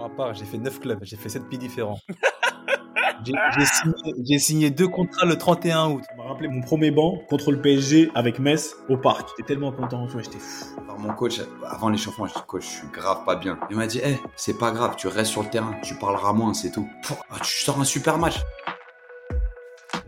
ma 0.00 0.08
part, 0.08 0.34
j'ai 0.34 0.44
fait 0.44 0.58
9 0.58 0.80
clubs, 0.80 0.98
j'ai 1.02 1.16
fait 1.16 1.28
7 1.28 1.48
pays 1.48 1.58
différents. 1.58 2.00
J'ai 3.22 3.66
signé, 3.66 4.38
signé, 4.38 4.70
deux 4.70 4.88
contrats 4.88 5.26
le 5.26 5.36
31 5.36 5.90
août. 5.90 6.02
Je 6.10 6.16
me 6.16 6.26
rappelé 6.26 6.48
mon 6.48 6.62
premier 6.62 6.90
banc 6.90 7.18
contre 7.28 7.52
le 7.52 7.60
PSG 7.60 8.10
avec 8.14 8.38
Metz 8.38 8.74
au 8.88 8.96
parc. 8.96 9.28
J'étais 9.36 9.48
tellement 9.52 9.72
content, 9.72 10.06
tu 10.06 10.12
vois, 10.12 10.22
j'étais 10.22 10.38
fou. 10.38 10.64
Alors 10.82 10.98
mon 10.98 11.12
coach, 11.12 11.38
avant 11.68 11.90
l'échauffement, 11.90 12.26
je 12.26 12.32
dis 12.32 12.40
coach, 12.46 12.62
je 12.62 12.78
suis 12.78 12.88
grave 12.88 13.24
pas 13.26 13.36
bien. 13.36 13.58
Il 13.68 13.76
m'a 13.76 13.86
dit, 13.86 13.98
hé, 13.98 14.18
c'est 14.36 14.56
pas 14.56 14.70
grave, 14.70 14.94
tu 14.96 15.06
restes 15.06 15.32
sur 15.32 15.42
le 15.42 15.50
terrain, 15.50 15.74
tu 15.82 15.94
parleras 15.96 16.32
moins, 16.32 16.54
c'est 16.54 16.70
tout. 16.70 16.88
Ah, 17.30 17.36
tu 17.42 17.62
sors 17.62 17.78
un 17.78 17.84
super 17.84 18.16
match. 18.16 18.40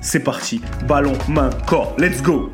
c'est 0.00 0.20
parti. 0.20 0.60
Ballon, 0.86 1.16
main, 1.28 1.50
corps. 1.66 1.94
Let's 1.98 2.22
go 2.22 2.52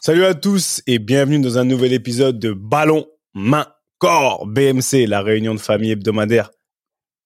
Salut 0.00 0.24
à 0.24 0.34
tous 0.34 0.82
et 0.88 0.98
bienvenue 0.98 1.38
dans 1.38 1.58
un 1.58 1.64
nouvel 1.64 1.92
épisode 1.92 2.40
de 2.40 2.52
Ballon, 2.52 3.06
main, 3.34 3.66
corps. 3.98 4.46
BMC, 4.48 5.06
la 5.06 5.22
réunion 5.22 5.54
de 5.54 5.60
famille 5.60 5.92
hebdomadaire. 5.92 6.50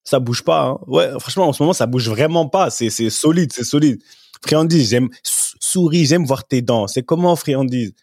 Ça 0.04 0.20
bouge 0.20 0.44
pas, 0.44 0.62
hein. 0.62 0.78
Ouais, 0.86 1.10
franchement, 1.18 1.48
en 1.48 1.52
ce 1.54 1.62
moment, 1.62 1.72
ça 1.72 1.86
bouge 1.86 2.10
vraiment 2.10 2.48
pas. 2.48 2.68
C'est, 2.68 2.90
solide, 3.08 3.50
c'est 3.52 3.64
solide. 3.64 4.02
Friandise, 4.44 4.90
j'aime, 4.90 5.08
souris, 5.22 6.04
j'aime 6.04 6.26
voir 6.26 6.46
tes 6.46 6.60
dents. 6.60 6.86
C'est 6.86 7.02
comment, 7.02 7.34
friandise? 7.34 7.94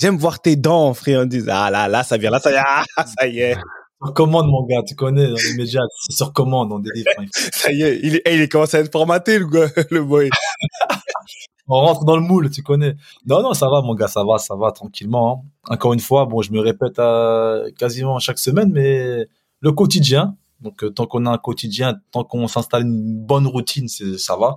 J'aime 0.00 0.16
voir 0.16 0.40
tes 0.40 0.54
dents, 0.54 0.94
friandise. 0.94 1.48
Ah 1.50 1.70
là, 1.70 1.88
là, 1.88 2.04
ça 2.04 2.16
vient, 2.16 2.30
là, 2.30 2.38
ça 2.38 2.52
y 2.52 2.54
est, 2.54 2.62
ah, 2.96 3.04
ça 3.04 3.26
y 3.26 3.40
est. 3.40 3.56
Sur 4.04 4.12
commande, 4.12 4.48
mon 4.48 4.64
gars, 4.64 4.82
tu 4.86 4.94
connais, 4.94 5.28
dans 5.28 5.36
les 5.36 5.54
médias, 5.56 5.80
c'est 6.00 6.16
sur 6.16 6.32
commande, 6.32 6.72
on 6.72 6.78
délivre. 6.78 7.08
ça 7.32 7.72
y 7.72 7.82
est, 7.82 8.00
il, 8.02 8.20
il 8.26 8.48
commence 8.48 8.74
à 8.74 8.80
être 8.80 8.92
formaté, 8.92 9.38
le, 9.38 9.46
gars, 9.46 9.68
le 9.90 10.04
boy. 10.04 10.28
on 11.68 11.80
rentre 11.80 12.04
dans 12.04 12.16
le 12.16 12.22
moule, 12.22 12.50
tu 12.50 12.62
connais. 12.62 12.96
Non, 13.26 13.42
non, 13.42 13.54
ça 13.54 13.68
va, 13.68 13.80
mon 13.80 13.94
gars, 13.94 14.08
ça 14.08 14.24
va, 14.24 14.38
ça 14.38 14.54
va, 14.56 14.72
tranquillement. 14.72 15.44
Hein. 15.44 15.74
Encore 15.74 15.94
une 15.94 16.00
fois, 16.00 16.26
bon, 16.26 16.42
je 16.42 16.52
me 16.52 16.60
répète 16.60 16.98
à, 16.98 17.62
quasiment 17.78 18.18
chaque 18.18 18.38
semaine, 18.38 18.70
mais 18.70 19.26
le 19.60 19.72
quotidien, 19.72 20.36
donc 20.60 20.84
euh, 20.84 20.90
tant 20.90 21.06
qu'on 21.06 21.24
a 21.26 21.30
un 21.30 21.38
quotidien, 21.38 21.96
tant 22.10 22.24
qu'on 22.24 22.48
s'installe 22.48 22.82
une 22.82 23.18
bonne 23.24 23.46
routine, 23.46 23.88
c'est, 23.88 24.18
ça 24.18 24.36
va. 24.36 24.56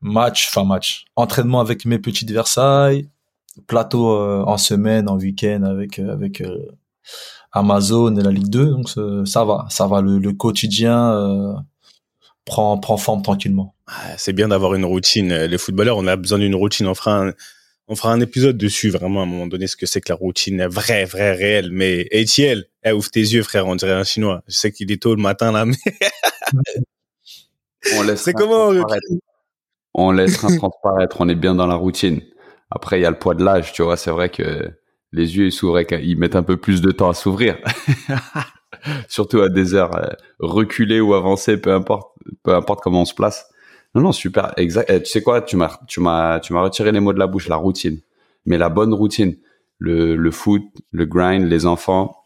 Match, 0.00 0.48
enfin 0.48 0.66
match. 0.66 1.06
Entraînement 1.16 1.60
avec 1.60 1.86
mes 1.86 1.98
petites 1.98 2.30
Versailles, 2.30 3.08
plateau 3.66 4.10
euh, 4.10 4.42
en 4.46 4.58
semaine, 4.58 5.08
en 5.08 5.16
week-end 5.16 5.62
avec 5.62 5.98
euh, 5.98 6.12
avec 6.12 6.42
Amazon 7.54 8.16
et 8.16 8.22
la 8.22 8.32
Ligue 8.32 8.48
2, 8.48 8.66
donc 8.66 8.88
ça 9.26 9.44
va, 9.44 9.66
ça 9.70 9.86
va. 9.86 10.00
Le, 10.02 10.32
quotidien 10.32 11.12
euh, 11.12 11.54
prend 12.44 12.76
prend 12.78 12.96
forme 12.96 13.22
tranquillement. 13.22 13.74
C'est 14.18 14.32
bien 14.32 14.48
d'avoir 14.48 14.74
une 14.74 14.84
routine. 14.84 15.32
Les 15.32 15.58
footballeurs, 15.58 15.96
on 15.96 16.06
a 16.08 16.16
besoin 16.16 16.38
d'une 16.38 16.56
routine. 16.56 16.88
On 16.88 16.94
fera 16.94 17.28
un, 17.28 17.32
on 17.86 17.94
fera 17.94 18.12
un 18.12 18.20
épisode 18.20 18.58
dessus 18.58 18.90
vraiment 18.90 19.20
à 19.20 19.22
un 19.22 19.26
moment 19.26 19.46
donné 19.46 19.68
ce 19.68 19.76
que 19.76 19.86
c'est 19.86 20.00
que 20.00 20.10
la 20.10 20.16
routine 20.16 20.66
vraie, 20.66 21.04
vraie, 21.04 21.32
réelle. 21.32 21.70
Mais 21.70 22.08
Etiel, 22.12 22.64
eh, 22.84 22.92
ouvre 22.92 23.10
tes 23.10 23.20
yeux, 23.20 23.44
frère. 23.44 23.68
On 23.68 23.76
dirait 23.76 23.92
un 23.92 24.04
chinois. 24.04 24.42
Je 24.48 24.58
sais 24.58 24.72
qu'il 24.72 24.90
est 24.90 25.00
tôt 25.00 25.14
le 25.14 25.22
matin 25.22 25.52
là, 25.52 25.64
mais 25.64 25.76
on 27.96 28.02
laisse. 28.02 28.22
C'est 28.22 28.32
comment 28.32 28.72
On 29.94 30.10
laisse 30.10 30.38
transparaître. 30.38 31.18
On 31.20 31.28
est 31.28 31.36
bien 31.36 31.54
dans 31.54 31.68
la 31.68 31.76
routine. 31.76 32.20
Après, 32.70 32.98
il 32.98 33.02
y 33.02 33.06
a 33.06 33.10
le 33.10 33.18
poids 33.18 33.34
de 33.34 33.44
l'âge, 33.44 33.72
tu 33.72 33.82
vois. 33.82 33.96
C'est 33.96 34.10
vrai 34.10 34.28
que 34.28 34.72
les 35.14 35.36
yeux 35.36 35.50
s'ouvraient, 35.50 35.86
ils 36.02 36.18
mettent 36.18 36.36
un 36.36 36.42
peu 36.42 36.56
plus 36.56 36.80
de 36.80 36.90
temps 36.90 37.08
à 37.08 37.14
s'ouvrir. 37.14 37.56
Surtout 39.08 39.40
à 39.40 39.48
des 39.48 39.74
heures 39.74 39.96
euh, 39.96 40.08
reculées 40.40 41.00
ou 41.00 41.14
avancées, 41.14 41.56
peu 41.56 41.72
importe, 41.72 42.12
peu 42.42 42.54
importe 42.54 42.80
comment 42.82 43.02
on 43.02 43.04
se 43.04 43.14
place. 43.14 43.48
Non, 43.94 44.02
non, 44.02 44.12
super, 44.12 44.52
exact. 44.56 44.90
Eh, 44.90 45.02
tu 45.02 45.10
sais 45.10 45.22
quoi, 45.22 45.40
tu 45.40 45.56
m'as, 45.56 45.78
tu 45.86 46.00
m'as, 46.00 46.40
tu 46.40 46.52
m'as 46.52 46.62
retiré 46.62 46.90
les 46.90 47.00
mots 47.00 47.12
de 47.12 47.18
la 47.18 47.28
bouche, 47.28 47.48
la 47.48 47.56
routine. 47.56 48.00
Mais 48.44 48.58
la 48.58 48.68
bonne 48.68 48.92
routine, 48.92 49.36
le, 49.78 50.16
le 50.16 50.30
foot, 50.32 50.62
le 50.90 51.06
grind, 51.06 51.46
les 51.48 51.64
enfants. 51.64 52.24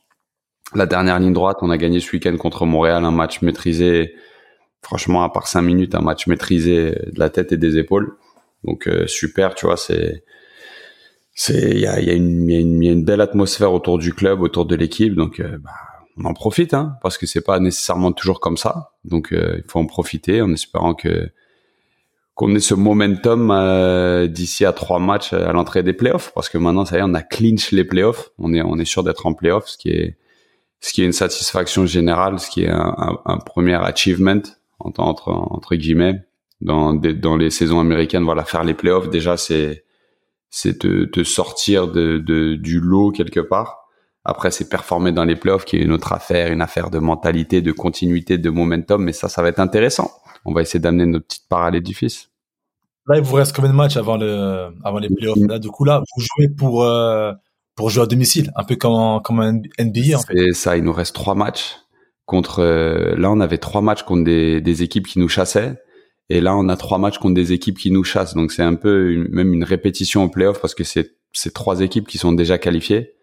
La 0.74 0.86
dernière 0.86 1.18
ligne 1.18 1.32
droite, 1.34 1.58
on 1.60 1.70
a 1.70 1.76
gagné 1.76 2.00
ce 2.00 2.10
week-end 2.12 2.36
contre 2.36 2.66
Montréal, 2.66 3.04
un 3.04 3.10
match 3.10 3.42
maîtrisé. 3.42 4.14
Franchement, 4.82 5.22
à 5.22 5.30
part 5.30 5.46
cinq 5.46 5.62
minutes, 5.62 5.94
un 5.94 6.00
match 6.00 6.26
maîtrisé 6.26 6.90
de 6.90 7.18
la 7.18 7.28
tête 7.28 7.52
et 7.52 7.56
des 7.58 7.76
épaules. 7.76 8.16
Donc 8.64 8.88
euh, 8.88 9.06
super, 9.06 9.54
tu 9.54 9.66
vois, 9.66 9.76
c'est 9.76 10.24
c'est 11.40 11.70
il 11.70 11.78
y 11.78 11.86
a, 11.86 12.00
y, 12.00 12.10
a 12.10 12.14
y 12.14 12.16
a 12.16 12.16
une 12.90 13.04
belle 13.04 13.20
atmosphère 13.20 13.72
autour 13.72 13.98
du 13.98 14.12
club, 14.12 14.40
autour 14.40 14.66
de 14.66 14.74
l'équipe, 14.74 15.14
donc 15.14 15.38
euh, 15.38 15.56
bah, 15.58 15.70
on 16.16 16.24
en 16.24 16.34
profite, 16.34 16.74
hein, 16.74 16.96
parce 17.00 17.16
que 17.16 17.26
c'est 17.26 17.44
pas 17.44 17.60
nécessairement 17.60 18.10
toujours 18.10 18.40
comme 18.40 18.56
ça. 18.56 18.90
Donc 19.04 19.32
euh, 19.32 19.54
il 19.58 19.70
faut 19.70 19.78
en 19.78 19.86
profiter 19.86 20.42
en 20.42 20.52
espérant 20.52 20.94
que 20.94 21.30
qu'on 22.34 22.56
ait 22.56 22.60
ce 22.60 22.74
momentum 22.74 23.52
euh, 23.52 24.26
d'ici 24.26 24.64
à 24.64 24.72
trois 24.72 24.98
matchs 24.98 25.32
à 25.32 25.52
l'entrée 25.52 25.84
des 25.84 25.92
playoffs, 25.92 26.32
parce 26.34 26.48
que 26.48 26.58
maintenant 26.58 26.84
ça 26.84 26.96
y 26.96 26.98
est, 26.98 27.04
on 27.04 27.14
a 27.14 27.22
clinch 27.22 27.70
les 27.70 27.84
playoffs, 27.84 28.32
on 28.38 28.52
est 28.52 28.62
on 28.62 28.76
est 28.76 28.84
sûr 28.84 29.04
d'être 29.04 29.24
en 29.24 29.32
playoffs, 29.32 29.68
ce 29.68 29.78
qui 29.78 29.90
est 29.90 30.18
ce 30.80 30.92
qui 30.92 31.02
est 31.02 31.06
une 31.06 31.12
satisfaction 31.12 31.86
générale, 31.86 32.40
ce 32.40 32.50
qui 32.50 32.64
est 32.64 32.68
un, 32.68 33.20
un, 33.24 33.38
premier 33.38 33.74
achievement 33.74 34.42
entre 34.80 35.28
entre 35.28 35.76
guillemets 35.76 36.20
dans 36.60 36.94
dans 36.94 37.36
les 37.36 37.50
saisons 37.50 37.78
américaines. 37.78 38.24
Voilà, 38.24 38.44
faire 38.44 38.64
les 38.64 38.74
playoffs 38.74 39.08
déjà 39.08 39.36
c'est 39.36 39.84
c'est 40.50 40.78
te, 40.78 41.04
te, 41.04 41.24
sortir 41.24 41.88
de, 41.88 42.18
de, 42.18 42.54
du 42.54 42.80
lot 42.80 43.10
quelque 43.10 43.40
part. 43.40 43.88
Après, 44.24 44.50
c'est 44.50 44.68
performer 44.68 45.12
dans 45.12 45.24
les 45.24 45.36
playoffs 45.36 45.64
qui 45.64 45.76
est 45.76 45.80
une 45.80 45.92
autre 45.92 46.12
affaire, 46.12 46.52
une 46.52 46.60
affaire 46.60 46.90
de 46.90 46.98
mentalité, 46.98 47.62
de 47.62 47.72
continuité, 47.72 48.36
de 48.36 48.50
momentum. 48.50 49.02
Mais 49.02 49.12
ça, 49.12 49.28
ça 49.28 49.42
va 49.42 49.48
être 49.48 49.60
intéressant. 49.60 50.10
On 50.44 50.52
va 50.52 50.62
essayer 50.62 50.80
d'amener 50.80 51.06
notre 51.06 51.26
petite 51.26 51.48
part 51.48 51.62
à 51.62 51.70
l'édifice. 51.70 52.30
Là, 53.06 53.16
il 53.16 53.22
vous 53.22 53.36
reste 53.36 53.56
combien 53.56 53.70
de 53.70 53.76
matchs 53.76 53.96
avant, 53.96 54.18
le, 54.18 54.68
avant 54.84 54.98
les 54.98 55.08
playoffs? 55.08 55.38
Là, 55.48 55.58
du 55.58 55.68
coup, 55.68 55.84
là, 55.84 56.02
vous 56.14 56.22
jouez 56.22 56.48
pour, 56.50 56.84
euh, 56.84 57.32
pour 57.74 57.88
jouer 57.88 58.02
à 58.02 58.06
domicile, 58.06 58.52
un 58.54 58.64
peu 58.64 58.76
comme, 58.76 59.22
comme 59.22 59.40
un 59.40 59.62
NBA. 59.78 60.18
En 60.18 60.20
fait. 60.20 60.34
C'est 60.36 60.52
ça, 60.52 60.76
il 60.76 60.84
nous 60.84 60.92
reste 60.92 61.14
trois 61.14 61.34
matchs. 61.34 61.76
Contre, 62.26 62.60
euh, 62.60 63.16
là, 63.16 63.30
on 63.30 63.40
avait 63.40 63.56
trois 63.56 63.80
matchs 63.80 64.02
contre 64.02 64.24
des, 64.24 64.60
des 64.60 64.82
équipes 64.82 65.06
qui 65.06 65.18
nous 65.18 65.28
chassaient. 65.30 65.82
Et 66.30 66.40
là, 66.40 66.56
on 66.56 66.68
a 66.68 66.76
trois 66.76 66.98
matchs 66.98 67.18
contre 67.18 67.34
des 67.34 67.52
équipes 67.52 67.78
qui 67.78 67.90
nous 67.90 68.04
chassent. 68.04 68.34
Donc 68.34 68.52
c'est 68.52 68.62
un 68.62 68.74
peu 68.74 69.26
même 69.30 69.52
une 69.52 69.64
répétition 69.64 70.22
en 70.22 70.28
playoff 70.28 70.60
parce 70.60 70.74
que 70.74 70.84
c'est 70.84 71.16
c'est 71.32 71.52
trois 71.52 71.80
équipes 71.80 72.06
qui 72.06 72.18
sont 72.18 72.32
déjà 72.32 72.58
qualifiées. 72.58 73.14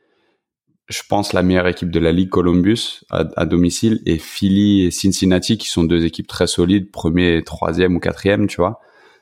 Je 0.88 1.02
pense 1.10 1.34
la 1.34 1.42
meilleure 1.42 1.68
équipe 1.68 1.90
de 1.90 2.00
la 2.00 2.12
ligue 2.12 2.30
Columbus 2.30 3.04
à, 3.10 3.46
domicile 3.46 4.02
et 4.06 4.20
Philly 4.20 4.86
et 4.86 4.92
Cincinnati 4.92 5.58
qui 5.58 5.68
sont 5.68 5.84
deux 5.84 6.06
équipes 6.06 6.28
très 6.28 6.46
solides, 6.46 6.92
premier, 6.92 7.44
troisième 7.44 7.96
ou 7.96 8.00
quatrième, 8.00 8.46
tu 8.46 8.58
vois. 8.58 8.80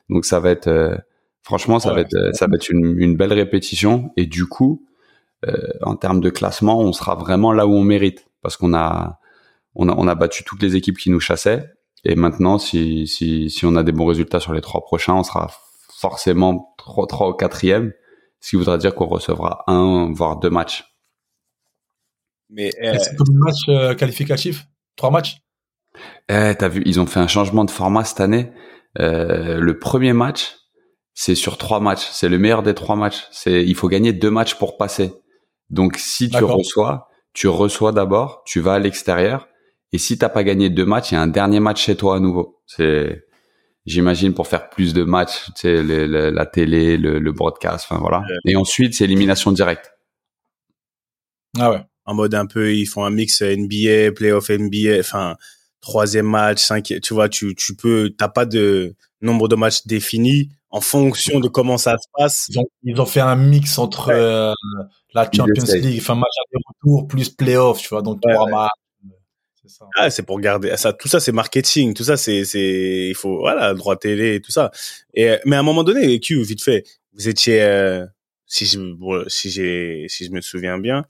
Donc 0.10 0.26
ça 0.26 0.42
va 0.42 0.52
être 0.52 0.68
euh, 0.68 0.96
franchement 1.42 1.80
ça 1.80 1.94
va 1.94 2.02
être 2.02 2.16
ça 2.34 2.48
va 2.48 2.56
être 2.56 2.70
une, 2.70 3.00
une 3.00 3.16
belle 3.16 3.34
répétition 3.34 4.12
et 4.18 4.26
du 4.26 4.46
coup 4.46 4.86
euh, 5.48 5.56
en 5.82 5.96
termes 5.96 6.20
de 6.20 6.30
classement 6.30 6.80
on 6.80 6.92
sera 6.92 7.16
vraiment 7.16 7.54
là 7.54 7.66
où 7.68 7.74
on 7.74 7.84
mérite 7.84 8.28
parce 8.42 8.58
qu'on 8.58 8.74
a 8.74 9.20
on 9.76 9.88
a 9.88 9.94
on 9.94 10.08
a 10.08 10.16
battu 10.16 10.44
toutes 10.44 10.62
les 10.62 10.76
équipes 10.76 10.98
qui 10.98 11.10
nous 11.10 11.22
chassaient 11.22 11.70
et 12.04 12.16
maintenant, 12.16 12.58
si, 12.58 13.08
si, 13.08 13.50
si 13.50 13.66
on 13.66 13.76
a 13.76 13.84
des 13.84 13.92
bons 13.92 14.06
résultats 14.06 14.40
sur 14.40 14.54
les 14.54 14.62
trois 14.62 14.82
prochains, 14.82 15.16
on 15.16 15.24
sera 15.24 15.52
forcément 15.98 16.74
trois, 16.78 17.08
trois 17.08 17.30
ou 17.30 17.34
quatrième, 17.34 17.94
ce 18.42 18.50
qui 18.50 18.56
voudra 18.58 18.78
dire 18.78 18.94
qu'on 18.94 19.08
recevra 19.08 19.64
un, 19.68 20.12
voire 20.12 20.38
deux 20.38 20.50
matchs. 20.50 20.86
Mais 22.50 22.72
euh... 22.84 22.98
c'est 23.00 23.16
comme 23.16 23.34
match 23.36 23.70
euh, 23.70 23.96
qualificatif? 23.96 24.66
Trois 24.96 25.12
matchs? 25.12 25.38
Eh, 26.30 26.54
T'as 26.58 26.68
vu, 26.68 26.84
ils 26.86 27.00
ont 27.00 27.06
fait 27.06 27.20
un 27.20 27.28
changement 27.28 27.66
de 27.66 27.72
format 27.72 28.04
cette 28.04 28.20
année. 28.20 28.52
Euh, 29.00 29.60
le 29.60 29.80
premier 29.80 30.14
match, 30.14 30.58
c'est 31.14 31.36
sur 31.36 31.58
trois 31.58 31.80
matchs. 31.80 32.08
C'est 32.12 32.30
le 32.30 32.38
meilleur 32.38 32.64
des 32.64 32.74
trois 32.74 32.96
matchs. 32.96 33.28
C'est, 33.32 33.64
il 33.64 33.76
faut 33.76 33.88
gagner 33.88 34.12
deux 34.12 34.32
matchs 34.32 34.56
pour 34.56 34.78
passer. 34.78 35.14
Donc, 35.70 35.98
si 35.98 36.30
tu 36.30 36.44
reçois, 36.44 37.08
tu 37.34 37.48
reçois 37.48 37.92
d'abord, 37.92 38.44
tu 38.46 38.60
vas 38.60 38.74
à 38.74 38.80
l'extérieur 38.80 39.48
et 39.94 40.00
si 40.00 40.18
t'as 40.18 40.30
pas 40.30 40.44
gagné 40.44 40.72
deux 40.72 40.86
matchs, 40.86 41.12
il 41.12 41.16
y 41.16 41.18
a 41.18 41.22
un 41.22 41.28
dernier 41.28 41.60
match 41.60 41.86
chez 41.86 41.96
toi 41.96 42.16
à 42.16 42.20
nouveau. 42.20 42.60
C'est 42.66 43.26
j'imagine 43.86 44.34
pour 44.34 44.48
faire 44.48 44.70
plus 44.70 44.94
de 44.94 45.04
matchs, 45.04 45.46
tu 45.56 45.62
sais, 45.62 45.84
la 45.84 46.46
télé, 46.48 46.98
le, 46.98 47.32
broadcast, 47.32 47.86
enfin 47.88 48.02
voilà. 48.02 48.24
Et 48.46 48.56
ensuite, 48.56 48.96
c'est 48.96 49.04
élimination 49.04 49.52
directe. 49.52 49.92
Ah 51.60 51.72
ouais. 51.72 51.82
En 52.06 52.16
mode 52.16 52.34
un 52.34 52.48
peu, 52.48 52.74
ils 52.74 52.88
font 52.88 53.06
un 53.06 53.12
mix 53.12 53.42
NBA, 53.42 54.14
playoff 54.16 54.50
NBA, 54.50 55.00
enfin 55.00 55.38
troisième 55.80 56.26
match, 56.26 56.60
cinquième, 56.60 57.00
tu 57.00 57.14
vois, 57.14 57.30
tu 57.30 57.56
tu 57.56 57.76
peux, 57.76 58.14
t'as 58.18 58.30
pas 58.30 58.46
de 58.46 58.96
nombre 59.22 59.48
de 59.48 59.56
matchs 59.56 59.86
définis 59.86 60.50
en 60.70 60.82
fonction 60.82 61.40
de 61.40 61.48
comment 61.48 61.78
ça 61.78 61.98
se 61.98 62.08
passe. 62.18 62.50
Ils 62.82 63.00
ont, 63.00 63.06
fait 63.06 63.20
un 63.20 63.36
mix 63.36 63.78
entre 63.78 64.10
euh, 64.10 64.54
la 65.14 65.30
Champions 65.32 65.66
League, 65.76 66.00
enfin 66.02 66.16
match 66.16 66.34
de 66.52 66.60
retour 66.68 67.08
plus 67.08 67.30
playoff, 67.30 67.80
tu 67.80 67.90
vois, 67.90 68.02
donc 68.02 68.22
trois 68.22 68.70
Ah, 69.98 70.10
c'est 70.10 70.24
pour 70.24 70.40
garder 70.40 70.76
ça. 70.78 70.94
Tout 70.94 71.08
ça, 71.08 71.20
c'est 71.20 71.32
marketing. 71.32 71.94
Tout 71.94 72.04
ça, 72.04 72.18
c'est, 72.18 72.46
c'est, 72.46 73.08
il 73.10 73.16
faut, 73.16 73.40
voilà, 73.40 73.74
droit 73.74 73.96
télé 73.96 74.36
et 74.36 74.42
tout 74.42 74.52
ça. 74.52 74.72
Et, 75.14 75.38
mais 75.46 75.56
à 75.56 75.60
un 75.60 75.64
moment 75.64 75.84
donné, 75.84 76.20
Q, 76.20 76.42
vite 76.44 76.64
fait, 76.64 76.84
vous 77.14 77.28
étiez, 77.28 77.62
euh, 77.62 78.06
si 78.46 78.66
je, 78.66 78.80
si 79.28 79.50
j'ai, 79.50 80.06
si 80.08 80.26
je 80.26 80.32
me 80.32 80.42
souviens 80.42 80.78
bien, 80.78 81.06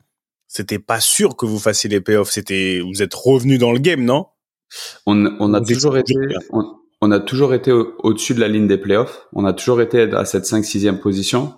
c'était 0.48 0.80
pas 0.80 1.00
sûr 1.00 1.36
que 1.36 1.45
vous 1.45 1.60
fassiez 1.60 1.89
les 1.89 2.01
playoffs. 2.01 2.31
C'était, 2.31 2.80
vous 2.80 3.01
êtes 3.01 3.13
revenu 3.13 3.57
dans 3.57 3.71
le 3.71 3.80
game, 3.80 4.04
non? 4.04 4.27
On, 5.06 5.25
on 5.39 5.54
a 5.54 5.62
toujours 5.62 5.98
été, 5.98 6.16
on, 7.01 7.12
a 7.12 7.19
toujours 7.19 7.54
été 7.54 7.71
au-dessus 7.71 8.33
de 8.33 8.39
la 8.39 8.48
ligne 8.48 8.68
des 8.68 8.77
playoffs. 8.77 9.27
On 9.33 9.45
a 9.45 9.54
toujours 9.54 9.81
été 9.81 10.01
à 10.13 10.25
cette 10.25 10.45
5 10.45 10.63
6 10.63 10.92
position. 11.01 11.56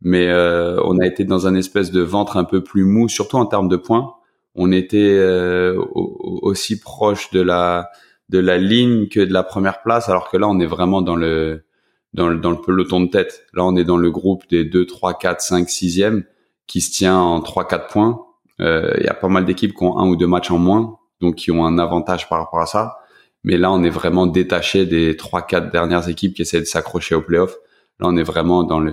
Mais, 0.00 0.28
euh, 0.28 0.80
on 0.84 0.98
a 0.98 1.06
été 1.06 1.24
dans 1.24 1.46
un 1.46 1.54
espèce 1.54 1.90
de 1.90 2.00
ventre 2.00 2.36
un 2.36 2.44
peu 2.44 2.62
plus 2.62 2.84
mou, 2.84 3.08
surtout 3.08 3.36
en 3.36 3.46
termes 3.46 3.68
de 3.68 3.76
points 3.76 4.17
on 4.58 4.72
était 4.72 5.16
euh, 5.16 5.80
aussi 5.94 6.80
proche 6.80 7.30
de 7.30 7.40
la 7.40 7.90
de 8.28 8.38
la 8.38 8.58
ligne 8.58 9.08
que 9.08 9.20
de 9.20 9.32
la 9.32 9.42
première 9.42 9.82
place, 9.82 10.08
alors 10.08 10.28
que 10.28 10.36
là 10.36 10.48
on 10.48 10.58
est 10.60 10.66
vraiment 10.66 11.00
dans 11.00 11.16
le 11.16 11.64
dans 12.12 12.28
le, 12.28 12.38
dans 12.38 12.50
le 12.50 12.60
peloton 12.60 13.00
de 13.00 13.08
tête. 13.08 13.46
Là 13.54 13.64
on 13.64 13.76
est 13.76 13.84
dans 13.84 13.96
le 13.96 14.10
groupe 14.10 14.42
des 14.50 14.64
2, 14.64 14.84
3, 14.84 15.16
4, 15.16 15.40
5, 15.40 15.68
6e 15.68 16.24
qui 16.66 16.80
se 16.80 16.90
tient 16.90 17.16
en 17.16 17.40
3-4 17.40 17.88
points. 17.88 18.20
Euh, 18.60 18.92
il 18.98 19.04
y 19.04 19.08
a 19.08 19.14
pas 19.14 19.28
mal 19.28 19.44
d'équipes 19.44 19.74
qui 19.74 19.84
ont 19.84 19.96
un 19.98 20.08
ou 20.08 20.16
deux 20.16 20.26
matchs 20.26 20.50
en 20.50 20.58
moins, 20.58 20.98
donc 21.20 21.36
qui 21.36 21.52
ont 21.52 21.64
un 21.64 21.78
avantage 21.78 22.28
par 22.28 22.40
rapport 22.40 22.60
à 22.60 22.66
ça. 22.66 22.98
Mais 23.44 23.56
là 23.56 23.70
on 23.70 23.82
est 23.84 23.90
vraiment 23.90 24.26
détaché 24.26 24.86
des 24.86 25.14
3-4 25.14 25.70
dernières 25.70 26.08
équipes 26.08 26.34
qui 26.34 26.42
essaient 26.42 26.60
de 26.60 26.66
s'accrocher 26.66 27.14
au 27.14 27.22
playoff. 27.22 27.56
Là 28.00 28.08
on 28.08 28.16
est 28.16 28.24
vraiment 28.24 28.64
dans 28.64 28.80
le 28.80 28.92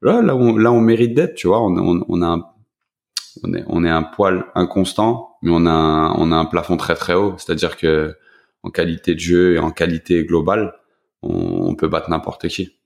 là 0.00 0.22
là 0.22 0.34
on, 0.34 0.56
là, 0.56 0.72
on 0.72 0.80
mérite 0.80 1.14
d'être, 1.14 1.34
tu 1.34 1.48
vois. 1.48 1.62
On, 1.62 1.76
on, 1.76 2.04
on 2.08 2.22
a 2.22 2.26
un 2.26 2.44
on 3.42 3.54
est 3.54 3.64
on 3.66 3.84
est 3.84 3.90
un 3.90 4.02
poil 4.02 4.44
inconstant, 4.54 5.36
mais 5.42 5.50
on 5.52 5.66
a 5.66 5.70
un, 5.70 6.14
on 6.14 6.32
a 6.32 6.36
un 6.36 6.44
plafond 6.44 6.76
très 6.76 6.94
très 6.94 7.14
haut. 7.14 7.34
C'est-à-dire 7.38 7.76
que 7.76 8.16
en 8.62 8.70
qualité 8.70 9.14
de 9.14 9.20
jeu 9.20 9.54
et 9.54 9.58
en 9.58 9.70
qualité 9.70 10.24
globale, 10.24 10.74
on, 11.22 11.74
peut 11.74 11.88
battre 11.88 12.10
n'importe 12.10 12.48
qui. 12.48 12.78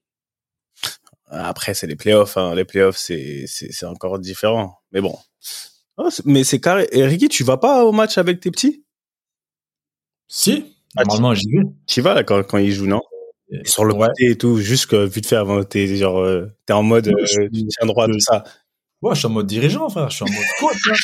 Après, 1.29 1.75
c'est 1.75 1.87
les 1.87 1.97
playoffs. 1.97 2.37
Hein. 2.37 2.55
Les 2.55 2.65
playoffs, 2.65 2.97
c'est 2.97 3.45
c'est 3.47 3.87
encore 3.87 4.19
différent. 4.19 4.79
Mais 4.93 5.01
bon. 5.01 5.17
Oh, 5.99 6.09
mais 6.25 6.45
c'est 6.45 6.61
carré. 6.61 6.87
Et 6.93 7.05
Ricky, 7.05 7.29
tu 7.29 7.45
vas 7.45 7.57
pas 7.57 7.85
au 7.85 7.93
match 7.93 8.19
avec 8.19 8.41
tes 8.41 8.51
petits? 8.51 8.85
Si. 10.29 10.77
Ah, 10.97 11.05
normalement, 11.05 11.35
j'y 11.35 11.49
vais. 11.49 11.65
Tu 11.87 12.01
vas 12.01 12.15
là 12.15 12.25
quand, 12.25 12.43
quand 12.43 12.59
ils 12.59 12.73
jouent, 12.73 12.87
non? 12.87 13.03
Sur 13.65 13.85
le 13.85 13.95
côté 13.95 14.31
et 14.31 14.37
tout, 14.37 14.59
juste 14.59 14.87
que 14.87 15.07
vite 15.07 15.27
fait 15.27 15.37
avant, 15.37 15.63
t'es 15.63 15.87
genre, 15.97 16.19
euh, 16.19 16.47
t'es 16.67 16.73
en 16.73 16.83
mode, 16.83 17.09
euh, 17.09 17.49
tu 17.53 17.67
tiens 17.69 17.87
droit, 17.87 18.07
tout 18.09 18.19
ça. 18.19 18.43
Ouais, 19.07 19.15
je 19.15 19.21
suis 19.21 19.27
en 19.29 19.31
mode 19.31 19.47
dirigeant, 19.47 19.89
frère. 19.89 20.11
Je 20.11 20.17
suis 20.17 20.25
en 20.25 20.33
mode 20.33 20.45
coach. 20.59 20.91
Hein. 20.91 20.95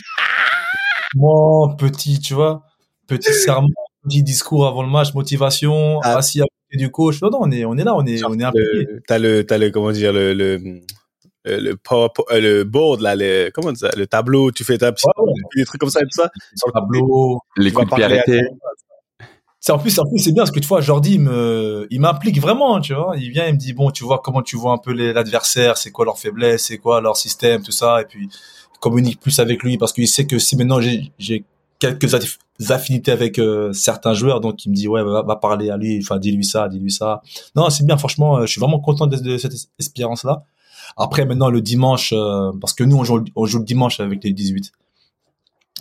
Mon 1.14 1.76
petit, 1.76 2.18
tu 2.18 2.34
vois, 2.34 2.64
petit 3.06 3.32
serment, 3.32 3.68
petit 4.02 4.24
discours 4.24 4.66
avant 4.66 4.82
le 4.82 4.88
match, 4.88 5.14
motivation, 5.14 6.00
ah. 6.02 6.16
assis 6.16 6.40
à 6.40 6.44
côté 6.44 6.78
du 6.78 6.90
coach. 6.90 7.22
Non, 7.22 7.30
non, 7.30 7.38
on 7.42 7.50
est, 7.52 7.64
on 7.64 7.76
est 7.76 7.84
là, 7.84 7.94
on 7.94 8.04
est, 8.04 8.24
on 8.24 8.36
est 8.36 8.42
impliqué. 8.42 8.86
T'as 9.06 9.18
le, 9.18 9.46
t'as 9.46 9.56
le, 9.56 9.70
comment 9.70 9.92
dire, 9.92 10.12
le, 10.12 10.34
le, 10.34 10.56
le, 11.44 11.76
euh, 11.92 12.40
le 12.40 12.64
board, 12.64 13.02
là, 13.02 13.14
le, 13.14 13.50
comment 13.54 13.72
ça, 13.76 13.90
le 13.96 14.06
tableau, 14.08 14.50
tu 14.50 14.64
fais 14.64 14.78
ta 14.78 14.90
petite, 14.90 15.06
des 15.54 15.64
trucs 15.64 15.80
comme 15.80 15.90
ça 15.90 16.00
et 16.00 16.04
tout 16.04 16.22
ça. 16.22 16.28
Sur 16.56 16.68
le 16.68 16.72
tableau. 16.72 17.38
Les 17.56 17.70
coups 17.70 17.88
de 17.88 17.94
pied 17.94 18.04
arrêtés. 18.04 18.42
C'est 19.64 19.70
en 19.70 19.78
plus, 19.78 19.96
en 20.00 20.06
plus, 20.06 20.18
c'est 20.18 20.32
bien 20.32 20.42
parce 20.42 20.50
que 20.50 20.58
tu 20.58 20.66
vois, 20.66 20.80
Jordi, 20.80 21.14
il 21.14 22.00
m'implique 22.00 22.40
vraiment, 22.40 22.80
tu 22.80 22.94
vois. 22.94 23.14
Il 23.16 23.30
vient, 23.30 23.46
il 23.46 23.54
me 23.54 23.58
dit 23.58 23.72
bon, 23.72 23.92
tu 23.92 24.02
vois 24.02 24.18
comment 24.18 24.42
tu 24.42 24.56
vois 24.56 24.72
un 24.72 24.78
peu 24.78 24.92
l'adversaire, 24.92 25.78
c'est 25.78 25.92
quoi 25.92 26.04
leur 26.04 26.18
faiblesse, 26.18 26.66
c'est 26.66 26.78
quoi 26.78 27.00
leur 27.00 27.16
système, 27.16 27.62
tout 27.62 27.70
ça, 27.70 28.02
et 28.02 28.04
puis 28.04 28.28
il 28.28 28.78
communique 28.80 29.20
plus 29.20 29.38
avec 29.38 29.62
lui 29.62 29.78
parce 29.78 29.92
qu'il 29.92 30.08
sait 30.08 30.26
que 30.26 30.40
si 30.40 30.56
maintenant 30.56 30.80
j'ai 30.80 31.44
quelques 31.78 32.12
affinités 32.70 33.12
avec 33.12 33.38
euh, 33.38 33.72
certains 33.72 34.14
joueurs, 34.14 34.40
donc 34.40 34.66
il 34.66 34.70
me 34.70 34.74
dit 34.74 34.88
ouais, 34.88 35.04
va, 35.04 35.36
parler 35.36 35.70
à 35.70 35.76
lui, 35.76 36.00
enfin 36.02 36.18
dis-lui 36.18 36.44
ça, 36.44 36.68
dis-lui 36.68 36.90
ça. 36.90 37.22
Non, 37.54 37.70
c'est 37.70 37.86
bien, 37.86 37.96
franchement, 37.96 38.38
euh, 38.38 38.46
je 38.46 38.50
suis 38.50 38.60
vraiment 38.60 38.80
content 38.80 39.06
de, 39.06 39.38
cette 39.38 39.54
expérience 39.78 40.24
là. 40.24 40.42
Après 40.96 41.24
maintenant 41.24 41.50
le 41.50 41.60
dimanche, 41.60 42.12
euh, 42.12 42.50
parce 42.60 42.72
que 42.72 42.82
nous 42.82 42.96
on 42.96 43.04
joue, 43.04 43.24
on 43.36 43.46
joue 43.46 43.60
le 43.60 43.64
dimanche 43.64 44.00
avec 44.00 44.24
les 44.24 44.32
18, 44.32 44.72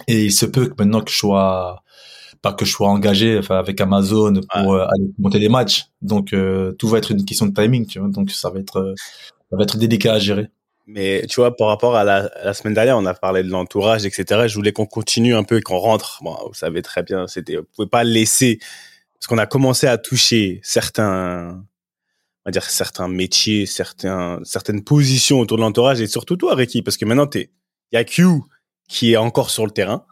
et 0.07 0.25
il 0.25 0.31
se 0.31 0.45
peut 0.45 0.67
que 0.67 0.75
maintenant 0.77 1.01
que 1.01 1.09
je 1.09 1.17
sois 1.17 1.81
pas 2.41 2.53
que 2.53 2.65
je 2.65 2.71
sois 2.71 2.87
engagé 2.87 3.37
enfin 3.37 3.57
avec 3.57 3.79
Amazon 3.81 4.33
pour 4.33 4.73
euh, 4.73 4.85
aller 4.85 5.05
monter 5.19 5.39
les 5.39 5.49
matchs. 5.49 5.85
Donc 6.01 6.33
euh, 6.33 6.71
tout 6.73 6.87
va 6.87 6.97
être 6.97 7.11
une 7.11 7.23
question 7.23 7.45
de 7.45 7.53
timing, 7.53 7.85
tu 7.85 7.99
vois. 7.99 8.09
Donc 8.09 8.31
ça 8.31 8.49
va 8.49 8.59
être 8.59 8.77
euh, 8.77 8.95
ça 9.49 9.57
va 9.57 9.63
être 9.63 9.77
délicat 9.77 10.13
à 10.13 10.19
gérer. 10.19 10.49
Mais 10.87 11.25
tu 11.27 11.35
vois, 11.39 11.55
par 11.55 11.67
rapport 11.67 11.95
à 11.95 12.03
la, 12.03 12.29
la 12.43 12.53
semaine 12.53 12.73
dernière, 12.73 12.97
on 12.97 13.05
a 13.05 13.13
parlé 13.13 13.43
de 13.43 13.49
l'entourage, 13.49 14.05
etc. 14.05 14.47
Je 14.47 14.55
voulais 14.55 14.73
qu'on 14.73 14.87
continue 14.87 15.35
un 15.35 15.43
peu 15.43 15.57
et 15.57 15.61
qu'on 15.61 15.77
rentre. 15.77 16.19
Bon, 16.23 16.35
vous 16.47 16.53
savez 16.53 16.81
très 16.81 17.03
bien, 17.03 17.27
c'était, 17.27 17.57
vous 17.57 17.67
pouvez 17.75 17.87
pas 17.87 18.03
laisser, 18.03 18.59
parce 19.13 19.27
qu'on 19.27 19.37
a 19.37 19.45
commencé 19.45 19.87
à 19.87 19.97
toucher 19.97 20.59
certains, 20.63 21.63
on 22.43 22.43
va 22.45 22.51
dire 22.51 22.63
certains 22.63 23.07
métiers, 23.07 23.67
certains, 23.67 24.39
certaines 24.43 24.83
positions 24.83 25.39
autour 25.39 25.57
de 25.57 25.61
l'entourage 25.61 26.01
et 26.01 26.07
surtout 26.07 26.35
toi, 26.35 26.55
Ricky, 26.55 26.81
parce 26.81 26.97
que 26.97 27.05
maintenant 27.05 27.27
t'es, 27.27 27.51
il 27.91 27.95
y 27.95 27.99
a 27.99 28.03
Q 28.03 28.25
qui 28.89 29.13
est 29.13 29.17
encore 29.17 29.51
sur 29.51 29.65
le 29.65 29.71
terrain 29.71 30.05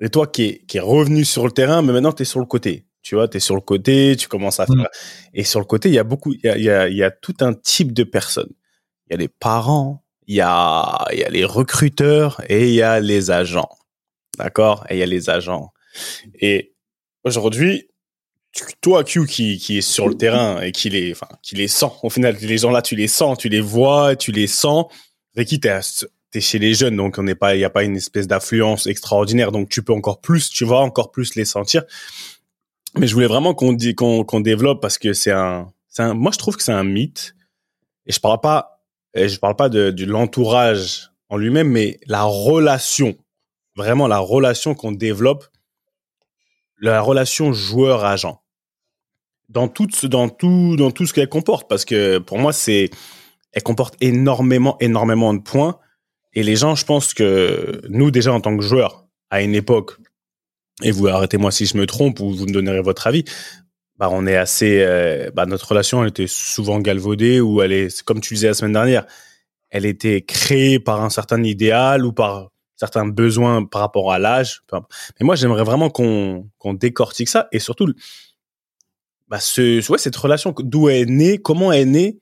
et 0.00 0.08
toi 0.08 0.26
qui 0.26 0.44
est, 0.44 0.66
qui 0.66 0.78
est 0.78 0.80
revenu 0.80 1.24
sur 1.24 1.44
le 1.44 1.52
terrain, 1.52 1.82
mais 1.82 1.92
maintenant 1.92 2.12
tu 2.12 2.22
es 2.22 2.26
sur 2.26 2.40
le 2.40 2.46
côté. 2.46 2.86
Tu 3.02 3.16
vois, 3.16 3.28
tu 3.28 3.36
es 3.36 3.40
sur 3.40 3.54
le 3.54 3.60
côté, 3.60 4.16
tu 4.16 4.28
commences 4.28 4.60
à 4.60 4.66
faire. 4.66 4.76
Mm. 4.76 4.88
Et 5.34 5.44
sur 5.44 5.60
le 5.60 5.66
côté, 5.66 5.90
il 5.90 5.94
y 5.94 5.98
a 5.98 6.04
beaucoup, 6.04 6.32
il 6.32 6.40
y 6.42 6.48
a, 6.48 6.56
y, 6.56 6.70
a, 6.70 6.88
y 6.88 7.02
a 7.02 7.10
tout 7.10 7.34
un 7.40 7.52
type 7.52 7.92
de 7.92 8.02
personnes. 8.02 8.52
Il 9.06 9.12
y 9.12 9.14
a 9.14 9.18
les 9.18 9.28
parents, 9.28 10.04
il 10.26 10.36
y 10.36 10.40
a, 10.40 11.04
y 11.12 11.22
a 11.22 11.28
les 11.28 11.44
recruteurs 11.44 12.42
et 12.48 12.68
il 12.68 12.74
y 12.74 12.82
a 12.82 13.00
les 13.00 13.30
agents. 13.30 13.68
D'accord? 14.38 14.86
Et 14.88 14.96
il 14.96 14.98
y 14.98 15.02
a 15.02 15.06
les 15.06 15.28
agents. 15.28 15.72
Et 16.40 16.74
aujourd'hui, 17.24 17.88
toi, 18.80 19.04
Q, 19.04 19.26
qui, 19.26 19.58
qui 19.58 19.78
est 19.78 19.82
sur 19.82 20.08
le 20.08 20.16
terrain 20.16 20.60
et 20.62 20.72
qui 20.72 20.88
les, 20.88 21.12
enfin, 21.12 21.28
qui 21.42 21.56
les 21.56 21.68
sent, 21.68 21.90
au 22.02 22.10
final, 22.10 22.36
les 22.40 22.58
gens 22.58 22.70
là, 22.70 22.82
tu 22.82 22.96
les 22.96 23.08
sens, 23.08 23.36
tu 23.36 23.48
les 23.48 23.60
vois, 23.60 24.16
tu 24.16 24.32
les 24.32 24.46
sens. 24.46 24.86
Ricky, 25.36 25.60
t'es 25.60 25.78
chez 26.40 26.58
les 26.58 26.74
jeunes, 26.74 26.96
donc 26.96 27.18
on 27.18 27.22
n'est 27.22 27.34
pas, 27.34 27.54
il 27.54 27.58
n'y 27.58 27.64
a 27.64 27.70
pas 27.70 27.84
une 27.84 27.96
espèce 27.96 28.26
d'affluence 28.26 28.86
extraordinaire, 28.86 29.52
donc 29.52 29.68
tu 29.68 29.82
peux 29.82 29.92
encore 29.92 30.20
plus, 30.20 30.50
tu 30.50 30.64
vas 30.64 30.76
encore 30.76 31.10
plus 31.10 31.34
les 31.34 31.44
sentir. 31.44 31.84
Mais 32.96 33.06
je 33.06 33.14
voulais 33.14 33.26
vraiment 33.26 33.54
qu'on 33.54 33.72
dit 33.72 33.94
qu'on 33.94 34.40
développe 34.40 34.80
parce 34.80 34.98
que 34.98 35.12
c'est 35.12 35.32
un, 35.32 35.72
un, 35.98 36.14
moi 36.14 36.30
je 36.32 36.38
trouve 36.38 36.56
que 36.56 36.62
c'est 36.62 36.72
un 36.72 36.84
mythe. 36.84 37.34
Et 38.06 38.12
je 38.12 38.20
parle 38.20 38.40
pas, 38.40 38.82
et 39.14 39.28
je 39.28 39.38
parle 39.38 39.56
pas 39.56 39.68
de, 39.68 39.90
de 39.90 40.04
l'entourage 40.04 41.10
en 41.28 41.36
lui-même, 41.36 41.68
mais 41.68 41.98
la 42.06 42.24
relation, 42.24 43.16
vraiment 43.76 44.06
la 44.06 44.18
relation 44.18 44.74
qu'on 44.74 44.92
développe, 44.92 45.46
la 46.80 47.00
relation 47.00 47.52
joueur-agent 47.52 48.42
dans 49.48 49.68
tout, 49.68 49.88
dans 50.04 50.28
tout, 50.28 50.76
dans 50.76 50.90
tout 50.90 51.06
ce 51.06 51.14
qu'elle 51.14 51.28
comporte, 51.28 51.68
parce 51.68 51.84
que 51.84 52.18
pour 52.18 52.38
moi 52.38 52.52
c'est, 52.52 52.90
elle 53.52 53.62
comporte 53.62 53.96
énormément, 54.00 54.76
énormément 54.80 55.32
de 55.32 55.40
points 55.40 55.78
et 56.34 56.42
les 56.42 56.56
gens, 56.56 56.74
je 56.74 56.84
pense 56.84 57.14
que 57.14 57.80
nous, 57.88 58.10
déjà 58.10 58.32
en 58.32 58.40
tant 58.40 58.56
que 58.56 58.62
joueurs, 58.62 59.06
à 59.30 59.42
une 59.42 59.54
époque, 59.54 59.96
et 60.82 60.90
vous 60.90 61.06
arrêtez-moi 61.06 61.50
si 61.50 61.66
je 61.66 61.76
me 61.76 61.86
trompe 61.86 62.20
ou 62.20 62.34
vous 62.34 62.46
me 62.46 62.52
donnerez 62.52 62.82
votre 62.82 63.06
avis, 63.06 63.24
bah 63.96 64.08
on 64.10 64.26
est 64.26 64.36
assez, 64.36 64.80
euh, 64.80 65.30
bah 65.32 65.46
notre 65.46 65.68
relation 65.68 66.02
elle 66.02 66.08
était 66.08 66.26
souvent 66.26 66.80
galvaudée 66.80 67.40
ou 67.40 67.62
elle 67.62 67.72
est, 67.72 68.02
comme 68.02 68.20
tu 68.20 68.34
disais 68.34 68.48
la 68.48 68.54
semaine 68.54 68.72
dernière, 68.72 69.06
elle 69.70 69.86
était 69.86 70.22
créée 70.22 70.80
par 70.80 71.02
un 71.02 71.10
certain 71.10 71.42
idéal 71.42 72.04
ou 72.04 72.12
par 72.12 72.50
certains 72.76 73.06
besoins 73.06 73.64
par 73.64 73.80
rapport 73.80 74.12
à 74.12 74.18
l'âge. 74.18 74.62
Mais 74.72 75.24
moi, 75.24 75.36
j'aimerais 75.36 75.64
vraiment 75.64 75.90
qu'on 75.90 76.74
décortique 76.74 77.28
ça 77.28 77.48
et 77.52 77.58
surtout, 77.58 77.92
bah 79.28 79.40
ce, 79.40 79.90
ouais, 79.90 79.98
cette 79.98 80.16
relation, 80.16 80.54
d'où 80.58 80.88
elle 80.88 81.02
est 81.02 81.06
née, 81.06 81.38
comment 81.38 81.72
elle 81.72 81.82
est 81.82 81.86
née 81.86 82.18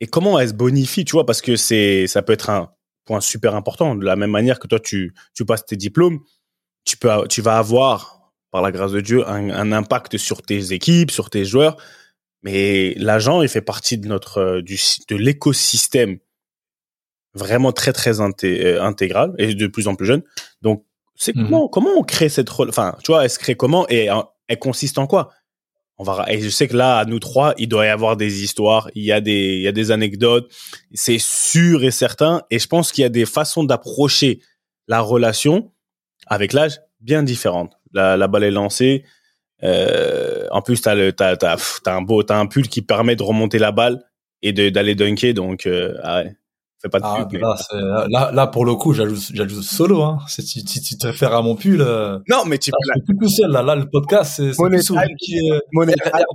et 0.00 0.06
comment 0.06 0.38
elle 0.38 0.48
se 0.48 0.54
bonifie, 0.54 1.04
tu 1.04 1.12
vois, 1.12 1.26
parce 1.26 1.42
que 1.42 1.56
ça 1.56 2.22
peut 2.22 2.32
être 2.32 2.50
un 2.50 2.70
point 3.08 3.20
super 3.20 3.54
important. 3.54 3.96
De 3.96 4.04
la 4.04 4.14
même 4.14 4.30
manière 4.30 4.58
que 4.58 4.68
toi, 4.68 4.78
tu, 4.78 5.14
tu 5.34 5.44
passes 5.44 5.64
tes 5.64 5.76
diplômes, 5.76 6.20
tu, 6.84 6.96
peux, 6.96 7.26
tu 7.28 7.40
vas 7.40 7.58
avoir, 7.58 8.32
par 8.50 8.62
la 8.62 8.70
grâce 8.70 8.92
de 8.92 9.00
Dieu, 9.00 9.26
un, 9.28 9.72
impact 9.72 10.18
sur 10.18 10.42
tes 10.42 10.72
équipes, 10.72 11.10
sur 11.10 11.30
tes 11.30 11.44
joueurs. 11.44 11.76
Mais 12.42 12.94
l'agent, 12.96 13.42
il 13.42 13.48
fait 13.48 13.62
partie 13.62 13.98
de 13.98 14.06
notre 14.06 14.60
du, 14.60 14.78
de 15.08 15.16
l'écosystème 15.16 16.18
vraiment 17.34 17.72
très 17.72 17.92
très 17.92 18.20
euh, 18.20 18.82
intégral 18.82 19.34
et 19.38 19.54
de 19.54 19.66
plus 19.66 19.88
en 19.88 19.94
plus 19.94 20.06
jeune. 20.06 20.22
Donc 20.62 20.84
c'est 21.14 21.34
mmh 21.34 21.44
comment 21.44 21.68
comment 21.68 21.90
on 21.96 22.04
crée 22.04 22.28
cette 22.28 22.48
enfin 22.50 22.96
tu 23.02 23.10
vois 23.10 23.24
elle 23.24 23.30
se 23.30 23.40
crée 23.40 23.56
comment 23.56 23.86
et 23.88 24.08
elle 24.48 24.58
consiste 24.58 24.98
en 24.98 25.06
quoi? 25.06 25.30
On 25.98 26.04
va 26.04 26.24
et 26.28 26.40
je 26.40 26.48
sais 26.48 26.68
que 26.68 26.76
là 26.76 26.98
à 26.98 27.04
nous 27.04 27.18
trois 27.18 27.54
il 27.58 27.68
doit 27.68 27.86
y 27.86 27.88
avoir 27.88 28.16
des 28.16 28.42
histoires 28.44 28.88
il 28.94 29.04
y 29.04 29.12
a 29.12 29.20
des 29.20 29.56
il 29.56 29.62
y 29.62 29.68
a 29.68 29.72
des 29.72 29.90
anecdotes 29.90 30.50
c'est 30.94 31.18
sûr 31.18 31.84
et 31.84 31.90
certain 31.90 32.42
et 32.50 32.58
je 32.58 32.66
pense 32.68 32.92
qu'il 32.92 33.02
y 33.02 33.04
a 33.04 33.10
des 33.10 33.26
façons 33.26 33.64
d'approcher 33.64 34.40
la 34.86 35.00
relation 35.00 35.72
avec 36.26 36.52
l'âge 36.52 36.80
bien 37.00 37.22
différentes. 37.22 37.74
La, 37.92 38.16
la 38.16 38.28
balle 38.28 38.44
est 38.44 38.50
lancée 38.50 39.04
euh, 39.64 40.46
en 40.50 40.62
plus 40.62 40.80
t'as 40.80 40.94
le 40.94 41.12
t'as 41.12 41.36
t'as 41.36 41.56
un 41.86 42.02
beau 42.02 42.22
t'as 42.22 42.38
un 42.38 42.46
pull 42.46 42.68
qui 42.68 42.82
permet 42.82 43.16
de 43.16 43.22
remonter 43.22 43.58
la 43.58 43.72
balle 43.72 44.04
et 44.42 44.52
d'aller 44.52 44.94
dunker 44.94 45.34
donc 45.34 45.66
euh, 45.66 45.94
ah 46.02 46.22
ouais 46.22 46.36
Fais 46.80 46.88
pas 46.88 47.00
de 47.00 47.04
ah, 47.04 47.26
là, 47.32 48.06
là, 48.08 48.30
là, 48.32 48.46
pour 48.46 48.64
le 48.64 48.76
coup, 48.76 48.92
j'ajoute 48.92 49.62
solo. 49.62 50.02
Hein. 50.02 50.18
Si, 50.28 50.42
si, 50.42 50.64
si, 50.64 50.80
tu 50.80 50.96
te 50.96 51.08
réfères 51.08 51.34
à 51.34 51.42
mon 51.42 51.56
pull. 51.56 51.80
Euh, 51.80 52.20
non, 52.28 52.44
mais 52.46 52.58
tu 52.58 52.70
peux. 52.70 53.00
plus 53.04 53.16
tout 53.18 53.28
seul 53.28 53.50
là. 53.50 53.62
Là, 53.62 53.74
le 53.74 53.90
podcast, 53.90 54.34
c'est 54.36 54.52
plus 54.52 54.90
Ricky. 54.92 55.50
Euh, 55.50 55.58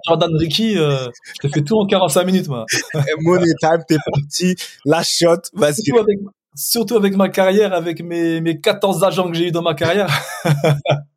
Jordan 0.06 0.36
Ricky. 0.38 0.78
Euh, 0.78 1.08
je 1.42 1.48
te 1.48 1.54
fais 1.54 1.62
tout 1.62 1.80
en 1.80 1.86
45 1.86 2.26
minutes, 2.26 2.50
moi. 2.50 2.66
Money 3.22 3.54
time, 3.58 3.84
t'es 3.88 3.96
parti. 4.06 4.56
La 4.84 5.02
shot, 5.02 5.44
vas-y. 5.54 5.76
Surtout 5.76 6.00
avec, 6.02 6.20
surtout 6.56 6.96
avec 6.98 7.16
ma 7.16 7.30
carrière, 7.30 7.74
avec 7.74 8.04
mes, 8.04 8.42
mes 8.42 8.60
14 8.60 9.02
agents 9.06 9.32
que 9.32 9.38
j'ai 9.38 9.48
eu 9.48 9.52
dans 9.52 9.62
ma 9.62 9.76
carrière. 9.76 10.10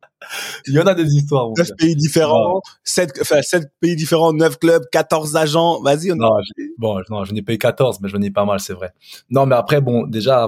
Il 0.67 0.73
y 0.73 0.79
en 0.79 0.87
a 0.87 0.93
des 0.93 1.15
histoires. 1.15 1.49
9 1.57 1.69
pays 1.77 1.95
différents, 1.95 2.61
7, 2.83 3.19
enfin, 3.21 3.41
7 3.41 3.63
pays 3.79 3.95
différents, 3.95 4.33
9 4.33 4.57
clubs, 4.59 4.83
14 4.91 5.35
agents. 5.35 5.81
Vas-y, 5.81 6.11
on 6.11 6.15
non, 6.15 6.31
Bon, 6.77 6.99
non, 7.09 7.23
je 7.23 7.33
n'ai 7.33 7.41
payé 7.41 7.57
14, 7.57 7.99
mais 8.01 8.09
je 8.09 8.17
n'ai 8.17 8.31
pas 8.31 8.45
mal, 8.45 8.59
c'est 8.59 8.73
vrai. 8.73 8.91
Non, 9.29 9.45
mais 9.45 9.55
après, 9.55 9.81
bon, 9.81 10.05
déjà, 10.07 10.47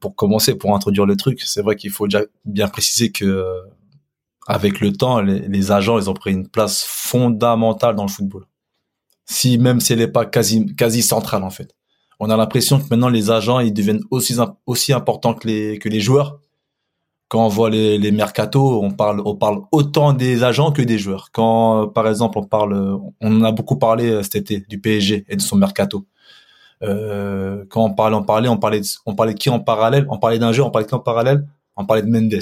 pour 0.00 0.14
commencer, 0.14 0.54
pour 0.54 0.74
introduire 0.74 1.06
le 1.06 1.16
truc, 1.16 1.40
c'est 1.42 1.62
vrai 1.62 1.76
qu'il 1.76 1.90
faut 1.90 2.06
déjà 2.06 2.24
bien 2.44 2.68
préciser 2.68 3.10
que, 3.10 3.44
avec 4.46 4.80
le 4.80 4.92
temps, 4.92 5.20
les, 5.20 5.72
agents, 5.72 5.98
ils 5.98 6.08
ont 6.08 6.14
pris 6.14 6.32
une 6.32 6.48
place 6.48 6.84
fondamentale 6.84 7.94
dans 7.94 8.04
le 8.04 8.10
football. 8.10 8.44
Si, 9.26 9.58
même 9.58 9.80
si 9.80 9.92
elle 9.92 9.98
n'est 9.98 10.08
pas 10.08 10.24
quasi, 10.24 10.74
quasi 10.74 11.02
centrale, 11.02 11.44
en 11.44 11.50
fait. 11.50 11.74
On 12.20 12.30
a 12.30 12.36
l'impression 12.36 12.80
que 12.80 12.86
maintenant, 12.90 13.10
les 13.10 13.30
agents, 13.30 13.60
ils 13.60 13.72
deviennent 13.72 14.02
aussi, 14.10 14.36
aussi 14.66 14.92
importants 14.92 15.34
que 15.34 15.46
les, 15.46 15.78
que 15.78 15.88
les 15.88 16.00
joueurs 16.00 16.40
quand 17.28 17.44
on 17.44 17.48
voit 17.48 17.68
les, 17.68 17.98
les 17.98 18.10
mercatos, 18.10 18.82
on 18.82 18.90
parle, 18.90 19.20
on 19.24 19.36
parle 19.36 19.60
autant 19.70 20.14
des 20.14 20.44
agents 20.44 20.72
que 20.72 20.80
des 20.80 20.98
joueurs. 20.98 21.28
Quand, 21.30 21.88
par 21.88 22.08
exemple, 22.08 22.38
on 22.38 22.44
parle, 22.44 22.98
on 23.20 23.44
a 23.44 23.52
beaucoup 23.52 23.76
parlé 23.76 24.08
euh, 24.08 24.22
cet 24.22 24.36
été 24.36 24.64
du 24.68 24.80
PSG 24.80 25.26
et 25.28 25.36
de 25.36 25.40
son 25.42 25.56
mercato. 25.56 26.06
Euh, 26.82 27.64
quand 27.68 27.84
on 27.84 27.92
parlait, 27.92 28.16
on 28.16 28.22
parlait, 28.22 28.48
on 28.48 28.56
parlait, 28.56 28.80
de, 28.80 28.86
on 29.04 29.14
parlait 29.14 29.34
de 29.34 29.38
qui 29.38 29.50
en 29.50 29.60
parallèle? 29.60 30.06
On 30.08 30.18
parlait 30.18 30.38
d'un 30.38 30.52
jeu, 30.52 30.62
on 30.62 30.70
parlait 30.70 30.86
de 30.86 30.88
qui 30.88 30.94
en 30.94 31.00
parallèle? 31.00 31.46
On 31.76 31.84
parlait 31.84 32.02
de 32.02 32.08
Mendes. 32.08 32.40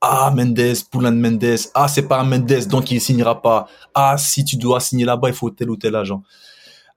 Ah, 0.00 0.32
Mendes, 0.34 0.84
Poulain 0.90 1.12
de 1.12 1.18
Mendes. 1.18 1.58
Ah, 1.74 1.88
c'est 1.88 2.08
pas 2.08 2.18
un 2.20 2.24
Mendes, 2.24 2.66
donc 2.68 2.90
il 2.90 3.00
signera 3.02 3.42
pas. 3.42 3.68
Ah, 3.94 4.16
si 4.16 4.44
tu 4.44 4.56
dois 4.56 4.80
signer 4.80 5.04
là-bas, 5.04 5.28
il 5.28 5.34
faut 5.34 5.50
tel 5.50 5.68
ou 5.68 5.76
tel 5.76 5.94
agent. 5.94 6.22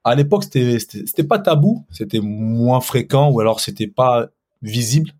À 0.06 0.16
l'époque, 0.16 0.44
c'était, 0.46 0.80
c'était 0.80 1.24
pas 1.24 1.40
tabou, 1.40 1.86
c'était 1.92 2.22
moins 2.22 2.80
fréquent, 2.80 3.30
ou 3.30 3.42
alors 3.42 3.60
c'était 3.60 3.88
pas 3.88 4.28
visible 4.62 5.12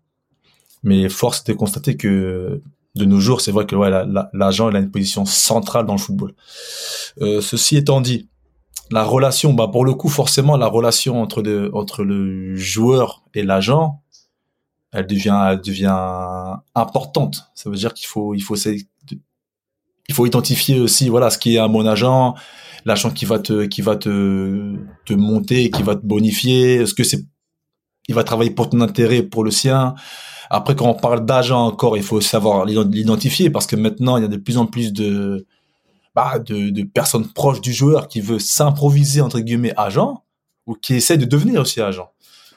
mais 0.86 1.08
force 1.08 1.42
de 1.42 1.52
constater 1.52 1.96
que 1.96 2.62
de 2.94 3.04
nos 3.04 3.18
jours, 3.18 3.40
c'est 3.40 3.50
vrai 3.50 3.66
que 3.66 3.74
ouais, 3.74 3.90
l'agent 4.32 4.70
il 4.70 4.76
a 4.76 4.78
une 4.78 4.90
position 4.90 5.24
centrale 5.26 5.84
dans 5.84 5.94
le 5.94 5.98
football. 5.98 6.32
Euh, 7.20 7.40
ceci 7.40 7.76
étant 7.76 8.00
dit, 8.00 8.28
la 8.92 9.02
relation, 9.02 9.52
bah 9.52 9.68
pour 9.68 9.84
le 9.84 9.94
coup, 9.94 10.08
forcément, 10.08 10.56
la 10.56 10.68
relation 10.68 11.20
entre 11.20 11.42
le 11.42 11.74
entre 11.74 12.04
le 12.04 12.54
joueur 12.54 13.24
et 13.34 13.42
l'agent, 13.42 14.00
elle 14.92 15.08
devient 15.08 15.38
elle 15.50 15.60
devient 15.60 16.56
importante. 16.76 17.50
Ça 17.56 17.68
veut 17.68 17.76
dire 17.76 17.92
qu'il 17.92 18.06
faut 18.06 18.32
il 18.34 18.40
faut 18.40 18.54
il 18.56 20.14
faut 20.14 20.24
identifier 20.24 20.78
aussi 20.78 21.08
voilà 21.08 21.30
ce 21.30 21.38
qui 21.38 21.56
est 21.56 21.58
un 21.58 21.68
bon 21.68 21.84
agent, 21.84 22.36
l'agent 22.84 23.10
qui 23.10 23.24
va 23.24 23.40
te 23.40 23.64
qui 23.64 23.82
va 23.82 23.96
te 23.96 24.76
te 25.04 25.14
monter, 25.14 25.72
qui 25.72 25.82
va 25.82 25.96
te 25.96 26.06
bonifier. 26.06 26.76
Est-ce 26.76 26.94
que 26.94 27.02
c'est 27.02 27.24
il 28.08 28.14
va 28.14 28.22
travailler 28.22 28.52
pour 28.52 28.70
ton 28.70 28.80
intérêt, 28.82 29.24
pour 29.24 29.42
le 29.42 29.50
sien 29.50 29.96
après, 30.50 30.76
quand 30.76 30.88
on 30.88 30.94
parle 30.94 31.24
d'agent 31.24 31.66
encore, 31.66 31.96
il 31.96 32.02
faut 32.02 32.20
savoir 32.20 32.64
l'identifier 32.64 33.50
parce 33.50 33.66
que 33.66 33.76
maintenant, 33.76 34.16
il 34.16 34.22
y 34.22 34.24
a 34.24 34.28
de 34.28 34.36
plus 34.36 34.58
en 34.58 34.66
plus 34.66 34.92
de, 34.92 35.46
bah, 36.14 36.38
de, 36.38 36.82
personnes 36.84 37.26
proches 37.32 37.60
du 37.60 37.72
joueur 37.72 38.08
qui 38.08 38.20
veut 38.20 38.38
s'improviser 38.38 39.20
entre 39.20 39.40
guillemets 39.40 39.74
agent 39.76 40.22
ou 40.66 40.74
qui 40.74 40.94
essaie 40.94 41.18
de 41.18 41.24
devenir 41.24 41.60
aussi 41.60 41.80
agent. 41.80 42.10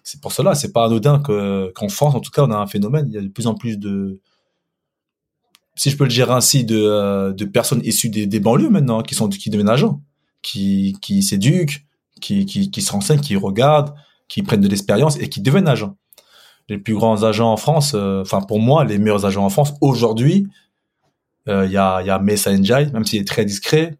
C'est 0.03 0.21
pour 0.21 0.31
cela, 0.31 0.55
c'est 0.55 0.71
pas 0.71 0.85
anodin 0.85 1.19
que 1.19 1.71
qu'en 1.75 1.89
France, 1.89 2.15
en 2.15 2.19
tout 2.19 2.31
cas, 2.31 2.43
on 2.43 2.51
a 2.51 2.57
un 2.57 2.67
phénomène. 2.67 3.05
Il 3.09 3.13
y 3.13 3.17
a 3.17 3.21
de 3.21 3.27
plus 3.27 3.47
en 3.47 3.53
plus 3.53 3.77
de, 3.77 4.19
si 5.75 5.89
je 5.89 5.97
peux 5.97 6.05
le 6.05 6.09
dire 6.09 6.31
ainsi, 6.31 6.63
de, 6.63 6.77
euh, 6.77 7.33
de 7.33 7.45
personnes 7.45 7.81
issues 7.83 8.09
des, 8.09 8.25
des 8.27 8.39
banlieues 8.39 8.69
maintenant 8.69 9.01
qui 9.01 9.15
sont 9.15 9.29
qui 9.29 9.49
deviennent 9.49 9.69
agents, 9.69 10.01
qui 10.41 10.95
qui 11.01 11.21
s'éduquent, 11.21 11.85
qui, 12.21 12.45
qui 12.45 12.71
qui 12.71 12.81
se 12.81 12.91
renseignent, 12.91 13.19
qui 13.19 13.35
regardent, 13.35 13.93
qui 14.27 14.41
prennent 14.41 14.61
de 14.61 14.67
l'expérience 14.67 15.17
et 15.19 15.29
qui 15.29 15.41
deviennent 15.41 15.67
agents 15.67 15.95
les 16.69 16.77
plus 16.77 16.93
grands 16.93 17.23
agents 17.23 17.51
en 17.51 17.57
France, 17.57 17.93
euh, 17.95 18.21
enfin 18.21 18.41
pour 18.41 18.59
moi, 18.59 18.85
les 18.85 18.97
meilleurs 18.97 19.25
agents 19.25 19.45
en 19.45 19.49
France 19.49 19.73
aujourd'hui, 19.81 20.47
euh, 21.47 21.65
il 21.65 21.71
y 21.71 21.77
a, 21.77 21.95
a 21.95 22.19
Mesa 22.19 22.55
Njai, 22.55 22.91
même 22.93 23.05
s'il 23.05 23.21
est 23.21 23.27
très 23.27 23.43
discret, 23.43 23.97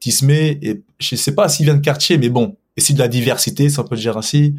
Tismé, 0.00 0.58
et 0.62 0.82
je 0.98 1.14
sais 1.14 1.34
pas 1.34 1.48
s'il 1.48 1.66
vient 1.66 1.74
de 1.74 1.80
quartier, 1.80 2.16
mais 2.16 2.30
bon, 2.30 2.56
et 2.76 2.80
si 2.80 2.94
de 2.94 2.98
la 2.98 3.08
diversité, 3.08 3.68
si 3.68 3.78
on 3.78 3.84
peut 3.84 3.94
le 3.94 4.00
dire 4.00 4.16
ainsi. 4.16 4.56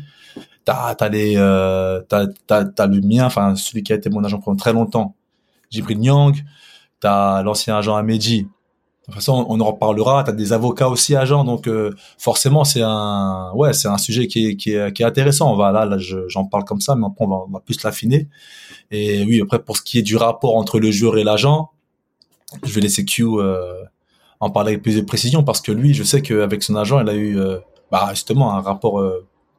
T'as, 0.64 0.94
t'as 0.94 1.10
les, 1.10 1.34
euh, 1.38 2.02
t'as 2.08 2.86
le 2.86 3.02
mien, 3.02 3.26
enfin 3.26 3.56
celui 3.56 3.82
qui 3.82 3.92
a 3.94 3.96
été 3.96 4.12
mon 4.12 4.24
agent 4.24 4.40
pendant 4.40 4.56
très 4.56 4.74
longtemps, 4.74 5.16
Jibril 5.72 6.00
Nyang, 6.00 6.36
t'as 7.00 7.42
l'ancien 7.42 7.78
agent 7.78 7.96
Ameji, 7.96 8.48
de 9.02 9.06
toute 9.06 9.16
façon, 9.16 9.46
on 9.50 9.60
en 9.60 9.66
reparlera. 9.66 10.24
Tu 10.24 10.30
as 10.30 10.34
des 10.34 10.54
avocats 10.54 10.88
aussi 10.88 11.16
agents, 11.16 11.44
donc 11.44 11.68
euh, 11.68 11.92
forcément 12.20 12.64
c'est 12.64 12.84
un 12.84 13.52
ouais 13.56 13.74
c'est 13.74 13.88
un 13.88 13.98
sujet 13.98 14.28
qui 14.28 14.46
est, 14.48 14.56
qui 14.56 14.74
est, 14.74 14.94
qui 14.94 15.02
est 15.02 15.06
intéressant. 15.06 15.52
On 15.52 15.56
va 15.56 15.72
là, 15.72 15.86
là 15.86 15.98
j'en 16.28 16.46
parle 16.46 16.66
comme 16.66 16.82
ça, 16.82 16.96
mais 16.96 17.08
après 17.08 17.26
on 17.26 17.48
va, 17.48 17.60
plus 17.62 17.82
l'affiner. 17.84 18.30
Et 18.92 19.24
oui, 19.26 19.42
après 19.42 19.64
pour 19.64 19.78
ce 19.78 19.82
qui 19.82 19.98
est 19.98 20.04
du 20.04 20.18
rapport 20.18 20.56
entre 20.56 20.80
le 20.80 20.92
joueur 20.92 21.18
et 21.18 21.24
l'agent, 21.24 21.72
je 22.64 22.72
vais 22.74 22.82
laisser 22.82 23.04
Q 23.04 23.26
euh, 23.26 23.84
en 24.40 24.52
parler 24.52 24.74
avec 24.74 24.84
plus 24.84 24.98
de 24.98 25.02
précision 25.02 25.44
parce 25.44 25.62
que 25.62 25.72
lui, 25.72 25.96
je 25.96 26.04
sais 26.04 26.22
qu'avec 26.22 26.62
son 26.62 26.76
agent, 26.76 27.02
il 27.02 27.10
a 27.10 27.16
eu 27.16 27.40
euh, 27.40 27.58
bah, 27.92 28.10
justement 28.12 28.54
un 28.54 28.62
rapport 28.62 29.04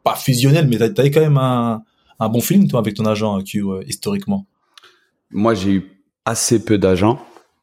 pas 0.05 0.15
fusionnel, 0.15 0.69
mais 0.69 0.77
tu 0.77 1.01
as, 1.01 1.11
quand 1.11 1.21
même 1.21 1.39
un, 1.39 1.83
un 2.21 2.29
bon 2.29 2.41
feeling 2.41 2.69
toi 2.69 2.79
avec 2.79 2.95
ton 2.95 3.07
agent 3.07 3.43
Q 3.43 3.65
historiquement. 3.89 4.47
Moi, 5.33 5.55
j'ai 5.55 5.71
eu 5.73 6.05
assez 6.25 6.65
peu 6.65 6.79
d'agents 6.79 7.19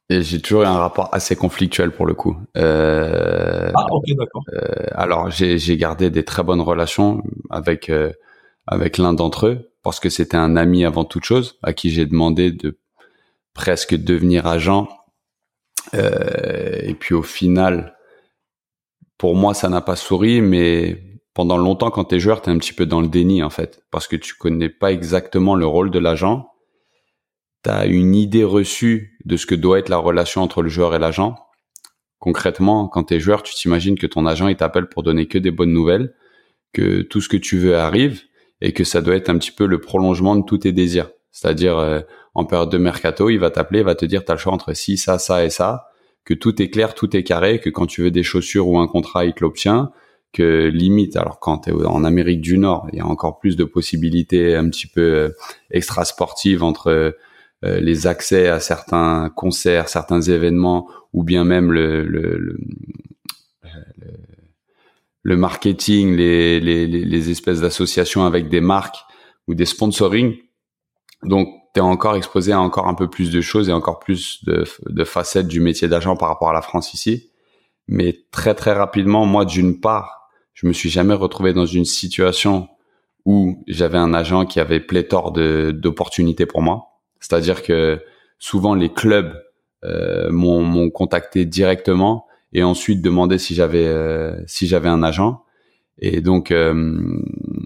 et 0.09 0.23
j'ai 0.23 0.41
toujours 0.41 0.63
eu 0.63 0.65
un 0.65 0.77
rapport 0.77 1.09
assez 1.13 1.35
conflictuel 1.35 1.91
pour 1.91 2.05
le 2.07 2.15
coup. 2.15 2.35
Euh, 2.57 3.71
ah 3.75 3.85
ok 3.91 4.05
d'accord. 4.17 4.43
Euh, 4.53 4.85
alors 4.91 5.29
j'ai 5.29 5.77
gardé 5.77 6.09
des 6.09 6.25
très 6.25 6.43
bonnes 6.43 6.61
relations 6.61 7.21
avec 7.51 7.89
euh, 7.89 8.11
avec 8.65 8.97
l'un 8.97 9.13
d'entre 9.13 9.47
eux 9.47 9.71
parce 9.83 9.99
que 9.99 10.09
c'était 10.09 10.37
un 10.37 10.55
ami 10.55 10.83
avant 10.83 11.05
toute 11.05 11.25
chose 11.25 11.59
à 11.61 11.73
qui 11.73 11.91
j'ai 11.91 12.07
demandé 12.07 12.51
de 12.51 12.79
presque 13.53 13.95
devenir 13.95 14.47
agent. 14.47 14.89
Euh, 15.93 16.79
et 16.83 16.93
puis 16.95 17.13
au 17.13 17.23
final, 17.23 17.95
pour 19.17 19.35
moi 19.35 19.53
ça 19.53 19.69
n'a 19.69 19.81
pas 19.81 19.95
souri, 19.95 20.41
mais 20.41 21.03
pendant 21.35 21.57
longtemps 21.57 21.91
quand 21.91 22.05
t'es 22.05 22.19
joueur 22.19 22.41
t'es 22.41 22.49
un 22.49 22.57
petit 22.57 22.73
peu 22.73 22.87
dans 22.87 23.01
le 23.01 23.07
déni 23.07 23.43
en 23.43 23.51
fait 23.51 23.83
parce 23.91 24.07
que 24.07 24.15
tu 24.15 24.33
connais 24.33 24.69
pas 24.69 24.91
exactement 24.91 25.53
le 25.53 25.67
rôle 25.67 25.91
de 25.91 25.99
l'agent 25.99 26.49
tu 27.63 27.69
as 27.69 27.85
une 27.85 28.15
idée 28.15 28.43
reçue 28.43 29.17
de 29.25 29.37
ce 29.37 29.45
que 29.45 29.55
doit 29.55 29.79
être 29.79 29.89
la 29.89 29.97
relation 29.97 30.41
entre 30.41 30.61
le 30.61 30.69
joueur 30.69 30.95
et 30.95 30.99
l'agent. 30.99 31.35
Concrètement, 32.19 32.87
quand 32.87 33.05
tu 33.05 33.15
es 33.15 33.19
joueur, 33.19 33.43
tu 33.43 33.53
t'imagines 33.53 33.97
que 33.97 34.07
ton 34.07 34.25
agent 34.25 34.47
il 34.47 34.57
t'appelle 34.57 34.87
pour 34.87 35.03
donner 35.03 35.27
que 35.27 35.37
des 35.37 35.51
bonnes 35.51 35.71
nouvelles, 35.71 36.13
que 36.73 37.01
tout 37.01 37.21
ce 37.21 37.29
que 37.29 37.37
tu 37.37 37.57
veux 37.57 37.77
arrive 37.77 38.23
et 38.61 38.73
que 38.73 38.83
ça 38.83 39.01
doit 39.01 39.15
être 39.15 39.29
un 39.29 39.37
petit 39.37 39.51
peu 39.51 39.65
le 39.65 39.79
prolongement 39.79 40.35
de 40.35 40.43
tous 40.43 40.59
tes 40.59 40.71
désirs. 40.71 41.09
C'est-à-dire 41.31 41.77
euh, 41.77 42.01
en 42.33 42.45
période 42.45 42.69
de 42.69 42.77
mercato, 42.77 43.29
il 43.29 43.37
va 43.37 43.51
t'appeler, 43.51 43.79
il 43.79 43.85
va 43.85 43.95
te 43.95 44.05
dire 44.05 44.25
tu 44.25 44.31
as 44.31 44.35
le 44.35 44.39
choix 44.39 44.53
entre 44.53 44.73
ci, 44.73 44.97
ça, 44.97 45.17
ça 45.17 45.45
et 45.45 45.49
ça, 45.49 45.87
que 46.25 46.33
tout 46.33 46.61
est 46.61 46.69
clair, 46.69 46.93
tout 46.93 47.15
est 47.15 47.23
carré, 47.23 47.59
que 47.59 47.69
quand 47.69 47.85
tu 47.85 48.01
veux 48.01 48.11
des 48.11 48.23
chaussures 48.23 48.67
ou 48.67 48.77
un 48.79 48.87
contrat, 48.87 49.25
il 49.25 49.33
te 49.33 49.41
l'obtient, 49.41 49.91
que 50.33 50.67
limite, 50.67 51.15
alors 51.15 51.39
quand 51.39 51.59
tu 51.59 51.69
es 51.69 51.85
en 51.85 52.03
Amérique 52.03 52.41
du 52.41 52.57
Nord, 52.57 52.87
il 52.91 52.99
y 52.99 53.01
a 53.01 53.05
encore 53.05 53.39
plus 53.39 53.55
de 53.55 53.63
possibilités 53.63 54.55
un 54.55 54.69
petit 54.69 54.87
peu 54.87 55.01
euh, 55.01 55.29
extra 55.71 56.05
sportives 56.05 56.63
entre 56.63 57.15
les 57.61 58.07
accès 58.07 58.47
à 58.47 58.59
certains 58.59 59.29
concerts, 59.35 59.89
certains 59.89 60.21
événements, 60.21 60.87
ou 61.13 61.23
bien 61.23 61.43
même 61.43 61.71
le, 61.71 62.03
le, 62.03 62.37
le, 62.37 62.57
le 65.23 65.37
marketing, 65.37 66.15
les, 66.15 66.59
les, 66.59 66.87
les 66.87 67.29
espèces 67.29 67.61
d'associations 67.61 68.25
avec 68.25 68.49
des 68.49 68.61
marques 68.61 68.99
ou 69.47 69.55
des 69.55 69.65
sponsoring. 69.65 70.37
Donc, 71.23 71.49
tu 71.73 71.79
es 71.79 71.83
encore 71.83 72.15
exposé 72.15 72.53
à 72.53 72.61
encore 72.61 72.87
un 72.87 72.93
peu 72.93 73.09
plus 73.09 73.29
de 73.31 73.41
choses 73.41 73.69
et 73.69 73.73
encore 73.73 73.99
plus 73.99 74.43
de, 74.45 74.63
de 74.85 75.03
facettes 75.03 75.47
du 75.47 75.59
métier 75.59 75.87
d'agent 75.87 76.15
par 76.15 76.29
rapport 76.29 76.49
à 76.49 76.53
la 76.53 76.61
France 76.61 76.93
ici. 76.93 77.29
Mais 77.87 78.25
très 78.31 78.55
très 78.55 78.71
rapidement, 78.71 79.25
moi 79.25 79.45
d'une 79.45 79.79
part, 79.81 80.29
je 80.53 80.67
me 80.67 80.73
suis 80.73 80.89
jamais 80.89 81.13
retrouvé 81.13 81.53
dans 81.53 81.65
une 81.65 81.85
situation 81.85 82.67
où 83.25 83.63
j'avais 83.67 83.97
un 83.97 84.13
agent 84.13 84.45
qui 84.45 84.59
avait 84.59 84.79
pléthore 84.79 85.31
d'opportunités 85.31 86.45
pour 86.45 86.61
moi. 86.61 86.88
C'est-à-dire 87.19 87.63
que 87.63 88.01
souvent 88.37 88.73
les 88.73 88.91
clubs 88.91 89.33
euh, 89.83 90.29
m'ont 90.31 90.89
contacté 90.89 91.45
directement 91.45 92.25
et 92.53 92.63
ensuite 92.63 93.01
demander 93.01 93.37
si 93.37 93.55
j'avais 93.55 93.85
euh, 93.85 94.35
si 94.47 94.67
j'avais 94.67 94.89
un 94.89 95.03
agent. 95.03 95.43
Et 95.99 96.21
donc 96.21 96.51
euh, 96.51 97.17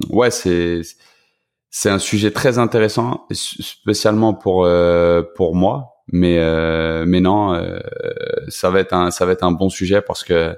ouais, 0.10 0.32
c'est 0.32 0.82
c'est 1.70 1.90
un 1.90 2.00
sujet 2.00 2.32
très 2.32 2.60
intéressant, 2.60 3.26
spécialement 3.32 4.34
pour 4.34 4.66
euh, 4.66 5.24
pour 5.36 5.56
moi. 5.56 5.90
Mais 6.12 6.38
mais 7.06 7.22
non, 7.22 7.58
ça 8.50 8.70
va 8.70 8.82
être 8.82 8.94
un 8.94 9.10
ça 9.10 9.26
va 9.26 9.32
être 9.32 9.44
un 9.44 9.54
bon 9.54 9.70
sujet 9.70 10.02
parce 10.02 10.24
que 10.24 10.58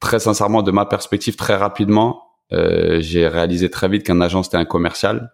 très 0.00 0.20
sincèrement, 0.20 0.62
de 0.62 0.70
ma 0.70 0.86
perspective, 0.86 1.34
très 1.34 1.56
rapidement, 1.56 2.22
j'ai 2.52 3.26
réalisé 3.26 3.68
très 3.68 3.88
vite 3.88 4.04
qu'un 4.04 4.20
agent 4.20 4.44
c'était 4.44 4.56
un 4.56 4.64
commercial 4.64 5.32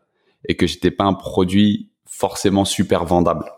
et 0.49 0.57
que 0.57 0.67
j'étais 0.67 0.91
pas 0.91 1.05
un 1.05 1.13
produit 1.13 1.90
forcément 2.11 2.65
super 2.65 3.05
vendable. 3.05 3.51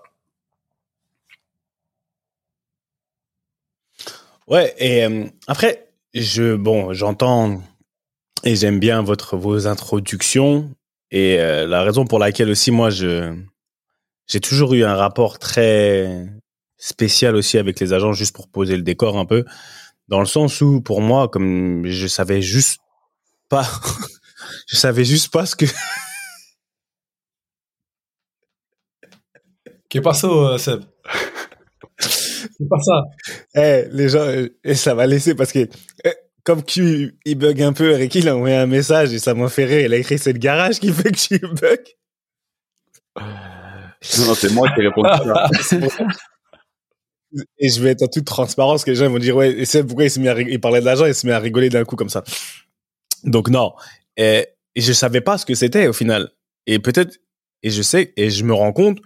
Ouais, 4.47 4.75
et 4.79 5.05
euh, 5.05 5.25
après, 5.47 5.89
je 6.15 6.55
bon, 6.55 6.93
j'entends 6.93 7.63
et 8.45 8.57
j'aime 8.57 8.79
bien 8.79 9.03
votre 9.03 9.37
vos 9.37 9.67
introductions 9.67 10.71
et 11.11 11.39
euh, 11.39 11.67
la 11.67 11.83
raison 11.83 12.05
pour 12.05 12.19
laquelle 12.19 12.51
aussi 12.51 12.71
moi 12.71 12.91
je 12.91 13.35
j'ai 14.27 14.41
toujours 14.41 14.75
eu 14.75 14.85
un 14.85 14.97
rapport 14.97 15.39
très 15.39 16.27
spécial 16.77 17.37
aussi 17.37 17.59
avec 17.59 17.79
les 17.81 17.93
agents 17.93 18.13
juste 18.13 18.35
pour 18.35 18.49
poser 18.49 18.77
le 18.77 18.83
décor 18.83 19.17
un 19.17 19.27
peu 19.27 19.45
dans 20.09 20.21
le 20.21 20.27
sens 20.27 20.61
où 20.61 20.81
pour 20.81 21.01
moi 21.01 21.29
comme 21.29 21.85
je 21.87 22.07
savais 22.09 22.43
juste 22.43 22.81
pas 23.49 23.69
je 24.67 24.77
savais 24.77 25.05
juste 25.05 25.33
pas 25.33 25.47
ce 25.47 25.55
que 25.55 25.67
Pas 30.01 30.15
ça, 30.15 30.29
euh, 30.29 30.59
Seb? 30.59 30.83
C'est 31.99 32.69
pas 32.69 32.79
ça. 32.81 33.03
Eh, 33.55 33.89
les 33.93 34.09
gens, 34.09 34.29
et 34.29 34.53
eh, 34.65 34.75
ça 34.75 34.95
va 34.95 35.07
laisser 35.07 35.35
parce 35.35 35.53
que 35.53 35.69
eh, 36.05 36.15
comme 36.45 36.65
Q, 36.65 37.17
il 37.25 37.35
bug 37.37 37.63
un 37.63 37.73
peu, 37.73 37.95
Ricky, 37.95 38.21
il 38.21 38.29
a 38.29 38.37
envoyé 38.37 38.57
un 38.57 38.67
message 38.67 39.13
et 39.13 39.19
ça 39.19 39.35
m'a 39.35 39.49
fait 39.49 39.65
rire. 39.65 39.87
Il 39.87 39.95
a 39.95 39.97
écrit 39.97 40.19
c'est 40.19 40.33
le 40.33 40.39
garage 40.39 40.81
qui 40.81 40.93
fait 40.93 41.13
que 41.13 41.17
tu 41.17 41.39
bug. 41.39 41.81
Non, 43.17 44.35
c'est 44.35 44.53
moi 44.53 44.69
qui 44.75 44.81
réponds 44.81 45.03
ça. 45.05 45.49
et 47.59 47.69
je 47.69 47.81
vais 47.81 47.91
être 47.91 48.03
en 48.03 48.09
toute 48.09 48.25
transparence 48.25 48.85
que 48.85 48.91
les 48.91 48.97
gens 48.97 49.09
vont 49.09 49.19
dire 49.19 49.37
ouais, 49.37 49.53
et 49.53 49.65
c'est 49.65 49.85
pourquoi 49.85 50.05
il 50.05 50.11
se 50.11 50.19
met 50.19 50.29
à 50.29 50.41
il 50.41 50.61
parlait 50.61 50.81
de 50.81 50.85
l'argent, 50.85 51.07
il 51.07 51.15
se 51.15 51.27
met 51.27 51.33
à 51.33 51.39
rigoler 51.39 51.69
d'un 51.69 51.85
coup 51.85 51.97
comme 51.97 52.09
ça. 52.09 52.25
Donc 53.25 53.49
non, 53.49 53.73
et, 54.17 54.49
et 54.75 54.81
je 54.81 54.93
savais 54.93 55.21
pas 55.21 55.39
ce 55.39 55.47
que 55.47 55.55
c'était 55.55 55.87
au 55.87 55.93
final. 55.93 56.31
Et 56.67 56.79
peut-être, 56.79 57.19
et 57.63 57.71
je 57.71 57.83
sais, 57.83 58.13
et 58.17 58.31
je 58.31 58.45
me 58.45 58.53
rends 58.53 58.73
compte 58.73 58.99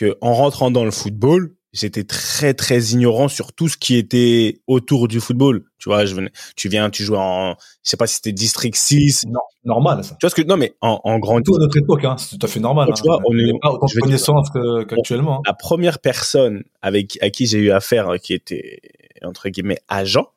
que 0.00 0.16
en 0.22 0.32
rentrant 0.32 0.70
dans 0.70 0.84
le 0.84 0.90
football, 0.90 1.54
j'étais 1.74 2.04
très 2.04 2.54
très 2.54 2.80
ignorant 2.92 3.28
sur 3.28 3.52
tout 3.52 3.68
ce 3.68 3.76
qui 3.76 3.96
était 3.96 4.62
autour 4.66 5.08
du 5.08 5.20
football. 5.20 5.64
Tu 5.78 5.90
vois, 5.90 6.06
je 6.06 6.14
venais, 6.14 6.30
tu 6.56 6.70
viens, 6.70 6.88
tu 6.88 7.04
joues 7.04 7.16
en, 7.16 7.54
je 7.84 7.90
sais 7.90 7.98
pas 7.98 8.06
si 8.06 8.16
c'était 8.16 8.32
District 8.32 8.74
6. 8.74 9.24
Non, 9.26 9.40
normal 9.64 10.02
ça. 10.02 10.16
Tu 10.18 10.24
vois 10.24 10.30
ce 10.30 10.34
que, 10.34 10.42
non 10.42 10.56
mais 10.56 10.74
en, 10.80 11.00
en 11.04 11.18
grand. 11.18 11.42
Tout 11.42 11.56
à 11.56 11.58
notre 11.58 11.76
époque, 11.76 12.04
hein, 12.04 12.16
c'est 12.16 12.38
tout 12.38 12.46
à 12.46 12.48
fait 12.48 12.60
normal. 12.60 12.88
Tu 12.96 13.02
vois, 13.02 13.16
hein. 13.16 13.24
on 13.26 13.36
est 13.36 13.60
pas 13.60 13.72
autant 13.72 13.86
de 13.86 14.00
connaissances 14.00 14.48
qu'actuellement. 14.88 15.40
Hein. 15.40 15.42
La 15.46 15.52
première 15.52 15.98
personne 15.98 16.64
avec 16.80 17.18
à 17.20 17.28
qui 17.28 17.46
j'ai 17.46 17.58
eu 17.58 17.70
affaire, 17.70 18.08
qui 18.22 18.32
était 18.32 18.80
entre 19.22 19.50
guillemets 19.50 19.80
agent, 19.88 20.32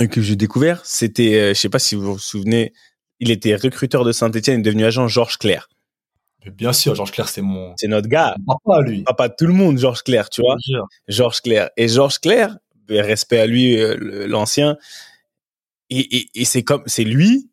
et 0.00 0.06
que 0.06 0.22
j'ai 0.22 0.36
découvert, 0.36 0.86
c'était, 0.86 1.34
euh, 1.34 1.54
je 1.54 1.58
sais 1.58 1.68
pas 1.68 1.80
si 1.80 1.96
vous 1.96 2.12
vous 2.12 2.18
souvenez, 2.20 2.72
il 3.18 3.32
était 3.32 3.56
recruteur 3.56 4.04
de 4.04 4.12
Saint-Etienne, 4.12 4.58
il 4.58 4.60
est 4.60 4.70
devenu 4.70 4.84
agent 4.84 5.08
Georges 5.08 5.38
Claire 5.38 5.68
bien 6.48 6.72
sûr, 6.72 6.94
Georges 6.94 7.12
Claire, 7.12 7.28
c'est 7.28 7.42
mon. 7.42 7.74
C'est 7.76 7.88
notre 7.88 8.08
gars. 8.08 8.34
Papa, 8.46 8.82
lui. 8.82 9.02
Papa 9.02 9.28
de 9.28 9.34
tout 9.36 9.46
le 9.46 9.52
monde, 9.52 9.78
Georges 9.78 10.02
Claire, 10.02 10.30
tu 10.30 10.40
vois. 10.40 10.56
Georges 11.08 11.40
Claire. 11.40 11.70
Et 11.76 11.88
Georges 11.88 12.18
Claire, 12.18 12.56
ben, 12.88 13.04
respect 13.04 13.38
à 13.38 13.46
lui, 13.46 13.76
euh, 13.80 14.26
l'ancien. 14.26 14.76
Et, 15.90 16.16
et, 16.16 16.30
et 16.34 16.44
c'est 16.44 16.62
comme, 16.62 16.82
c'est 16.86 17.04
lui. 17.04 17.50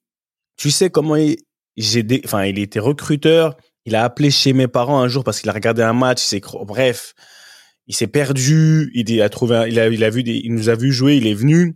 Tu 0.57 0.71
sais 0.71 0.89
comment 0.89 1.15
il, 1.15 1.37
j'ai 1.75 2.05
enfin, 2.25 2.45
il 2.45 2.59
était 2.59 2.79
recruteur. 2.79 3.57
Il 3.85 3.95
a 3.95 4.03
appelé 4.03 4.31
chez 4.31 4.53
mes 4.53 4.67
parents 4.67 4.99
un 5.01 5.07
jour 5.07 5.23
parce 5.23 5.39
qu'il 5.39 5.49
a 5.49 5.53
regardé 5.53 5.81
un 5.81 5.93
match. 5.93 6.21
Bref, 6.65 7.13
il 7.87 7.95
s'est 7.95 8.07
perdu. 8.07 8.91
Il 8.93 9.21
a 9.21 9.29
trouvé, 9.29 9.65
il 9.69 9.79
a, 9.79 9.87
il 9.87 10.03
a 10.03 10.09
vu, 10.09 10.23
des, 10.23 10.41
il 10.43 10.53
nous 10.53 10.69
a 10.69 10.75
vu 10.75 10.91
jouer. 10.91 11.17
Il 11.17 11.27
est 11.27 11.33
venu 11.33 11.75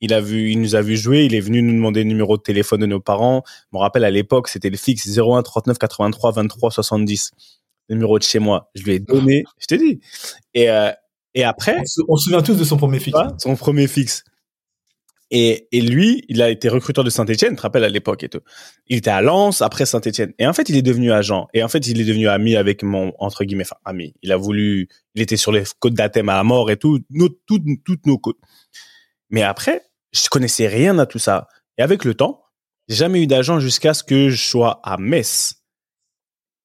il 0.00 0.12
a 0.12 0.20
vu, 0.20 0.50
il 0.50 0.60
nous 0.60 0.74
a 0.74 0.80
vu 0.80 0.96
jouer, 0.96 1.24
il 1.24 1.34
est 1.34 1.40
venu 1.40 1.62
nous 1.62 1.72
demander 1.72 2.04
le 2.04 2.08
numéro 2.08 2.36
de 2.36 2.42
téléphone 2.42 2.80
de 2.80 2.86
nos 2.86 3.00
parents. 3.00 3.42
Je 3.46 3.76
me 3.76 3.80
rappelle 3.80 4.04
à 4.04 4.10
l'époque, 4.10 4.48
c'était 4.48 4.70
le 4.70 4.76
fixe 4.76 5.08
01 5.18 5.42
39 5.42 5.78
83 5.78 6.32
23 6.32 6.70
70. 6.70 7.32
Le 7.88 7.94
numéro 7.94 8.18
de 8.18 8.24
chez 8.24 8.38
moi. 8.38 8.70
Je 8.74 8.82
lui 8.82 8.92
ai 8.92 9.00
donné, 9.00 9.44
je 9.58 9.66
t'ai 9.66 9.78
dit. 9.78 10.00
Et, 10.54 10.70
euh, 10.70 10.90
et 11.34 11.44
après. 11.44 11.78
On 12.08 12.16
se, 12.16 12.24
souvient 12.24 12.42
tous 12.42 12.54
de 12.54 12.64
son 12.64 12.76
premier 12.76 13.00
fixe. 13.00 13.18
son 13.38 13.56
premier 13.56 13.86
fixe. 13.86 14.24
Et, 15.30 15.68
et 15.72 15.80
lui, 15.82 16.24
il 16.28 16.40
a 16.40 16.48
été 16.48 16.68
recruteur 16.68 17.04
de 17.04 17.10
Saint-Etienne, 17.10 17.50
tu 17.50 17.56
te 17.56 17.62
rappelles 17.62 17.84
à 17.84 17.90
l'époque 17.90 18.22
et 18.22 18.30
tout. 18.30 18.40
Il 18.86 18.96
était 18.96 19.10
à 19.10 19.20
Lens, 19.20 19.60
après 19.60 19.84
Saint-Etienne. 19.84 20.32
Et 20.38 20.46
en 20.46 20.54
fait, 20.54 20.70
il 20.70 20.76
est 20.76 20.82
devenu 20.82 21.12
agent. 21.12 21.48
Et 21.52 21.62
en 21.62 21.68
fait, 21.68 21.86
il 21.86 22.00
est 22.00 22.04
devenu 22.04 22.28
ami 22.28 22.56
avec 22.56 22.82
mon, 22.82 23.12
entre 23.18 23.44
guillemets, 23.44 23.64
enfin, 23.64 23.76
ami. 23.84 24.14
Il 24.22 24.32
a 24.32 24.38
voulu, 24.38 24.88
il 25.14 25.20
était 25.20 25.36
sur 25.36 25.52
les 25.52 25.64
côtes 25.80 25.92
d'Athènes 25.92 26.30
à 26.30 26.42
mort 26.44 26.70
et 26.70 26.78
tout, 26.78 27.00
toutes, 27.46 27.64
toutes 27.84 28.06
nos 28.06 28.18
côtes. 28.18 28.38
Mais 29.28 29.42
après, 29.42 29.82
je 30.12 30.28
connaissais 30.28 30.68
rien 30.68 30.98
à 30.98 31.06
tout 31.06 31.18
ça. 31.18 31.48
Et 31.76 31.82
avec 31.82 32.04
le 32.04 32.14
temps, 32.14 32.42
j'ai 32.88 32.96
jamais 32.96 33.22
eu 33.22 33.26
d'agent 33.26 33.60
jusqu'à 33.60 33.94
ce 33.94 34.02
que 34.02 34.30
je 34.30 34.42
sois 34.42 34.80
à 34.82 34.96
Metz. 34.96 35.62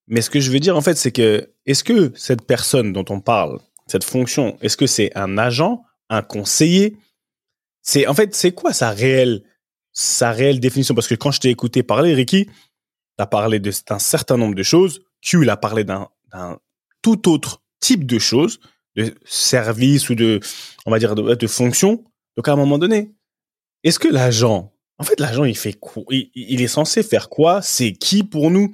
Mais 0.08 0.21
ce 0.21 0.29
que 0.29 0.39
je 0.39 0.51
veux 0.51 0.60
dire, 0.60 0.77
en 0.77 0.82
fait, 0.82 0.95
c'est 0.95 1.12
que, 1.12 1.53
est-ce 1.65 1.84
que 1.84 2.12
cette 2.15 2.45
personne 2.45 2.93
dont 2.93 3.06
on 3.10 3.21
parle, 3.21 3.60
cette 3.88 4.03
fonction, 4.03 4.58
est-ce 4.62 4.77
que 4.77 4.88
c'est 4.88 5.15
un 5.15 5.38
agent, 5.38 5.84
un 6.10 6.21
conseiller? 6.21 6.97
C'est, 7.82 8.08
en 8.08 8.13
fait, 8.13 8.36
c'est 8.36 8.51
quoi 8.51 8.73
sa 8.73 8.91
réelle, 8.91 9.43
sa 9.91 10.32
réelle 10.32 10.60
définition? 10.60 10.95
Parce 10.95 11.08
que 11.08 11.15
quand 11.15 11.32
je 11.32 11.39
t'ai 11.39 11.49
écouté 11.49 11.84
parler, 11.84 12.13
Ricky, 12.13 12.49
t'as 13.17 13.25
parlé 13.25 13.60
d'un 13.60 13.99
certain 13.99 14.38
nombre 14.38 14.56
de 14.56 14.63
choses. 14.63 15.01
Tu, 15.21 15.41
il 15.41 15.49
a 15.49 15.58
parlé 15.58 15.84
d'un, 15.84 16.10
tout 17.01 17.29
autre 17.29 17.62
type 17.79 18.06
de 18.06 18.19
choses, 18.19 18.60
de 18.95 19.13
service 19.25 20.10
ou 20.10 20.15
de, 20.15 20.39
on 20.86 20.91
va 20.91 20.99
dire, 20.99 21.15
de, 21.15 21.36
de 21.36 21.47
fonction. 21.47 22.03
Donc, 22.36 22.47
à 22.47 22.53
un 22.53 22.58
moment 22.58 22.77
donné, 22.77 23.13
est-ce 23.84 24.00
que 24.00 24.08
l'agent, 24.08 24.74
en 24.98 25.04
fait, 25.04 25.19
l'agent, 25.19 25.43
il 25.43 25.58
fait 25.58 25.74
quoi? 25.74 26.04
Il, 26.10 26.62
est 26.62 26.67
censé 26.67 27.04
faire 27.04 27.30
quoi? 27.30 27.62
C'est 27.62 27.93
qui 27.93 28.24
pour 28.24 28.52
nous? 28.52 28.72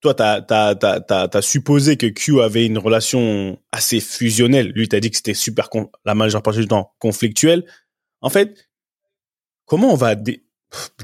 Toi, 0.00 0.14
t'as 0.14 0.40
as, 0.48 1.28
as, 1.32 1.42
supposé 1.42 1.96
que 1.96 2.06
Q 2.06 2.40
avait 2.40 2.66
une 2.66 2.78
relation 2.78 3.58
assez 3.70 4.00
fusionnelle. 4.00 4.72
Lui, 4.74 4.88
t'as 4.88 4.98
dit 4.98 5.10
que 5.10 5.16
c'était 5.16 5.34
super, 5.34 5.68
la 6.04 6.14
majeure 6.14 6.42
partie 6.42 6.60
du 6.60 6.68
temps, 6.68 6.94
conflictuel. 6.98 7.66
En 8.22 8.30
fait, 8.30 8.70
comment 9.66 9.92
on 9.92 9.96
va 9.96 10.14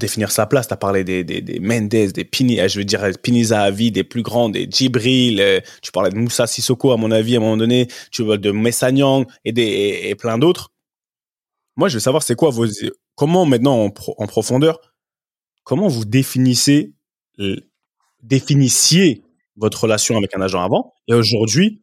définir 0.01 0.31
sa 0.31 0.47
place? 0.47 0.67
T'as 0.67 0.77
parlé 0.77 1.05
des, 1.05 1.23
des, 1.25 1.43
des 1.43 1.61
Mendes, 1.61 1.89
des 1.89 2.25
Pini, 2.25 2.57
je 2.69 2.79
veux 2.79 2.85
dire 2.85 3.07
Piniza 3.23 3.71
des 3.71 4.05
plus 4.05 4.23
grands, 4.23 4.49
des 4.49 4.67
Djibril. 4.69 5.41
Euh, 5.41 5.61
tu 5.83 5.93
parlais 5.93 6.11
de 6.11 6.17
Moussa 6.17 6.47
Sissoko 6.47 6.93
à 6.93 6.97
mon 6.97 7.11
avis 7.11 7.35
à 7.35 7.39
un 7.39 7.43
moment 7.43 7.57
donné. 7.59 7.89
Tu 8.11 8.25
parles 8.25 8.39
de 8.39 8.51
Messanyang 8.51 9.27
et 9.45 9.53
des 9.53 10.01
et 10.05 10.15
plein 10.15 10.39
d'autres. 10.39 10.73
Moi, 11.77 11.89
je 11.89 11.95
veux 11.95 12.01
savoir 12.01 12.23
c'est 12.23 12.35
quoi 12.35 12.51
vos 12.51 12.67
comment 13.16 13.44
maintenant 13.44 13.83
en, 13.85 14.26
profondeur, 14.26 14.79
comment 15.64 15.88
vous 15.88 16.05
définissez, 16.05 16.94
définissiez 18.22 19.24
votre 19.57 19.83
relation 19.83 20.16
avec 20.16 20.37
un 20.37 20.40
agent 20.40 20.62
avant 20.62 20.94
et 21.09 21.14
aujourd'hui, 21.14 21.83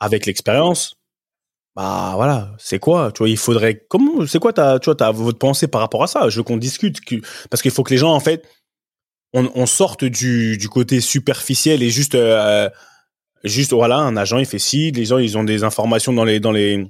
avec 0.00 0.26
l'expérience, 0.26 0.96
bah 1.76 2.12
voilà, 2.14 2.54
c'est 2.58 2.78
quoi 2.78 3.10
Tu 3.12 3.18
vois, 3.18 3.28
il 3.28 3.36
faudrait 3.36 3.84
comment 3.88 4.26
C'est 4.26 4.38
quoi 4.38 4.52
ta, 4.52 4.78
tu 4.78 4.86
vois, 4.86 4.94
ta, 4.94 5.10
votre 5.10 5.38
pensée 5.38 5.66
par 5.66 5.80
rapport 5.80 6.04
à 6.04 6.06
ça? 6.06 6.28
Je 6.28 6.36
veux 6.36 6.44
qu'on 6.44 6.56
discute 6.56 7.00
parce 7.50 7.62
qu'il 7.62 7.72
faut 7.72 7.82
que 7.82 7.90
les 7.92 7.98
gens 7.98 8.12
en 8.12 8.20
fait, 8.20 8.48
on, 9.32 9.66
sorte 9.66 10.04
du, 10.04 10.56
du 10.56 10.68
côté 10.68 11.00
superficiel 11.00 11.82
et 11.82 11.90
juste, 11.90 12.14
euh, 12.14 12.70
juste 13.42 13.72
voilà, 13.72 13.96
un 13.96 14.16
agent 14.16 14.38
il 14.38 14.46
fait 14.46 14.60
ci, 14.60 14.92
les 14.92 15.06
gens 15.06 15.18
ils 15.18 15.36
ont 15.36 15.42
des 15.42 15.64
informations 15.64 16.12
dans 16.12 16.24
les 16.24 16.38
dans 16.38 16.52
les 16.52 16.86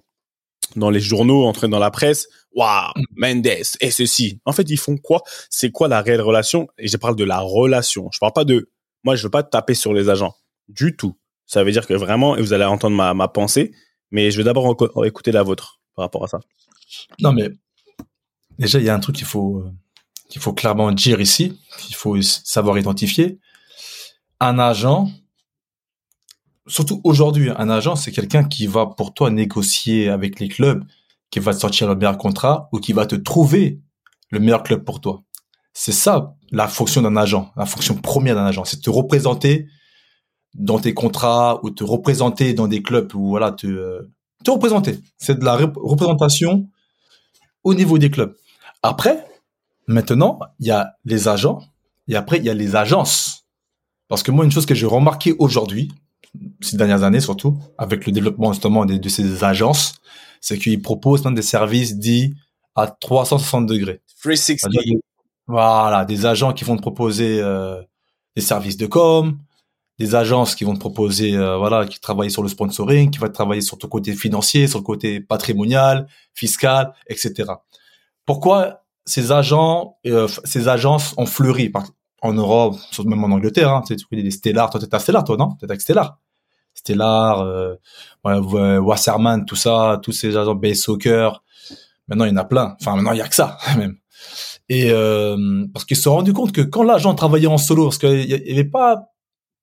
dans 0.77 0.91
les 0.91 1.01
journaux, 1.01 1.45
entrer 1.45 1.69
dans 1.69 1.79
la 1.79 1.91
presse, 1.91 2.29
waouh, 2.55 2.91
mm. 2.97 3.05
Mendes 3.17 3.47
et 3.81 3.91
ceci. 3.91 4.41
En 4.45 4.53
fait, 4.53 4.69
ils 4.71 4.79
font 4.79 4.97
quoi? 4.97 5.23
C'est 5.51 5.71
quoi 5.71 5.89
la 5.89 6.03
réelle 6.03 6.21
relation? 6.21 6.69
Et 6.79 6.89
je 6.89 6.97
parle 6.97 7.17
de 7.17 7.25
la 7.25 7.41
relation. 7.41 8.09
Je 8.13 8.19
parle 8.19 8.33
pas 8.33 8.45
de, 8.45 8.71
moi, 9.03 9.17
je 9.17 9.23
veux 9.23 9.31
pas 9.31 9.43
taper 9.43 9.75
sur 9.75 9.93
les 9.93 10.09
agents 10.09 10.35
du 10.69 10.97
tout. 10.97 11.17
Ça 11.47 11.63
veut 11.63 11.73
dire 11.73 11.87
que 11.87 11.95
vraiment, 11.95 12.37
et 12.37 12.43
vous 12.43 12.53
allez 12.53 12.65
entendre 12.65 12.97
ma, 12.97 13.15
ma 13.15 13.29
pensée, 13.29 13.73
mais 14.11 14.31
je 14.31 14.39
vais 14.39 14.45
d'abord 14.45 14.77
écouter 15.05 15.33
la 15.33 15.43
vôtre 15.43 15.81
par 15.95 16.05
rapport 16.05 16.25
à 16.25 16.29
ça. 16.29 16.41
Non, 17.21 17.33
mais 17.33 17.51
déjà, 18.59 18.79
il 18.79 18.85
y 18.85 18.89
a 18.89 18.95
un 18.95 19.01
truc 19.01 19.17
qu'il 19.17 19.27
faut 19.27 19.59
euh, 19.59 19.71
qu'il 20.29 20.41
faut 20.41 20.53
clairement 20.53 20.91
dire 20.93 21.21
ici, 21.21 21.59
qu'il 21.79 21.95
faut 21.95 22.21
savoir 22.23 22.79
identifier. 22.79 23.39
Un 24.41 24.59
agent, 24.59 25.11
surtout 26.67 27.01
aujourd'hui, 27.05 27.51
un 27.57 27.69
agent, 27.69 27.97
c'est 27.97 28.13
quelqu'un 28.13 28.45
qui 28.45 28.67
va 28.67 28.87
pour 28.87 29.15
toi 29.15 29.31
négocier 29.31 30.09
avec 30.09 30.41
les 30.41 30.49
clubs, 30.49 30.85
qui 31.31 31.41
va 31.41 31.55
te 31.55 31.61
sortir 31.61 31.89
le 31.89 31.97
meilleur 31.97 32.19
contrat 32.19 32.69
ou 32.73 32.79
qui 32.79 32.93
va 32.93 33.07
te 33.07 33.17
trouver 33.17 33.81
le 34.31 34.41
meilleur 34.41 34.63
club 34.63 34.85
pour 34.85 35.01
toi. 35.01 35.23
C'est 35.73 35.93
ça 35.93 36.35
la 36.51 36.69
fonction 36.69 37.03
d'un 37.03 37.17
agent, 37.17 37.51
la 37.57 37.67
fonction 37.67 37.97
première 37.97 38.37
d'un 38.37 38.47
agent, 38.47 38.65
c'est 38.65 38.81
te 38.81 38.91
représenter 38.91 39.67
dans 40.55 40.79
tes 40.79 40.95
contrats 40.95 41.59
ou 41.65 41.71
te 41.71 41.83
représenter 41.83 42.55
dans 42.55 42.69
des 42.69 42.83
clubs 42.83 43.13
ou 43.15 43.29
voilà 43.29 43.51
te 43.51 44.09
te 44.45 44.51
représenter. 44.51 45.01
C'est 45.17 45.39
de 45.39 45.45
la 45.45 45.57
représentation 45.57 46.69
au 47.65 47.75
niveau 47.75 47.99
des 47.99 48.11
clubs. 48.11 48.37
Après, 48.83 49.27
maintenant, 49.89 50.39
il 50.61 50.67
y 50.67 50.71
a 50.71 50.95
les 51.05 51.29
agents 51.29 51.61
et 52.07 52.15
après, 52.15 52.39
il 52.39 52.45
y 52.45 52.51
a 52.51 52.55
les 52.55 52.77
agences. 52.77 53.47
Parce 54.09 54.23
que 54.23 54.31
moi, 54.31 54.45
une 54.45 54.53
chose 54.53 54.67
que 54.67 54.75
j'ai 54.75 54.87
remarqué 54.87 55.35
aujourd'hui, 55.39 55.91
ces 56.61 56.77
dernières 56.77 57.03
années 57.03 57.21
surtout, 57.21 57.59
avec 57.79 58.07
le 58.07 58.13
développement 58.13 58.53
justement 58.53 58.85
de, 58.87 58.97
de 58.97 59.09
ces 59.09 59.45
agences, 59.45 59.95
c'est 60.41 60.59
qu'ils 60.59 60.83
proposent 60.83 61.23
des 61.23 61.43
services 61.43 61.97
dits 61.97 62.35
à 62.75 62.87
360 62.89 63.67
degrés. 63.67 64.03
360. 64.23 64.73
Voilà, 65.47 66.05
des 66.05 66.27
agents 66.27 66.53
qui 66.53 66.65
vont 66.65 66.77
te 66.77 66.81
proposer 66.81 67.41
euh, 67.41 67.83
des 68.35 68.43
services 68.43 68.77
de 68.77 68.87
com, 68.87 69.39
des 69.99 70.15
agences 70.15 70.55
qui 70.55 70.65
vont 70.65 70.75
te 70.75 70.81
proposer, 70.81 71.37
euh, 71.37 71.59
voilà, 71.59 71.87
qui 71.87 72.01
travaillent 72.01 72.31
sur 72.31 72.43
le 72.43 72.49
sponsoring, 72.49 73.11
qui 73.11 73.19
vont 73.19 73.31
travailler 73.31 73.61
sur 73.61 73.79
ton 73.79 73.89
côté 73.89 74.15
financier, 74.15 74.67
sur 74.67 74.79
le 74.79 74.85
côté 74.85 75.21
patrimonial, 75.21 76.09
fiscal, 76.33 76.95
etc. 77.09 77.53
Pourquoi 78.25 78.85
ces 79.05 79.33
agents, 79.33 79.99
euh, 80.07 80.29
ces 80.45 80.69
agences 80.69 81.15
ont 81.19 81.27
fleuri? 81.27 81.71
En 82.23 82.33
Europe, 82.33 82.77
même 83.05 83.23
en 83.23 83.29
Angleterre, 83.29 83.71
hein, 83.71 83.83
tu 83.83 83.89
sais, 83.89 83.97
tu 83.97 84.07
connais 84.07 84.23
des 84.23 84.31
Stellar, 84.31 84.71
toi 84.71 84.81
t'es 84.81 84.95
à 84.95 84.99
Stellar, 84.99 85.25
toi 85.25 85.37
non? 85.37 85.57
T'es 85.61 85.67
avec 85.67 85.83
Stellar 85.83 86.19
Stellar, 86.85 87.41
euh, 87.41 87.77
Wasserman, 88.81 89.47
tout 89.47 89.57
ça, 89.57 89.99
tous 90.03 90.13
ces 90.13 90.37
agents 90.37 90.55
Base 90.55 90.81
Soccer. 90.81 91.43
Maintenant, 92.09 92.27
il 92.27 92.31
y 92.31 92.33
en 92.33 92.37
a 92.37 92.45
plein. 92.45 92.77
Enfin, 92.79 92.97
maintenant, 92.97 93.13
il 93.13 93.19
y 93.19 93.23
a 93.23 93.29
que 93.29 93.35
ça, 93.35 93.57
même. 93.79 93.97
Et 94.69 94.91
euh, 94.91 95.67
parce 95.73 95.85
qu'ils 95.85 95.97
se 95.97 96.05
sont 96.05 96.15
rendus 96.15 96.33
compte 96.33 96.53
que 96.53 96.61
quand 96.61 96.83
l'agent 96.83 97.15
travaillait 97.15 97.47
en 97.47 97.59
solo, 97.59 97.85
parce 97.85 97.99
qu'il 97.99 98.27
n'y 98.27 98.53
avait 98.53 98.65
pas 98.65 99.11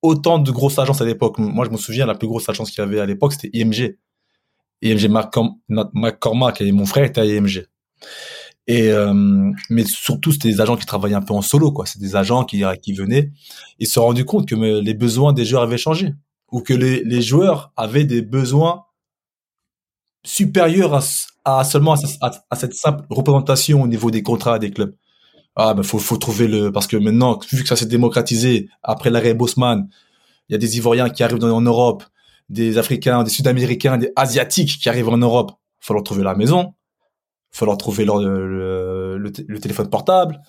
autant 0.00 0.40
de 0.40 0.50
grosses 0.50 0.78
agences 0.80 1.00
à 1.00 1.04
l'époque. 1.04 1.38
Moi, 1.38 1.64
je 1.64 1.70
me 1.70 1.76
souviens, 1.76 2.06
la 2.06 2.14
plus 2.14 2.26
grosse 2.26 2.48
agence 2.48 2.70
qu'il 2.70 2.80
y 2.80 2.86
avait 2.86 3.00
à 3.00 3.06
l'époque, 3.06 3.32
c'était 3.32 3.50
IMG. 3.56 3.98
IMG 4.82 5.08
McCormack 5.68 6.60
et 6.60 6.72
mon 6.72 6.86
frère 6.86 7.04
était 7.04 7.20
à 7.20 7.24
IMG. 7.24 7.66
Et 8.66 8.88
euh, 8.90 9.12
mais 9.70 9.84
surtout, 9.84 10.32
c'était 10.32 10.48
des 10.48 10.60
agents 10.60 10.76
qui 10.76 10.86
travaillaient 10.86 11.14
un 11.14 11.22
peu 11.22 11.34
en 11.34 11.42
solo, 11.42 11.70
quoi. 11.70 11.86
C'est 11.86 12.00
des 12.00 12.16
agents 12.16 12.44
qui 12.44 12.64
qui 12.82 12.92
venaient. 12.92 13.30
Ils 13.78 13.86
se 13.86 13.94
sont 13.94 14.02
rendus 14.02 14.24
compte 14.24 14.48
que 14.48 14.54
les 14.54 14.94
besoins 14.94 15.32
des 15.32 15.44
joueurs 15.44 15.62
avaient 15.62 15.78
changé 15.78 16.14
ou 16.52 16.60
que 16.60 16.74
les, 16.74 17.02
les 17.02 17.22
joueurs 17.22 17.72
avaient 17.76 18.04
des 18.04 18.22
besoins 18.22 18.84
supérieurs 20.24 20.94
à, 20.94 21.00
à 21.44 21.64
seulement 21.64 21.94
à, 22.20 22.30
à, 22.50 22.56
cette 22.56 22.74
simple 22.74 23.04
représentation 23.10 23.82
au 23.82 23.88
niveau 23.88 24.10
des 24.10 24.22
contrats 24.22 24.58
des 24.58 24.70
clubs. 24.70 24.94
Ah 25.56 25.74
ben 25.74 25.82
faut 25.82 25.98
faut 25.98 26.16
trouver 26.16 26.46
le 26.48 26.72
parce 26.72 26.86
que 26.86 26.96
maintenant 26.96 27.38
vu 27.50 27.62
que 27.62 27.68
ça 27.68 27.76
s'est 27.76 27.86
démocratisé 27.86 28.68
après 28.82 29.10
l'arrêt 29.10 29.34
Bosman, 29.34 29.88
il 30.48 30.52
y 30.52 30.54
a 30.54 30.58
des 30.58 30.76
Ivoiriens 30.76 31.10
qui 31.10 31.22
arrivent 31.22 31.44
en 31.44 31.60
Europe, 31.60 32.04
des 32.48 32.78
Africains, 32.78 33.22
des 33.24 33.30
Sud-Américains, 33.30 33.98
des 33.98 34.12
Asiatiques 34.16 34.78
qui 34.80 34.88
arrivent 34.88 35.08
en 35.08 35.18
Europe. 35.18 35.52
Faut 35.80 35.94
leur 35.94 36.04
trouver 36.04 36.22
la 36.22 36.34
maison, 36.34 36.74
faut 37.50 37.66
leur 37.66 37.76
trouver 37.76 38.04
leur, 38.04 38.18
le, 38.18 39.18
le, 39.18 39.32
le, 39.46 39.58
téléphone 39.60 39.90
portable. 39.90 40.40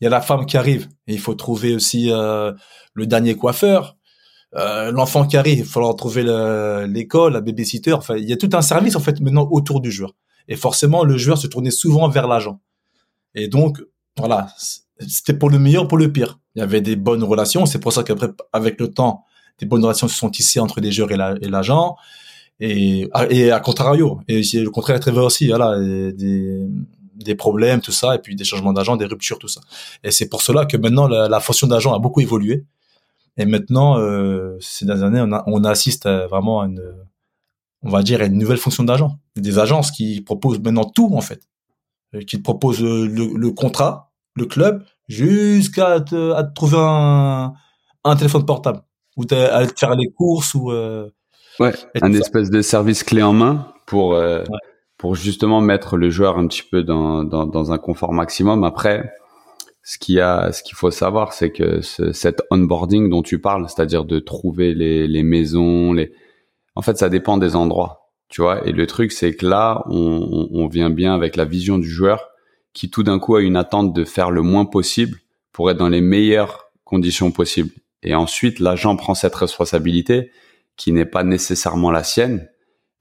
Il 0.00 0.04
y 0.04 0.06
a 0.06 0.10
la 0.10 0.20
femme 0.20 0.46
qui 0.46 0.56
arrive 0.56 0.88
et 1.06 1.14
il 1.14 1.20
faut 1.20 1.34
trouver 1.34 1.74
aussi 1.74 2.10
euh, 2.10 2.52
le 2.92 3.06
dernier 3.06 3.34
coiffeur. 3.36 3.96
Euh, 4.56 4.92
l'enfant 4.92 5.26
qui 5.26 5.36
arrive, 5.36 5.58
il 5.58 5.64
faut 5.64 5.80
leur 5.80 5.96
trouver 5.96 6.22
l'école, 6.86 7.32
la 7.32 7.40
babysitter. 7.40 7.92
Enfin, 7.92 8.16
il 8.16 8.28
y 8.28 8.32
a 8.32 8.36
tout 8.36 8.50
un 8.52 8.62
service 8.62 8.94
en 8.96 9.00
fait 9.00 9.20
maintenant 9.20 9.48
autour 9.50 9.80
du 9.80 9.90
joueur. 9.90 10.14
Et 10.46 10.56
forcément, 10.56 11.04
le 11.04 11.16
joueur 11.16 11.38
se 11.38 11.46
tournait 11.46 11.70
souvent 11.70 12.08
vers 12.08 12.28
l'agent. 12.28 12.60
Et 13.34 13.48
donc, 13.48 13.82
voilà, 14.16 14.48
c'était 15.08 15.34
pour 15.34 15.50
le 15.50 15.58
meilleur, 15.58 15.88
pour 15.88 15.98
le 15.98 16.12
pire. 16.12 16.38
Il 16.54 16.60
y 16.60 16.62
avait 16.62 16.80
des 16.80 16.96
bonnes 16.96 17.24
relations. 17.24 17.66
C'est 17.66 17.80
pour 17.80 17.92
ça 17.92 18.04
qu'après, 18.04 18.28
avec 18.52 18.78
le 18.78 18.88
temps, 18.88 19.24
des 19.58 19.66
bonnes 19.66 19.82
relations 19.82 20.06
se 20.06 20.16
sont 20.16 20.30
tissées 20.30 20.60
entre 20.60 20.80
les 20.80 20.92
joueurs 20.92 21.10
et 21.10 21.48
l'agent. 21.48 21.96
Et, 22.60 23.08
et 23.30 23.50
à 23.50 23.58
contrario, 23.58 24.20
et 24.28 24.40
le 24.40 24.70
contraire 24.70 24.96
est 24.96 25.00
très 25.00 25.10
vrai 25.10 25.24
aussi. 25.24 25.48
Voilà, 25.48 25.76
des, 25.80 26.66
des 27.16 27.34
problèmes, 27.34 27.80
tout 27.80 27.90
ça, 27.92 28.14
et 28.14 28.18
puis 28.18 28.36
des 28.36 28.44
changements 28.44 28.72
d'agent, 28.72 28.96
des 28.96 29.06
ruptures, 29.06 29.38
tout 29.38 29.48
ça. 29.48 29.60
Et 30.04 30.10
c'est 30.10 30.28
pour 30.28 30.42
cela 30.42 30.66
que 30.66 30.76
maintenant 30.76 31.08
la, 31.08 31.28
la 31.28 31.40
fonction 31.40 31.66
d'agent 31.66 31.92
a 31.92 31.98
beaucoup 31.98 32.20
évolué. 32.20 32.64
Et 33.36 33.46
maintenant, 33.46 33.98
euh, 33.98 34.56
ces 34.60 34.84
dernières 34.86 35.06
années, 35.06 35.20
on, 35.22 35.32
a, 35.32 35.42
on 35.46 35.64
assiste 35.64 36.08
vraiment 36.08 36.60
à 36.60 36.66
une, 36.66 36.82
on 37.82 37.90
va 37.90 38.02
dire, 38.02 38.20
à 38.20 38.26
une 38.26 38.38
nouvelle 38.38 38.58
fonction 38.58 38.84
d'agent. 38.84 39.18
Des 39.36 39.58
agences 39.58 39.90
qui 39.90 40.20
proposent 40.20 40.60
maintenant 40.60 40.84
tout 40.84 41.10
en 41.14 41.20
fait, 41.20 41.42
qui 42.26 42.38
te 42.38 42.42
proposent 42.42 42.82
le, 42.82 43.06
le 43.06 43.50
contrat, 43.50 44.12
le 44.36 44.46
club, 44.46 44.84
jusqu'à 45.08 46.00
te, 46.00 46.32
à 46.32 46.44
te 46.44 46.54
trouver 46.54 46.78
un, 46.78 47.54
un 48.04 48.16
téléphone 48.16 48.46
portable 48.46 48.82
ou 49.16 49.22
à 49.30 49.66
te 49.66 49.78
faire 49.78 49.94
les 49.96 50.08
courses 50.10 50.54
ou 50.54 50.70
euh, 50.70 51.10
ouais, 51.60 51.72
un 52.00 52.12
espèce 52.12 52.50
de 52.50 52.62
service 52.62 53.02
clé 53.02 53.22
en 53.22 53.32
main 53.32 53.72
pour 53.86 54.14
euh, 54.14 54.40
ouais. 54.40 54.58
pour 54.96 55.14
justement 55.14 55.60
mettre 55.60 55.96
le 55.96 56.10
joueur 56.10 56.38
un 56.38 56.46
petit 56.46 56.62
peu 56.62 56.82
dans, 56.82 57.24
dans, 57.24 57.46
dans 57.46 57.72
un 57.72 57.78
confort 57.78 58.12
maximum. 58.12 58.64
Après, 58.64 59.12
ce 59.84 59.98
qu'il 59.98 60.18
a, 60.18 60.50
ce 60.50 60.62
qu'il 60.62 60.76
faut 60.76 60.90
savoir, 60.90 61.34
c'est 61.34 61.52
que 61.52 61.82
ce, 61.82 62.12
cet 62.12 62.42
onboarding 62.50 63.10
dont 63.10 63.22
tu 63.22 63.38
parles, 63.38 63.68
c'est-à-dire 63.68 64.06
de 64.06 64.18
trouver 64.18 64.74
les, 64.74 65.06
les 65.06 65.22
maisons, 65.22 65.92
les, 65.92 66.12
en 66.74 66.82
fait, 66.82 66.96
ça 66.96 67.10
dépend 67.10 67.36
des 67.36 67.54
endroits, 67.54 68.10
tu 68.30 68.40
vois. 68.40 68.66
Et 68.66 68.72
le 68.72 68.86
truc, 68.86 69.12
c'est 69.12 69.36
que 69.36 69.46
là, 69.46 69.84
on, 69.90 70.48
on 70.50 70.66
vient 70.68 70.88
bien 70.88 71.14
avec 71.14 71.36
la 71.36 71.44
vision 71.44 71.78
du 71.78 71.88
joueur 71.88 72.30
qui 72.72 72.90
tout 72.90 73.02
d'un 73.02 73.18
coup 73.18 73.36
a 73.36 73.42
une 73.42 73.56
attente 73.56 73.92
de 73.92 74.04
faire 74.04 74.30
le 74.30 74.40
moins 74.40 74.64
possible 74.64 75.18
pour 75.52 75.70
être 75.70 75.76
dans 75.76 75.90
les 75.90 76.00
meilleures 76.00 76.72
conditions 76.84 77.30
possibles. 77.30 77.70
Et 78.02 78.14
ensuite, 78.14 78.60
l'agent 78.60 78.96
prend 78.96 79.14
cette 79.14 79.34
responsabilité 79.34 80.30
qui 80.76 80.92
n'est 80.92 81.04
pas 81.04 81.24
nécessairement 81.24 81.90
la 81.90 82.02
sienne 82.02 82.48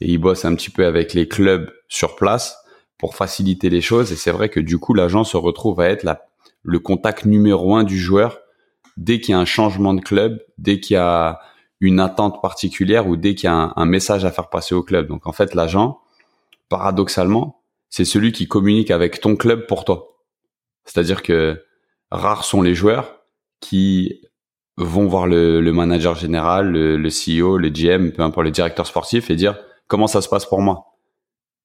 et 0.01 0.11
il 0.11 0.17
bosse 0.17 0.43
un 0.43 0.53
petit 0.53 0.69
peu 0.69 0.85
avec 0.85 1.13
les 1.13 1.27
clubs 1.29 1.71
sur 1.87 2.15
place 2.15 2.57
pour 2.97 3.15
faciliter 3.15 3.69
les 3.69 3.81
choses. 3.81 4.11
Et 4.11 4.15
c'est 4.15 4.31
vrai 4.31 4.49
que 4.49 4.59
du 4.59 4.77
coup, 4.77 4.93
l'agent 4.93 5.23
se 5.23 5.37
retrouve 5.37 5.79
à 5.79 5.89
être 5.89 6.03
la, 6.03 6.27
le 6.63 6.79
contact 6.79 7.25
numéro 7.25 7.75
un 7.75 7.83
du 7.83 7.99
joueur 7.99 8.39
dès 8.97 9.19
qu'il 9.19 9.33
y 9.33 9.35
a 9.35 9.39
un 9.39 9.45
changement 9.45 9.93
de 9.93 10.01
club, 10.01 10.41
dès 10.57 10.79
qu'il 10.79 10.95
y 10.95 10.97
a 10.97 11.39
une 11.79 11.99
attente 11.99 12.41
particulière 12.41 13.07
ou 13.07 13.17
dès 13.17 13.35
qu'il 13.35 13.47
y 13.47 13.51
a 13.51 13.73
un, 13.75 13.85
message 13.85 14.23
à 14.25 14.31
faire 14.31 14.49
passer 14.49 14.73
au 14.73 14.83
club. 14.83 15.07
Donc 15.07 15.27
en 15.27 15.33
fait, 15.33 15.53
l'agent, 15.53 15.99
paradoxalement, 16.69 17.61
c'est 17.89 18.05
celui 18.05 18.31
qui 18.31 18.47
communique 18.47 18.91
avec 18.91 19.19
ton 19.19 19.35
club 19.35 19.67
pour 19.67 19.83
toi. 19.83 20.07
C'est-à-dire 20.85 21.21
que 21.21 21.63
rares 22.09 22.45
sont 22.45 22.61
les 22.61 22.75
joueurs 22.75 23.19
qui 23.59 24.21
vont 24.77 25.05
voir 25.05 25.27
le, 25.27 25.61
le 25.61 25.73
manager 25.73 26.15
général, 26.15 26.71
le, 26.71 26.97
le, 26.97 27.09
CEO, 27.09 27.57
le 27.57 27.69
GM, 27.69 28.11
peu 28.11 28.23
importe 28.23 28.45
le 28.45 28.51
directeur 28.51 28.87
sportif 28.87 29.29
et 29.29 29.35
dire 29.35 29.59
comment 29.87 30.07
ça 30.07 30.21
se 30.21 30.29
passe 30.29 30.45
pour 30.45 30.61
moi? 30.61 30.85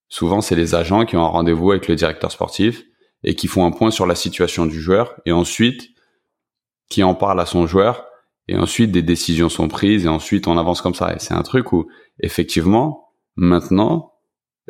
Souvent, 0.08 0.40
c'est 0.40 0.56
les 0.56 0.74
agents 0.74 1.04
qui 1.04 1.16
ont 1.16 1.24
un 1.24 1.28
rendez-vous 1.28 1.70
avec 1.70 1.86
le 1.86 1.94
directeur 1.94 2.32
sportif 2.32 2.84
et 3.24 3.34
qui 3.34 3.46
font 3.46 3.64
un 3.64 3.70
point 3.70 3.90
sur 3.90 4.06
la 4.06 4.14
situation 4.14 4.66
du 4.66 4.80
joueur 4.80 5.14
et 5.26 5.32
ensuite 5.32 5.90
qui 6.88 7.02
en 7.02 7.14
parle 7.14 7.40
à 7.40 7.46
son 7.46 7.66
joueur 7.66 8.06
et 8.46 8.56
ensuite 8.56 8.90
des 8.90 9.02
décisions 9.02 9.48
sont 9.48 9.68
prises 9.68 10.04
et 10.04 10.08
ensuite 10.08 10.46
on 10.48 10.56
avance 10.56 10.80
comme 10.80 10.94
ça. 10.94 11.14
Et 11.14 11.18
c'est 11.18 11.34
un 11.34 11.42
truc 11.42 11.72
où 11.72 11.88
effectivement, 12.20 13.12
maintenant, 13.36 14.14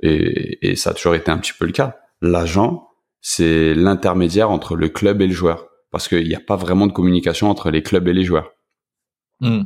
et, 0.02 0.70
et 0.70 0.76
ça 0.76 0.90
a 0.90 0.94
toujours 0.94 1.14
été 1.14 1.30
un 1.30 1.38
petit 1.38 1.52
peu 1.52 1.66
le 1.66 1.72
cas, 1.72 1.98
l'agent, 2.20 2.88
c'est 3.20 3.74
l'intermédiaire 3.74 4.50
entre 4.50 4.76
le 4.76 4.88
club 4.88 5.20
et 5.22 5.26
le 5.26 5.32
joueur 5.32 5.68
parce 5.90 6.08
qu'il 6.08 6.26
n'y 6.26 6.34
a 6.34 6.40
pas 6.40 6.56
vraiment 6.56 6.86
de 6.86 6.92
communication 6.92 7.48
entre 7.48 7.70
les 7.70 7.82
clubs 7.82 8.06
et 8.08 8.12
les 8.12 8.24
joueurs. 8.24 8.52
Mmh. 9.40 9.62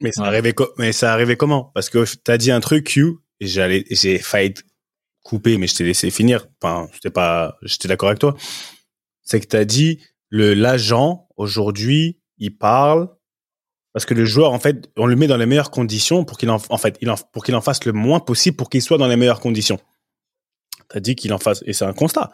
Mais 0.00 0.12
ça 0.12 0.24
arrivait 0.24 0.54
mais 0.78 0.92
ça 0.92 1.12
arrivait 1.12 1.36
comment? 1.36 1.70
Parce 1.74 1.90
que 1.90 2.04
tu 2.04 2.30
as 2.30 2.38
dit 2.38 2.50
un 2.50 2.60
truc 2.60 2.86
Q 2.86 3.16
et 3.40 3.46
j'allais 3.46 3.84
j'ai 3.90 4.18
failli 4.18 4.54
couper 5.22 5.58
mais 5.58 5.66
je 5.66 5.74
t'ai 5.74 5.84
laissé 5.84 6.10
finir. 6.10 6.46
Enfin, 6.62 6.88
j'étais 6.92 7.10
pas 7.10 7.56
j'étais 7.62 7.88
d'accord 7.88 8.08
avec 8.08 8.18
toi. 8.18 8.34
C'est 9.22 9.40
que 9.40 9.46
tu 9.46 9.56
as 9.56 9.64
dit 9.64 10.00
le 10.28 10.54
l'agent 10.54 11.28
aujourd'hui, 11.36 12.20
il 12.38 12.56
parle 12.56 13.08
parce 13.92 14.04
que 14.04 14.14
le 14.14 14.24
joueur 14.24 14.52
en 14.52 14.58
fait, 14.58 14.90
on 14.96 15.06
le 15.06 15.16
met 15.16 15.26
dans 15.26 15.36
les 15.36 15.46
meilleures 15.46 15.70
conditions 15.70 16.24
pour 16.24 16.38
qu'il 16.38 16.50
en 16.50 16.58
en 16.68 16.78
fait, 16.78 16.98
pour 17.32 17.44
qu'il 17.44 17.54
en 17.54 17.60
fasse 17.60 17.84
le 17.84 17.92
moins 17.92 18.20
possible 18.20 18.56
pour 18.56 18.70
qu'il 18.70 18.82
soit 18.82 18.98
dans 18.98 19.08
les 19.08 19.16
meilleures 19.16 19.40
conditions. 19.40 19.78
Tu 20.90 20.96
as 20.96 21.00
dit 21.00 21.14
qu'il 21.14 21.32
en 21.32 21.38
fasse 21.38 21.62
et 21.66 21.72
c'est 21.72 21.84
un 21.84 21.92
constat. 21.92 22.30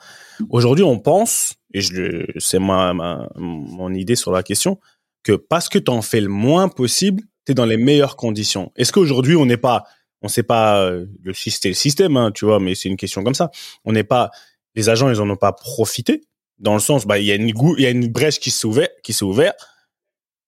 Aujourd'hui, 0.51 0.85
on 0.85 0.99
pense 0.99 1.55
et 1.73 1.81
je 1.81 2.25
c'est 2.39 2.59
ma, 2.59 2.95
ma, 2.95 3.29
mon 3.37 3.93
idée 3.93 4.17
sur 4.17 4.33
la 4.33 4.43
question, 4.43 4.79
que 5.23 5.33
parce 5.33 5.69
que 5.69 5.79
tu 5.79 5.91
en 5.91 6.03
fais 6.03 6.21
le 6.21 6.29
moins 6.29 6.69
possible, 6.69 7.23
tu 7.45 7.53
es 7.53 7.55
dans 7.55 7.67
les 7.67 7.77
meilleures 7.77 8.17
conditions. 8.17 8.73
Est-ce 8.77 8.93
qu'aujourd'hui, 8.93 9.37
on 9.37 9.45
n'est 9.45 9.57
pas, 9.57 9.85
on 10.27 10.29
sait 10.29 10.43
pas, 10.43 10.83
euh, 10.83 11.07
le 11.23 11.33
système, 11.33 11.71
le 11.71 11.75
système, 11.75 12.17
hein, 12.17 12.33
tu 12.33 12.45
vois, 12.45 12.61
mais 12.61 12.75
c'est 12.75 12.89
une 12.89 12.97
question 12.97 13.23
comme 13.25 13.35
ça. 13.35 13.51
On 13.85 13.93
n'est 13.93 14.05
pas, 14.05 14.31
les 14.75 14.89
agents, 14.89 15.09
ils 15.09 15.21
en 15.21 15.31
ont 15.31 15.37
pas 15.37 15.53
profité, 15.53 16.23
dans 16.59 16.75
le 16.75 16.81
sens, 16.81 17.07
bah, 17.07 17.19
il 17.19 17.25
y 17.25 17.33
a 17.33 17.35
une, 17.35 17.49
il 17.49 17.83
y 17.83 17.87
a 17.87 17.91
une 17.91 18.09
brèche 18.09 18.39
qui 18.39 18.51
s'est 18.51 18.67
ouverte, 18.67 18.93
qui 19.03 19.13
s'est 19.13 19.25
ouverte. 19.25 19.59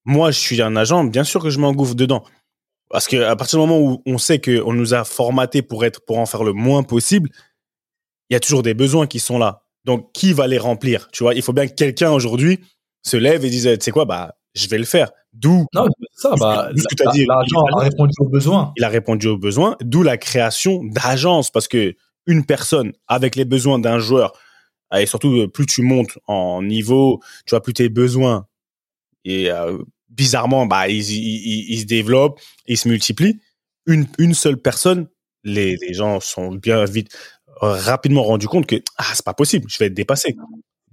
Moi, 0.04 0.30
je 0.30 0.38
suis 0.38 0.62
un 0.62 0.74
agent, 0.76 1.04
bien 1.04 1.24
sûr 1.24 1.42
que 1.42 1.50
je 1.50 1.58
m'engouffre 1.58 1.94
dedans. 1.94 2.24
Parce 2.90 3.06
que 3.06 3.16
à 3.22 3.36
partir 3.36 3.58
du 3.58 3.66
moment 3.66 3.78
où 3.78 4.02
on 4.06 4.16
sait 4.16 4.40
qu'on 4.40 4.72
nous 4.72 4.94
a 4.94 5.04
formaté 5.04 5.60
pour 5.60 5.84
être, 5.84 6.00
pour 6.04 6.18
en 6.18 6.26
faire 6.26 6.44
le 6.44 6.54
moins 6.54 6.82
possible, 6.82 7.30
il 8.30 8.34
y 8.34 8.36
a 8.36 8.40
toujours 8.40 8.62
des 8.62 8.74
besoins 8.74 9.06
qui 9.06 9.20
sont 9.20 9.38
là. 9.38 9.64
Donc, 9.84 10.12
qui 10.12 10.32
va 10.32 10.46
les 10.46 10.58
remplir 10.58 11.08
Tu 11.12 11.22
vois, 11.22 11.34
il 11.34 11.42
faut 11.42 11.52
bien 11.52 11.66
que 11.66 11.74
quelqu'un 11.74 12.10
aujourd'hui 12.10 12.60
se 13.02 13.16
lève 13.16 13.44
et 13.44 13.50
dise, 13.50 13.64
tu 13.64 13.76
sais 13.80 13.90
quoi, 13.90 14.06
bah, 14.06 14.36
je 14.54 14.66
vais 14.68 14.78
le 14.78 14.84
faire. 14.84 15.10
D'où 15.32 15.66
ça, 16.18 16.34
bah, 16.38 16.70
ce 16.76 16.82
que 16.82 16.94
tu 16.96 17.08
as 17.08 17.12
dit. 17.12 17.26
L'argent 17.26 17.64
a 17.76 17.80
répondu 17.80 18.12
aux 18.18 18.28
besoins. 18.28 18.72
Il 18.76 18.82
a 18.82 18.88
répondu 18.88 19.28
aux 19.28 19.38
besoins, 19.38 19.76
d'où 19.80 20.02
la 20.02 20.16
création 20.16 20.82
d'agences, 20.82 21.50
parce 21.50 21.68
que 21.68 21.94
une 22.26 22.44
personne 22.44 22.92
avec 23.06 23.36
les 23.36 23.44
besoins 23.44 23.78
d'un 23.78 24.00
joueur 24.00 24.32
et 24.96 25.06
surtout 25.06 25.48
plus 25.48 25.66
tu 25.66 25.82
montes 25.82 26.18
en 26.26 26.62
niveau, 26.62 27.20
tu 27.46 27.50
vois, 27.50 27.62
plus 27.62 27.72
tes 27.72 27.88
besoins 27.88 28.46
et 29.24 29.48
bizarrement, 30.08 30.66
bah, 30.66 30.88
ils, 30.88 31.08
ils, 31.10 31.80
se 31.80 31.84
développent, 31.84 32.40
ils 32.66 32.76
se 32.76 32.88
multiplient. 32.88 33.38
Une, 33.86 34.06
une 34.18 34.34
seule 34.34 34.56
personne, 34.56 35.06
les, 35.44 35.76
les 35.76 35.94
gens 35.94 36.20
sont 36.20 36.52
bien 36.52 36.84
vite, 36.84 37.16
rapidement 37.60 38.24
rendus 38.24 38.48
compte 38.48 38.66
que 38.66 38.76
ah, 38.96 39.04
c'est 39.14 39.24
pas 39.24 39.34
possible, 39.34 39.66
je 39.68 39.78
vais 39.78 39.86
être 39.86 39.94
dépassé. 39.94 40.36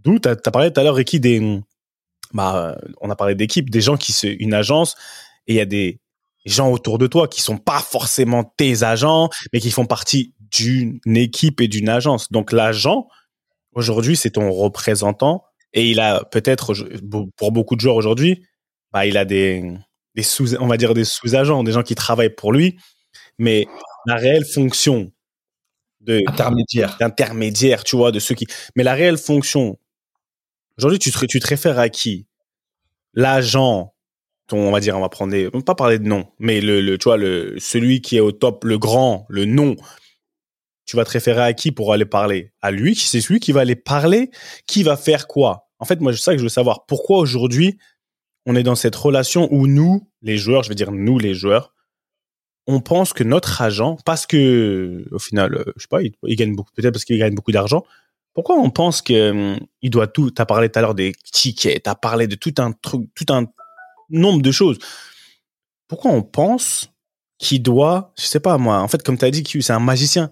D'où 0.04 0.20
tu 0.20 0.30
as, 0.30 0.36
parlé 0.36 0.72
tout 0.72 0.80
à 0.80 0.84
l'heure, 0.84 0.96
Ricky, 0.96 1.20
des, 1.20 1.40
bah, 2.36 2.78
on 3.00 3.10
a 3.10 3.16
parlé 3.16 3.34
d'équipe, 3.34 3.70
des 3.70 3.80
gens 3.80 3.96
qui 3.96 4.12
se, 4.12 4.28
une 4.28 4.54
agence, 4.54 4.96
et 5.48 5.54
il 5.54 5.56
y 5.56 5.62
a 5.62 5.66
des 5.66 6.02
gens 6.46 6.70
autour 6.70 6.98
de 6.98 7.08
toi 7.08 7.30
qui 7.30 7.42
sont 7.42 7.58
pas 7.58 7.80
forcément 7.80 8.44
tes 8.44 8.84
agents, 8.84 9.30
mais 9.54 9.62
qui 9.62 9.72
font 9.72 9.86
partie 9.86 10.34
d'une 10.52 11.00
équipe 11.06 11.62
et 11.62 11.70
d'une 11.70 11.88
agence. 11.88 12.32
Donc 12.32 12.52
l'agent, 12.52 13.08
aujourd'hui, 13.72 14.18
c'est 14.18 14.32
ton 14.32 14.52
représentant, 14.52 15.46
et 15.72 15.90
il 15.90 16.02
a 16.02 16.26
peut-être, 16.26 16.74
pour 17.38 17.54
beaucoup 17.54 17.78
de 17.78 17.82
joueurs 17.82 17.96
aujourd'hui, 17.96 18.44
bah, 18.92 19.06
il 19.06 19.16
a 19.16 19.24
des, 19.24 19.72
des 20.14 20.24
sous, 20.24 20.56
on 20.56 20.68
va 20.68 20.76
dire 20.76 20.94
des 20.94 21.06
sous-agents, 21.06 21.64
des 21.64 21.72
gens 21.72 21.84
qui 21.84 21.96
travaillent 21.96 22.36
pour 22.36 22.52
lui, 22.52 22.78
mais 23.38 23.66
la 24.06 24.16
réelle 24.16 24.46
fonction 24.46 25.10
de 26.02 26.22
intermédiaire, 26.28 26.98
d'intermédiaire, 27.00 27.86
tu 27.86 27.96
vois, 27.96 28.12
de 28.12 28.20
ceux 28.20 28.36
qui, 28.36 28.46
mais 28.76 28.84
la 28.84 28.94
réelle 28.94 29.18
fonction 29.18 29.80
aujourd'hui, 30.78 31.00
tu 31.00 31.12
te, 31.12 31.48
réfères 31.48 31.80
à 31.80 31.90
qui? 31.90 32.28
L'agent, 33.14 33.94
ton, 34.48 34.58
on 34.58 34.72
va 34.72 34.80
dire, 34.80 34.98
on 34.98 35.02
va 35.02 35.10
prendre 35.10 35.32
des, 35.32 35.48
on 35.54 35.60
va 35.60 35.64
pas 35.64 35.76
parler 35.76 36.00
de 36.00 36.08
nom, 36.08 36.28
mais 36.40 36.62
le, 36.62 36.98
tu 36.98 37.06
vois, 37.06 37.18
celui 37.58 38.02
qui 38.02 38.18
est 38.18 38.22
au 38.22 38.32
top, 38.32 38.64
le 38.64 38.78
grand, 38.78 39.26
le 39.30 39.46
nom, 39.46 39.76
tu 40.86 40.96
vas 40.96 41.06
te 41.06 41.12
référer 41.12 41.42
à 41.42 41.54
qui 41.54 41.72
pour 41.72 41.94
aller 41.94 42.06
parler? 42.06 42.52
À 42.62 42.72
lui, 42.72 42.96
c'est 42.96 43.22
celui 43.22 43.40
qui 43.40 43.52
va 43.52 43.62
aller 43.62 43.76
parler, 43.76 44.30
qui 44.68 44.84
va 44.84 44.98
faire 44.98 45.28
quoi? 45.28 45.70
En 45.80 45.86
fait, 45.86 46.00
moi, 46.00 46.14
c'est 46.14 46.22
ça 46.22 46.32
que 46.34 46.38
je 46.38 46.44
veux 46.44 46.50
savoir. 46.50 46.86
Pourquoi 46.86 47.18
aujourd'hui 47.18 47.78
on 48.46 48.56
est 48.56 48.64
dans 48.64 48.76
cette 48.76 48.96
relation 48.96 49.52
où 49.52 49.68
nous, 49.68 50.08
les 50.22 50.38
joueurs, 50.38 50.64
je 50.64 50.70
veux 50.70 50.76
dire 50.76 50.92
nous, 50.92 51.18
les 51.18 51.34
joueurs, 51.34 51.74
on 52.68 52.80
pense 52.80 53.14
que 53.14 53.24
notre 53.24 53.62
agent, 53.62 53.98
parce 54.06 54.26
que 54.26 55.06
au 55.12 55.20
final, 55.20 55.56
euh, 55.56 55.74
je 55.76 55.84
sais 55.84 55.88
pas, 55.90 56.02
il, 56.02 56.36
gagne 56.36 56.56
beaucoup, 56.56 56.72
peut-être 56.76 56.94
parce 56.94 57.06
qu'il 57.06 57.18
gagne 57.18 57.36
beaucoup 57.36 57.52
d'argent. 57.52 57.84
Pourquoi 58.36 58.58
on 58.58 58.70
pense 58.70 59.02
que 59.02 59.32
hum, 59.32 59.60
il 59.82 59.90
doit 59.90 60.08
tout 60.08 60.30
T'as 60.30 60.46
parlé 60.46 60.70
tout 60.70 60.78
à 60.78 60.82
l'heure 60.84 60.94
des 60.94 61.14
tickets, 61.32 61.82
t'as 61.84 61.96
parlé 61.96 62.28
de 62.28 62.36
tout 62.36 62.54
un 62.60 62.74
truc, 62.74 63.10
tout 63.16 63.34
un 63.34 63.46
nombre 64.10 64.44
de 64.44 64.52
choses. 64.52 64.78
Pourquoi 65.88 66.12
on 66.12 66.22
pense 66.22 66.92
qu'il 67.38 67.64
doit, 67.64 68.14
je 68.20 68.26
sais 68.26 68.40
pas 68.40 68.58
moi, 68.58 68.80
en 68.80 68.88
fait, 68.88 69.02
comme 69.04 69.18
tu 69.18 69.26
as 69.26 69.32
dit, 69.32 69.44
que 69.44 69.62
c'est 69.62 69.74
un 69.74 69.80
magicien, 69.80 70.32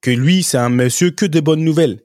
que 0.00 0.10
lui, 0.10 0.42
c'est 0.42 0.58
un 0.58 0.68
monsieur 0.68 1.10
que 1.10 1.24
des 1.24 1.40
bonnes 1.40 1.64
nouvelles. 1.64 2.02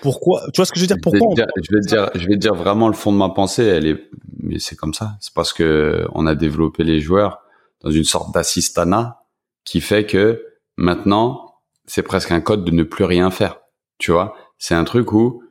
Pourquoi 0.00 0.42
Tu 0.52 0.58
vois 0.58 0.66
ce 0.66 0.72
que 0.72 0.78
je 0.78 0.84
veux 0.84 0.86
dire 0.86 0.96
Pourquoi 1.02 1.34
je 1.36 1.74
vais, 1.74 1.80
dire, 1.80 2.10
je 2.14 2.26
vais 2.26 2.36
dire 2.36 2.54
vraiment 2.54 2.88
le 2.88 2.94
fond 2.94 3.12
de 3.12 3.16
ma 3.16 3.30
pensée. 3.30 3.64
Elle 3.64 3.86
est, 3.86 4.10
mais 4.38 4.58
c'est 4.58 4.76
comme 4.76 4.94
ça. 4.94 5.16
C'est 5.20 5.34
parce 5.34 5.52
que 5.52 6.06
on 6.12 6.26
a 6.26 6.34
développé 6.34 6.84
les 6.84 7.00
joueurs 7.00 7.40
dans 7.80 7.90
une 7.90 8.04
sorte 8.04 8.32
d'assistana 8.34 9.22
qui 9.64 9.80
fait 9.80 10.04
que 10.06 10.44
maintenant 10.76 11.54
c'est 11.86 12.02
presque 12.02 12.32
un 12.32 12.40
code 12.40 12.64
de 12.64 12.70
ne 12.70 12.82
plus 12.82 13.04
rien 13.04 13.30
faire. 13.30 13.60
Tu 13.98 14.12
vois 14.12 14.34
C'est 14.66 14.74
un 14.74 14.84
truc 14.84 15.12
où 15.12 15.42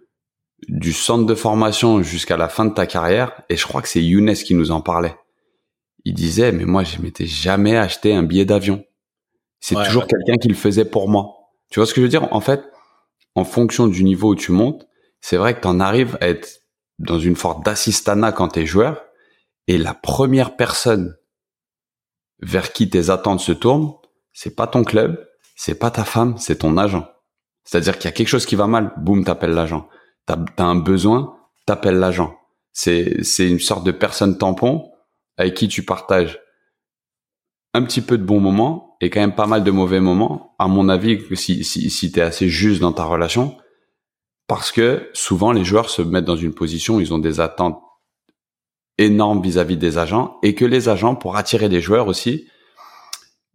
du 0.68 0.92
centre 0.92 1.28
de 1.28 1.36
formation 1.36 2.02
jusqu'à 2.02 2.36
la 2.36 2.50
fin 2.50 2.66
de 2.66 2.74
ta 2.74 2.88
carrière, 2.88 3.44
et 3.48 3.58
je 3.58 3.68
crois 3.68 3.84
que 3.84 3.88
c'est 3.88 4.02
Younes 4.02 4.34
qui 4.34 4.56
nous 4.56 4.72
en 4.72 4.82
parlait. 4.82 5.16
Il 6.04 6.16
disait, 6.16 6.52
mais 6.52 6.66
moi, 6.66 6.84
je 6.84 7.00
m'étais 7.00 7.28
jamais 7.28 7.78
acheté 7.78 8.16
un 8.16 8.24
billet 8.24 8.46
d'avion. 8.46 8.84
C'est 9.60 9.76
toujours 9.76 10.08
quelqu'un 10.08 10.38
qui 10.42 10.48
le 10.48 10.56
faisait 10.56 10.84
pour 10.84 11.10
moi. 11.10 11.52
Tu 11.70 11.80
vois 11.80 11.86
ce 11.86 11.94
que 11.94 12.02
je 12.02 12.06
veux 12.06 12.10
dire? 12.10 12.34
En 12.34 12.42
fait, 12.42 12.64
en 13.36 13.44
fonction 13.44 13.86
du 13.86 14.04
niveau 14.04 14.30
où 14.30 14.36
tu 14.36 14.52
montes, 14.52 14.88
c'est 15.22 15.38
vrai 15.38 15.54
que 15.54 15.62
tu 15.62 15.68
en 15.68 15.80
arrives 15.80 16.18
à 16.20 16.28
être 16.30 16.62
dans 16.98 17.20
une 17.20 17.36
forte 17.36 17.64
d'assistana 17.64 18.32
quand 18.32 18.48
tu 18.48 18.62
es 18.62 18.66
joueur, 18.66 19.00
et 19.68 19.78
la 19.78 19.94
première 19.94 20.56
personne 20.56 21.16
vers 22.40 22.74
qui 22.74 22.90
tes 22.90 23.12
attentes 23.12 23.42
se 23.42 23.52
tournent, 23.52 23.94
c'est 24.32 24.56
pas 24.56 24.66
ton 24.66 24.84
club, 24.84 25.24
c'est 25.56 25.78
pas 25.78 25.92
ta 25.92 26.04
femme, 26.04 26.40
c'est 26.40 26.58
ton 26.58 26.78
agent. 26.78 27.08
C'est-à-dire 27.64 27.98
qu'il 27.98 28.06
y 28.06 28.10
a 28.10 28.12
quelque 28.12 28.28
chose 28.28 28.46
qui 28.46 28.56
va 28.56 28.68
mal, 28.68 28.94
boum, 28.98 29.24
t'appelles 29.24 29.54
l'agent. 29.54 29.88
T'as 30.26 30.38
as 30.58 30.64
un 30.64 30.76
besoin, 30.76 31.38
t'appelles 31.66 32.00
l'agent. 32.00 32.36
C'est 32.72 33.24
une 33.40 33.60
sorte 33.60 33.86
de 33.86 33.92
personne 33.92 34.38
tampon 34.38 34.92
avec 35.38 35.54
qui 35.54 35.68
tu 35.68 35.84
partages 35.84 36.40
un 37.74 37.84
petit 37.84 38.02
peu 38.02 38.18
de 38.18 38.24
bons 38.24 38.40
moments 38.40 38.98
et 39.02 39.10
quand 39.10 39.20
même 39.20 39.36
pas 39.36 39.48
mal 39.48 39.64
de 39.64 39.72
mauvais 39.72 40.00
moments. 40.00 40.56
À 40.60 40.68
mon 40.68 40.90
avis, 40.90 41.20
si, 41.36 41.64
si, 41.64 41.90
si 41.90 42.12
tu 42.12 42.20
es 42.20 42.24
assez 42.24 42.50
juste 42.50 42.82
dans 42.82 42.92
ta 42.92 43.04
relation, 43.04 43.58
parce 44.48 44.72
que 44.72 45.10
souvent 45.14 45.52
les 45.52 45.64
joueurs 45.64 45.90
se 45.90 46.02
mettent 46.02 46.26
dans 46.26 46.36
une 46.36 46.54
position 46.54 47.00
ils 47.00 47.14
ont 47.14 47.20
des 47.20 47.40
attentes 47.40 47.82
énormes 48.98 49.42
vis-à-vis 49.42 49.78
des 49.78 49.98
agents 49.98 50.38
et 50.44 50.54
que 50.54 50.66
les 50.66 50.90
agents, 50.90 51.16
pour 51.16 51.36
attirer 51.36 51.70
des 51.70 51.82
joueurs 51.82 52.08
aussi, 52.08 52.48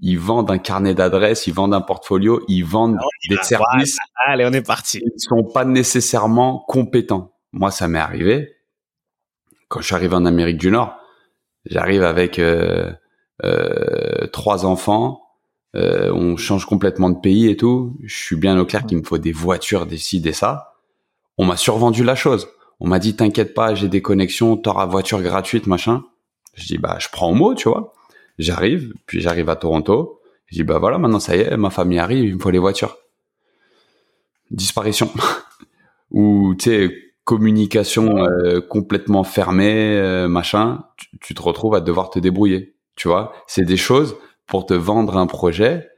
ils 0.00 0.18
vendent 0.18 0.50
un 0.50 0.58
carnet 0.58 0.94
d'adresses, 0.94 1.46
ils 1.46 1.54
vendent 1.54 1.74
un 1.74 1.80
portfolio, 1.80 2.42
ils 2.48 2.64
vendent 2.64 2.98
des 3.28 3.37
services. 3.42 3.98
allez, 4.26 4.44
on 4.46 4.52
est 4.52 4.66
parti. 4.66 5.00
Ils 5.02 5.20
sont 5.20 5.44
pas 5.44 5.64
nécessairement 5.64 6.64
compétents. 6.68 7.32
Moi, 7.52 7.70
ça 7.70 7.88
m'est 7.88 7.98
arrivé. 7.98 8.56
Quand 9.68 9.80
je 9.80 9.87
suis 9.87 9.94
arrivé 9.94 10.14
en 10.14 10.24
Amérique 10.24 10.58
du 10.58 10.70
Nord, 10.70 10.96
j'arrive 11.66 12.02
avec 12.02 12.38
euh, 12.38 12.92
euh, 13.44 14.26
trois 14.32 14.64
enfants, 14.64 15.20
euh, 15.76 16.12
on 16.12 16.37
change 16.37 16.64
complètement 16.64 17.11
de 17.11 17.18
pays 17.20 17.48
et 17.48 17.56
tout. 17.56 17.96
Je 18.04 18.14
suis 18.14 18.37
bien 18.37 18.58
au 18.58 18.64
clair 18.64 18.87
qu'il 18.87 18.98
me 18.98 19.02
faut 19.02 19.18
des 19.18 19.32
voitures, 19.32 19.87
des 19.87 19.98
ci, 19.98 20.20
des 20.20 20.32
ça. 20.32 20.74
On 21.37 21.44
m'a 21.44 21.56
survendu 21.56 22.04
la 22.04 22.14
chose. 22.14 22.48
On 22.80 22.88
m'a 22.88 22.98
dit 22.98 23.16
t'inquiète 23.16 23.54
pas, 23.54 23.74
j'ai 23.74 23.88
des 23.88 24.02
connexions, 24.02 24.56
t'auras 24.56 24.87
voiture 24.87 25.20
gratuite, 25.20 25.66
machin. 25.66 26.04
Je 26.54 26.66
dis 26.66 26.78
bah 26.78 26.96
je 27.00 27.08
prends 27.11 27.30
au 27.30 27.34
mot, 27.34 27.54
tu 27.54 27.68
vois. 27.68 27.92
J'arrive, 28.38 28.94
puis 29.07 29.20
j'arrive 29.20 29.48
à 29.48 29.57
Toronto. 29.57 30.20
Je 30.46 30.57
dis 30.57 30.64
bah 30.64 30.79
voilà, 30.79 30.98
maintenant 30.98 31.20
ça 31.20 31.37
y 31.37 31.40
est, 31.40 31.57
ma 31.57 31.70
famille 31.70 31.98
arrive, 31.98 32.24
il 32.24 32.35
me 32.37 32.40
faut 32.40 32.51
les 32.51 32.59
voitures. 32.59 32.96
Disparition. 34.51 35.11
Ou 36.11 36.55
tu 36.55 36.70
sais 36.70 36.94
communication 37.24 38.24
euh, 38.24 38.62
complètement 38.62 39.22
fermée, 39.22 40.27
machin. 40.31 40.85
tu 41.20 41.35
te 41.35 41.42
retrouves 41.42 41.74
à 41.74 41.83
devoir 41.83 42.09
te 42.09 42.18
débrouiller. 42.18 42.74
Tu 42.96 43.07
vois, 43.07 43.35
c'est 43.46 43.66
des 43.66 43.77
choses 43.77 44.16
pour 44.46 44.64
te 44.64 44.72
vendre 44.72 45.18
un 45.18 45.27
projet 45.27 45.90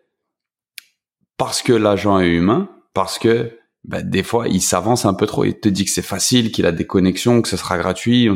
parce 1.40 1.62
que 1.62 1.72
l'agent 1.72 2.20
est 2.20 2.28
humain, 2.28 2.68
parce 2.92 3.18
que 3.18 3.58
bah, 3.84 4.02
des 4.02 4.22
fois 4.22 4.46
il 4.46 4.60
s'avance 4.60 5.06
un 5.06 5.14
peu 5.14 5.24
trop, 5.24 5.44
il 5.44 5.58
te 5.58 5.70
dit 5.70 5.86
que 5.86 5.90
c'est 5.90 6.02
facile, 6.02 6.52
qu'il 6.52 6.66
a 6.66 6.72
des 6.72 6.86
connexions, 6.86 7.40
que 7.40 7.48
ce 7.48 7.56
sera 7.56 7.78
gratuit. 7.78 8.28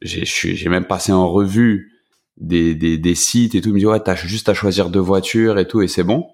J'ai 0.00 0.68
même 0.68 0.84
passé 0.84 1.10
en 1.10 1.28
revue 1.28 1.93
des, 2.36 2.74
des, 2.74 2.98
des, 2.98 3.14
sites 3.14 3.54
et 3.54 3.60
tout, 3.60 3.72
me 3.72 3.78
dit 3.78 3.86
ouais 3.86 4.00
t'as 4.00 4.14
juste 4.14 4.48
à 4.48 4.54
choisir 4.54 4.90
deux 4.90 5.00
voitures 5.00 5.58
et 5.58 5.66
tout 5.66 5.82
et 5.82 5.88
c'est 5.88 6.04
bon. 6.04 6.26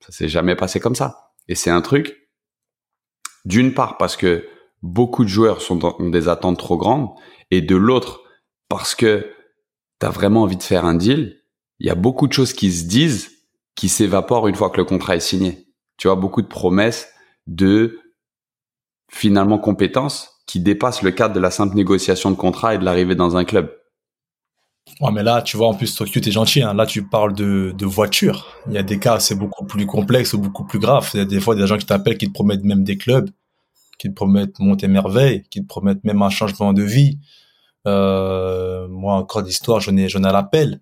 Ça 0.00 0.12
s'est 0.12 0.28
jamais 0.28 0.56
passé 0.56 0.80
comme 0.80 0.94
ça. 0.94 1.32
Et 1.48 1.54
c'est 1.54 1.70
un 1.70 1.80
truc, 1.80 2.28
d'une 3.44 3.74
part 3.74 3.96
parce 3.96 4.16
que 4.16 4.46
beaucoup 4.82 5.24
de 5.24 5.28
joueurs 5.28 5.60
sont 5.60 5.84
ont 5.84 6.10
des 6.10 6.28
attentes 6.28 6.58
trop 6.58 6.76
grandes, 6.76 7.08
et 7.50 7.60
de 7.60 7.76
l'autre 7.76 8.22
parce 8.68 8.94
que 8.94 9.30
t'as 9.98 10.10
vraiment 10.10 10.42
envie 10.42 10.56
de 10.56 10.62
faire 10.62 10.84
un 10.84 10.94
deal, 10.94 11.40
il 11.80 11.86
y 11.86 11.90
a 11.90 11.94
beaucoup 11.94 12.26
de 12.26 12.32
choses 12.32 12.52
qui 12.52 12.72
se 12.72 12.84
disent, 12.84 13.30
qui 13.74 13.88
s'évaporent 13.88 14.48
une 14.48 14.54
fois 14.54 14.70
que 14.70 14.76
le 14.76 14.84
contrat 14.84 15.16
est 15.16 15.20
signé. 15.20 15.68
Tu 15.96 16.08
vois, 16.08 16.16
beaucoup 16.16 16.42
de 16.42 16.46
promesses 16.46 17.08
de 17.46 17.98
finalement 19.10 19.58
compétences 19.58 20.42
qui 20.46 20.60
dépassent 20.60 21.02
le 21.02 21.10
cadre 21.10 21.34
de 21.34 21.40
la 21.40 21.50
simple 21.50 21.76
négociation 21.76 22.30
de 22.30 22.36
contrat 22.36 22.74
et 22.74 22.78
de 22.78 22.84
l'arrivée 22.84 23.14
dans 23.14 23.36
un 23.36 23.44
club. 23.44 23.74
Ouais, 25.00 25.12
mais 25.12 25.22
là, 25.22 25.42
tu 25.42 25.56
vois, 25.56 25.68
en 25.68 25.74
plus, 25.74 25.94
toi, 25.94 26.06
tu 26.06 26.18
es 26.18 26.30
gentil. 26.30 26.62
Hein. 26.62 26.74
Là, 26.74 26.86
tu 26.86 27.02
parles 27.06 27.34
de, 27.34 27.72
de 27.76 27.86
voiture. 27.86 28.46
Il 28.66 28.74
y 28.74 28.78
a 28.78 28.82
des 28.82 28.98
cas, 28.98 29.20
c'est 29.20 29.34
beaucoup 29.34 29.64
plus 29.64 29.86
complexe 29.86 30.32
ou 30.32 30.38
beaucoup 30.38 30.64
plus 30.64 30.78
grave. 30.78 31.08
Il 31.14 31.18
y 31.18 31.20
a 31.20 31.24
des 31.24 31.40
fois 31.40 31.54
des 31.54 31.66
gens 31.66 31.76
qui 31.76 31.86
t'appellent, 31.86 32.18
qui 32.18 32.26
te 32.26 32.32
promettent 32.32 32.64
même 32.64 32.84
des 32.84 32.96
clubs, 32.96 33.30
qui 33.98 34.08
te 34.08 34.14
promettent 34.14 34.58
monter 34.58 34.88
merveille, 34.88 35.44
qui 35.50 35.62
te 35.62 35.66
promettent 35.66 36.04
même 36.04 36.22
un 36.22 36.30
changement 36.30 36.72
de 36.72 36.82
vie. 36.82 37.18
Euh, 37.86 38.88
moi, 38.88 39.14
encore 39.14 39.42
d'histoire, 39.42 39.80
je 39.80 39.90
n'ai, 39.90 40.08
je 40.08 40.18
n'ai 40.18 40.30
l'appel. 40.32 40.80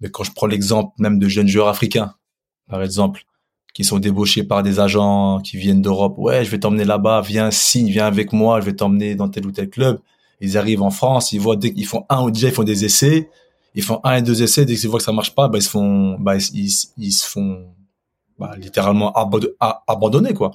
Mais 0.00 0.10
quand 0.10 0.24
je 0.24 0.32
prends 0.32 0.46
l'exemple 0.46 0.92
même 0.98 1.18
de 1.18 1.28
jeunes 1.28 1.48
joueurs 1.48 1.68
africains, 1.68 2.14
par 2.68 2.82
exemple, 2.82 3.24
qui 3.74 3.84
sont 3.84 3.98
débauchés 3.98 4.42
par 4.42 4.62
des 4.62 4.80
agents 4.80 5.40
qui 5.40 5.56
viennent 5.58 5.82
d'Europe, 5.82 6.14
ouais, 6.18 6.44
je 6.44 6.50
vais 6.50 6.58
t'emmener 6.58 6.84
là-bas, 6.84 7.20
viens, 7.20 7.50
signe, 7.50 7.88
viens 7.88 8.06
avec 8.06 8.32
moi, 8.32 8.60
je 8.60 8.66
vais 8.66 8.74
t'emmener 8.74 9.14
dans 9.14 9.28
tel 9.28 9.46
ou 9.46 9.52
tel 9.52 9.68
club. 9.68 10.00
Ils 10.40 10.56
arrivent 10.56 10.82
en 10.82 10.90
France, 10.90 11.32
ils 11.32 11.40
voient 11.40 11.56
dès 11.56 11.72
qu'ils 11.72 11.86
font 11.86 12.04
un 12.08 12.22
ou 12.22 12.30
déjà 12.30 12.48
ils 12.48 12.54
font 12.54 12.62
des 12.62 12.84
essais, 12.84 13.28
ils 13.76 13.82
font 13.82 14.00
un 14.04 14.16
et 14.16 14.22
deux 14.22 14.42
essais, 14.42 14.64
dès 14.64 14.74
qu'ils 14.74 14.88
voient 14.88 14.98
que 14.98 15.04
ça 15.04 15.12
marche 15.12 15.34
pas, 15.34 15.48
bah 15.48 15.58
ils 15.58 15.62
se 15.62 15.68
font, 15.68 16.16
bah 16.18 16.36
ils, 16.36 16.70
ils, 16.96 17.12
se 17.12 17.28
font, 17.28 17.68
bah, 18.38 18.54
littéralement 18.56 19.12
abandonner 19.86 20.32
quoi. 20.32 20.50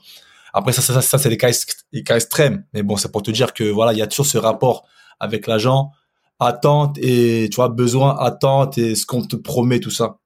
Après 0.53 0.73
ça, 0.73 0.81
ça, 0.81 1.01
ça, 1.01 1.17
c'est 1.17 1.29
les 1.29 1.37
cas, 1.37 1.49
les 1.93 2.03
cas 2.03 2.15
extrêmes, 2.15 2.65
mais 2.73 2.83
bon, 2.83 2.97
c'est 2.97 3.11
pour 3.11 3.21
te 3.21 3.31
dire 3.31 3.53
que 3.53 3.63
voilà, 3.63 3.93
il 3.93 3.99
y 3.99 4.01
a 4.01 4.07
toujours 4.07 4.25
ce 4.25 4.39
rapport 4.39 4.85
avec 5.19 5.45
l'agent, 5.47 5.91
attente 6.39 6.97
et 6.97 7.47
tu 7.51 7.57
vois 7.57 7.69
besoin, 7.69 8.17
attente 8.17 8.79
et 8.79 8.95
ce 8.95 9.05
qu'on 9.05 9.21
te 9.21 9.35
promet 9.35 9.79
tout 9.79 9.91
ça. 9.91 10.17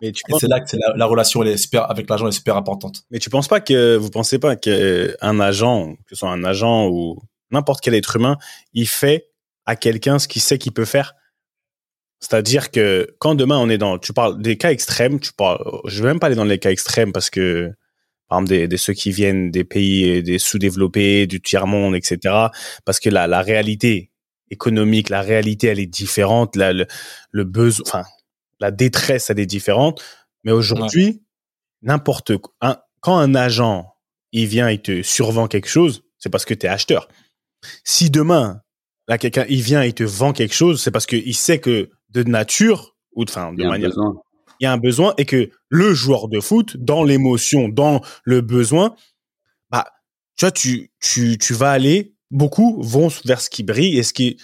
et 0.00 0.12
c'est 0.38 0.48
là 0.48 0.60
que 0.60 0.76
la, 0.96 1.06
relation 1.06 1.42
elle 1.42 1.48
est 1.48 1.56
super, 1.56 1.90
avec 1.90 2.08
l'agent 2.08 2.28
est 2.28 2.32
super 2.32 2.56
importante. 2.56 3.02
Mais 3.10 3.18
tu 3.18 3.30
penses 3.30 3.48
pas 3.48 3.60
que 3.60 3.96
vous 3.96 4.10
pensez 4.10 4.38
pas 4.38 4.54
qu'un 4.54 5.40
agent, 5.40 5.94
que 6.06 6.10
ce 6.10 6.16
soit 6.16 6.30
un 6.30 6.44
agent 6.44 6.86
ou 6.88 7.18
n'importe 7.50 7.80
quel 7.80 7.94
être 7.94 8.14
humain, 8.14 8.36
il 8.72 8.86
fait 8.86 9.26
à 9.66 9.74
quelqu'un 9.74 10.20
ce 10.20 10.28
qu'il 10.28 10.40
sait 10.40 10.58
qu'il 10.58 10.72
peut 10.72 10.84
faire? 10.84 11.14
C'est-à-dire 12.24 12.70
que 12.70 13.14
quand 13.18 13.34
demain 13.34 13.58
on 13.58 13.68
est 13.68 13.76
dans, 13.76 13.98
tu 13.98 14.14
parles 14.14 14.40
des 14.40 14.56
cas 14.56 14.70
extrêmes, 14.70 15.20
tu 15.20 15.34
parles, 15.34 15.62
je 15.84 16.02
vais 16.02 16.08
même 16.08 16.18
pas 16.18 16.28
aller 16.28 16.36
dans 16.36 16.44
les 16.44 16.58
cas 16.58 16.70
extrêmes 16.70 17.12
parce 17.12 17.28
que 17.28 17.70
par 18.30 18.38
exemple 18.38 18.66
des, 18.66 18.76
ceux 18.78 18.94
qui 18.94 19.10
viennent 19.10 19.50
des 19.50 19.62
pays 19.62 20.22
des 20.22 20.38
sous-développés, 20.38 21.26
du 21.26 21.42
tiers 21.42 21.66
monde, 21.66 21.94
etc. 21.94 22.34
Parce 22.86 22.98
que 22.98 23.10
la, 23.10 23.26
la 23.26 23.42
réalité 23.42 24.10
économique, 24.50 25.10
la 25.10 25.20
réalité 25.20 25.66
elle 25.66 25.78
est 25.78 25.86
différente, 25.86 26.56
la, 26.56 26.72
le, 26.72 26.86
le 27.30 27.44
besoin, 27.44 27.84
enfin 27.86 28.04
la 28.58 28.70
détresse 28.70 29.28
elle 29.28 29.38
est 29.38 29.44
différente. 29.44 30.02
Mais 30.44 30.52
aujourd'hui, 30.52 31.22
n'importe 31.82 32.32
un, 32.62 32.78
quand 33.00 33.18
un 33.18 33.34
agent 33.34 33.94
il 34.32 34.46
vient 34.46 34.70
il 34.70 34.80
te 34.80 35.02
survend 35.02 35.46
quelque 35.46 35.68
chose, 35.68 36.04
c'est 36.16 36.30
parce 36.30 36.46
que 36.46 36.54
tu 36.54 36.64
es 36.64 36.70
acheteur. 36.70 37.06
Si 37.84 38.08
demain 38.08 38.62
là 39.08 39.18
quelqu'un 39.18 39.44
il 39.50 39.60
vient 39.60 39.82
et 39.82 39.92
te 39.92 40.04
vend 40.04 40.32
quelque 40.32 40.54
chose, 40.54 40.82
c'est 40.82 40.90
parce 40.90 41.04
qu'il 41.04 41.36
sait 41.36 41.58
que 41.58 41.90
de 42.14 42.22
nature 42.22 42.96
ou 43.14 43.24
enfin 43.24 43.52
de 43.52 43.64
manière 43.64 43.90
il 44.60 44.64
y 44.64 44.66
a 44.66 44.72
un 44.72 44.78
besoin 44.78 45.14
et 45.18 45.24
que 45.24 45.50
le 45.68 45.94
joueur 45.94 46.28
de 46.28 46.40
foot 46.40 46.76
dans 46.76 47.02
l'émotion, 47.02 47.68
dans 47.68 48.00
le 48.22 48.40
besoin, 48.40 48.94
bah 49.70 49.84
tu 50.36 50.44
vois 50.44 50.52
tu 50.52 50.92
tu 51.00 51.38
tu 51.38 51.54
vas 51.54 51.72
aller 51.72 52.14
beaucoup 52.30 52.80
vont 52.82 53.08
vers 53.24 53.40
ce 53.40 53.50
qui 53.50 53.62
brille 53.62 53.98
et 53.98 54.02
ce 54.02 54.12
qui 54.12 54.40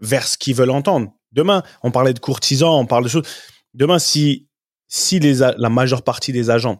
vers 0.00 0.26
ce 0.26 0.38
qu'ils 0.38 0.54
veulent 0.54 0.70
entendre. 0.70 1.12
Demain, 1.32 1.62
on 1.82 1.90
parlait 1.90 2.14
de 2.14 2.20
courtisans, 2.20 2.78
on 2.78 2.86
parle 2.86 3.04
de 3.04 3.08
choses. 3.08 3.26
Demain, 3.74 3.98
si 3.98 4.48
si 4.86 5.18
les 5.18 5.34
la 5.34 5.68
majeure 5.68 6.02
partie 6.02 6.32
des 6.32 6.50
agents 6.50 6.78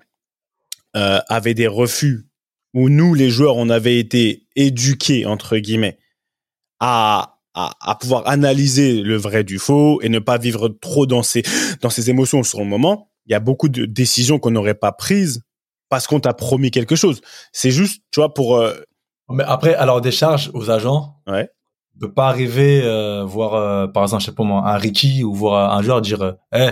euh, 0.94 1.18
avaient 1.29 1.55
des 1.55 1.66
refus 1.66 2.29
où 2.72 2.88
nous 2.88 3.14
les 3.14 3.31
joueurs 3.31 3.57
on 3.57 3.68
avait 3.68 3.98
été 3.98 4.46
éduqués 4.55 5.27
entre 5.27 5.59
guillemets 5.59 5.98
à, 6.81 7.34
à, 7.55 7.95
pouvoir 8.01 8.27
analyser 8.27 9.03
le 9.03 9.17
vrai 9.17 9.45
du 9.45 9.59
faux 9.59 10.01
et 10.03 10.09
ne 10.09 10.19
pas 10.19 10.38
vivre 10.38 10.69
trop 10.69 11.07
dans 11.07 11.23
ses, 11.23 11.43
dans 11.81 11.90
ses 11.90 12.11
émotions 12.11 12.43
sur 12.43 12.59
le 12.59 12.67
moment, 12.67 13.11
il 13.27 13.33
y 13.33 13.35
a 13.35 13.40
beaucoup 13.40 13.69
de 13.69 13.85
décisions 13.85 14.38
qu'on 14.38 14.51
n'aurait 14.51 14.75
pas 14.75 14.93
prises 14.93 15.43
parce 15.88 16.07
qu'on 16.07 16.21
t'a 16.21 16.35
promis 16.35 16.71
quelque 16.71 16.97
chose. 16.97 17.21
C'est 17.53 17.71
juste, 17.71 18.03
tu 18.11 18.21
vois, 18.21 18.35
pour... 18.35 18.57
Euh, 18.57 18.75
Mais 19.31 19.45
après, 19.45 19.75
alors 19.75 20.01
des 20.01 20.11
charges 20.11 20.51
aux 20.53 20.71
agents, 20.71 21.21
ouais. 21.29 21.49
ne 21.95 22.01
peut 22.01 22.12
pas 22.12 22.27
arriver 22.27 22.83
euh, 22.83 23.25
voir, 23.25 23.55
euh, 23.55 23.87
par 23.87 24.03
exemple, 24.03 24.23
je 24.23 24.27
sais 24.27 24.35
pas 24.35 24.43
moi, 24.43 24.62
un 24.67 24.77
Ricky 24.77 25.23
ou 25.23 25.33
voir 25.33 25.77
un 25.77 25.83
joueur 25.83 26.01
dire, 26.01 26.37
eh, 26.53 26.71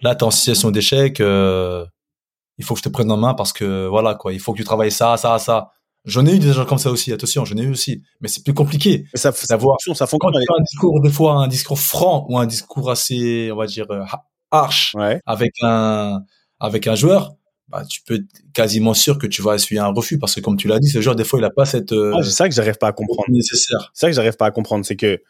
là, 0.00 0.14
t'es 0.14 0.22
en 0.22 0.30
situation 0.30 0.70
d'échec, 0.70 1.18
il 1.20 2.64
faut 2.64 2.74
que 2.74 2.78
je 2.78 2.84
te 2.84 2.88
prenne 2.88 3.10
en 3.10 3.18
main 3.18 3.34
parce 3.34 3.52
que, 3.52 3.86
voilà, 3.86 4.14
quoi, 4.14 4.32
il 4.32 4.40
faut 4.40 4.52
que 4.52 4.58
tu 4.58 4.64
travailles 4.64 4.92
ça, 4.92 5.18
ça, 5.18 5.38
ça. 5.38 5.73
J'en 6.04 6.26
ai 6.26 6.34
eu 6.34 6.38
des 6.38 6.52
gens 6.52 6.66
comme 6.66 6.78
ça 6.78 6.90
aussi, 6.90 7.12
attention, 7.12 7.44
j'en 7.46 7.56
ai 7.56 7.62
eu 7.62 7.70
aussi. 7.70 8.02
Mais 8.20 8.28
c'est 8.28 8.44
plus 8.44 8.52
compliqué. 8.52 9.06
ça, 9.14 9.32
d'avoir, 9.48 9.78
ça 9.80 10.06
quand 10.06 10.30
tu 10.30 10.38
fais 10.38 10.54
un 10.58 10.62
discours, 10.62 11.00
des 11.00 11.10
fois, 11.10 11.36
un 11.36 11.48
discours 11.48 11.78
franc 11.78 12.26
ou 12.28 12.38
un 12.38 12.46
discours 12.46 12.90
assez, 12.90 13.50
on 13.50 13.56
va 13.56 13.66
dire, 13.66 13.86
euh, 13.90 14.04
harsh 14.50 14.94
avec 15.24 15.52
un, 15.62 16.22
avec 16.60 16.86
un 16.86 16.94
joueur, 16.94 17.34
bah, 17.68 17.84
tu 17.86 18.02
peux 18.02 18.20
quasiment 18.52 18.92
sûr 18.92 19.18
que 19.18 19.26
tu 19.26 19.40
vas 19.40 19.54
essuyer 19.54 19.80
un 19.80 19.92
refus 19.92 20.18
parce 20.18 20.34
que 20.34 20.40
comme 20.40 20.58
tu 20.58 20.68
l'as 20.68 20.78
dit, 20.78 20.88
ce 20.88 21.00
joueur, 21.00 21.16
des 21.16 21.24
fois, 21.24 21.38
il 21.38 21.44
a 21.44 21.50
pas 21.50 21.64
cette, 21.64 21.92
euh, 21.92 22.22
c'est 22.22 22.30
ça 22.30 22.48
que 22.48 22.54
j'arrive 22.54 22.76
pas 22.76 22.88
à 22.88 22.92
comprendre. 22.92 23.30
Nécessaire. 23.30 23.90
C'est 23.94 24.06
ça 24.06 24.10
que 24.10 24.14
j'arrive 24.14 24.36
pas 24.36 24.46
à 24.46 24.50
comprendre. 24.50 24.84
C'est 24.84 24.96
que, 24.96 25.22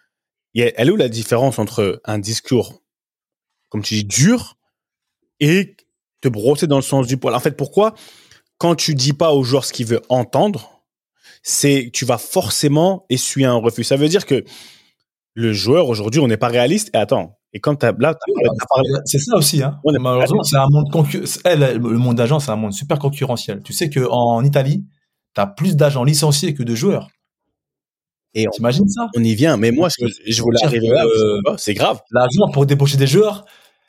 elle 0.57 0.89
est 0.89 0.91
où 0.91 0.97
la 0.97 1.09
différence 1.09 1.61
entre 1.61 2.01
un 2.05 2.19
discours, 2.19 2.83
comme 3.69 3.83
tu 3.83 3.95
dis, 3.95 4.05
dur 4.05 4.57
et 5.39 5.77
te 6.21 6.29
brosser 6.29 6.67
dans 6.67 6.77
le 6.77 6.83
sens 6.83 7.07
du 7.07 7.17
poil? 7.17 7.35
En 7.35 7.41
fait, 7.41 7.57
pourquoi? 7.57 7.95
Quand 8.59 8.75
tu 8.75 8.95
dis 8.95 9.13
pas 9.13 9.33
au 9.33 9.43
joueur 9.43 9.65
ce 9.65 9.73
qu'il 9.73 9.87
veut 9.87 10.03
entendre, 10.09 10.83
c'est 11.43 11.91
tu 11.93 12.05
vas 12.05 12.19
forcément 12.19 13.05
essuyer 13.11 13.47
un 13.47 13.55
refus. 13.55 13.85
Ça 13.85 13.97
veut 13.97 14.09
dire 14.09 14.27
que 14.27 14.45
le 15.35 15.53
joueur 15.53 15.89
aujourd'hui, 15.89 16.21
on 16.21 16.29
n'est 16.29 16.37
pas 16.37 16.49
réaliste. 16.49 16.91
Et 16.95 16.99
attends, 16.99 17.39
et 17.53 17.61
quand 17.61 17.77
tu 17.77 17.87
là, 17.99 18.15
c'est 19.05 19.19
ça 19.19 19.37
aussi. 19.37 19.63
Hein. 19.63 19.79
Malheureusement, 19.85 20.43
c'est 20.43 20.57
un 20.57 20.69
monde 20.69 20.91
le 20.93 21.99
monde 21.99 22.17
d'agents, 22.17 22.41
c'est 22.41 22.51
un 22.51 22.57
monde 22.57 22.73
super 22.73 22.99
concurrentiel. 22.99 23.63
Tu 23.63 23.73
sais 23.73 23.91
que 23.91 24.01
en 24.09 24.43
Italie, 24.45 24.85
tu 25.35 25.41
as 25.41 25.47
plus 25.47 25.77
d'agents 25.77 26.05
licenciés 26.05 26.55
que 26.55 26.63
de 26.63 26.75
joueurs. 26.75 27.09
Et 28.35 28.47
t'imagines 28.53 28.89
ça? 28.89 29.09
On 29.17 29.23
y 29.23 29.35
vient. 29.35 29.57
Mais 29.57 29.71
moi, 29.71 29.89
je, 29.89 30.43
voulais 30.43 30.65
arriver 30.65 30.89
là. 30.89 31.05
c'est 31.57 31.75
grave. 31.75 32.01
L'agent 32.11 32.51
pour 32.53 32.67
débaucher 32.67 32.97
des 32.97 33.07
joueurs, 33.07 33.45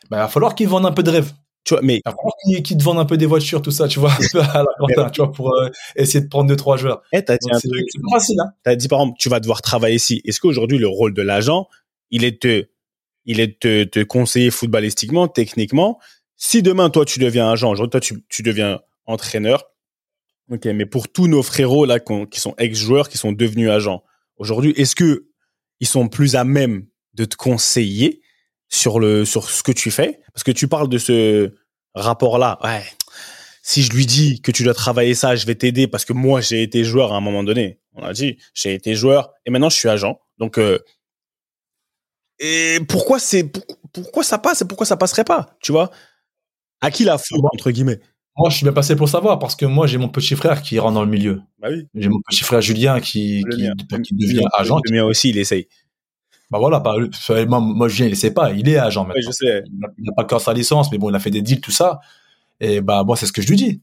bah, 0.09 0.17
il 0.17 0.19
va 0.19 0.27
falloir 0.27 0.53
qu'ils 0.53 0.67
vendent 0.67 0.85
un 0.85 0.91
peu 0.91 1.01
de 1.01 1.09
rêve. 1.09 1.33
Tu 1.65 1.73
vois, 1.73 1.81
mais 1.81 1.99
qui, 2.45 2.61
qui 2.61 2.77
te 2.77 2.83
vendent 2.83 2.99
un 2.99 3.05
peu 3.05 3.17
des 3.17 3.25
voitures, 3.25 3.59
tout 3.59 3.71
ça, 3.71 3.87
tu 3.87 3.99
vois, 3.99 4.11
à 4.53 4.63
la 4.63 5.09
tu 5.09 5.21
vois, 5.21 5.31
pour 5.31 5.51
euh, 5.55 5.69
essayer 5.95 6.23
de 6.23 6.29
prendre 6.29 6.47
deux 6.47 6.55
trois 6.55 6.77
joueurs. 6.77 7.01
Eh, 7.11 7.17
un 7.17 7.23
truc. 7.23 7.41
C'est 7.41 7.99
facile, 8.11 8.39
hein. 8.39 8.51
T'as 8.63 8.75
dit 8.75 8.87
par 8.87 8.99
exemple, 9.01 9.17
tu 9.19 9.29
vas 9.29 9.39
devoir 9.39 9.63
travailler 9.63 9.95
ici. 9.95 10.21
Est-ce 10.25 10.39
qu'aujourd'hui 10.39 10.77
le 10.77 10.87
rôle 10.87 11.15
de 11.15 11.23
l'agent, 11.23 11.67
il 12.11 12.23
est 12.23 12.43
de, 12.43 12.69
il 13.25 13.39
est 13.39 13.63
de 13.63 13.83
te 13.83 14.03
conseiller 14.03 14.51
footballistiquement, 14.51 15.27
techniquement? 15.27 15.99
Si 16.37 16.61
demain 16.61 16.91
toi 16.91 17.03
tu 17.03 17.17
deviens 17.17 17.49
agent, 17.49 17.71
aujourd'hui 17.71 17.91
toi 17.91 17.99
tu, 17.99 18.23
tu 18.29 18.43
deviens 18.43 18.81
entraîneur. 19.07 19.63
Ok, 20.51 20.65
mais 20.65 20.85
pour 20.85 21.07
tous 21.07 21.27
nos 21.27 21.41
frérots 21.41 21.85
là 21.85 21.99
qui 21.99 22.39
sont 22.39 22.53
ex-joueurs, 22.59 23.09
qui 23.09 23.17
sont 23.17 23.31
devenus 23.31 23.71
agents, 23.71 24.03
aujourd'hui, 24.37 24.71
est-ce 24.77 24.95
que 24.95 25.29
ils 25.79 25.87
sont 25.87 26.07
plus 26.09 26.35
à 26.35 26.43
même 26.43 26.85
de 27.15 27.25
te 27.25 27.35
conseiller 27.35 28.21
sur 28.69 28.99
le 28.99 29.25
sur 29.25 29.49
ce 29.49 29.63
que 29.63 29.71
tu 29.71 29.91
fais 29.91 30.19
parce 30.33 30.43
que 30.43 30.51
tu 30.51 30.67
parles 30.67 30.89
de 30.89 30.97
ce 30.97 31.53
rapport 31.93 32.37
là 32.37 32.59
ouais 32.63 32.83
si 33.61 33.81
je 33.81 33.91
lui 33.91 34.05
dis 34.05 34.41
que 34.41 34.51
tu 34.51 34.63
dois 34.63 34.73
travailler 34.73 35.15
ça 35.15 35.35
je 35.35 35.45
vais 35.45 35.55
t'aider 35.55 35.87
parce 35.87 36.05
que 36.05 36.13
moi 36.13 36.41
j'ai 36.41 36.63
été 36.63 36.83
joueur 36.83 37.13
à 37.13 37.17
un 37.17 37.21
moment 37.21 37.43
donné 37.43 37.79
on 37.93 38.03
a 38.03 38.13
dit 38.13 38.37
j'ai 38.53 38.73
été 38.73 38.95
joueur 38.95 39.31
et 39.45 39.51
maintenant 39.51 39.69
je 39.69 39.77
suis 39.77 39.89
agent 39.89 40.19
donc 40.37 40.57
euh, 40.57 40.79
et 42.39 42.79
pourquoi 42.87 43.19
c'est 43.19 43.51
pourquoi 43.93 44.23
ça 44.23 44.37
passe 44.37 44.61
et 44.61 44.65
pourquoi 44.65 44.85
ça 44.85 44.97
passerait 44.97 45.23
pas 45.23 45.55
tu 45.61 45.71
vois? 45.71 45.91
À 46.81 46.91
qui 46.91 47.03
la 47.03 47.17
faute 47.17 47.41
entre 47.53 47.71
guillemets? 47.71 47.99
Moi, 48.37 48.49
je 48.49 48.57
suis 48.57 48.63
bien 48.65 48.73
passé 48.73 48.97
pour 48.97 49.07
savoir 49.07 49.39
parce 49.39 49.55
que 49.55 49.65
moi, 49.65 49.87
j'ai 49.87 49.97
mon 49.97 50.09
petit 50.09 50.35
frère 50.35 50.61
qui 50.61 50.77
rentre 50.77 50.95
dans 50.95 51.05
le 51.05 51.09
milieu. 51.09 51.41
Bah 51.57 51.69
oui. 51.71 51.87
J'ai 51.95 52.09
mon 52.09 52.19
petit 52.27 52.43
frère 52.43 52.59
Julien 52.59 52.99
qui, 52.99 53.43
qui, 53.49 54.13
devient 54.13 54.43
agent. 54.57 54.77
Le 54.83 54.91
mien 54.91 55.05
aussi, 55.05 55.29
il 55.29 55.37
essaye. 55.37 55.67
Bah 56.51 56.59
voilà, 56.59 56.79
bah, 56.79 56.95
moi, 57.47 57.59
moi 57.59 57.87
Julien, 57.87 58.09
il 58.09 58.15
sait 58.15 58.31
pas, 58.31 58.51
il 58.51 58.69
est 58.69 58.77
agent 58.77 59.03
maintenant. 59.03 59.21
je 59.25 59.31
sais. 59.31 59.63
Il 59.97 60.03
n'a 60.05 60.11
pas 60.15 60.23
encore 60.23 60.41
sa 60.41 60.53
licence, 60.53 60.91
mais 60.91 60.97
bon, 60.97 61.09
il 61.09 61.15
a 61.15 61.19
fait 61.19 61.31
des 61.31 61.41
deals, 61.41 61.61
tout 61.61 61.71
ça. 61.71 61.99
Et 62.59 62.81
bah 62.81 63.03
moi, 63.03 63.15
c'est 63.15 63.25
ce 63.25 63.31
que 63.31 63.41
je 63.41 63.47
lui 63.47 63.55
dis. 63.55 63.81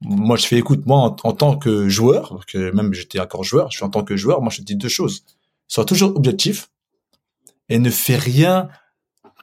Moi, 0.00 0.36
je 0.36 0.46
fais, 0.46 0.58
écoute, 0.58 0.86
moi, 0.86 1.16
en, 1.22 1.32
tant 1.32 1.56
que 1.56 1.88
joueur, 1.88 2.30
parce 2.30 2.46
que 2.46 2.70
même 2.72 2.92
j'étais 2.92 3.20
encore 3.20 3.44
joueur, 3.44 3.70
je 3.70 3.76
suis 3.76 3.84
en 3.84 3.90
tant 3.90 4.02
que 4.02 4.16
joueur, 4.16 4.40
moi, 4.40 4.50
je 4.50 4.58
te 4.58 4.62
dis 4.62 4.76
deux 4.76 4.88
choses. 4.88 5.24
Sois 5.68 5.84
toujours 5.84 6.16
objectif 6.16 6.70
et 7.68 7.78
ne 7.78 7.90
fais 7.90 8.16
rien 8.16 8.68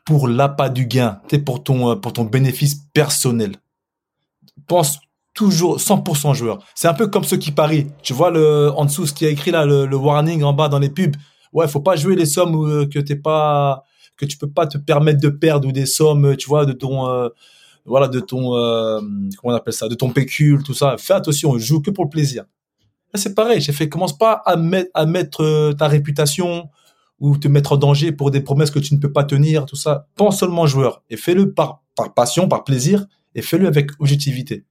pour 0.06 0.27
l'appât 0.27 0.69
du 0.69 0.86
gain, 0.86 1.21
es 1.32 1.39
pour 1.39 1.63
ton, 1.63 1.95
pour 1.97 2.13
ton 2.13 2.25
bénéfice 2.25 2.75
personnel. 2.93 3.56
Pense 4.67 4.99
toujours 5.34 5.77
100% 5.77 6.36
joueur. 6.36 6.60
C'est 6.75 6.88
un 6.88 6.93
peu 6.93 7.08
comme 7.08 7.23
ceux 7.23 7.38
qui 7.38 7.51
parient. 7.51 7.88
Tu 8.04 8.13
vois 8.13 8.30
le, 8.30 8.71
en 8.75 8.86
dessous, 8.86 9.08
ce 9.08 9.13
qui 9.13 9.25
a 9.25 9.30
écrit 9.30 9.51
là, 9.51 9.65
le 9.65 9.95
warning 9.95 10.43
en 10.43 10.54
bas 10.54 10.69
dans 10.69 10.80
les 10.80 10.89
pubs 10.89 11.15
ouais, 11.54 11.68
faut 11.68 11.82
pas 11.82 11.96
jouer 11.96 12.16
les 12.16 12.26
sommes 12.26 12.56
euh, 12.56 12.86
que 12.86 13.00
t'es 13.00 13.16
pas, 13.16 13.84
que 14.18 14.26
tu 14.26 14.38
peux 14.38 14.50
pas 14.50 14.68
te 14.68 14.78
permettre 14.78 15.22
de 15.22 15.30
perdre 15.30 15.68
ou 15.68 15.72
des 15.72 15.86
sommes, 15.86 16.36
tu 16.38 16.48
vois, 16.48 16.66
de 16.66 16.74
ton, 16.74 17.08
euh, 17.08 17.30
voilà, 17.86 18.08
de 18.08 18.20
ton, 18.20 18.56
euh, 18.56 19.00
comment 19.38 19.54
on 19.54 19.56
appelle 19.56 19.74
ça, 19.74 19.88
de 19.88 19.96
ton 19.96 20.10
pécule, 20.10 20.64
tout 20.64 20.74
ça. 20.74 20.96
Fais 20.98 21.14
attention, 21.14 21.58
joue 21.58 21.82
que 21.82 21.92
pour 21.92 22.06
le 22.06 22.10
plaisir. 22.10 22.46
c'est 23.16 23.36
pareil. 23.36 23.62
J'ai 23.62 23.74
fait, 23.74 23.90
commence 23.90 24.18
pas 24.18 24.42
à 24.46 24.56
mettre, 24.56 24.92
à 24.94 25.06
mettre 25.06 25.74
ta 25.78 25.88
réputation 25.88 26.70
ou 27.20 27.38
te 27.38 27.48
mettre 27.48 27.74
en 27.74 27.78
danger 27.78 28.12
pour 28.12 28.32
des 28.32 28.42
promesses 28.42 28.72
que 28.72 28.80
tu 28.80 28.96
ne 28.96 29.00
peux 29.00 29.12
pas 29.12 29.24
tenir, 29.24 29.66
tout 29.66 29.76
ça. 29.76 30.08
Pense 30.16 30.40
seulement 30.40 30.66
joueur 30.66 31.04
et 31.10 31.18
fais-le 31.18 31.54
par, 31.54 31.84
par 31.96 32.14
passion, 32.14 32.48
par 32.48 32.64
plaisir 32.64 33.06
et 33.36 33.42
fais-le 33.42 33.68
avec 33.68 33.92
objectivité. 34.00 34.66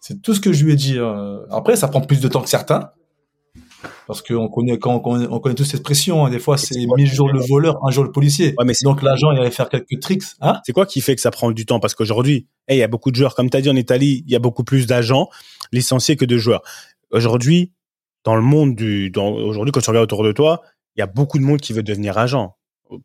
C'est 0.00 0.22
tout 0.22 0.34
ce 0.34 0.40
que 0.40 0.50
je 0.52 0.64
lui 0.64 0.72
ai 0.72 0.76
dit. 0.76 0.98
Après, 1.50 1.76
ça 1.76 1.88
prend 1.88 2.00
plus 2.00 2.20
de 2.20 2.28
temps 2.28 2.40
que 2.40 2.48
certains. 2.48 2.90
Parce 4.10 4.22
qu'on 4.22 4.48
connaît, 4.48 4.76
quand 4.76 5.00
on 5.06 5.38
connaît, 5.38 5.54
tous 5.54 5.62
cette 5.62 5.84
pression, 5.84 6.26
hein. 6.26 6.30
des 6.30 6.40
fois 6.40 6.58
c'est 6.58 6.84
mille 6.96 7.06
jours 7.06 7.30
le 7.30 7.38
voleur, 7.38 7.78
un 7.86 7.92
jour 7.92 8.02
le 8.02 8.10
policier. 8.10 8.54
Ouais, 8.58 8.64
mais 8.64 8.72
donc 8.82 9.02
l'agent 9.02 9.30
il 9.30 9.38
allait 9.38 9.52
faire 9.52 9.68
quelques 9.68 10.00
tricks. 10.00 10.24
Hein 10.40 10.60
c'est 10.66 10.72
quoi 10.72 10.84
qui 10.84 11.00
fait 11.00 11.14
que 11.14 11.20
ça 11.20 11.30
prend 11.30 11.52
du 11.52 11.64
temps? 11.64 11.78
Parce 11.78 11.94
qu'aujourd'hui, 11.94 12.48
il 12.68 12.76
y 12.76 12.82
a 12.82 12.88
beaucoup 12.88 13.12
de 13.12 13.16
joueurs, 13.16 13.36
comme 13.36 13.48
tu 13.48 13.56
as 13.56 13.60
dit 13.60 13.70
en 13.70 13.76
Italie, 13.76 14.24
il 14.26 14.32
y 14.32 14.34
a 14.34 14.40
beaucoup 14.40 14.64
plus 14.64 14.88
d'agents 14.88 15.28
licenciés 15.70 16.16
que 16.16 16.24
de 16.24 16.38
joueurs. 16.38 16.62
Aujourd'hui, 17.12 17.70
dans 18.24 18.34
le 18.34 18.42
monde 18.42 18.74
du, 18.74 19.12
aujourd'hui 19.14 19.70
quand 19.70 19.80
tu 19.80 19.90
regardes 19.90 20.12
autour 20.12 20.24
de 20.24 20.32
toi, 20.32 20.62
il 20.96 20.98
y 20.98 21.02
a 21.02 21.06
beaucoup 21.06 21.38
de 21.38 21.44
monde 21.44 21.60
qui 21.60 21.72
veut 21.72 21.84
devenir 21.84 22.18
agent. 22.18 22.56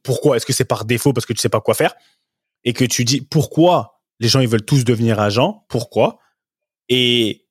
Pourquoi? 0.02 0.38
Est-ce 0.38 0.48
que 0.48 0.54
c'est 0.54 0.66
par 0.66 0.86
défaut 0.86 1.14
parce 1.14 1.28
que 1.28 1.34
tu 1.34 1.40
sais 1.40 1.50
pas 1.50 1.62
quoi 1.62 1.76
faire? 1.76 1.94
Et 2.64 2.74
que 2.74 2.84
tu 2.84 3.06
dis 3.06 3.22
pourquoi 3.22 4.00
les 4.20 4.28
gens 4.28 4.40
ils 4.40 4.48
veulent 4.48 4.66
tous 4.66 4.86
devenir 4.86 5.20
agents? 5.20 5.66
Pourquoi? 5.70 6.18
Et 6.90 7.46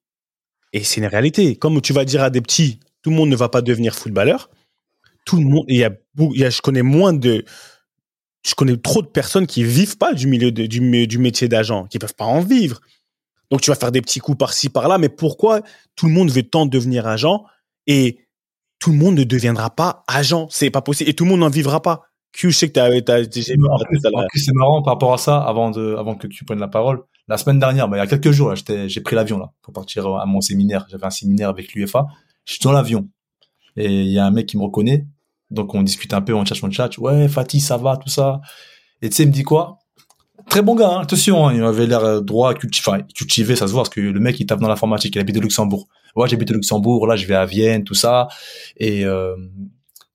et 0.72 0.82
c'est 0.82 1.00
une 1.00 1.06
réalité. 1.06 1.54
Comme 1.54 1.80
tu 1.80 1.92
vas 1.92 2.04
dire 2.04 2.20
à 2.24 2.30
des 2.30 2.40
petits, 2.40 2.80
tout 3.04 3.10
le 3.10 3.16
monde 3.16 3.28
ne 3.28 3.36
va 3.36 3.50
pas 3.50 3.60
devenir 3.60 3.94
footballeur. 3.94 4.50
Tout 5.26 5.36
le 5.36 5.44
monde, 5.44 5.64
il 5.68 5.76
y 5.76 5.84
a, 5.84 5.90
il 6.18 6.40
y 6.40 6.44
a 6.44 6.50
je 6.50 6.62
connais 6.62 6.82
moins 6.82 7.12
de, 7.12 7.44
je 8.46 8.54
connais 8.54 8.76
trop 8.78 9.02
de 9.02 9.06
personnes 9.06 9.46
qui 9.46 9.62
vivent 9.62 9.98
pas 9.98 10.14
du 10.14 10.26
milieu 10.26 10.50
du, 10.50 11.06
du 11.06 11.18
métier 11.18 11.46
d'agent, 11.46 11.84
qui 11.84 11.98
peuvent 11.98 12.14
pas 12.14 12.24
en 12.24 12.40
vivre. 12.40 12.80
Donc 13.50 13.60
tu 13.60 13.70
vas 13.70 13.76
faire 13.76 13.92
des 13.92 14.00
petits 14.00 14.20
coups 14.20 14.38
par-ci 14.38 14.70
par-là, 14.70 14.96
mais 14.96 15.10
pourquoi 15.10 15.60
tout 15.96 16.06
le 16.06 16.12
monde 16.12 16.30
veut 16.30 16.42
tant 16.42 16.64
devenir 16.64 17.06
agent 17.06 17.44
et 17.86 18.26
tout 18.80 18.90
le 18.90 18.96
monde 18.96 19.16
ne 19.16 19.24
deviendra 19.24 19.68
pas 19.68 20.02
agent? 20.08 20.48
C'est 20.50 20.70
pas 20.70 20.80
possible 20.80 21.10
et 21.10 21.14
tout 21.14 21.24
le 21.24 21.30
monde 21.30 21.40
n'en 21.40 21.50
vivra 21.50 21.82
pas. 21.82 22.04
Q, 22.32 22.50
je 22.52 22.56
sais 22.56 22.70
que 22.70 23.26
tu 23.26 23.42
c'est 23.42 24.52
marrant 24.54 24.82
par 24.82 24.94
rapport 24.94 25.12
à 25.12 25.18
ça, 25.18 25.38
avant 25.38 25.70
de, 25.70 25.94
avant 25.96 26.16
que 26.16 26.26
tu 26.26 26.44
prennes 26.44 26.58
la 26.58 26.68
parole. 26.68 27.02
La 27.28 27.36
semaine 27.36 27.58
dernière, 27.58 27.86
bah, 27.86 27.98
il 27.98 28.00
y 28.00 28.02
a 28.02 28.06
quelques 28.06 28.32
jours, 28.32 28.54
j'ai 28.56 29.00
pris 29.02 29.14
l'avion 29.14 29.38
là 29.38 29.52
pour 29.62 29.74
partir 29.74 30.06
à 30.06 30.26
mon 30.26 30.40
séminaire. 30.40 30.86
J'avais 30.90 31.06
un 31.06 31.10
séminaire 31.10 31.50
avec 31.50 31.74
l'UFA. 31.74 32.06
Je 32.44 32.54
suis 32.54 32.62
dans 32.62 32.72
l'avion 32.72 33.08
et 33.76 34.02
il 34.02 34.10
y 34.10 34.18
a 34.18 34.26
un 34.26 34.30
mec 34.30 34.46
qui 34.46 34.56
me 34.56 34.62
reconnaît. 34.62 35.06
Donc 35.50 35.74
on 35.74 35.82
discute 35.82 36.12
un 36.14 36.20
peu, 36.20 36.34
on 36.34 36.44
chat, 36.44 36.56
on 36.62 36.70
chat. 36.70 36.96
Ouais, 36.98 37.28
Fatih, 37.28 37.60
ça 37.60 37.76
va, 37.76 37.96
tout 37.96 38.08
ça. 38.08 38.40
Et 39.02 39.08
tu 39.08 39.16
sais, 39.16 39.22
il 39.24 39.28
me 39.28 39.32
dit 39.32 39.42
quoi? 39.42 39.78
Très 40.50 40.62
bon 40.62 40.74
gars, 40.74 40.90
hein, 40.90 41.00
attention, 41.00 41.46
hein, 41.46 41.54
il 41.54 41.62
avait 41.62 41.86
l'air 41.86 42.04
euh, 42.04 42.20
droit, 42.20 42.52
cultivé, 42.54 42.98
cultivé, 43.14 43.56
ça 43.56 43.66
se 43.66 43.72
voit, 43.72 43.82
parce 43.82 43.94
que 43.94 44.00
le 44.00 44.20
mec, 44.20 44.38
il 44.40 44.46
tape 44.46 44.60
dans 44.60 44.68
l'informatique, 44.68 45.14
il 45.16 45.18
habite 45.18 45.36
au 45.38 45.40
Luxembourg. 45.40 45.88
Ouais, 46.16 46.28
j'habite 46.28 46.50
au 46.50 46.54
Luxembourg, 46.54 47.06
là, 47.06 47.16
je 47.16 47.26
vais 47.26 47.34
à 47.34 47.46
Vienne, 47.46 47.82
tout 47.82 47.94
ça. 47.94 48.28
Et 48.76 49.04
euh, 49.04 49.34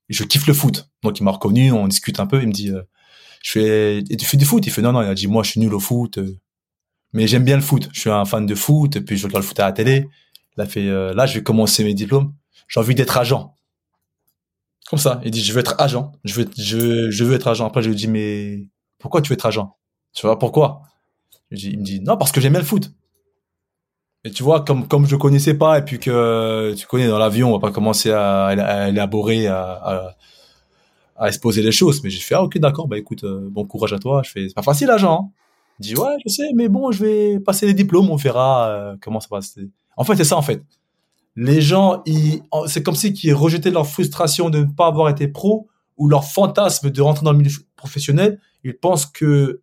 je 0.08 0.22
kiffe 0.24 0.46
le 0.46 0.54
foot. 0.54 0.88
Donc 1.02 1.18
il 1.18 1.24
m'a 1.24 1.32
reconnu, 1.32 1.72
on 1.72 1.88
discute 1.88 2.20
un 2.20 2.26
peu, 2.26 2.40
il 2.40 2.48
me 2.48 2.52
dit, 2.52 2.70
euh, 2.70 2.82
je 3.42 3.50
fais, 3.50 4.04
tu 4.04 4.24
fais 4.24 4.36
du 4.36 4.44
foot? 4.44 4.64
Il 4.66 4.70
fait, 4.70 4.82
non, 4.82 4.92
non, 4.92 5.02
il 5.02 5.08
a 5.08 5.14
dit, 5.14 5.26
moi, 5.26 5.42
je 5.42 5.50
suis 5.50 5.60
nul 5.60 5.74
au 5.74 5.80
foot, 5.80 6.18
mais 7.12 7.26
j'aime 7.26 7.44
bien 7.44 7.56
le 7.56 7.62
foot. 7.62 7.88
Je 7.92 8.00
suis 8.00 8.10
un 8.10 8.24
fan 8.24 8.46
de 8.46 8.54
foot, 8.54 8.96
et 8.96 9.00
puis 9.00 9.16
je 9.16 9.26
regarde 9.26 9.42
le 9.42 9.48
foot 9.48 9.58
à 9.58 9.66
la 9.66 9.72
télé. 9.72 10.08
Il 10.56 10.62
a 10.62 10.66
fait, 10.66 10.88
euh, 10.88 11.14
là, 11.14 11.26
je 11.26 11.34
vais 11.34 11.42
commencer 11.42 11.84
mes 11.84 11.94
diplômes. 11.94 12.32
J'ai 12.68 12.80
envie 12.80 12.94
d'être 12.94 13.16
agent. 13.16 13.54
Comme 14.88 14.98
ça. 14.98 15.20
Il 15.24 15.30
dit, 15.30 15.42
je 15.42 15.52
veux 15.52 15.60
être 15.60 15.76
agent. 15.78 16.12
Je 16.24 16.34
veux, 16.34 17.34
être 17.34 17.48
agent. 17.48 17.66
Après, 17.66 17.82
je 17.82 17.88
lui 17.88 17.96
dis, 17.96 18.08
mais 18.08 18.66
pourquoi 18.98 19.22
tu 19.22 19.28
veux 19.28 19.34
être 19.34 19.46
agent? 19.46 19.76
Tu 20.12 20.26
vois, 20.26 20.38
pourquoi? 20.38 20.82
Il 21.50 21.78
me 21.78 21.84
dit, 21.84 22.00
non, 22.00 22.16
parce 22.16 22.32
que 22.32 22.40
j'aime 22.40 22.52
bien 22.52 22.60
le 22.60 22.66
foot. 22.66 22.92
Et 24.24 24.30
tu 24.30 24.42
vois, 24.42 24.64
comme 24.64 24.86
comme 24.86 25.06
je 25.06 25.16
connaissais 25.16 25.54
pas 25.54 25.78
et 25.78 25.82
puis 25.82 25.98
que 25.98 26.74
tu 26.76 26.86
connais 26.86 27.08
dans 27.08 27.18
l'avion, 27.18 27.48
on 27.48 27.52
va 27.52 27.58
pas 27.58 27.72
commencer 27.72 28.10
à, 28.12 28.86
élaborer, 28.88 29.46
à, 29.46 30.14
exposer 31.26 31.62
les 31.62 31.72
choses. 31.72 32.02
Mais 32.04 32.10
j'ai 32.10 32.20
fait 32.20 32.34
ah 32.34 32.42
ok 32.42 32.58
d'accord, 32.58 32.86
bah 32.86 32.98
écoute, 32.98 33.24
euh, 33.24 33.48
bon 33.50 33.64
courage 33.64 33.94
à 33.94 33.98
toi. 33.98 34.22
Je 34.22 34.30
fais 34.30 34.48
c'est 34.48 34.54
pas 34.54 34.62
facile, 34.62 34.90
agent. 34.90 35.10
Hein. 35.10 35.30
Il 35.78 35.86
dit 35.86 35.96
ouais, 35.96 36.16
je 36.26 36.30
sais, 36.30 36.50
mais 36.54 36.68
bon, 36.68 36.92
je 36.92 37.02
vais 37.02 37.40
passer 37.40 37.66
les 37.66 37.72
diplômes, 37.72 38.10
on 38.10 38.16
verra 38.16 38.68
euh, 38.68 38.96
comment 39.00 39.20
ça 39.20 39.28
va. 39.30 39.40
Se... 39.40 39.60
En 39.96 40.04
fait, 40.04 40.16
c'est 40.16 40.24
ça 40.24 40.36
en 40.36 40.42
fait. 40.42 40.62
Les 41.36 41.60
gens, 41.60 42.02
c'est 42.66 42.82
comme 42.82 42.96
si 42.96 43.08
ils 43.22 43.34
rejetaient 43.34 43.70
leur 43.70 43.86
frustration 43.86 44.50
de 44.50 44.60
ne 44.60 44.64
pas 44.64 44.86
avoir 44.86 45.08
été 45.08 45.28
pro 45.28 45.68
ou 45.96 46.08
leur 46.08 46.24
fantasme 46.24 46.90
de 46.90 47.02
rentrer 47.02 47.24
dans 47.24 47.32
le 47.32 47.38
milieu 47.38 47.52
professionnel. 47.76 48.40
Ils 48.64 48.76
pensent 48.76 49.06
que 49.06 49.62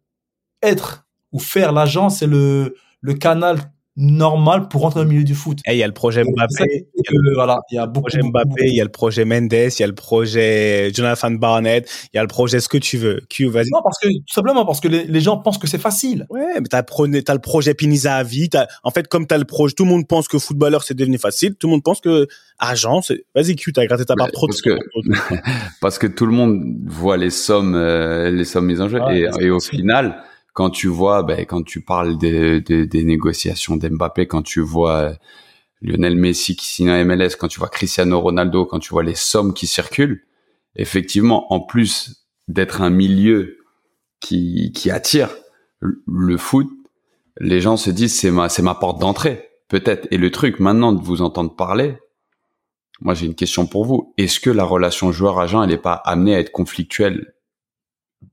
être 0.61 1.05
ou 1.31 1.39
faire 1.39 1.71
l'agent, 1.71 2.09
c'est 2.09 2.27
le 2.27 2.75
le 3.01 3.13
canal 3.13 3.71
normal 3.97 4.67
pour 4.67 4.81
rentrer 4.81 4.99
dans 4.99 5.05
le 5.05 5.09
milieu 5.09 5.23
du 5.23 5.33
foot. 5.33 5.57
Et 5.65 5.73
il 5.73 5.77
y 5.79 5.83
a 5.83 5.87
le 5.87 5.93
projet 5.93 6.23
Mbappé, 6.23 6.87
il 6.95 7.01
y 7.03 7.07
a 7.07 7.11
le, 7.11 7.33
voilà, 7.33 7.59
il 7.71 7.75
y 7.75 7.77
a 7.79 7.87
beaucoup, 7.87 8.07
projet 8.07 8.21
Mbappé, 8.21 8.67
il 8.67 8.75
y 8.75 8.81
a 8.81 8.83
le 8.83 8.91
projet 8.91 9.25
Mendes, 9.25 9.51
il 9.51 9.79
y 9.79 9.83
a 9.83 9.87
le 9.87 9.95
projet 9.95 10.91
Jonathan 10.93 11.31
Barnett, 11.31 11.89
il 12.13 12.17
y 12.17 12.19
a 12.19 12.21
le 12.21 12.27
projet 12.27 12.59
ce 12.59 12.69
que 12.69 12.77
tu 12.77 12.97
veux. 12.97 13.21
Q, 13.27 13.49
vas-y. 13.49 13.69
Non, 13.71 13.81
parce 13.83 13.97
que 13.99 14.07
tout 14.07 14.33
simplement 14.33 14.65
parce 14.65 14.79
que 14.79 14.87
les, 14.87 15.05
les 15.05 15.19
gens 15.19 15.37
pensent 15.37 15.57
que 15.57 15.67
c'est 15.67 15.79
facile. 15.79 16.27
Ouais, 16.29 16.61
mais 16.61 16.67
t'as 16.69 16.79
as 16.79 17.33
le 17.33 17.39
projet 17.39 17.73
Piniza 17.73 18.15
à 18.15 18.23
vie. 18.23 18.49
En 18.83 18.91
fait, 18.91 19.07
comme 19.07 19.25
t'as 19.25 19.39
le 19.39 19.45
projet, 19.45 19.73
tout 19.73 19.83
le 19.83 19.89
monde 19.89 20.07
pense 20.07 20.27
que 20.27 20.37
footballeur 20.37 20.83
c'est 20.83 20.93
devenu 20.93 21.17
facile. 21.17 21.55
Tout 21.55 21.67
le 21.67 21.71
monde 21.71 21.83
pense 21.83 21.99
que 21.99 22.27
agent, 22.59 23.01
c'est. 23.01 23.25
Vas-y 23.33 23.55
Q, 23.55 23.73
t'as 23.73 23.85
gratté 23.87 24.05
ta 24.05 24.13
part 24.15 24.31
trop. 24.31 24.47
Parce 24.47 24.61
que 24.61 24.77
parce 25.81 25.97
que 25.97 26.05
tout 26.05 26.27
le 26.27 26.33
monde 26.33 26.63
voit 26.85 27.17
les 27.17 27.31
sommes, 27.31 27.73
euh, 27.75 28.29
les 28.29 28.45
sommes 28.45 28.67
mises 28.67 28.81
en 28.81 28.89
jeu 28.89 28.99
et, 29.11 29.27
et 29.39 29.49
au 29.49 29.59
final 29.59 30.21
quand 30.57 30.71
tu 30.71 30.87
vois, 30.87 31.21
ben, 31.21 31.45
quand 31.45 31.61
tu 31.61 31.81
parles 31.81 32.17
des, 32.17 32.61
des, 32.61 33.03
négociations 33.03 33.77
d'Mbappé, 33.77 34.25
quand 34.25 34.41
tu 34.41 34.59
vois 34.59 34.95
euh, 34.95 35.13
Lionel 35.83 36.15
Messi 36.15 36.55
qui 36.55 36.65
signe 36.65 36.89
un 36.89 37.03
MLS, 37.03 37.35
quand 37.39 37.47
tu 37.47 37.59
vois 37.59 37.69
Cristiano 37.69 38.19
Ronaldo, 38.19 38.65
quand 38.65 38.79
tu 38.79 38.89
vois 38.89 39.03
les 39.03 39.13
sommes 39.13 39.53
qui 39.53 39.67
circulent, 39.67 40.25
effectivement, 40.75 41.53
en 41.53 41.59
plus 41.59 42.25
d'être 42.47 42.81
un 42.81 42.89
milieu 42.89 43.59
qui, 44.19 44.71
qui 44.73 44.89
attire 44.89 45.29
le 45.79 46.37
foot, 46.37 46.67
les 47.39 47.61
gens 47.61 47.77
se 47.77 47.91
disent 47.91 48.19
c'est 48.19 48.31
ma 48.31 48.49
c'est 48.49 48.63
ma 48.63 48.73
porte 48.73 48.99
d'entrée 48.99 49.51
peut-être. 49.67 50.07
Et 50.09 50.17
le 50.17 50.31
truc 50.31 50.59
maintenant 50.59 50.91
de 50.91 51.03
vous 51.03 51.21
entendre 51.21 51.55
parler, 51.55 51.99
moi 52.99 53.13
j'ai 53.13 53.27
une 53.27 53.35
question 53.35 53.67
pour 53.67 53.85
vous. 53.85 54.11
Est-ce 54.17 54.39
que 54.39 54.49
la 54.49 54.63
relation 54.63 55.11
joueur-agent 55.11 55.61
elle 55.61 55.69
n'est 55.69 55.77
pas 55.77 56.01
amenée 56.03 56.33
à 56.33 56.39
être 56.39 56.51
conflictuelle 56.51 57.35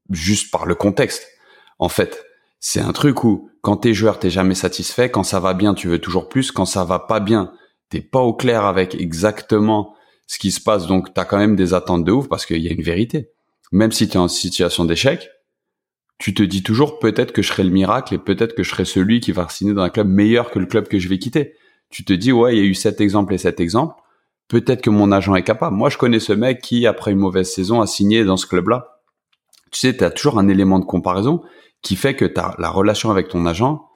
juste 0.09 0.51
par 0.51 0.65
le 0.65 0.75
contexte? 0.75 1.34
En 1.79 1.89
fait, 1.89 2.25
c'est 2.61 2.81
un 2.81 2.93
truc 2.93 3.25
où 3.25 3.51
quand 3.61 3.79
t'es 3.79 3.95
joueur, 3.95 4.19
t'es 4.19 4.31
jamais 4.31 4.55
satisfait. 4.55 5.11
Quand 5.11 5.23
ça 5.23 5.41
va 5.41 5.55
bien, 5.55 5.75
tu 5.75 5.89
veux 5.89 5.99
toujours 5.99 6.29
plus. 6.29 6.51
Quand 6.51 6.65
ça 6.65 6.85
va 6.85 6.99
pas 6.99 7.21
bien, 7.21 7.53
t'es 7.91 8.01
pas 8.01 8.21
au 8.21 8.35
clair 8.35 8.65
avec 8.65 8.95
exactement 8.95 9.95
ce 10.27 10.39
qui 10.39 10.51
se 10.51 10.61
passe. 10.61 10.87
Donc, 10.87 11.13
t'as 11.15 11.25
quand 11.25 11.39
même 11.39 11.57
des 11.57 11.75
attentes 11.75 12.05
de 12.05 12.13
ouf 12.13 12.29
parce 12.29 12.47
qu'il 12.47 12.63
y 12.63 12.69
a 12.69 12.73
une 12.73 12.83
vérité. 12.83 13.31
Même 13.73 13.93
si 13.93 14.09
tu 14.09 14.15
es 14.15 14.19
en 14.19 14.29
situation 14.29 14.85
d'échec, 14.85 15.29
tu 16.19 16.33
te 16.33 16.43
dis 16.43 16.63
toujours 16.63 16.99
peut-être 16.99 17.33
que 17.33 17.43
je 17.43 17.49
serai 17.49 17.65
le 17.65 17.71
miracle 17.71 18.15
et 18.15 18.19
peut-être 18.19 18.55
que 18.55 18.63
je 18.63 18.71
serai 18.71 18.85
celui 18.85 19.21
qui 19.21 19.33
va 19.33 19.49
signer 19.49 19.75
dans 19.75 19.83
un 19.83 19.91
club 19.91 20.09
meilleur 20.09 20.51
que 20.51 20.59
le 20.59 20.67
club 20.67 20.89
que 20.89 20.99
je 20.99 21.09
vais 21.09 21.19
quitter. 21.19 21.55
Tu 21.91 22.05
te 22.05 22.13
dis 22.13 22.33
ouais, 22.33 22.57
il 22.57 22.59
y 22.59 22.63
a 22.63 22.69
eu 22.69 22.75
cet 22.75 23.01
exemple 23.01 23.35
et 23.35 23.39
cet 23.39 23.61
exemple. 23.61 23.95
Peut-être 24.49 24.83
que 24.83 24.91
mon 24.91 25.11
agent 25.11 25.35
est 25.35 25.43
capable. 25.43 25.77
Moi, 25.77 25.91
je 25.91 25.99
connais 25.99 26.21
ce 26.21 26.33
mec 26.33 26.61
qui, 26.61 26.87
après 26.87 27.13
une 27.13 27.19
mauvaise 27.19 27.51
saison, 27.51 27.81
a 27.81 27.87
signé 27.87 28.25
dans 28.25 28.37
ce 28.37 28.47
club-là. 28.47 29.01
Tu 29.71 29.81
sais, 29.81 29.97
tu 29.97 30.05
as 30.05 30.11
toujours 30.11 30.39
un 30.39 30.49
élément 30.49 30.79
de 30.79 30.85
comparaison 30.85 31.43
qui 31.85 31.95
fait 31.95 32.17
que 32.17 32.25
ta, 32.25 32.57
la 32.59 32.71
relation 32.71 33.13
avec 33.13 33.29
ton 33.29 33.47
agent, 33.47 33.87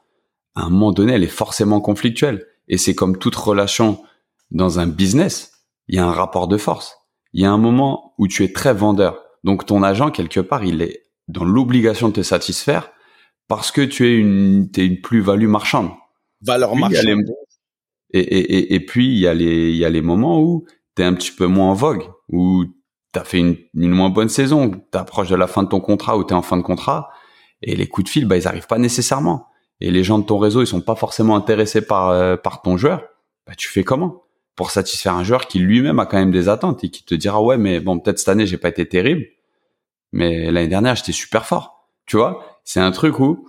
à 0.55 0.63
un 0.63 0.71
moment 0.71 0.93
donné, 0.93 1.15
elle 1.15 1.25
est 1.25 1.27
forcément 1.27 1.81
conflictuelle. 1.81 2.47
Et 2.69 2.79
c'est 2.79 2.95
comme 2.95 3.19
toute 3.19 3.35
relation 3.35 4.01
dans 4.51 4.79
un 4.79 4.87
business, 4.87 5.53
il 5.89 5.97
y 5.97 5.99
a 5.99 6.07
un 6.07 6.13
rapport 6.13 6.47
de 6.47 6.57
force. 6.57 6.97
Il 7.33 7.43
y 7.43 7.47
a 7.47 7.51
un 7.51 7.59
moment 7.59 8.15
où 8.19 8.29
tu 8.29 8.45
es 8.45 8.53
très 8.53 8.75
vendeur. 8.75 9.23
Donc 9.43 9.67
ton 9.67 9.83
agent, 9.83 10.11
quelque 10.11 10.41
part, 10.41 10.65
il 10.65 10.83
est 10.83 11.07
dans 11.29 11.45
l'obligation 11.45 12.09
de 12.09 12.15
te 12.15 12.23
satisfaire 12.23 12.91
parce 13.49 13.73
que 13.73 13.81
tu 13.81 14.07
es 14.07 14.17
une, 14.17 14.69
es 14.77 14.85
une 14.85 15.01
plus-value 15.01 15.49
marchande. 15.49 15.91
Valeur 16.43 16.77
marchande. 16.77 17.25
Et, 18.13 18.21
et, 18.21 18.75
et, 18.75 18.81
puis, 18.81 19.07
il 19.07 19.19
y, 19.19 19.27
a 19.27 19.35
les, 19.35 19.71
il 19.71 19.77
y 19.77 19.85
a 19.85 19.91
les 19.91 20.01
moments 20.01 20.41
où 20.41 20.67
tu 20.97 21.03
es 21.03 21.05
un 21.05 21.13
petit 21.15 21.33
peu 21.33 21.47
moins 21.47 21.71
en 21.71 21.75
vogue, 21.75 22.05
où 22.29 22.65
tu 23.13 23.21
as 23.21 23.25
fait 23.25 23.39
une, 23.39 23.57
une 23.75 23.91
moins 23.91 24.09
bonne 24.09 24.31
saison, 24.31 24.71
tu 24.71 24.99
approches 24.99 25.29
de 25.29 25.37
la 25.37 25.47
fin 25.47 25.63
de 25.63 25.69
ton 25.69 25.81
contrat 25.81 26.17
ou 26.17 26.25
tu 26.25 26.33
es 26.33 26.37
en 26.37 26.43
fin 26.43 26.57
de 26.57 26.63
contrat, 26.63 27.11
et 27.63 27.77
les 27.77 27.87
coups 27.87 28.07
de 28.07 28.11
fil, 28.11 28.27
bah, 28.27 28.37
ils 28.37 28.49
arrivent 28.49 28.67
pas 28.67 28.79
nécessairement. 28.79 29.49
Et 29.81 29.91
les 29.91 30.05
gens 30.05 30.19
de 30.19 30.25
ton 30.25 30.39
réseau, 30.39 30.63
ils 30.63 30.67
sont 30.67 30.81
pas 30.81 30.97
forcément 30.97 31.37
intéressés 31.37 31.83
par, 31.83 32.11
euh, 32.11 32.37
par 32.37 32.63
ton 32.63 32.77
joueur. 32.77 33.03
Bah, 33.47 33.55
tu 33.57 33.69
fais 33.69 33.85
comment 33.85 34.23
pour 34.59 34.73
satisfaire 34.73 35.15
un 35.15 35.23
joueur 35.23 35.47
qui 35.47 35.61
lui-même 35.61 36.01
a 36.01 36.07
quand 36.07 36.19
même 36.19 36.33
des 36.33 36.49
attentes 36.49 36.83
et 36.83 36.91
qui 36.91 37.05
te 37.05 37.15
dira 37.15 37.41
ouais, 37.41 37.57
mais 37.57 37.79
bon, 37.79 38.01
peut-être 38.01 38.19
cette 38.19 38.29
année 38.29 38.45
j'ai 38.45 38.59
pas 38.59 38.71
été 38.71 38.89
terrible, 38.89 39.25
mais 40.11 40.51
l'année 40.51 40.67
dernière 40.67 40.97
j'étais 40.97 41.13
super 41.13 41.47
fort. 41.47 41.89
Tu 42.07 42.17
vois, 42.17 42.61
c'est 42.65 42.81
un 42.81 42.91
truc 42.91 43.21
où 43.21 43.49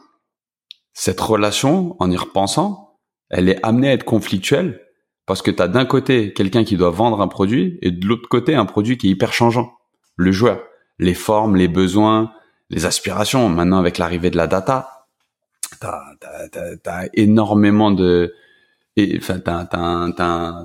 cette 0.93 1.19
relation, 1.19 1.95
en 1.97 2.11
y 2.11 2.15
repensant, 2.15 2.99
elle 3.31 3.49
est 3.49 3.57
amenée 3.65 3.89
à 3.89 3.93
être 3.93 4.03
conflictuelle 4.03 4.85
parce 5.25 5.41
que 5.41 5.49
tu 5.49 5.63
as 5.63 5.67
d'un 5.67 5.85
côté 5.85 6.31
quelqu'un 6.31 6.63
qui 6.63 6.77
doit 6.77 6.91
vendre 6.91 7.21
un 7.21 7.27
produit 7.27 7.79
et 7.81 7.89
de 7.89 8.05
l'autre 8.05 8.29
côté 8.29 8.53
un 8.53 8.65
produit 8.65 8.99
qui 8.99 9.07
est 9.07 9.11
hyper 9.11 9.33
changeant. 9.33 9.73
Le 10.15 10.31
joueur, 10.31 10.61
les 10.99 11.15
formes, 11.15 11.55
les 11.55 11.67
besoins, 11.67 12.31
les 12.69 12.85
aspirations. 12.85 13.49
Maintenant, 13.49 13.79
avec 13.79 13.97
l'arrivée 13.97 14.29
de 14.29 14.37
la 14.37 14.47
data, 14.47 15.07
t'as 15.79 16.01
as, 16.85 17.05
énormément 17.13 17.91
de, 17.91 18.33
enfin, 19.17 19.39
t'as 19.39 19.67
as, 19.71 20.63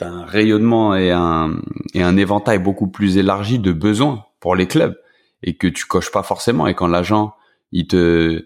un 0.00 0.24
rayonnement 0.24 0.94
et 0.94 1.10
un, 1.10 1.56
et 1.94 2.02
un 2.02 2.16
éventail 2.16 2.58
beaucoup 2.58 2.88
plus 2.88 3.16
élargi 3.16 3.58
de 3.58 3.72
besoins 3.72 4.24
pour 4.40 4.56
les 4.56 4.66
clubs 4.66 4.98
et 5.42 5.56
que 5.56 5.66
tu 5.66 5.86
coches 5.86 6.10
pas 6.10 6.22
forcément. 6.22 6.66
Et 6.66 6.74
quand 6.74 6.88
l'agent, 6.88 7.34
il 7.72 7.86
te, 7.86 8.44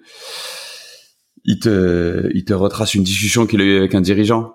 il 1.45 1.59
te, 1.59 2.31
il 2.35 2.45
te 2.45 2.53
retrace 2.53 2.95
une 2.95 3.03
discussion 3.03 3.47
qu'il 3.47 3.61
a 3.61 3.65
eu 3.65 3.79
avec 3.79 3.95
un 3.95 4.01
dirigeant. 4.01 4.53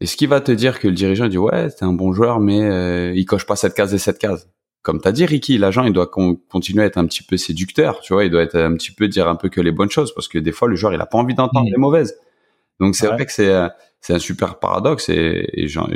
Est-ce 0.00 0.16
qu'il 0.16 0.28
va 0.28 0.40
te 0.40 0.52
dire 0.52 0.78
que 0.78 0.88
le 0.88 0.94
dirigeant 0.94 1.26
dit 1.26 1.38
ouais, 1.38 1.68
c'est 1.70 1.84
un 1.84 1.92
bon 1.92 2.12
joueur, 2.12 2.38
mais 2.38 2.62
euh, 2.62 3.12
il 3.14 3.24
coche 3.24 3.46
pas 3.46 3.56
cette 3.56 3.74
case 3.74 3.94
et 3.94 3.98
cette 3.98 4.18
case? 4.18 4.48
Comme 4.86 5.00
tu 5.00 5.08
as 5.08 5.12
dit, 5.12 5.26
Ricky, 5.26 5.58
l'agent, 5.58 5.82
il 5.82 5.92
doit 5.92 6.06
continuer 6.06 6.84
à 6.84 6.86
être 6.86 6.96
un 6.96 7.06
petit 7.06 7.24
peu 7.24 7.36
séducteur, 7.36 7.98
tu 8.02 8.12
vois, 8.12 8.24
il 8.24 8.30
doit 8.30 8.42
être 8.42 8.54
un 8.54 8.76
petit 8.76 8.92
peu 8.92 9.08
dire 9.08 9.26
un 9.26 9.34
peu 9.34 9.48
que 9.48 9.60
les 9.60 9.72
bonnes 9.72 9.90
choses, 9.90 10.14
parce 10.14 10.28
que 10.28 10.38
des 10.38 10.52
fois, 10.52 10.68
le 10.68 10.76
joueur, 10.76 10.94
il 10.94 11.00
a 11.00 11.06
pas 11.06 11.18
envie 11.18 11.34
d'entendre 11.34 11.66
mm. 11.66 11.72
les 11.72 11.76
mauvaises. 11.76 12.16
Donc, 12.78 12.94
c'est 12.94 13.08
vrai 13.08 13.26
que 13.26 13.32
c'est, 13.32 13.52
euh, 13.52 13.68
c'est 14.00 14.14
un 14.14 14.20
super 14.20 14.60
paradoxe 14.60 15.08
et, 15.08 15.44
et 15.54 15.66
j'en, 15.66 15.90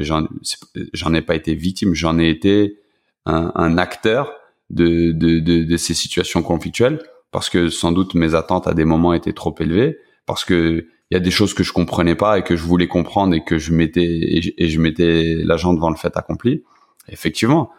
ai 1.15 1.23
pas 1.23 1.37
été 1.37 1.55
victime, 1.55 1.95
j'en 1.95 2.19
ai 2.19 2.31
été 2.31 2.81
un, 3.27 3.53
un 3.55 3.79
acteur 3.79 4.33
de, 4.71 5.13
de, 5.13 5.39
de, 5.39 5.63
de, 5.63 5.77
ces 5.77 5.95
situations 5.95 6.43
conflictuelles, 6.43 6.99
parce 7.31 7.49
que 7.49 7.69
sans 7.69 7.93
doute 7.93 8.17
mes 8.17 8.35
attentes 8.35 8.67
à 8.67 8.75
des 8.75 8.85
moments 8.85 9.15
étaient 9.15 9.35
trop 9.35 9.55
élevées, 9.61 9.99
parce 10.27 10.45
que 10.45 10.89
il 11.13 11.15
y 11.15 11.17
a 11.17 11.21
des 11.21 11.31
choses 11.31 11.55
que 11.55 11.63
je 11.63 11.73
comprenais 11.73 12.17
pas 12.17 12.41
et 12.41 12.43
que 12.43 12.57
je 12.57 12.65
voulais 12.65 12.89
comprendre 12.89 13.35
et 13.35 13.45
que 13.45 13.59
je 13.59 13.73
mettais 13.73 14.53
et 14.59 14.69
je 14.69 14.81
mettais 14.81 15.37
l'agent 15.45 15.75
devant 15.75 15.91
le 15.91 15.97
fait 15.97 16.17
accompli. 16.17 16.65
Effectivement, 17.09 17.71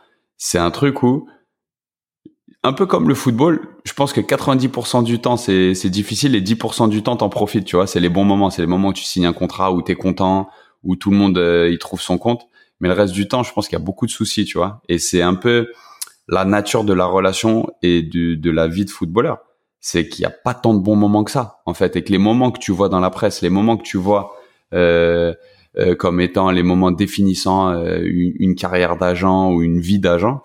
c'est 0.43 0.57
un 0.57 0.71
truc 0.71 1.03
où 1.03 1.27
un 2.63 2.73
peu 2.73 2.87
comme 2.87 3.07
le 3.07 3.13
football, 3.13 3.61
je 3.83 3.93
pense 3.93 4.11
que 4.11 4.21
90% 4.21 5.03
du 5.03 5.19
temps 5.19 5.37
c'est 5.37 5.89
difficile 5.89 6.35
et 6.35 6.41
10% 6.41 6.89
du 6.89 7.03
temps 7.03 7.15
t'en 7.15 7.29
profites, 7.29 7.65
tu 7.65 7.75
vois, 7.75 7.85
c'est 7.85 7.99
les 7.99 8.09
bons 8.09 8.23
moments, 8.23 8.49
c'est 8.49 8.63
les 8.63 8.67
moments 8.67 8.87
où 8.87 8.93
tu 8.93 9.03
signes 9.03 9.27
un 9.27 9.33
contrat 9.33 9.71
où 9.71 9.83
t'es 9.83 9.93
content, 9.93 10.49
où 10.83 10.95
tout 10.95 11.11
le 11.11 11.17
monde 11.17 11.37
euh, 11.37 11.69
il 11.71 11.77
trouve 11.77 12.01
son 12.01 12.17
compte, 12.17 12.47
mais 12.79 12.87
le 12.87 12.95
reste 12.95 13.13
du 13.13 13.27
temps, 13.27 13.43
je 13.43 13.53
pense 13.53 13.67
qu'il 13.67 13.77
y 13.77 13.81
a 13.81 13.85
beaucoup 13.85 14.07
de 14.07 14.11
soucis, 14.11 14.43
tu 14.43 14.57
vois, 14.57 14.81
et 14.89 14.97
c'est 14.97 15.21
un 15.21 15.35
peu 15.35 15.71
la 16.27 16.43
nature 16.43 16.85
de 16.85 16.93
la 16.93 17.05
relation 17.05 17.67
et 17.83 18.01
de, 18.01 18.49
la 18.49 18.67
vie 18.67 18.85
de 18.85 18.89
footballeur, 18.89 19.41
c'est 19.79 20.09
qu'il 20.09 20.23
y 20.23 20.25
a 20.25 20.31
pas 20.31 20.55
tant 20.55 20.73
de 20.73 20.79
bons 20.79 20.95
moments 20.95 21.23
que 21.23 21.31
ça, 21.31 21.61
en 21.67 21.75
fait, 21.75 21.95
et 21.97 22.03
que 22.03 22.11
les 22.11 22.17
moments 22.17 22.49
que 22.49 22.59
tu 22.59 22.71
vois 22.71 22.89
dans 22.89 22.99
la 22.99 23.11
presse, 23.11 23.43
les 23.43 23.51
moments 23.51 23.77
que 23.77 23.83
tu 23.83 23.97
vois 23.97 24.33
euh, 24.73 25.35
euh, 25.77 25.95
comme 25.95 26.19
étant 26.19 26.51
les 26.51 26.63
moments 26.63 26.91
définissant 26.91 27.69
euh, 27.69 28.01
une, 28.03 28.55
carrière 28.55 28.97
d'agent 28.97 29.53
ou 29.53 29.61
une 29.61 29.79
vie 29.79 29.99
d'agent, 29.99 30.43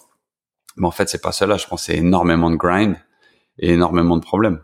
mais 0.77 0.87
en 0.87 0.93
fait, 0.93 1.09
c'est 1.09 1.21
pas 1.21 1.33
cela. 1.33 1.57
Je 1.57 1.67
pense 1.67 1.85
c'est 1.85 1.97
énormément 1.97 2.49
de 2.49 2.55
grind 2.55 2.97
et 3.59 3.73
énormément 3.73 4.17
de 4.17 4.23
problèmes. 4.23 4.61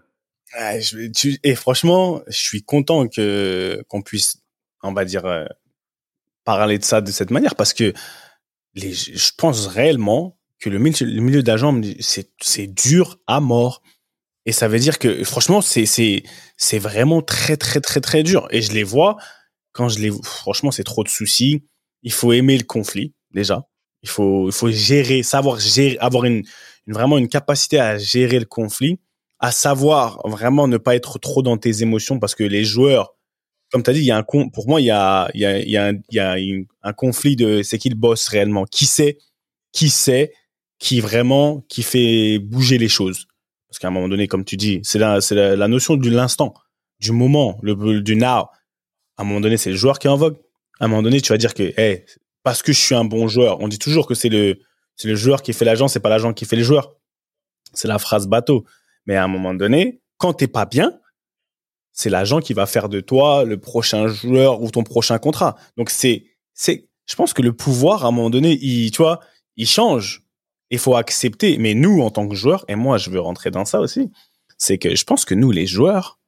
et 1.42 1.54
franchement, 1.56 2.22
je 2.28 2.38
suis 2.38 2.62
content 2.62 3.08
que 3.08 3.82
qu'on 3.88 4.02
puisse, 4.02 4.40
on 4.84 4.92
va 4.92 5.04
dire, 5.04 5.26
euh, 5.26 5.46
parler 6.44 6.78
de 6.78 6.84
ça 6.84 7.00
de 7.00 7.10
cette 7.10 7.32
manière 7.32 7.56
parce 7.56 7.74
que 7.74 7.92
les, 8.74 8.92
je 8.92 9.32
pense 9.36 9.66
réellement 9.66 10.38
que 10.60 10.70
le 10.70 10.78
milieu, 10.78 11.06
le 11.06 11.20
milieu 11.20 11.42
d'agent, 11.42 11.80
c'est 11.98 12.30
c'est 12.40 12.68
dur 12.68 13.18
à 13.26 13.40
mort. 13.40 13.82
Et 14.46 14.52
ça 14.52 14.68
veut 14.68 14.78
dire 14.78 15.00
que 15.00 15.24
franchement, 15.24 15.60
c'est 15.60 15.86
c'est 15.86 16.22
c'est 16.56 16.78
vraiment 16.78 17.20
très 17.20 17.56
très 17.56 17.80
très 17.80 18.00
très 18.00 18.22
dur. 18.22 18.46
Et 18.52 18.62
je 18.62 18.70
les 18.72 18.84
vois 18.84 19.16
quand 19.72 19.88
je 19.88 19.98
les, 19.98 20.10
franchement, 20.22 20.70
c'est 20.70 20.84
trop 20.84 21.04
de 21.04 21.08
soucis. 21.08 21.64
Il 22.02 22.12
faut 22.12 22.32
aimer 22.32 22.56
le 22.56 22.64
conflit 22.64 23.14
déjà. 23.32 23.64
Il 24.02 24.08
faut, 24.08 24.48
il 24.48 24.52
faut 24.52 24.70
gérer, 24.70 25.22
savoir 25.22 25.60
gérer, 25.60 25.96
avoir 25.98 26.24
une, 26.24 26.44
vraiment 26.86 27.18
une 27.18 27.28
capacité 27.28 27.78
à 27.78 27.98
gérer 27.98 28.38
le 28.38 28.44
conflit, 28.44 28.98
à 29.38 29.52
savoir 29.52 30.20
vraiment 30.28 30.68
ne 30.68 30.76
pas 30.76 30.96
être 30.96 31.18
trop 31.18 31.42
dans 31.42 31.56
tes 31.56 31.82
émotions 31.82 32.18
parce 32.18 32.34
que 32.34 32.44
les 32.44 32.64
joueurs, 32.64 33.14
comme 33.70 33.82
tu 33.82 33.90
as 33.90 33.92
dit, 33.92 34.00
il 34.00 34.06
y 34.06 34.10
a 34.10 34.16
un 34.16 34.22
pour 34.22 34.68
moi, 34.68 34.80
il 34.80 34.84
y 34.84 34.90
a, 34.90 35.30
il 35.34 35.40
y 35.40 35.46
a, 35.46 35.58
il 35.58 35.70
y 35.70 35.76
a, 35.76 35.86
un, 35.86 35.98
y 36.10 36.18
a 36.18 36.36
un 36.82 36.92
conflit 36.92 37.36
de 37.36 37.62
c'est 37.62 37.78
qui 37.78 37.88
le 37.88 37.94
boss 37.94 38.28
réellement, 38.28 38.64
qui 38.64 38.86
sait, 38.86 39.18
qui 39.72 39.88
sait, 39.88 40.32
qui 40.78 41.00
vraiment, 41.00 41.64
qui 41.68 41.82
fait 41.82 42.38
bouger 42.38 42.76
les 42.76 42.88
choses. 42.88 43.26
Parce 43.68 43.78
qu'à 43.78 43.88
un 43.88 43.92
moment 43.92 44.08
donné, 44.08 44.28
comme 44.28 44.44
tu 44.44 44.56
dis, 44.56 44.80
c'est 44.82 44.98
la, 44.98 45.20
c'est 45.20 45.34
la, 45.34 45.68
notion 45.68 45.96
de 45.96 46.10
l'instant, 46.10 46.54
du 47.00 47.12
moment, 47.12 47.58
le, 47.62 48.02
du 48.02 48.16
now. 48.16 48.48
À 49.22 49.24
un 49.24 49.28
moment 49.28 49.40
donné, 49.40 49.56
c'est 49.56 49.70
le 49.70 49.76
joueur 49.76 50.00
qui 50.00 50.08
est 50.08 50.10
en 50.10 50.16
vogue. 50.16 50.36
À 50.80 50.86
un 50.86 50.88
moment 50.88 51.00
donné, 51.00 51.20
tu 51.20 51.32
vas 51.32 51.38
dire 51.38 51.54
que, 51.54 51.72
hey, 51.80 52.04
parce 52.42 52.60
que 52.60 52.72
je 52.72 52.80
suis 52.80 52.96
un 52.96 53.04
bon 53.04 53.28
joueur. 53.28 53.60
On 53.60 53.68
dit 53.68 53.78
toujours 53.78 54.08
que 54.08 54.16
c'est 54.16 54.28
le, 54.28 54.58
c'est 54.96 55.06
le 55.06 55.14
joueur 55.14 55.42
qui 55.42 55.52
fait 55.52 55.64
l'agent, 55.64 55.86
c'est 55.86 56.00
pas 56.00 56.08
l'agent 56.08 56.32
qui 56.32 56.44
fait 56.44 56.56
les 56.56 56.64
joueurs. 56.64 56.96
C'est 57.72 57.86
la 57.86 58.00
phrase 58.00 58.26
bateau. 58.26 58.64
Mais 59.06 59.14
à 59.14 59.22
un 59.22 59.28
moment 59.28 59.54
donné, 59.54 60.00
quand 60.16 60.32
t'es 60.32 60.48
pas 60.48 60.66
bien, 60.66 60.98
c'est 61.92 62.10
l'agent 62.10 62.40
qui 62.40 62.52
va 62.52 62.66
faire 62.66 62.88
de 62.88 62.98
toi 62.98 63.44
le 63.44 63.60
prochain 63.60 64.08
joueur 64.08 64.60
ou 64.60 64.72
ton 64.72 64.82
prochain 64.82 65.18
contrat. 65.18 65.54
Donc 65.76 65.88
c'est, 65.88 66.24
c'est, 66.52 66.88
je 67.06 67.14
pense 67.14 67.32
que 67.32 67.42
le 67.42 67.52
pouvoir, 67.52 68.04
à 68.04 68.08
un 68.08 68.10
moment 68.10 68.28
donné, 68.28 68.58
tu 68.58 68.96
vois, 68.96 69.20
il 69.54 69.68
change. 69.68 70.24
Il 70.70 70.80
faut 70.80 70.96
accepter. 70.96 71.58
Mais 71.58 71.74
nous, 71.74 72.02
en 72.02 72.10
tant 72.10 72.26
que 72.26 72.34
joueurs, 72.34 72.64
et 72.66 72.74
moi, 72.74 72.98
je 72.98 73.08
veux 73.08 73.20
rentrer 73.20 73.52
dans 73.52 73.64
ça 73.64 73.78
aussi, 73.78 74.10
c'est 74.58 74.78
que 74.78 74.96
je 74.96 75.04
pense 75.04 75.24
que 75.24 75.36
nous, 75.36 75.52
les 75.52 75.68
joueurs, 75.68 76.18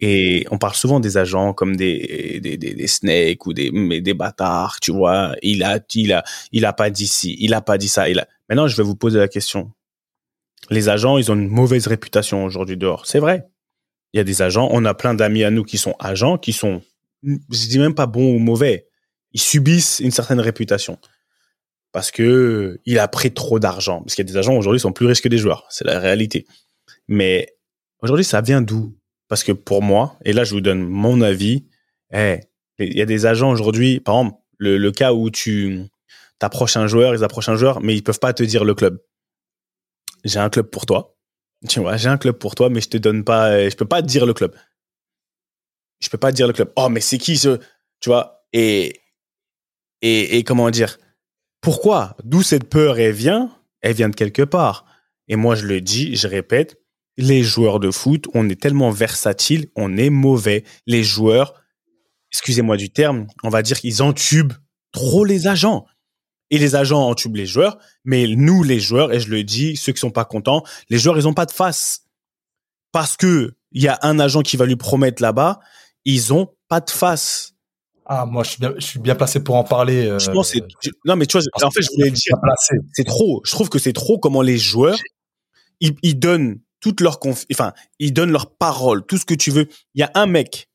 et 0.00 0.46
on 0.50 0.58
parle 0.58 0.74
souvent 0.74 1.00
des 1.00 1.16
agents 1.16 1.52
comme 1.52 1.76
des, 1.76 2.40
des, 2.40 2.56
des, 2.56 2.74
des 2.74 2.86
snakes 2.86 3.46
ou 3.46 3.52
des, 3.52 3.70
mais 3.72 4.00
des 4.00 4.14
bâtards, 4.14 4.78
tu 4.80 4.92
vois. 4.92 5.34
Il 5.42 5.64
a, 5.64 5.80
il 5.94 6.12
a, 6.12 6.22
il 6.52 6.64
a 6.64 6.72
pas 6.72 6.90
dit 6.90 7.08
ci, 7.08 7.36
il 7.40 7.52
a 7.52 7.60
pas 7.60 7.78
dit 7.78 7.88
ça. 7.88 8.08
Il 8.08 8.20
a... 8.20 8.28
Maintenant, 8.48 8.68
je 8.68 8.76
vais 8.76 8.84
vous 8.84 8.94
poser 8.94 9.18
la 9.18 9.28
question. 9.28 9.72
Les 10.70 10.88
agents, 10.88 11.18
ils 11.18 11.32
ont 11.32 11.34
une 11.34 11.48
mauvaise 11.48 11.86
réputation 11.86 12.44
aujourd'hui 12.44 12.76
dehors. 12.76 13.06
C'est 13.06 13.18
vrai. 13.18 13.48
Il 14.12 14.18
y 14.18 14.20
a 14.20 14.24
des 14.24 14.40
agents. 14.40 14.68
On 14.70 14.84
a 14.84 14.94
plein 14.94 15.14
d'amis 15.14 15.42
à 15.42 15.50
nous 15.50 15.64
qui 15.64 15.78
sont 15.78 15.94
agents, 15.98 16.38
qui 16.38 16.52
sont, 16.52 16.80
je 17.22 17.68
dis 17.68 17.78
même 17.78 17.94
pas 17.94 18.06
bons 18.06 18.34
ou 18.34 18.38
mauvais. 18.38 18.86
Ils 19.32 19.40
subissent 19.40 20.00
une 20.00 20.10
certaine 20.10 20.40
réputation 20.40 20.98
parce 21.92 22.10
que 22.10 22.80
il 22.86 22.98
a 22.98 23.08
pris 23.08 23.32
trop 23.32 23.58
d'argent. 23.58 24.00
Parce 24.02 24.14
qu'il 24.14 24.26
y 24.26 24.30
a 24.30 24.32
des 24.32 24.38
agents 24.38 24.56
aujourd'hui 24.56 24.78
qui 24.78 24.82
sont 24.82 24.92
plus 24.92 25.06
riches 25.06 25.22
que 25.22 25.28
des 25.28 25.38
joueurs. 25.38 25.66
C'est 25.70 25.84
la 25.84 25.98
réalité. 25.98 26.46
Mais 27.08 27.56
aujourd'hui, 28.00 28.24
ça 28.24 28.40
vient 28.40 28.62
d'où? 28.62 28.94
Parce 29.28 29.44
que 29.44 29.52
pour 29.52 29.82
moi, 29.82 30.18
et 30.24 30.32
là 30.32 30.44
je 30.44 30.54
vous 30.54 30.60
donne 30.60 30.82
mon 30.82 31.20
avis, 31.20 31.66
il 32.12 32.96
y 32.96 33.02
a 33.02 33.06
des 33.06 33.26
agents 33.26 33.50
aujourd'hui, 33.50 34.00
par 34.00 34.18
exemple, 34.18 34.38
le, 34.58 34.90
cas 34.90 35.12
où 35.12 35.30
tu 35.30 35.82
t'approches 36.38 36.76
un 36.76 36.86
joueur, 36.86 37.14
ils 37.14 37.24
approchent 37.24 37.48
un 37.48 37.56
joueur, 37.56 37.80
mais 37.80 37.94
ils 37.94 38.02
peuvent 38.02 38.18
pas 38.18 38.32
te 38.32 38.42
dire 38.42 38.64
le 38.64 38.74
club. 38.74 39.02
J'ai 40.24 40.38
un 40.38 40.50
club 40.50 40.66
pour 40.66 40.86
toi. 40.86 41.16
Tu 41.68 41.80
vois, 41.80 41.96
j'ai 41.96 42.08
un 42.08 42.18
club 42.18 42.38
pour 42.38 42.54
toi, 42.54 42.70
mais 42.70 42.80
je 42.80 42.88
te 42.88 42.96
donne 42.96 43.24
pas, 43.24 43.68
je 43.68 43.74
peux 43.74 43.86
pas 43.86 44.02
te 44.02 44.06
dire 44.06 44.26
le 44.26 44.34
club. 44.34 44.54
Je 46.00 46.08
peux 46.08 46.18
pas 46.18 46.30
te 46.30 46.36
dire 46.36 46.46
le 46.46 46.52
club. 46.52 46.72
Oh, 46.76 46.88
mais 46.88 47.00
c'est 47.00 47.18
qui 47.18 47.36
ce, 47.36 47.58
tu 48.00 48.10
vois, 48.10 48.44
et, 48.52 49.00
et, 50.02 50.38
et 50.38 50.44
comment 50.44 50.70
dire, 50.70 50.98
pourquoi? 51.60 52.16
D'où 52.22 52.42
cette 52.42 52.68
peur, 52.68 52.98
elle 52.98 53.12
vient? 53.12 53.50
Elle 53.80 53.94
vient 53.94 54.08
de 54.08 54.14
quelque 54.14 54.42
part. 54.42 54.86
Et 55.26 55.36
moi, 55.36 55.54
je 55.54 55.66
le 55.66 55.80
dis, 55.80 56.16
je 56.16 56.28
répète, 56.28 56.80
les 57.18 57.42
joueurs 57.42 57.80
de 57.80 57.90
foot, 57.90 58.26
on 58.32 58.48
est 58.48 58.58
tellement 58.58 58.90
versatile, 58.90 59.66
on 59.74 59.96
est 59.96 60.08
mauvais. 60.08 60.64
Les 60.86 61.02
joueurs, 61.02 61.52
excusez-moi 62.32 62.76
du 62.76 62.90
terme, 62.90 63.26
on 63.42 63.50
va 63.50 63.60
dire 63.62 63.80
qu'ils 63.80 64.02
entubent 64.02 64.54
trop 64.92 65.24
les 65.24 65.48
agents. 65.48 65.84
Et 66.50 66.58
les 66.58 66.76
agents 66.76 67.06
entubent 67.06 67.36
les 67.36 67.44
joueurs, 67.44 67.76
mais 68.04 68.26
nous, 68.28 68.62
les 68.62 68.80
joueurs, 68.80 69.12
et 69.12 69.20
je 69.20 69.28
le 69.28 69.42
dis, 69.42 69.76
ceux 69.76 69.92
qui 69.92 69.98
sont 69.98 70.12
pas 70.12 70.24
contents, 70.24 70.62
les 70.88 70.98
joueurs, 70.98 71.18
ils 71.18 71.28
ont 71.28 71.34
pas 71.34 71.44
de 71.44 71.50
face. 71.50 72.04
Parce 72.92 73.16
que 73.16 73.52
il 73.72 73.82
y 73.82 73.88
a 73.88 73.98
un 74.02 74.18
agent 74.18 74.40
qui 74.40 74.56
va 74.56 74.64
lui 74.64 74.76
promettre 74.76 75.20
là-bas, 75.20 75.58
ils 76.06 76.32
ont 76.32 76.54
pas 76.68 76.80
de 76.80 76.88
face. 76.88 77.52
Ah, 78.06 78.24
moi, 78.24 78.44
je 78.44 78.50
suis 78.50 78.60
bien, 78.60 78.72
je 78.76 78.84
suis 78.84 78.98
bien 79.00 79.14
placé 79.16 79.42
pour 79.42 79.56
en 79.56 79.64
parler. 79.64 80.06
Euh, 80.06 80.18
je 80.18 80.30
pense 80.30 80.52
c'est, 80.52 80.62
non, 81.04 81.16
mais 81.16 81.26
tu 81.26 81.36
vois, 81.36 81.44
en 81.66 81.70
fait, 81.70 81.82
je 81.82 81.88
voulais 81.94 82.10
dire, 82.10 82.36
c'est 82.92 83.04
trop. 83.04 83.42
Je 83.44 83.50
trouve 83.50 83.68
que 83.68 83.78
c'est 83.80 83.92
trop 83.92 84.18
comment 84.18 84.40
les 84.40 84.56
joueurs, 84.56 84.98
ils, 85.80 85.94
ils 86.02 86.18
donnent 86.18 86.60
toute 86.80 87.00
leur 87.00 87.18
enfin, 87.50 87.72
ils 87.98 88.12
donnent 88.12 88.30
leur 88.30 88.56
parole, 88.56 89.04
tout 89.06 89.18
ce 89.18 89.24
que 89.24 89.34
tu 89.34 89.50
veux. 89.50 89.68
Il 89.94 90.00
y 90.00 90.04
a 90.04 90.10
un 90.14 90.26
mec 90.26 90.68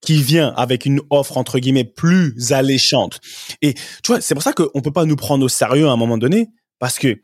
qui 0.00 0.22
vient 0.22 0.54
avec 0.56 0.86
une 0.86 1.00
offre 1.10 1.36
entre 1.36 1.58
guillemets 1.58 1.84
plus 1.84 2.52
alléchante. 2.52 3.20
Et 3.62 3.74
tu 3.74 4.08
vois, 4.08 4.20
c'est 4.20 4.34
pour 4.34 4.42
ça 4.42 4.52
qu'on 4.52 4.80
peut 4.80 4.92
pas 4.92 5.04
nous 5.04 5.16
prendre 5.16 5.44
au 5.44 5.48
sérieux 5.48 5.88
à 5.88 5.90
un 5.90 5.96
moment 5.96 6.18
donné 6.18 6.48
parce 6.78 6.98
que 6.98 7.20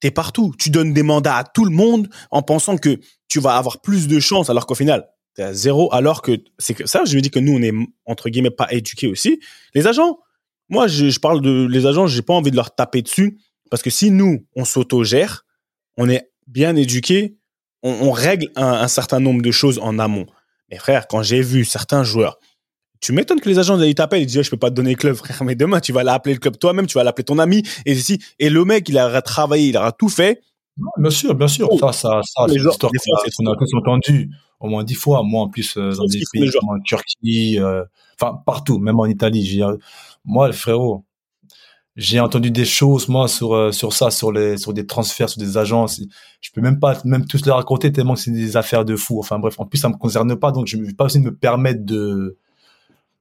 t'es 0.00 0.10
partout. 0.10 0.54
Tu 0.58 0.70
donnes 0.70 0.94
des 0.94 1.02
mandats 1.02 1.36
à 1.36 1.44
tout 1.44 1.64
le 1.64 1.70
monde 1.70 2.08
en 2.30 2.42
pensant 2.42 2.78
que 2.78 2.98
tu 3.28 3.40
vas 3.40 3.56
avoir 3.56 3.80
plus 3.80 4.08
de 4.08 4.20
chances 4.20 4.48
alors 4.48 4.66
qu'au 4.66 4.74
final, 4.74 5.08
t'es 5.34 5.42
à 5.42 5.52
zéro 5.52 5.92
alors 5.92 6.22
que 6.22 6.38
c'est 6.58 6.74
que 6.74 6.86
ça, 6.86 7.04
je 7.04 7.16
me 7.16 7.20
dis 7.20 7.30
que 7.30 7.38
nous, 7.38 7.52
on 7.52 7.62
est 7.62 7.72
entre 8.06 8.30
guillemets 8.30 8.50
pas 8.50 8.72
éduqués 8.72 9.08
aussi. 9.08 9.40
Les 9.74 9.86
agents, 9.86 10.18
moi, 10.70 10.86
je, 10.86 11.10
je 11.10 11.20
parle 11.20 11.42
de 11.42 11.66
les 11.70 11.86
agents, 11.86 12.06
j'ai 12.06 12.22
pas 12.22 12.34
envie 12.34 12.50
de 12.50 12.56
leur 12.56 12.74
taper 12.74 13.02
dessus 13.02 13.38
parce 13.70 13.82
que 13.82 13.90
si 13.90 14.10
nous, 14.10 14.46
on 14.56 14.64
s'autogère, 14.64 15.44
on 15.96 16.08
est 16.08 16.30
bien 16.46 16.74
éduqués, 16.76 17.37
on, 17.82 17.90
on 17.90 18.10
règle 18.10 18.48
un, 18.56 18.66
un, 18.66 18.88
certain 18.88 19.20
nombre 19.20 19.42
de 19.42 19.50
choses 19.50 19.78
en 19.80 19.98
amont. 19.98 20.26
Mais 20.70 20.78
frère, 20.78 21.06
quand 21.08 21.22
j'ai 21.22 21.40
vu 21.40 21.64
certains 21.64 22.04
joueurs, 22.04 22.38
tu 23.00 23.12
m'étonnes 23.12 23.40
que 23.40 23.48
les 23.48 23.58
agents 23.58 23.80
ils 23.80 23.94
t'appellent, 23.94 24.22
ils 24.22 24.26
disent 24.26 24.42
je 24.42 24.50
peux 24.50 24.56
pas 24.56 24.70
te 24.70 24.74
donner 24.74 24.90
le 24.90 24.96
club, 24.96 25.14
frère, 25.16 25.42
mais 25.44 25.54
demain 25.54 25.80
tu 25.80 25.92
vas 25.92 26.02
l'appeler 26.02 26.34
le 26.34 26.40
club 26.40 26.58
toi-même, 26.58 26.86
tu 26.86 26.94
vas 26.94 27.04
l'appeler 27.04 27.24
ton 27.24 27.38
ami 27.38 27.62
et 27.86 27.94
si 27.94 28.20
et 28.38 28.50
le 28.50 28.64
mec 28.64 28.88
il 28.88 28.98
aura 28.98 29.22
travaillé, 29.22 29.68
il 29.68 29.76
aura 29.76 29.92
tout 29.92 30.08
fait. 30.08 30.42
bien 30.96 31.10
sûr, 31.10 31.34
bien 31.34 31.48
sûr, 31.48 31.68
oh. 31.70 31.78
ça, 31.78 31.92
ça, 31.92 32.20
ça, 32.24 32.46
c'est 32.48 32.56
une 32.56 32.68
histoire 32.68 32.92
qu'on 32.92 33.46
a, 33.46 33.50
a 33.50 33.78
entendu 33.78 34.30
au 34.60 34.68
moins 34.68 34.84
dix 34.84 34.94
fois. 34.94 35.22
Moi, 35.22 35.42
en 35.42 35.48
plus, 35.48 35.76
euh, 35.76 35.92
dans 35.92 36.04
des 36.06 36.22
pays 36.32 36.50
comme 36.50 36.68
en 36.70 36.80
Turquie, 36.80 37.58
euh, 37.60 37.84
enfin 38.20 38.40
partout, 38.44 38.78
même 38.78 38.98
en 38.98 39.06
Italie. 39.06 39.60
Moi, 40.24 40.48
le 40.48 40.52
frérot, 40.52 41.04
j'ai 41.98 42.20
entendu 42.20 42.52
des 42.52 42.64
choses 42.64 43.08
moi 43.08 43.26
sur 43.26 43.54
euh, 43.54 43.72
sur 43.72 43.92
ça 43.92 44.12
sur 44.12 44.30
les 44.30 44.56
sur 44.56 44.72
des 44.72 44.86
transferts 44.86 45.28
sur 45.30 45.40
des 45.40 45.58
agences. 45.58 46.00
Je 46.40 46.50
peux 46.52 46.60
même 46.60 46.78
pas 46.78 46.96
même 47.04 47.26
tous 47.26 47.44
les 47.44 47.50
raconter 47.50 47.90
tellement 47.92 48.14
que 48.14 48.20
c'est 48.20 48.30
des 48.30 48.56
affaires 48.56 48.84
de 48.84 48.94
fou. 48.94 49.18
Enfin 49.18 49.40
bref 49.40 49.58
en 49.58 49.66
plus 49.66 49.78
ça 49.78 49.88
me 49.88 49.96
concerne 49.96 50.36
pas 50.36 50.52
donc 50.52 50.68
je 50.68 50.76
ne 50.76 50.84
vais 50.84 50.94
pas 50.94 51.06
aussi 51.06 51.18
me 51.18 51.34
permettre 51.34 51.84
de 51.84 52.38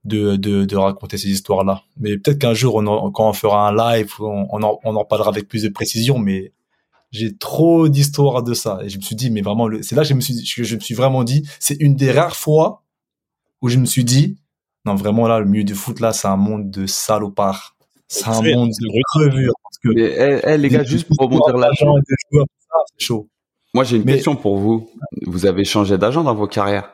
de, 0.06 0.36
de, 0.38 0.64
de 0.66 0.76
raconter 0.78 1.18
ces 1.18 1.30
histoires 1.30 1.66
là 1.66 1.82
mais 2.00 2.18
peut-être 2.18 2.38
qu'un 2.40 2.54
jour 2.54 2.76
on 2.76 3.12
quand 3.12 3.28
on 3.28 3.34
fera 3.34 3.68
un 3.68 3.76
live 3.76 4.14
on, 4.20 4.48
on, 4.52 4.62
en, 4.62 4.80
on 4.84 4.96
en 4.96 5.06
parlera 5.06 5.30
avec 5.32 5.48
plus 5.50 5.64
de 5.64 5.70
précision 5.70 6.20
mais 6.20 6.54
j'ai 7.12 7.36
trop 7.36 7.90
d'histoires 7.90 8.44
de 8.44 8.54
ça. 8.54 8.80
Et 8.84 8.90
je 8.90 8.98
me 8.98 9.02
suis 9.02 9.16
dit 9.16 9.32
mais 9.32 9.42
vraiment 9.42 9.70
c'est 9.82 9.96
là 9.96 10.04
que 10.04 10.10
je 10.10 10.14
me 10.14 10.22
suis 10.22 10.46
je, 10.46 10.64
je 10.64 10.76
me 10.76 10.82
suis 10.82 10.94
vraiment 10.94 11.24
dit 11.24 11.48
c'est 11.60 11.78
une 11.80 11.96
des 11.96 12.12
rares 12.12 12.36
fois 12.36 12.84
où 13.62 13.70
je 13.70 13.78
me 13.80 13.86
suis 13.86 14.04
dit 14.04 14.38
non 14.86 14.94
vraiment 14.94 15.28
là 15.28 15.40
le 15.40 15.46
milieu 15.46 15.64
du 15.64 15.74
foot 15.74 16.00
là 16.00 16.14
c'est 16.14 16.28
un 16.28 16.38
monde 16.38 16.70
de 16.70 16.86
salopards 16.86 17.77
c'est 18.08 18.28
un 18.28 18.42
monde 18.42 18.70
de 18.70 19.02
crevure. 19.12 19.54
Parce 19.64 19.78
que 19.84 19.90
Mais, 19.90 20.02
hey, 20.02 20.40
hey, 20.44 20.58
les 20.58 20.70
gars, 20.70 20.84
juste 20.84 21.08
pour 21.08 21.18
rebondir. 21.26 21.56
C'est 22.98 23.06
chaud. 23.06 23.30
Moi, 23.74 23.84
j'ai 23.84 23.98
une 23.98 24.04
Mais... 24.06 24.14
question 24.14 24.36
pour 24.36 24.58
vous. 24.58 24.90
Vous 25.26 25.46
avez 25.46 25.66
changé 25.66 25.98
d'agent 25.98 26.24
dans 26.24 26.36
vos 26.36 26.48
carrières? 26.48 26.94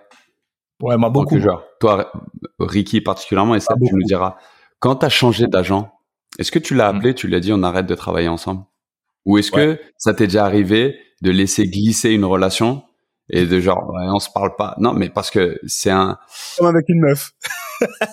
Ouais, 0.81 0.97
moi, 0.97 1.09
beaucoup. 1.09 1.39
Joueur. 1.39 1.65
Toi, 1.79 2.11
Ricky 2.59 2.99
particulièrement, 2.99 3.55
et 3.55 3.59
ça, 3.59 3.75
tu 3.75 3.93
nous 3.93 4.03
diras. 4.03 4.35
Quand 4.79 4.97
tu 4.97 5.05
as 5.05 5.09
changé 5.09 5.47
d'agent, 5.47 5.93
est-ce 6.39 6.51
que 6.51 6.59
tu 6.59 6.75
l'as 6.75 6.87
appelé, 6.87 7.13
tu 7.13 7.27
lui 7.27 7.35
as 7.35 7.39
dit 7.39 7.53
on 7.53 7.63
arrête 7.63 7.85
de 7.85 7.95
travailler 7.95 8.27
ensemble? 8.27 8.63
Ou 9.25 9.37
est-ce 9.37 9.51
que 9.51 9.79
ça 9.97 10.13
t'est 10.13 10.27
déjà 10.27 10.45
arrivé 10.45 10.99
de 11.21 11.31
laisser 11.31 11.65
glisser 11.67 12.09
une 12.09 12.25
relation 12.25 12.83
et 13.29 13.45
de 13.45 13.59
genre 13.61 13.89
ouais, 13.89 14.05
on 14.07 14.19
se 14.19 14.29
parle 14.29 14.55
pas? 14.57 14.75
Non, 14.79 14.93
mais 14.93 15.09
parce 15.09 15.31
que 15.31 15.57
c'est 15.65 15.91
un 15.91 16.17
comme 16.57 16.67
avec 16.67 16.89
une 16.89 16.99
meuf. 16.99 17.31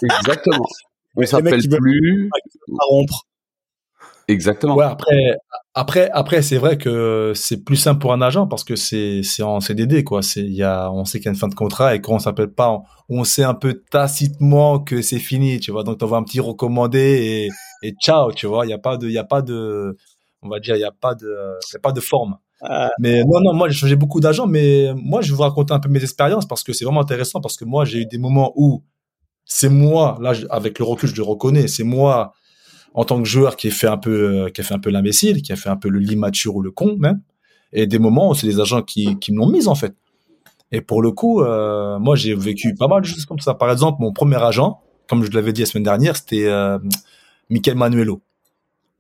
Exactement. 0.03 0.67
On 1.17 1.27
s'appelle 1.27 1.61
plus. 1.69 2.31
À 2.33 2.85
rompre. 2.89 3.27
Exactement. 4.29 4.77
Ouais, 4.77 4.85
après, 4.85 5.37
après, 5.75 6.11
après, 6.13 6.43
c'est 6.43 6.59
vrai 6.59 6.79
que 6.79 7.33
c'est 7.35 7.65
plus 7.65 7.77
simple 7.77 8.01
pour 8.01 8.13
un 8.13 8.23
agent 8.23 8.47
parce 8.47 8.65
que 8.65 8.77
c'est, 8.77 9.23
c'est 9.23 9.43
en 9.43 9.61
CDD, 9.61 10.05
quoi. 10.05 10.23
C'est, 10.23 10.41
il 10.41 10.55
y 10.55 10.63
a, 10.63 10.91
on 10.93 11.05
sait 11.05 11.19
qu'il 11.19 11.27
y 11.27 11.29
a 11.29 11.33
une 11.33 11.39
fin 11.39 11.49
de 11.49 11.55
contrat 11.55 11.95
et 11.95 12.01
quand 12.01 12.15
on 12.15 12.19
s'appelle 12.19 12.53
pas, 12.53 12.81
on, 13.09 13.25
sait 13.25 13.43
un 13.43 13.55
peu 13.55 13.83
tacitement 13.91 14.79
que 14.79 15.03
c'est 15.03 15.19
fini, 15.19 15.59
tu 15.59 15.73
vois. 15.73 15.83
Donc, 15.83 15.99
t'envoies 15.99 16.19
un 16.19 16.23
petit 16.23 16.41
recommandé 16.41 17.49
et, 17.83 17.89
et 17.89 17.93
ciao, 18.01 18.33
tu 18.33 18.47
vois. 18.47 18.67
Il 18.67 18.71
y 18.71 18.73
a 18.73 18.79
pas 18.79 18.97
de, 18.97 19.09
il 19.09 19.13
y 19.13 19.19
a 19.19 19.25
pas 19.25 19.43
de, 19.43 19.97
on 20.43 20.49
va 20.49 20.61
dire, 20.61 20.77
il 20.77 20.81
y 20.81 20.85
a 20.85 20.93
pas 20.93 21.15
de, 21.15 21.59
il 21.71 21.75
y 21.75 21.77
a 21.77 21.81
pas 21.81 21.93
de 21.93 22.01
forme. 22.01 22.39
Ah. 22.63 22.91
Mais 22.99 23.25
non, 23.25 23.41
non, 23.43 23.55
moi, 23.55 23.69
j'ai 23.69 23.75
changé 23.75 23.97
beaucoup 23.97 24.21
d'agents, 24.21 24.47
mais 24.47 24.93
moi, 24.95 25.23
je 25.23 25.31
vais 25.31 25.37
vous 25.37 25.43
raconter 25.43 25.73
un 25.73 25.81
peu 25.81 25.89
mes 25.89 26.03
expériences 26.03 26.47
parce 26.47 26.63
que 26.63 26.73
c'est 26.73 26.85
vraiment 26.85 27.01
intéressant 27.01 27.41
parce 27.41 27.57
que 27.57 27.65
moi, 27.65 27.85
j'ai 27.85 28.01
eu 28.01 28.07
des 28.07 28.19
moments 28.19 28.53
où 28.55 28.85
c'est 29.53 29.69
moi, 29.69 30.17
là, 30.23 30.33
avec 30.51 30.79
le 30.79 30.85
recul, 30.85 31.09
je 31.09 31.17
le 31.17 31.25
reconnais, 31.25 31.67
c'est 31.67 31.83
moi, 31.83 32.35
en 32.95 33.05
tant 33.05 33.21
que 33.21 33.29
joueur, 33.29 33.57
qui 33.57 33.67
a 33.67 33.73
fait 33.73 33.89
un 33.89 33.99
peu, 33.99 34.45
euh, 34.45 34.49
qui 34.49 34.61
a 34.61 34.65
fait 34.65 34.75
un 34.75 34.79
peu 34.79 34.91
l'imbécile, 34.91 35.43
qui 35.43 35.53
a 35.53 35.57
fait 35.57 35.69
un 35.69 35.77
peu 35.77 35.89
le 35.89 35.99
l'immature 35.99 36.55
ou 36.55 36.63
le 36.63 36.71
con, 36.71 36.97
même. 37.01 37.21
Et 37.73 37.89
des 37.89 37.99
moments 37.99 38.31
où 38.31 38.35
c'est 38.35 38.47
des 38.47 38.61
agents 38.61 38.83
qui, 38.83 39.19
qui 39.19 39.33
me 39.33 39.39
l'ont 39.39 39.49
mise, 39.49 39.67
en 39.67 39.75
fait. 39.75 39.97
Et 40.71 40.81
pour 40.81 41.03
le 41.03 41.11
coup, 41.11 41.43
euh, 41.43 41.99
moi, 41.99 42.15
j'ai 42.15 42.33
vécu 42.37 42.77
pas 42.77 42.87
mal 42.87 43.01
de 43.03 43.07
choses 43.07 43.27
comme 43.27 43.41
ça. 43.41 43.55
Par 43.55 43.73
exemple, 43.73 44.01
mon 44.01 44.13
premier 44.13 44.37
agent, 44.37 44.81
comme 45.09 45.25
je 45.25 45.33
l'avais 45.33 45.53
dit 45.53 45.63
la 45.63 45.67
semaine 45.67 45.83
dernière, 45.83 46.15
c'était 46.17 46.47
euh, 46.47 46.79
Manuelo, 47.75 48.23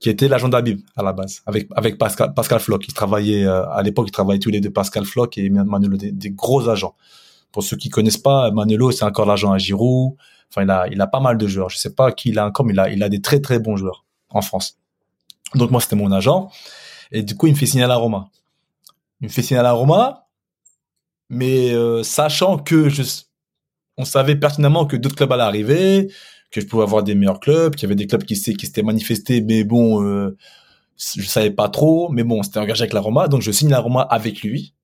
qui 0.00 0.10
était 0.10 0.26
l'agent 0.26 0.48
d'Abib 0.48 0.80
à 0.96 1.04
la 1.04 1.12
base, 1.12 1.42
avec 1.46 1.68
avec 1.76 1.96
Pascal, 1.96 2.34
Pascal 2.34 2.58
Floch. 2.58 2.84
Il 2.88 2.92
travaillait 2.92 3.46
à 3.46 3.80
l'époque, 3.84 4.08
il 4.08 4.12
travaillait 4.12 4.40
tous 4.40 4.50
les 4.50 4.60
deux 4.60 4.70
Pascal 4.70 5.04
Floch 5.04 5.38
et 5.38 5.48
Manuelo, 5.48 5.96
des, 5.96 6.10
des, 6.10 6.30
gros 6.30 6.68
agents. 6.68 6.96
Pour 7.52 7.62
ceux 7.62 7.76
qui 7.76 7.88
connaissent 7.88 8.18
pas, 8.18 8.50
Manuelo, 8.50 8.90
c'est 8.90 9.04
encore 9.04 9.26
l'agent 9.26 9.52
à 9.52 9.58
Giroud. 9.58 10.16
Enfin, 10.50 10.64
il 10.64 10.70
a, 10.70 10.88
il 10.88 11.00
a 11.00 11.06
pas 11.06 11.20
mal 11.20 11.38
de 11.38 11.46
joueurs. 11.46 11.70
Je 11.70 11.78
sais 11.78 11.94
pas 11.94 12.12
qui 12.12 12.30
il 12.30 12.38
a 12.38 12.46
encore, 12.46 12.66
mais 12.66 12.72
il 12.72 12.80
a, 12.80 12.90
il 12.90 13.02
a 13.02 13.08
des 13.08 13.20
très 13.20 13.40
très 13.40 13.58
bons 13.58 13.76
joueurs 13.76 14.04
en 14.30 14.42
France. 14.42 14.78
Donc 15.54 15.70
moi, 15.70 15.80
c'était 15.80 15.96
mon 15.96 16.12
agent. 16.12 16.50
Et 17.12 17.22
du 17.22 17.36
coup, 17.36 17.46
il 17.46 17.52
me 17.52 17.58
fait 17.58 17.66
signer 17.66 17.84
à 17.84 17.88
la 17.88 17.96
Roma. 17.96 18.28
Il 19.20 19.28
me 19.28 19.32
fait 19.32 19.42
signer 19.42 19.60
à 19.60 19.62
la 19.62 19.72
Roma, 19.72 20.28
mais 21.28 21.72
euh, 21.72 22.02
sachant 22.02 22.58
que 22.58 22.88
je, 22.88 23.02
on 23.96 24.04
savait 24.04 24.36
pertinemment 24.36 24.86
que 24.86 24.96
d'autres 24.96 25.16
clubs 25.16 25.30
allaient 25.32 25.42
arriver, 25.42 26.08
que 26.50 26.60
je 26.60 26.66
pouvais 26.66 26.82
avoir 26.82 27.02
des 27.02 27.14
meilleurs 27.14 27.40
clubs, 27.40 27.74
qu'il 27.74 27.82
y 27.82 27.86
avait 27.86 27.96
des 27.96 28.06
clubs 28.06 28.24
qui 28.24 28.36
s'étaient 28.36 28.82
manifestés, 28.82 29.40
mais 29.40 29.62
bon, 29.62 30.02
euh, 30.02 30.36
je 30.96 31.22
savais 31.22 31.50
pas 31.50 31.68
trop. 31.68 32.08
Mais 32.10 32.24
bon, 32.24 32.42
c'était 32.42 32.58
engagé 32.58 32.82
avec 32.82 32.92
la 32.92 33.00
Roma, 33.00 33.28
donc 33.28 33.42
je 33.42 33.50
signe 33.50 33.68
la 33.70 33.80
Roma 33.80 34.02
avec 34.02 34.42
lui. 34.42 34.74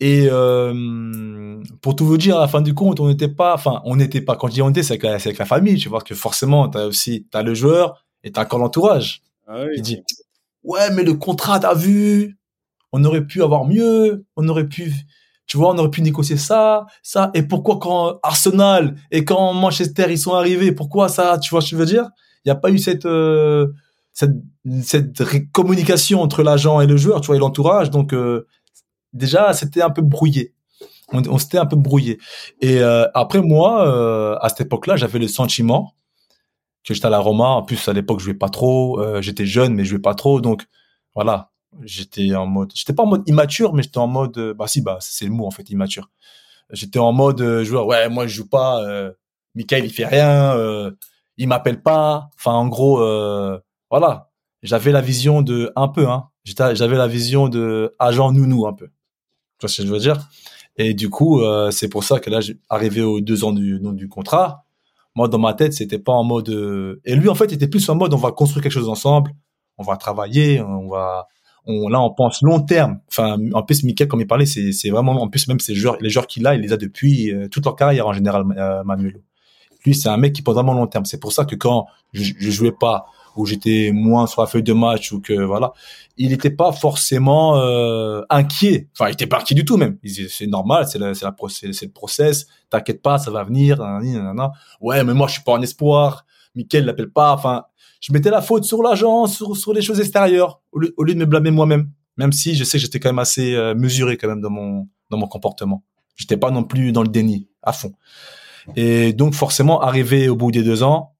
Et 0.00 0.28
euh, 0.30 1.60
pour 1.82 1.96
tout 1.96 2.06
vous 2.06 2.18
dire, 2.18 2.36
à 2.36 2.40
la 2.40 2.48
fin 2.48 2.60
du 2.60 2.72
compte, 2.72 3.00
on 3.00 3.08
n'était 3.08 3.28
pas, 3.28 3.54
enfin, 3.54 3.80
on 3.84 3.96
n'était 3.96 4.20
pas, 4.20 4.36
quand 4.36 4.46
je 4.48 4.54
dis 4.54 4.62
on 4.62 4.70
était, 4.70 4.84
c'est 4.84 4.94
avec, 4.94 5.04
avec, 5.04 5.38
la 5.38 5.44
famille, 5.44 5.76
tu 5.76 5.88
vois, 5.88 6.02
que 6.02 6.14
forcément, 6.14 6.68
t'as 6.68 6.86
aussi, 6.86 7.26
t'as 7.30 7.42
le 7.42 7.54
joueur 7.54 8.04
et 8.22 8.30
t'as 8.30 8.44
encore 8.44 8.60
l'entourage. 8.60 9.22
Ah 9.48 9.64
oui. 9.64 9.80
Dit, 9.80 10.02
ouais, 10.62 10.90
mais 10.92 11.02
le 11.02 11.14
contrat, 11.14 11.58
t'as 11.58 11.74
vu, 11.74 12.38
on 12.92 13.04
aurait 13.04 13.26
pu 13.26 13.42
avoir 13.42 13.64
mieux, 13.64 14.24
on 14.36 14.48
aurait 14.48 14.68
pu, 14.68 14.92
tu 15.46 15.56
vois, 15.56 15.74
on 15.74 15.78
aurait 15.78 15.90
pu 15.90 16.02
négocier 16.02 16.36
ça, 16.36 16.86
ça, 17.02 17.32
et 17.34 17.42
pourquoi 17.42 17.78
quand 17.78 18.20
Arsenal 18.22 18.94
et 19.10 19.24
quand 19.24 19.52
Manchester, 19.52 20.06
ils 20.10 20.18
sont 20.18 20.34
arrivés, 20.34 20.70
pourquoi 20.70 21.08
ça, 21.08 21.38
tu 21.38 21.50
vois 21.50 21.60
ce 21.60 21.70
que 21.70 21.76
je 21.76 21.76
veux 21.76 21.86
dire? 21.86 22.08
Il 22.44 22.48
n'y 22.48 22.52
a 22.52 22.56
pas 22.56 22.70
eu 22.70 22.78
cette, 22.78 23.04
euh, 23.04 23.66
cette, 24.12 24.36
cette 24.84 25.22
communication 25.50 26.22
entre 26.22 26.44
l'agent 26.44 26.80
et 26.80 26.86
le 26.86 26.96
joueur, 26.96 27.20
tu 27.20 27.26
vois, 27.26 27.36
et 27.36 27.40
l'entourage, 27.40 27.90
donc, 27.90 28.14
euh, 28.14 28.46
déjà 29.12 29.52
c'était 29.52 29.82
un 29.82 29.90
peu 29.90 30.02
brouillé. 30.02 30.54
On, 31.12 31.38
s'était 31.38 31.58
un 31.58 31.66
peu 31.66 31.76
brouillé. 31.76 32.18
Et 32.60 32.80
euh, 32.80 33.06
après 33.14 33.40
moi, 33.40 33.88
euh, 33.88 34.36
à 34.42 34.50
cette 34.50 34.62
époque-là, 34.62 34.96
j'avais 34.96 35.18
le 35.18 35.28
sentiment 35.28 35.94
que 36.84 36.92
j'étais 36.92 37.06
à 37.06 37.10
la 37.10 37.18
Roma. 37.18 37.46
En 37.46 37.62
plus, 37.62 37.88
à 37.88 37.94
l'époque, 37.94 38.20
je 38.20 38.26
jouais 38.26 38.34
pas 38.34 38.50
trop. 38.50 39.00
Euh, 39.00 39.22
j'étais 39.22 39.46
jeune, 39.46 39.74
mais 39.74 39.84
je 39.84 39.90
jouais 39.90 40.00
pas 40.00 40.14
trop. 40.14 40.42
Donc 40.42 40.66
voilà, 41.14 41.50
j'étais 41.82 42.34
en 42.34 42.46
mode, 42.46 42.72
j'étais 42.74 42.92
pas 42.92 43.04
en 43.04 43.06
mode 43.06 43.22
immature, 43.26 43.72
mais 43.72 43.82
j'étais 43.82 43.98
en 43.98 44.06
mode, 44.06 44.54
bah 44.58 44.66
si, 44.66 44.82
bah 44.82 44.98
c'est 45.00 45.24
le 45.24 45.30
mot 45.30 45.46
en 45.46 45.50
fait, 45.50 45.70
immature. 45.70 46.10
J'étais 46.70 46.98
en 46.98 47.12
mode 47.12 47.62
joueur. 47.62 47.86
Ouais, 47.86 48.08
moi 48.10 48.26
je 48.26 48.34
joue 48.34 48.48
pas. 48.48 48.82
Euh, 48.84 49.12
Michael 49.54 49.84
il 49.86 49.90
fait 49.90 50.06
rien. 50.06 50.54
Euh, 50.56 50.90
il 51.38 51.48
m'appelle 51.48 51.82
pas. 51.82 52.28
Enfin 52.36 52.52
en 52.52 52.68
gros, 52.68 52.98
voilà. 53.90 54.30
J'avais 54.62 54.92
la 54.92 55.00
vision 55.00 55.40
de 55.42 55.72
un 55.76 55.88
peu, 55.88 56.08
hein. 56.08 56.28
J'avais 56.44 56.96
la 56.96 57.06
vision 57.06 57.48
de 57.48 57.94
agent 57.98 58.32
nounou 58.32 58.66
un 58.66 58.72
peu. 58.72 58.88
Tu 59.58 59.66
vois 59.66 59.68
ce 59.68 59.82
que 59.82 59.88
je 59.88 59.92
veux 59.92 59.98
dire? 59.98 60.28
Et 60.76 60.94
du 60.94 61.10
coup, 61.10 61.40
euh, 61.40 61.70
c'est 61.70 61.88
pour 61.88 62.04
ça 62.04 62.20
que 62.20 62.30
là, 62.30 62.38
arrivé 62.68 63.02
aux 63.02 63.20
deux 63.20 63.42
ans 63.44 63.52
du, 63.52 63.80
du 63.80 64.08
contrat, 64.08 64.64
moi, 65.16 65.26
dans 65.26 65.38
ma 65.38 65.54
tête, 65.54 65.72
c'était 65.72 65.98
pas 65.98 66.12
en 66.12 66.22
mode... 66.22 66.48
Euh, 66.50 67.00
et 67.04 67.16
lui, 67.16 67.28
en 67.28 67.34
fait, 67.34 67.46
il 67.46 67.54
était 67.54 67.66
plus 67.66 67.88
en 67.88 67.96
mode, 67.96 68.14
on 68.14 68.18
va 68.18 68.30
construire 68.30 68.62
quelque 68.62 68.72
chose 68.72 68.88
ensemble, 68.88 69.32
on 69.76 69.82
va 69.82 69.96
travailler, 69.96 70.60
on 70.60 70.88
va... 70.88 71.26
On, 71.66 71.88
là, 71.88 72.00
on 72.00 72.14
pense 72.14 72.40
long 72.40 72.60
terme. 72.60 73.00
Enfin, 73.08 73.36
en 73.52 73.62
plus, 73.62 73.82
Michael, 73.82 74.08
comme 74.08 74.20
il 74.20 74.26
parlait, 74.26 74.46
c'est, 74.46 74.88
vraiment, 74.88 75.12
en 75.20 75.28
plus, 75.28 75.48
même 75.48 75.60
ces 75.60 75.74
joueurs, 75.74 75.96
les 76.00 76.08
joueurs 76.08 76.26
qu'il 76.26 76.46
a, 76.46 76.54
il 76.54 76.62
les 76.62 76.72
a 76.72 76.78
depuis 76.78 77.34
euh, 77.34 77.48
toute 77.48 77.64
leur 77.64 77.76
carrière 77.76 78.06
en 78.06 78.14
général, 78.14 78.44
Manuel. 78.86 79.20
Lui, 79.84 79.94
c'est 79.94 80.08
un 80.08 80.16
mec 80.16 80.32
qui 80.32 80.40
pense 80.42 80.54
vraiment 80.54 80.72
long 80.72 80.86
terme. 80.86 81.04
C'est 81.04 81.20
pour 81.20 81.32
ça 81.32 81.44
que 81.44 81.56
quand 81.56 81.86
je, 82.14 82.32
je 82.38 82.50
jouais 82.50 82.72
pas 82.72 83.06
où 83.38 83.46
j'étais 83.46 83.90
moins 83.92 84.26
sur 84.26 84.42
la 84.42 84.46
feuille 84.46 84.62
de 84.62 84.72
match 84.72 85.12
ou 85.12 85.20
que 85.20 85.32
voilà, 85.32 85.72
il 86.16 86.30
n'était 86.30 86.50
pas 86.50 86.72
forcément 86.72 87.56
euh, 87.56 88.22
inquiet. 88.30 88.88
Enfin, 88.92 89.08
il 89.08 89.12
était 89.12 89.26
pas 89.26 89.38
inquiet 89.38 89.54
du 89.54 89.64
tout 89.64 89.76
même. 89.76 89.98
C'est 90.28 90.46
normal, 90.46 90.86
c'est 90.88 90.98
la, 90.98 91.14
c'est 91.14 91.24
la 91.24 91.34
c'est 91.48 91.86
le 91.86 91.92
process. 91.92 92.46
T'inquiète 92.70 93.00
pas, 93.02 93.18
ça 93.18 93.30
va 93.30 93.44
venir. 93.44 93.78
Ouais, 94.80 95.04
mais 95.04 95.14
moi 95.14 95.28
je 95.28 95.34
suis 95.34 95.42
pas 95.42 95.52
en 95.52 95.62
espoir. 95.62 96.26
Michael 96.54 96.84
l'appelle 96.84 97.10
pas. 97.10 97.32
Enfin, 97.32 97.64
je 98.00 98.12
mettais 98.12 98.30
la 98.30 98.42
faute 98.42 98.64
sur 98.64 98.82
l'agent, 98.82 99.26
sur 99.26 99.56
sur 99.56 99.72
les 99.72 99.82
choses 99.82 100.00
extérieures 100.00 100.60
au 100.72 100.80
lieu, 100.80 101.14
de 101.14 101.18
me 101.18 101.26
blâmer 101.26 101.50
moi-même. 101.50 101.90
Même 102.16 102.32
si 102.32 102.56
je 102.56 102.64
sais 102.64 102.78
que 102.78 102.82
j'étais 102.82 102.98
quand 102.98 103.10
même 103.10 103.20
assez 103.20 103.54
euh, 103.54 103.74
mesuré 103.74 104.16
quand 104.16 104.28
même 104.28 104.40
dans 104.40 104.50
mon 104.50 104.88
dans 105.10 105.18
mon 105.18 105.28
comportement. 105.28 105.84
J'étais 106.16 106.36
pas 106.36 106.50
non 106.50 106.64
plus 106.64 106.92
dans 106.92 107.02
le 107.02 107.08
déni 107.08 107.48
à 107.62 107.72
fond. 107.72 107.92
Et 108.76 109.12
donc 109.12 109.34
forcément, 109.34 109.80
arrivé 109.80 110.28
au 110.28 110.36
bout 110.36 110.50
des 110.50 110.62
deux 110.62 110.82
ans, 110.82 111.14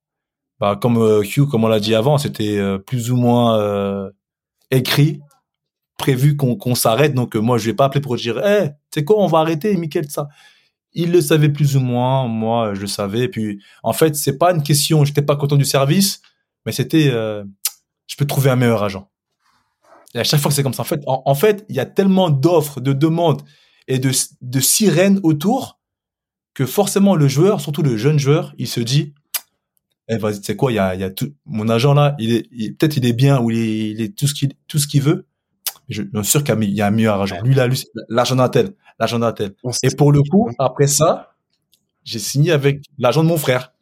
bah, 0.61 0.79
comme 0.81 0.99
euh, 0.99 1.23
Q, 1.23 1.47
comme 1.47 1.65
on 1.65 1.69
l'a 1.69 1.81
dit 1.81 1.95
avant, 1.95 2.19
c'était 2.19 2.59
euh, 2.59 2.79
plus 2.79 3.11
ou 3.11 3.17
moins 3.17 3.59
euh, 3.59 4.11
écrit, 4.71 5.21
prévu 5.99 6.37
qu'on 6.37 6.57
qu'on 6.57 6.75
s'arrête. 6.75 7.15
Donc 7.15 7.37
euh, 7.37 7.41
moi, 7.41 7.59
je 7.59 7.67
vais 7.67 7.75
pas 7.75 7.87
appeler 7.87 8.01
pour 8.01 8.17
dire, 8.17 8.41
eh, 8.45 8.49
hey, 8.49 8.71
c'est 8.93 9.05
quoi, 9.05 9.23
on 9.23 9.27
va 9.27 9.39
arrêter, 9.39 9.77
Michael, 9.77 10.11
ça? 10.11 10.29
Il 10.93 11.13
le 11.13 11.21
savait 11.21 11.51
plus 11.51 11.77
ou 11.77 11.81
moins, 11.81 12.27
moi, 12.27 12.75
je 12.75 12.81
le 12.81 12.87
savais. 12.87 13.21
Et 13.21 13.29
puis, 13.29 13.63
en 13.83 13.93
fait, 13.93 14.17
c'est 14.17 14.39
pas 14.39 14.53
une 14.53 14.63
question, 14.63 15.05
j'étais 15.05 15.23
pas 15.23 15.37
content 15.37 15.57
du 15.57 15.65
service, 15.65 16.23
mais 16.67 16.73
c'était, 16.73 17.11
je 17.11 18.17
peux 18.17 18.27
trouver 18.27 18.51
un 18.51 18.57
meilleur 18.57 18.83
agent. 18.83 19.09
Et 20.15 20.19
à 20.19 20.25
chaque 20.25 20.41
fois 20.41 20.51
c'est 20.51 20.63
comme 20.63 20.73
ça, 20.73 20.83
en 20.83 20.87
fait, 20.87 21.03
en, 21.07 21.35
fait, 21.35 21.67
il 21.69 21.77
y 21.77 21.81
a 21.81 21.85
tellement 21.85 22.31
d'offres, 22.31 22.81
de 22.81 22.95
demandes 22.95 23.43
et 23.87 23.99
de 23.99 24.61
sirènes 24.61 25.21
autour 25.23 25.79
que 26.55 26.65
forcément 26.67 27.15
le 27.15 27.29
joueur, 27.29 27.61
surtout 27.61 27.83
le 27.83 27.97
jeune 27.99 28.19
joueur, 28.19 28.55
il 28.57 28.67
se 28.67 28.81
dit, 28.81 29.15
eh 30.09 30.17
vas-y, 30.17 30.41
tu 30.41 30.45
sais 30.45 30.57
quoi, 30.57 30.73
il 30.73 30.77
y 30.77 30.79
a, 30.79 30.95
y 30.95 31.05
a 31.05 31.11
tout, 31.11 31.33
mon 31.47 31.69
agent 31.69 31.93
là, 31.95 32.17
il 32.19 32.33
est, 32.33 32.79
peut-être 32.79 32.97
il 32.97 33.07
est 33.07 33.13
bien 33.13 33.41
ou 33.41 33.51
il 33.51 33.59
est, 33.59 33.91
il 33.91 34.01
est 34.01 34.17
tout 34.17 34.27
ce 34.27 34.35
qu'il, 34.35 34.53
tout 34.67 34.79
ce 34.79 34.87
qu'il 34.87 35.03
veut. 35.03 35.27
Je, 35.89 36.03
suis 36.03 36.25
sûr 36.25 36.45
qu'il 36.45 36.75
y 36.75 36.83
a 36.83 36.87
un 36.87 36.91
meilleur 36.91 37.21
agent. 37.21 37.41
Lui, 37.43 37.55
là, 37.55 37.67
l'agent 38.09 38.37
d'Intel, 38.37 38.75
l'agent 38.99 39.19
d'Intel. 39.19 39.55
Et 39.83 39.91
pour 39.91 40.13
le 40.13 40.23
coup, 40.23 40.51
après 40.59 40.87
ça, 40.87 41.35
j'ai 42.05 42.19
signé 42.19 42.53
avec 42.53 42.85
l'agent 42.99 43.23
de 43.23 43.29
mon 43.29 43.39
frère, 43.39 43.73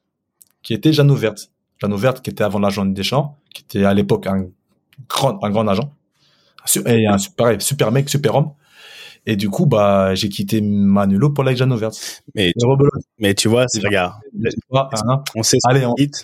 qui 0.62 0.74
était 0.74 0.92
Jeannot 0.92 1.16
Verte. 1.16 1.50
Jeannot 1.78 1.96
Verte, 1.96 2.22
qui 2.22 2.30
était 2.30 2.44
avant 2.44 2.58
l'agent 2.58 2.84
de 2.84 2.92
Deschamps, 2.92 3.36
qui 3.52 3.62
était 3.62 3.84
à 3.84 3.94
l'époque 3.94 4.26
un 4.26 4.46
grand, 5.08 5.42
un 5.44 5.50
grand 5.50 5.66
agent. 5.68 5.92
Et 6.86 7.06
un, 7.06 7.16
pareil, 7.36 7.60
super 7.60 7.92
mec, 7.92 8.08
super 8.08 8.34
homme. 8.36 8.52
Et 9.26 9.36
du 9.36 9.50
coup, 9.50 9.66
bah, 9.66 10.14
j'ai 10.14 10.28
quitté 10.28 10.60
Manulo 10.60 11.30
pour 11.30 11.42
la 11.42 11.54
Jano 11.54 11.76
Mais, 12.34 12.52
mais 13.18 13.34
tu 13.34 13.48
vois, 13.48 13.66
regarde. 13.84 14.14
Hein. 14.72 15.22
On 15.34 15.42
sait 15.42 15.58
ce 15.60 15.68
qu'on 15.68 15.94
quitte. 15.94 16.22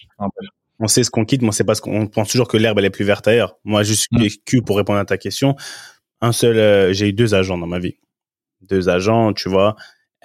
On 0.79 0.89
sait 0.89 1.05
ce 1.05 1.11
qu'on 1.11 1.25
quitte, 1.25 1.43
mais 1.43 1.49
on 1.49 1.53
sait 1.53 1.65
pas 1.65 1.75
ce 1.75 1.81
qu'on 1.81 2.07
pense 2.07 2.29
toujours 2.31 2.49
que 2.49 2.57
l'herbe 2.57 2.79
elle 2.79 2.87
est 2.87 2.91
plus 2.91 3.05
verte 3.05 3.27
ailleurs. 3.29 3.57
Moi, 3.65 3.83
juste 3.83 4.07
mm. 4.13 4.63
pour 4.65 4.77
répondre 4.77 4.99
à 4.99 5.05
ta 5.05 5.19
question. 5.19 5.57
Un 6.21 6.33
seul, 6.33 6.57
euh, 6.57 6.93
j'ai 6.93 7.09
eu 7.09 7.13
deux 7.13 7.35
agents 7.35 7.59
dans 7.59 7.67
ma 7.67 7.81
vie. 7.81 7.97
Deux 8.63 8.89
agents, 8.89 9.33
tu 9.33 9.49
vois. 9.49 9.75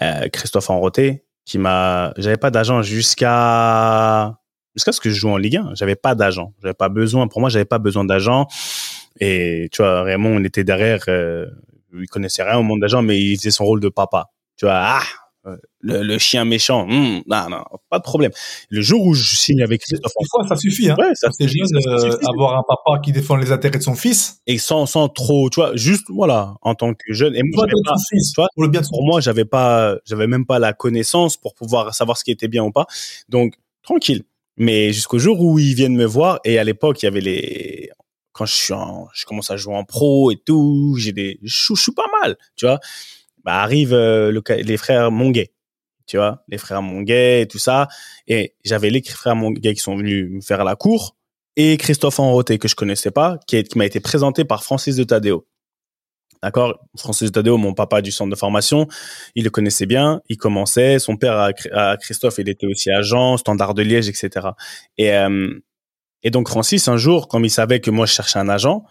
Euh, 0.04 0.28
Christophe 0.30 0.70
Enroté, 0.70 1.26
qui 1.46 1.58
m'a, 1.58 2.14
j'avais 2.18 2.38
pas 2.38 2.52
d'agent 2.52 2.84
jusqu'à, 2.84 4.38
jusqu'à 4.76 4.92
ce 4.92 5.02
que 5.02 5.10
je 5.10 5.16
joue 5.16 5.30
en 5.30 5.38
Ligue 5.38 5.58
1. 5.58 5.72
J'avais 5.74 5.96
pas 5.96 6.14
d'agent. 6.14 6.54
J'avais 6.62 6.76
pas 6.76 6.90
besoin, 6.90 7.28
pour 7.28 7.42
moi, 7.42 7.50
j'avais 7.50 7.66
pas 7.66 7.80
besoin 7.80 8.06
d'agent. 8.06 8.48
Et 9.20 9.70
tu 9.72 9.82
vois, 9.82 10.04
Raymond, 10.04 10.38
on 10.38 10.44
était 10.44 10.64
derrière, 10.64 11.04
euh, 11.08 11.48
il 12.00 12.08
connaissait 12.08 12.44
rien 12.44 12.58
au 12.58 12.64
monde 12.64 12.82
d'agent, 12.82 13.02
mais 13.02 13.20
il 13.20 13.38
faisait 13.38 13.52
son 13.52 13.66
rôle 13.66 13.80
de 13.80 13.90
papa. 13.90 14.32
Tu 14.58 14.66
vois, 14.66 14.76
ah, 14.76 15.04
euh, 15.48 15.58
le, 15.80 16.18
chien 16.18 16.44
méchant, 16.44 16.86
hmm, 16.86 17.22
non, 17.26 17.50
non, 17.50 17.64
pas 17.90 18.00
de 18.00 18.04
problème. 18.04 18.32
Le 18.70 18.82
jour 18.82 19.06
où 19.06 19.14
je 19.14 19.36
signe 19.36 19.62
avec 19.62 19.82
Christophe, 19.82 20.12
des 20.20 20.28
fois 20.30 20.46
ça 20.48 20.58
suffit. 20.58 20.90
Hein. 20.90 20.96
Ouais, 20.98 21.12
ça, 21.14 21.30
c'est 21.32 21.48
juste 21.48 21.74
avoir 22.28 22.58
un 22.58 22.64
papa 22.68 23.00
qui 23.00 23.14
défend 23.14 23.38
les 23.38 23.52
intérêts 23.52 23.78
de 23.78 23.84
son 23.84 23.96
fils 23.96 24.42
et 24.48 24.58
sans 24.58 24.86
sans 24.86 25.08
trop, 25.08 25.50
tu 25.50 25.62
vois, 25.62 25.76
juste 25.76 26.08
voilà, 26.10 26.56
en 26.62 26.76
tant 26.76 26.94
que 26.94 27.14
jeune. 27.14 27.36
Et 27.36 27.42
moi, 27.44 27.66
pas, 27.86 27.94
fils, 28.10 28.34
pour 28.34 28.64
le 28.64 28.68
bien 28.68 28.82
de 28.82 28.88
pour 28.88 29.06
moi, 29.06 29.22
j'avais 29.22 29.46
pas, 29.46 29.96
j'avais 30.06 30.28
même 30.28 30.46
pas 30.46 30.60
la 30.60 30.74
connaissance 30.74 31.38
pour 31.38 31.54
pouvoir 31.54 31.94
savoir 31.96 32.18
ce 32.18 32.26
qui 32.26 32.32
était 32.32 32.50
bien 32.50 32.64
ou 32.64 32.72
pas. 32.72 32.88
Donc 33.30 33.54
tranquille. 33.84 34.24
Mais 34.58 34.92
jusqu'au 34.92 35.20
jour 35.20 35.40
où 35.40 35.60
ils 35.60 35.76
viennent 35.76 35.96
me 35.96 36.06
voir 36.06 36.40
et 36.44 36.58
à 36.58 36.64
l'époque 36.64 37.04
il 37.04 37.06
y 37.06 37.08
avait 37.08 37.22
les 37.22 37.92
quand 38.38 38.46
je 38.46 38.54
suis 38.54 38.74
en, 38.74 39.08
je 39.14 39.26
commence 39.26 39.50
à 39.50 39.58
jouer 39.58 39.76
en 39.76 39.84
pro 39.84 40.32
et 40.32 40.38
tout, 40.38 40.96
j'ai 40.98 41.12
des, 41.12 41.40
je, 41.42 41.74
suis 41.74 41.92
pas 41.92 42.06
mal, 42.22 42.38
tu 42.56 42.66
vois. 42.66 42.80
Bah 43.44 43.62
arrive 43.62 43.94
euh, 43.94 44.32
le, 44.32 44.44
les 44.62 44.78
frères 44.78 45.10
Monguet, 45.10 45.54
tu 46.06 46.18
vois, 46.18 46.44
les 46.48 46.58
frères 46.60 46.84
Monguet 46.84 47.42
et 47.42 47.48
tout 47.48 47.58
ça. 47.58 47.88
Et 48.28 48.56
j'avais 48.64 48.92
les 48.92 49.02
frères 49.02 49.36
Monguet 49.36 49.74
qui 49.74 49.82
sont 49.82 49.96
venus 49.96 50.30
me 50.30 50.42
faire 50.42 50.64
la 50.64 50.76
cour 50.76 51.16
et 51.56 51.78
Christophe 51.78 52.20
Enroté 52.20 52.60
que 52.60 52.68
je 52.68 52.76
connaissais 52.76 53.12
pas, 53.12 53.40
qui, 53.48 53.64
qui 53.64 53.78
m'a 53.78 53.86
été 53.86 54.00
présenté 54.00 54.46
par 54.46 54.64
Francis 54.64 54.96
de 54.96 55.04
Tadeo. 55.04 55.48
D'accord? 56.44 56.80
Francis 56.96 57.32
de 57.32 57.34
Tadeo, 57.34 57.58
mon 57.58 57.74
papa 57.74 58.04
du 58.04 58.12
centre 58.12 58.30
de 58.30 58.36
formation, 58.36 58.88
il 59.34 59.44
le 59.44 59.50
connaissait 59.50 59.88
bien, 59.88 60.22
il 60.30 60.38
commençait, 60.38 61.00
son 61.00 61.18
père 61.18 61.52
à, 61.74 61.98
Christophe, 61.98 62.36
il 62.38 62.48
était 62.48 62.68
aussi 62.68 62.92
agent, 62.92 63.38
standard 63.38 63.74
de 63.74 63.82
Liège, 63.82 64.08
etc. 64.08 64.50
Et, 65.00 65.14
euh, 65.14 65.60
et 66.28 66.30
donc 66.30 66.50
Francis, 66.50 66.90
un 66.90 66.98
jour, 66.98 67.30
comme 67.30 67.46
il 67.46 67.50
savait 67.50 67.80
que 67.80 67.90
moi 67.90 68.06
je 68.06 68.12
cherchais 68.12 68.38
un 68.38 68.50
agent, 68.50 68.84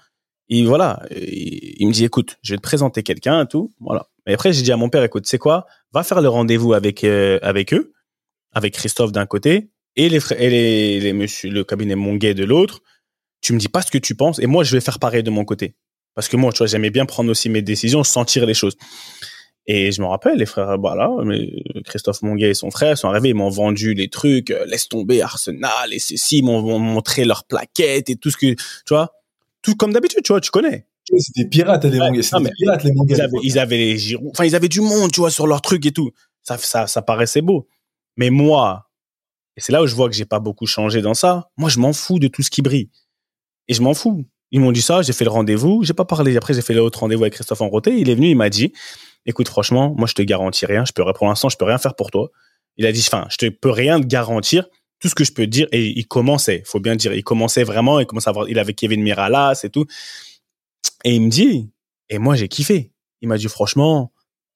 il 0.49 0.67
voilà, 0.67 1.03
il, 1.11 1.87
me 1.87 1.93
dit 1.93 2.07
écoute, 2.07 2.39
je 2.41 2.55
vais 2.55 2.57
te 2.57 2.63
présenter 2.63 3.03
quelqu'un 3.03 3.43
et 3.43 3.47
tout, 3.47 3.75
voilà. 3.79 4.07
Et 4.27 4.33
après 4.33 4.55
j'ai 4.55 4.63
dit 4.63 4.73
à 4.73 4.79
mon 4.79 4.89
père 4.89 5.05
écoute, 5.05 5.27
c'est 5.27 5.37
quoi? 5.37 5.67
Va 5.93 6.03
faire 6.03 6.23
le 6.23 6.31
rendez-vous 6.31 6.73
avec 6.73 7.05
euh, 7.05 7.39
avec 7.43 7.75
eux, 7.75 7.93
avec 8.55 8.73
Christophe 8.73 9.13
d'un 9.13 9.27
côté 9.27 9.69
et 9.97 10.09
les 10.09 10.21
et 10.39 11.01
les, 11.01 11.13
monsieur 11.13 11.51
le 11.51 11.63
cabinet 11.63 11.95
Monguet 11.95 12.33
de 12.33 12.45
l'autre. 12.45 12.81
Tu 13.43 13.53
me 13.53 13.59
dis 13.59 13.69
pas 13.69 13.83
ce 13.83 13.91
que 13.91 13.99
tu 13.99 14.15
penses 14.15 14.39
et 14.39 14.47
moi 14.47 14.65
je 14.65 14.75
vais 14.75 14.81
faire 14.81 14.99
pareil 14.99 15.23
de 15.23 15.31
mon 15.31 15.45
côté. 15.45 15.77
Parce 16.15 16.29
que 16.31 16.39
moi, 16.39 16.51
tu 16.51 16.59
vois, 16.59 16.67
j'aimais 16.67 16.89
bien 16.89 17.05
prendre 17.05 17.31
aussi 17.31 17.51
mes 17.51 17.61
décisions, 17.61 18.03
sentir 18.03 18.47
les 18.47 18.55
choses. 18.55 18.79
Et 19.69 19.91
je 19.91 20.01
me 20.01 20.07
rappelle, 20.07 20.39
les 20.39 20.47
frères, 20.47 20.79
voilà, 20.79 21.11
mais 21.25 21.51
Christophe 21.85 22.23
Monguet 22.23 22.51
et 22.51 22.55
son 22.55 22.71
frère 22.71 22.97
sont 22.97 23.09
arrivés, 23.09 23.31
ils 23.31 23.35
m'ont 23.35 23.51
vendu 23.51 23.95
les 23.95 24.09
trucs, 24.09 24.51
euh, 24.51 24.65
laisse 24.67 24.89
tomber 24.89 25.23
Arsenal 25.23 25.93
et 25.93 25.99
ceci, 25.99 26.39
ils 26.39 26.45
m'ont 26.45 26.79
montré 26.79 27.25
leurs 27.25 27.45
plaquettes 27.45 28.09
et 28.09 28.17
tout 28.17 28.31
ce 28.31 28.37
que, 28.37 28.55
tu 28.55 28.91
vois, 28.91 29.13
tout 29.63 29.75
comme 29.75 29.93
d'habitude, 29.93 30.23
tu 30.23 30.33
vois, 30.33 30.41
tu 30.41 30.51
connais. 30.51 30.87
C'était 31.19 31.49
pirates, 31.49 31.85
les 31.85 31.99
Monguets. 31.99 32.23
C'était 32.23 32.51
pirates, 32.57 32.85
les 32.85 32.93
Monguets. 32.93 33.15
Ils 33.15 33.21
avaient, 33.21 33.39
ils 33.43 33.59
avaient 33.59 33.77
les 33.77 33.99
girons, 33.99 34.31
enfin, 34.31 34.45
ils 34.45 34.55
avaient 34.55 34.69
du 34.69 34.81
monde, 34.81 35.11
tu 35.11 35.21
vois, 35.21 35.31
sur 35.31 35.47
leurs 35.49 35.63
trucs 35.63 35.85
et 35.87 35.93
tout. 35.93 36.13
Ça, 36.43 36.59
ça, 36.59 36.87
ça 36.87 37.03
paraissait 37.03 37.43
beau. 37.43 37.69
Mais 38.17 38.31
moi, 38.31 38.87
et 39.57 39.61
c'est 39.61 39.73
là 39.73 39.83
où 39.83 39.87
je 39.87 39.95
vois 39.95 40.09
que 40.09 40.15
j'ai 40.15 40.27
pas 40.27 40.41
beaucoup 40.41 40.67
changé 40.67 41.01
dans 41.01 41.15
ça, 41.15 41.51
moi, 41.57 41.71
je 41.71 41.79
m'en 41.79 41.93
fous 41.93 42.19
de 42.19 42.29
tout 42.29 42.43
ce 42.43 42.51
qui 42.51 42.63
brille. 42.63 42.91
Et 43.69 43.75
je 43.75 43.83
m'en 43.83 43.95
fous. 43.95 44.25
Ils 44.57 44.61
m'ont 44.61 44.73
dit 44.73 44.81
ça, 44.81 45.03
j'ai 45.03 45.13
fait 45.13 45.25
le 45.25 45.31
rendez-vous, 45.31 45.85
j'ai 45.85 45.93
pas 45.93 46.07
parlé. 46.07 46.35
Après, 46.35 46.55
j'ai 46.55 46.63
fait 46.63 46.73
l'autre 46.73 47.01
rendez-vous 47.01 47.25
avec 47.25 47.35
Christophe 47.35 47.61
Enroté. 47.61 47.95
Il 47.99 48.09
est 48.09 48.15
venu, 48.15 48.31
il 48.31 48.37
m'a 48.37 48.49
dit, 48.49 48.73
écoute, 49.27 49.49
franchement, 49.49 49.95
moi, 49.99 50.09
je 50.09 50.15
te 50.15 50.23
garantis 50.23 50.65
rien. 50.65 50.87
Je 50.87 50.93
peux, 50.95 51.05
pour 51.13 51.27
l'instant, 51.27 51.51
je 51.51 51.59
peux 51.59 51.67
rien 51.67 51.77
faire 51.77 51.95
pour 51.95 52.11
toi. 52.11 52.31
Il 52.79 52.87
a 52.87 52.93
dit, 52.93 53.05
enfin, 53.07 53.27
je 53.29 53.37
te 53.37 53.51
peux 53.51 53.69
rien 53.69 54.01
te 54.01 54.07
garantir. 54.07 54.67
Tout 54.99 55.09
ce 55.09 55.15
que 55.15 55.25
je 55.25 55.33
peux 55.35 55.45
te 55.45 55.51
dire, 55.51 55.67
et 55.73 55.89
il 55.89 56.07
commençait, 56.07 56.63
faut 56.65 56.81
bien 56.81 56.97
dire, 56.97 57.13
il 57.13 57.23
commençait 57.23 57.65
vraiment, 57.65 58.01
il 58.01 58.07
commençait 58.07 58.29
à 58.29 58.31
avoir, 58.31 58.49
il 58.49 58.59
avait 58.59 58.73
Kevin 58.73 59.03
Miralas 59.03 59.61
et 59.63 59.69
tout. 59.69 59.85
Et 61.05 61.15
il 61.15 61.21
me 61.21 61.29
dit, 61.29 61.69
et 62.09 62.17
moi, 62.17 62.35
j'ai 62.35 62.49
kiffé. 62.49 62.93
Il 63.21 63.29
m'a 63.29 63.37
dit, 63.37 63.49
franchement, 63.49 64.11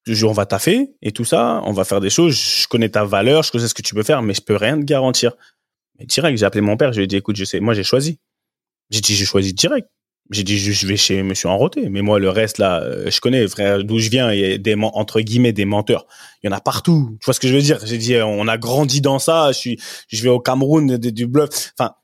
on 0.09 0.33
va 0.33 0.47
taffer 0.47 0.93
et 1.03 1.13
tout 1.13 1.27
ça, 1.27 1.61
on 1.67 1.73
va 1.73 1.85
faire 1.85 2.01
des 2.01 2.09
choses. 2.09 2.35
Je 2.35 2.69
connais 2.69 2.89
ta 2.89 3.05
valeur, 3.05 3.43
je 3.43 3.51
sais 3.59 3.69
ce 3.69 3.75
que 3.75 3.83
tu 3.83 3.95
peux 3.95 4.03
faire, 4.03 4.23
mais 4.23 4.33
je 4.33 4.41
peux 4.41 4.57
rien 4.57 4.79
te 4.81 4.85
garantir. 4.85 5.33
Mais 5.99 6.07
direct, 6.07 6.39
j'ai 6.39 6.47
appelé 6.47 6.63
mon 6.63 6.79
père, 6.79 6.95
je 6.95 7.01
lui 7.01 7.05
ai 7.05 7.07
dit, 7.07 7.17
écoute, 7.17 7.37
je 7.37 7.45
sais, 7.45 7.61
moi, 7.61 7.75
j'ai 7.75 7.85
choisi. 7.85 8.19
J'ai 8.91 9.01
dit, 9.01 9.15
j'ai 9.15 9.25
choisi 9.25 9.53
direct. 9.55 9.89
J'ai 10.31 10.45
dit, 10.45 10.59
je 10.59 10.87
vais 10.87 10.97
chez 10.97 11.23
Monsieur 11.23 11.49
Enroté. 11.49 11.89
Mais 11.89 12.03
moi, 12.03 12.21
le 12.21 12.31
reste, 12.31 12.59
là, 12.59 12.83
euh, 12.83 13.11
je 13.11 13.21
connais, 13.21 13.49
frère, 13.49 13.83
d'où 13.83 13.99
je 13.99 14.11
viens, 14.11 14.33
il 14.33 14.41
y 14.41 14.53
a 14.53 14.59
des, 14.59 14.77
entre 14.81 15.21
guillemets, 15.21 15.53
des 15.53 15.65
menteurs. 15.65 16.07
Il 16.43 16.47
y 16.47 16.53
en 16.53 16.57
a 16.57 16.61
partout. 16.61 17.17
Tu 17.21 17.25
vois 17.25 17.35
ce 17.35 17.41
que 17.41 17.49
je 17.49 17.55
veux 17.55 17.63
dire? 17.63 17.81
J'ai 17.85 17.99
dit, 17.99 18.17
on 18.17 18.47
a 18.47 18.57
grandi 18.57 19.01
dans 19.01 19.19
ça. 19.19 19.51
Je 19.53 19.59
suis, 19.59 19.81
je 20.09 20.23
vais 20.23 20.29
au 20.29 20.39
Cameroun, 20.39 20.99
du 20.99 21.27
bluff. 21.27 21.73
Enfin, 21.77 21.95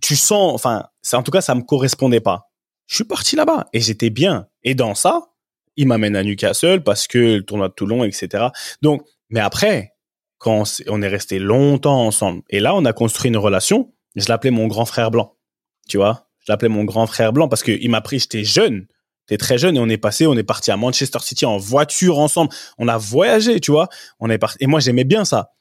tu 0.00 0.16
sens, 0.16 0.54
enfin, 0.54 0.86
c'est, 1.02 1.16
en 1.16 1.22
tout 1.22 1.30
cas, 1.30 1.42
ça 1.42 1.54
me 1.54 1.62
correspondait 1.62 2.20
pas. 2.20 2.50
Je 2.86 2.96
suis 2.96 3.04
parti 3.04 3.36
là-bas 3.36 3.68
et 3.72 3.80
j'étais 3.80 4.10
bien. 4.10 4.46
Et 4.62 4.74
dans 4.74 4.94
ça, 4.94 5.22
il 5.76 5.88
m'amène 5.88 6.16
à 6.16 6.22
Newcastle 6.22 6.82
parce 6.82 7.06
que 7.06 7.18
le 7.18 7.44
tournoi 7.44 7.68
de 7.68 7.74
Toulon, 7.74 8.04
etc. 8.04 8.46
Donc, 8.82 9.02
mais 9.30 9.40
après, 9.40 9.94
quand 10.38 10.64
on 10.88 11.02
est 11.02 11.08
resté 11.08 11.38
longtemps 11.38 12.06
ensemble, 12.06 12.42
et 12.50 12.60
là, 12.60 12.74
on 12.74 12.84
a 12.84 12.92
construit 12.92 13.30
une 13.30 13.36
relation, 13.36 13.92
je 14.14 14.26
l'appelais 14.28 14.50
mon 14.50 14.66
grand 14.66 14.84
frère 14.84 15.10
blanc. 15.10 15.36
Tu 15.88 15.96
vois? 15.96 16.23
Je 16.44 16.52
l'appelais 16.52 16.68
mon 16.68 16.84
grand 16.84 17.06
frère 17.06 17.32
blanc 17.32 17.48
parce 17.48 17.62
qu'il 17.62 17.90
m'a 17.90 18.00
pris, 18.00 18.18
j'étais 18.18 18.44
jeune. 18.44 18.86
J'étais 19.26 19.38
très 19.38 19.56
jeune 19.56 19.76
et 19.76 19.80
on 19.80 19.88
est 19.88 19.96
passé, 19.96 20.26
on 20.26 20.34
est 20.34 20.42
parti 20.44 20.70
à 20.70 20.76
Manchester 20.76 21.18
City 21.20 21.46
en 21.46 21.56
voiture 21.56 22.18
ensemble. 22.18 22.52
On 22.76 22.88
a 22.88 22.98
voyagé, 22.98 23.58
tu 23.60 23.70
vois. 23.70 23.88
On 24.20 24.28
est 24.28 24.36
parti. 24.36 24.58
Et 24.60 24.66
moi, 24.66 24.80
j'aimais 24.80 25.04
bien 25.04 25.24
ça. 25.24 25.52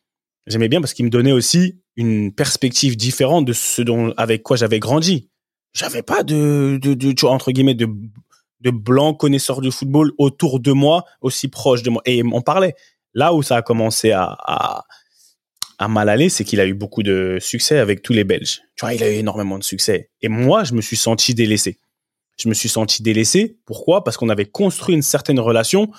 J'aimais 0.47 0.67
bien 0.67 0.81
parce 0.81 0.93
qu'il 0.93 1.05
me 1.05 1.09
donnait 1.09 1.31
aussi 1.31 1.79
une 1.95 2.33
perspective 2.33 2.97
différente 2.97 3.45
de 3.45 3.53
ce 3.53 3.81
dont, 3.81 4.13
avec 4.17 4.43
quoi 4.43 4.57
j'avais 4.57 4.79
grandi. 4.79 5.29
J'avais 5.73 6.03
pas 6.03 6.23
de, 6.23 6.77
de, 6.81 6.93
de, 6.93 7.13
tu 7.13 7.21
vois, 7.21 7.31
entre 7.31 7.51
guillemets, 7.51 7.75
de, 7.75 7.87
de 8.59 8.69
blancs 8.69 9.17
connaisseurs 9.17 9.61
du 9.61 9.71
football 9.71 10.11
autour 10.17 10.59
de 10.59 10.73
moi, 10.73 11.05
aussi 11.21 11.47
proche 11.47 11.83
de 11.83 11.89
moi. 11.89 12.01
Et 12.05 12.21
on 12.23 12.41
parlait. 12.41 12.75
Là 13.13 13.33
où 13.33 13.43
ça 13.43 13.57
a 13.57 13.61
commencé 13.61 14.11
à, 14.11 14.35
à, 14.39 14.83
à 15.83 15.87
mal 15.87 16.09
aller, 16.09 16.29
c'est 16.29 16.43
qu'il 16.43 16.59
a 16.59 16.65
eu 16.65 16.73
beaucoup 16.73 17.03
de 17.03 17.37
succès 17.39 17.77
avec 17.77 18.01
tous 18.01 18.13
les 18.13 18.23
Belges. 18.23 18.61
Tu 18.75 18.81
vois, 18.85 18.93
il 18.93 19.03
a 19.03 19.09
eu 19.09 19.15
énormément 19.15 19.57
de 19.57 19.63
succès. 19.63 20.09
Et 20.21 20.29
moi, 20.29 20.63
je 20.63 20.73
me 20.73 20.81
suis 20.81 20.97
senti 20.97 21.33
délaissé. 21.33 21.79
Je 22.39 22.49
me 22.49 22.53
suis 22.53 22.69
senti 22.69 23.03
délaissé. 23.03 23.57
Pourquoi? 23.65 24.03
Parce 24.03 24.17
qu'on 24.17 24.29
avait 24.29 24.45
construit 24.45 24.95
une 24.95 25.01
certaine 25.01 25.39
relation 25.39 25.91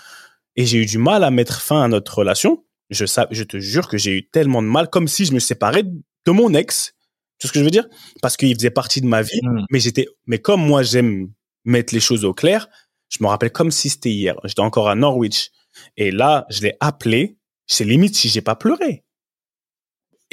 et 0.56 0.66
j'ai 0.66 0.78
eu 0.78 0.86
du 0.86 0.98
mal 0.98 1.24
à 1.24 1.30
mettre 1.30 1.60
fin 1.60 1.82
à 1.82 1.88
notre 1.88 2.18
relation. 2.18 2.64
Je, 2.90 3.04
je 3.30 3.42
te 3.44 3.58
jure 3.58 3.88
que 3.88 3.98
j'ai 3.98 4.12
eu 4.12 4.28
tellement 4.28 4.62
de 4.62 4.68
mal, 4.68 4.88
comme 4.88 5.08
si 5.08 5.24
je 5.24 5.32
me 5.32 5.38
séparais 5.38 5.84
de 5.84 6.32
mon 6.32 6.54
ex. 6.54 6.94
Tu 7.38 7.46
vois 7.46 7.48
ce 7.48 7.52
que 7.52 7.58
je 7.58 7.64
veux 7.64 7.70
dire? 7.70 7.88
Parce 8.22 8.36
qu'il 8.36 8.54
faisait 8.54 8.70
partie 8.70 9.00
de 9.00 9.06
ma 9.06 9.22
vie, 9.22 9.40
mmh. 9.42 9.66
mais 9.70 9.80
j'étais, 9.80 10.06
mais 10.26 10.38
comme 10.38 10.64
moi 10.64 10.82
j'aime 10.82 11.30
mettre 11.64 11.94
les 11.94 12.00
choses 12.00 12.24
au 12.24 12.34
clair, 12.34 12.68
je 13.08 13.18
me 13.22 13.28
rappelle 13.28 13.50
comme 13.50 13.70
si 13.70 13.88
c'était 13.88 14.10
hier. 14.10 14.36
J'étais 14.44 14.60
encore 14.60 14.88
à 14.88 14.94
Norwich 14.94 15.50
et 15.96 16.10
là, 16.10 16.46
je 16.50 16.62
l'ai 16.62 16.74
appelé. 16.80 17.36
C'est 17.66 17.84
limite 17.84 18.14
si 18.14 18.28
j'ai 18.28 18.42
pas 18.42 18.56
pleuré 18.56 19.04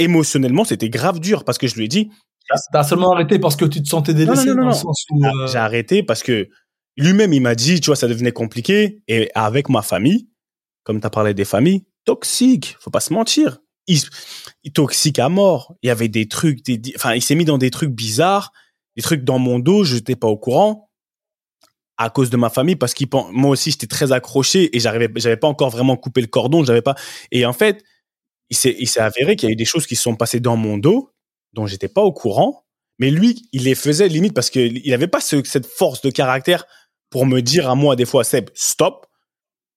émotionnellement, 0.04 0.64
c'était 0.64 0.90
grave 0.90 1.20
dur 1.20 1.44
parce 1.44 1.58
que 1.58 1.68
je 1.68 1.76
lui 1.76 1.86
ai 1.86 1.88
dit. 1.88 2.12
T'as 2.74 2.84
seulement 2.84 3.14
arrêté 3.14 3.40
parce 3.40 3.56
que 3.56 3.66
tu 3.66 3.82
te 3.82 3.88
sentais 3.88 4.14
délaissé 4.14 4.48
non, 4.48 4.66
non, 4.66 4.72
non, 5.12 5.28
euh, 5.28 5.48
J'ai 5.48 5.58
arrêté 5.58 6.04
parce 6.04 6.22
que 6.22 6.50
lui-même, 6.98 7.32
il 7.32 7.42
m'a 7.42 7.56
dit, 7.56 7.80
tu 7.80 7.88
vois, 7.88 7.96
ça 7.96 8.08
devenait 8.08 8.34
compliqué. 8.34 9.02
Et 9.08 9.32
avec 9.36 9.70
ma 9.70 9.82
famille, 9.82 10.28
comme 10.84 11.00
tu 11.00 11.08
as 11.08 11.10
parlé 11.10 11.34
des 11.34 11.46
familles, 11.46 11.86
toxique, 12.04 12.76
faut 12.80 12.90
pas 12.90 13.00
se 13.00 13.14
mentir. 13.14 13.60
Il, 13.88 14.00
il, 14.64 14.74
toxique 14.74 15.20
à 15.20 15.30
mort. 15.30 15.76
Il 15.82 15.88
y 15.88 15.90
avait 15.90 16.10
des 16.10 16.28
trucs, 16.28 16.64
des, 16.66 16.82
enfin, 16.96 17.14
il 17.14 17.22
s'est 17.22 17.36
mis 17.36 17.46
dans 17.46 17.58
des 17.58 17.72
trucs 17.72 17.92
bizarres, 17.92 18.52
des 18.96 19.02
trucs 19.02 19.24
dans 19.24 19.40
mon 19.40 19.60
dos, 19.60 19.84
je 19.84 19.96
n'étais 19.96 20.16
pas 20.16 20.28
au 20.28 20.38
courant 20.38 20.92
à 21.98 22.10
cause 22.10 22.30
de 22.32 22.38
ma 22.38 22.50
famille 22.50 22.76
parce 22.76 22.94
qu'il 22.96 23.08
moi 23.32 23.52
aussi 23.52 23.70
j'étais 23.72 23.86
très 23.86 24.12
accroché 24.12 24.76
et 24.76 24.80
j'arrivais 24.80 25.08
j'avais 25.18 25.38
pas 25.38 25.48
encore 25.48 25.70
vraiment 25.70 25.96
coupé 25.96 26.22
le 26.22 26.28
cordon 26.28 26.64
j'avais 26.64 26.82
pas 26.82 26.96
et 27.32 27.46
en 27.46 27.54
fait 27.54 27.84
il 28.52 28.58
s'est, 28.58 29.00
avéré 29.00 29.36
qu'il 29.36 29.48
y 29.48 29.52
a 29.52 29.54
eu 29.54 29.56
des 29.56 29.66
choses 29.66 29.88
qui 29.88 29.96
se 29.96 30.04
sont 30.04 30.16
passées 30.16 30.42
dans 30.42 30.58
mon 30.58 30.78
dos 30.78 31.10
dont 31.54 31.66
j'étais 31.66 31.88
pas 31.88 32.02
au 32.02 32.12
courant. 32.12 32.66
Mais 33.00 33.10
lui, 33.10 33.48
il 33.54 33.64
les 33.64 33.76
faisait 33.76 34.10
limite 34.10 34.34
parce 34.34 34.50
qu'il 34.50 34.84
n'avait 34.86 35.08
pas 35.08 35.22
cette 35.22 35.66
force 35.66 36.02
de 36.02 36.10
caractère 36.10 36.66
pour 37.10 37.26
me 37.26 37.42
dire 37.42 37.70
à 37.70 37.76
moi 37.76 37.96
des 37.96 38.06
fois, 38.06 38.24
Seb, 38.24 38.50
stop, 38.54 39.08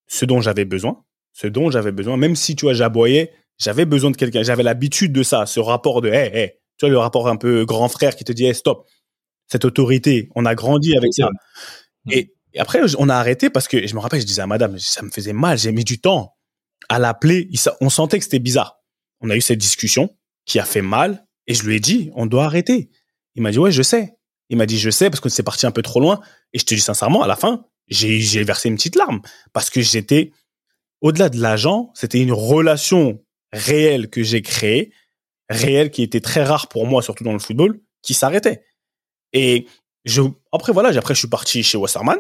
ce 0.09 0.25
dont 0.25 0.41
j'avais 0.41 0.64
besoin, 0.64 1.05
ce 1.33 1.47
dont 1.47 1.70
j'avais 1.70 1.93
besoin, 1.93 2.16
même 2.16 2.37
si 2.37 2.57
tu 2.57 2.66
vois, 2.66 2.75
j'aboyais, 2.75 3.33
j'avais 3.59 3.87
besoin 3.87 4.11
de 4.11 4.16
quelqu'un, 4.16 4.43
j'avais 4.43 4.64
l'habitude 4.64 5.12
de 5.12 5.22
ça, 5.22 5.47
ce 5.47 5.61
rapport 5.61 6.01
de, 6.01 6.09
hé, 6.09 6.31
hé, 6.35 6.61
tu 6.77 6.87
vois, 6.87 6.91
le 6.91 6.99
rapport 6.99 7.29
un 7.29 7.37
peu 7.37 7.64
grand 7.64 7.89
frère 7.89 8.16
qui 8.16 8.25
te 8.25 8.33
dit, 8.33 8.45
hey, 8.45 8.55
stop, 8.55 8.87
cette 9.47 9.64
autorité, 9.64 10.29
on 10.35 10.45
a 10.45 10.55
grandi 10.55 10.97
avec 10.97 11.14
ça. 11.14 11.29
Et, 12.11 12.35
et 12.53 12.61
après, 12.61 12.81
on 12.99 13.09
a 13.09 13.14
arrêté 13.14 13.51
parce 13.51 13.68
que 13.68 13.87
je 13.87 13.95
me 13.95 14.01
rappelle, 14.01 14.20
je 14.20 14.27
disais 14.27 14.43
à 14.43 14.47
madame, 14.47 14.79
ça 14.79 15.03
me 15.03 15.11
faisait 15.11 15.33
mal, 15.33 15.59
j'ai 15.59 15.72
mis 15.72 15.85
du 15.85 16.01
temps 16.01 16.34
à 16.89 16.99
l'appeler, 16.99 17.49
on 17.80 17.91
sentait 17.91 18.18
que 18.18 18.24
c'était 18.24 18.39
bizarre. 18.39 18.80
On 19.20 19.30
a 19.30 19.37
eu 19.37 19.41
cette 19.41 19.59
discussion 19.59 20.16
qui 20.45 20.59
a 20.59 20.64
fait 20.64 20.82
mal 20.82 21.26
et 21.47 21.55
je 21.55 21.64
lui 21.64 21.76
ai 21.76 21.80
dit, 21.80 22.11
on 22.14 22.26
doit 22.26 22.45
arrêter. 22.45 22.91
Il 23.35 23.43
m'a 23.43 23.51
dit, 23.51 23.59
ouais, 23.59 23.72
je 23.72 23.82
sais. 23.82 24.16
Il 24.51 24.57
m'a 24.57 24.66
dit, 24.66 24.78
je 24.78 24.91
sais 24.91 25.11
parce 25.11 25.20
que 25.20 25.28
c'est 25.28 25.43
parti 25.43 25.66
un 25.66 25.70
peu 25.70 25.82
trop 25.82 26.01
loin. 26.01 26.20
Et 26.53 26.59
je 26.59 26.64
te 26.64 26.74
dis 26.74 26.80
sincèrement, 26.80 27.22
à 27.22 27.26
la 27.26 27.37
fin, 27.37 27.64
j'ai 27.89 28.45
versé 28.45 28.68
une 28.68 28.76
petite 28.76 28.97
larme 28.97 29.20
parce 29.53 29.70
que 29.70 29.80
j'étais, 29.80 30.32
au-delà 31.01 31.28
de 31.28 31.41
l'agent, 31.41 31.91
c'était 31.95 32.20
une 32.20 32.32
relation 32.32 33.22
réelle 33.53 34.11
que 34.11 34.22
j'ai 34.22 34.43
créée, 34.43 34.93
réelle 35.49 35.91
qui 35.91 36.03
était 36.03 36.20
très 36.20 36.45
rare 36.45 36.68
pour 36.68 36.87
moi, 36.87 37.03
surtout 37.03 37.24
dans 37.24 37.32
le 37.32 37.39
football, 37.39 37.80
qui 38.03 38.14
s'arrêtait. 38.14 38.64
Et 39.32 39.66
je, 40.05 40.22
après 40.53 40.72
voilà, 40.72 40.97
après 40.99 41.14
je 41.14 41.20
suis 41.20 41.28
parti 41.28 41.62
chez 41.62 41.78
Wasserman, 41.78 42.18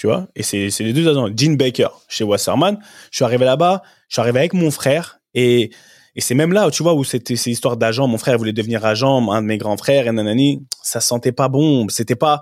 tu 0.00 0.06
vois. 0.06 0.28
Et 0.34 0.42
c'est 0.42 0.70
les 0.80 0.94
deux 0.94 1.06
agents. 1.06 1.28
Gene 1.36 1.58
Baker 1.58 1.88
chez 2.08 2.24
Wasserman. 2.24 2.78
Je 3.10 3.16
suis 3.16 3.24
arrivé 3.24 3.44
là-bas, 3.44 3.82
je 4.08 4.14
suis 4.14 4.20
arrivé 4.22 4.38
avec 4.38 4.54
mon 4.54 4.70
frère 4.70 5.20
et 5.34 5.70
et 6.16 6.22
c'est 6.22 6.34
même 6.34 6.52
là, 6.52 6.70
tu 6.70 6.82
vois, 6.82 6.94
où 6.94 7.04
c'était 7.04 7.36
ces 7.36 7.50
histoires 7.50 7.76
d'agent. 7.76 8.08
Mon 8.08 8.18
frère 8.18 8.36
voulait 8.36 8.52
devenir 8.52 8.84
agent, 8.84 9.30
un 9.30 9.42
de 9.42 9.46
mes 9.46 9.58
grands 9.58 9.76
frères, 9.76 10.08
et 10.08 10.12
nanani. 10.12 10.66
Ça 10.82 11.00
sentait 11.00 11.30
pas 11.30 11.48
bon. 11.48 11.88
C'était 11.88 12.16
pas. 12.16 12.40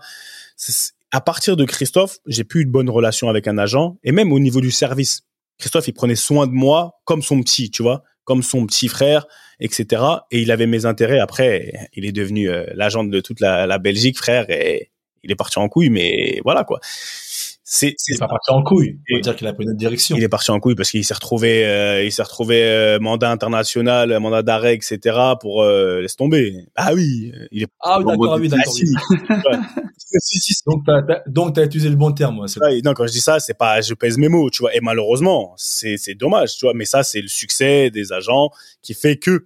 À 1.10 1.20
partir 1.20 1.54
de 1.54 1.66
Christophe, 1.66 2.16
j'ai 2.26 2.44
plus 2.44 2.62
eu 2.62 2.64
de 2.64 2.70
bonne 2.70 2.88
relation 2.88 3.28
avec 3.28 3.46
un 3.46 3.58
agent, 3.58 3.98
et 4.04 4.12
même 4.12 4.32
au 4.32 4.38
niveau 4.38 4.62
du 4.62 4.70
service. 4.70 5.20
Christophe, 5.58 5.86
il 5.86 5.92
prenait 5.92 6.16
soin 6.16 6.46
de 6.46 6.52
moi 6.52 6.98
comme 7.04 7.20
son 7.20 7.42
petit, 7.42 7.70
tu 7.70 7.82
vois, 7.82 8.04
comme 8.24 8.42
son 8.42 8.64
petit 8.64 8.88
frère, 8.88 9.26
etc. 9.60 10.02
Et 10.30 10.40
il 10.40 10.50
avait 10.50 10.66
mes 10.66 10.86
intérêts. 10.86 11.18
Après, 11.18 11.72
il 11.92 12.06
est 12.06 12.12
devenu 12.12 12.48
euh, 12.48 12.64
l'agent 12.74 13.04
de 13.04 13.20
toute 13.20 13.40
la 13.40 13.78
Belgique, 13.78 14.16
frère, 14.16 14.48
et 14.48 14.92
il 15.22 15.30
est 15.30 15.36
parti 15.36 15.58
en 15.58 15.68
couille. 15.68 15.90
Mais 15.90 16.40
voilà 16.42 16.64
quoi 16.64 16.80
c'est 17.70 17.94
c'est 17.98 18.18
pas 18.18 18.28
parti 18.28 18.50
en 18.50 18.62
couille. 18.62 18.98
On 19.12 19.16
va 19.16 19.20
dire 19.20 19.36
qu'il 19.36 19.46
a 19.46 19.52
pris 19.52 19.64
une 19.64 19.76
direction. 19.76 20.16
Il 20.16 20.22
est 20.22 20.28
parti 20.30 20.50
en 20.50 20.58
couille 20.58 20.74
parce 20.74 20.90
qu'il 20.90 21.04
s'est 21.04 21.12
retrouvé 21.12 21.66
euh, 21.66 22.02
il 22.02 22.10
s'est 22.10 22.22
retrouvé 22.22 22.62
euh, 22.62 22.98
mandat 22.98 23.30
international, 23.30 24.18
mandat 24.20 24.42
d'arrêt, 24.42 24.74
etc. 24.74 25.18
pour 25.38 25.62
euh, 25.62 26.00
laisse 26.00 26.16
tomber. 26.16 26.64
Ah 26.76 26.94
oui, 26.94 27.30
il 27.52 27.64
est. 27.64 27.66
Ah 27.80 27.98
oui 27.98 28.06
d'accord, 28.06 28.38
oui 28.40 28.48
d'accord. 28.48 28.74
donc 30.66 30.86
t'as 30.86 31.20
donc 31.26 31.54
t'as 31.54 31.66
utilisé 31.66 31.90
le 31.90 31.96
bon 31.96 32.12
terme. 32.12 32.46
Ouais, 32.58 32.80
non 32.82 32.94
quand 32.94 33.06
je 33.06 33.12
dis 33.12 33.20
ça 33.20 33.38
c'est 33.38 33.58
pas 33.58 33.82
je 33.82 33.92
pèse 33.92 34.16
mes 34.16 34.30
mots 34.30 34.48
tu 34.48 34.62
vois 34.62 34.74
et 34.74 34.80
malheureusement 34.80 35.52
c'est 35.58 35.98
c'est 35.98 36.14
dommage 36.14 36.56
tu 36.56 36.64
vois 36.64 36.72
mais 36.74 36.86
ça 36.86 37.02
c'est 37.02 37.20
le 37.20 37.28
succès 37.28 37.90
des 37.90 38.14
agents 38.14 38.48
qui 38.80 38.94
fait 38.94 39.18
que 39.18 39.44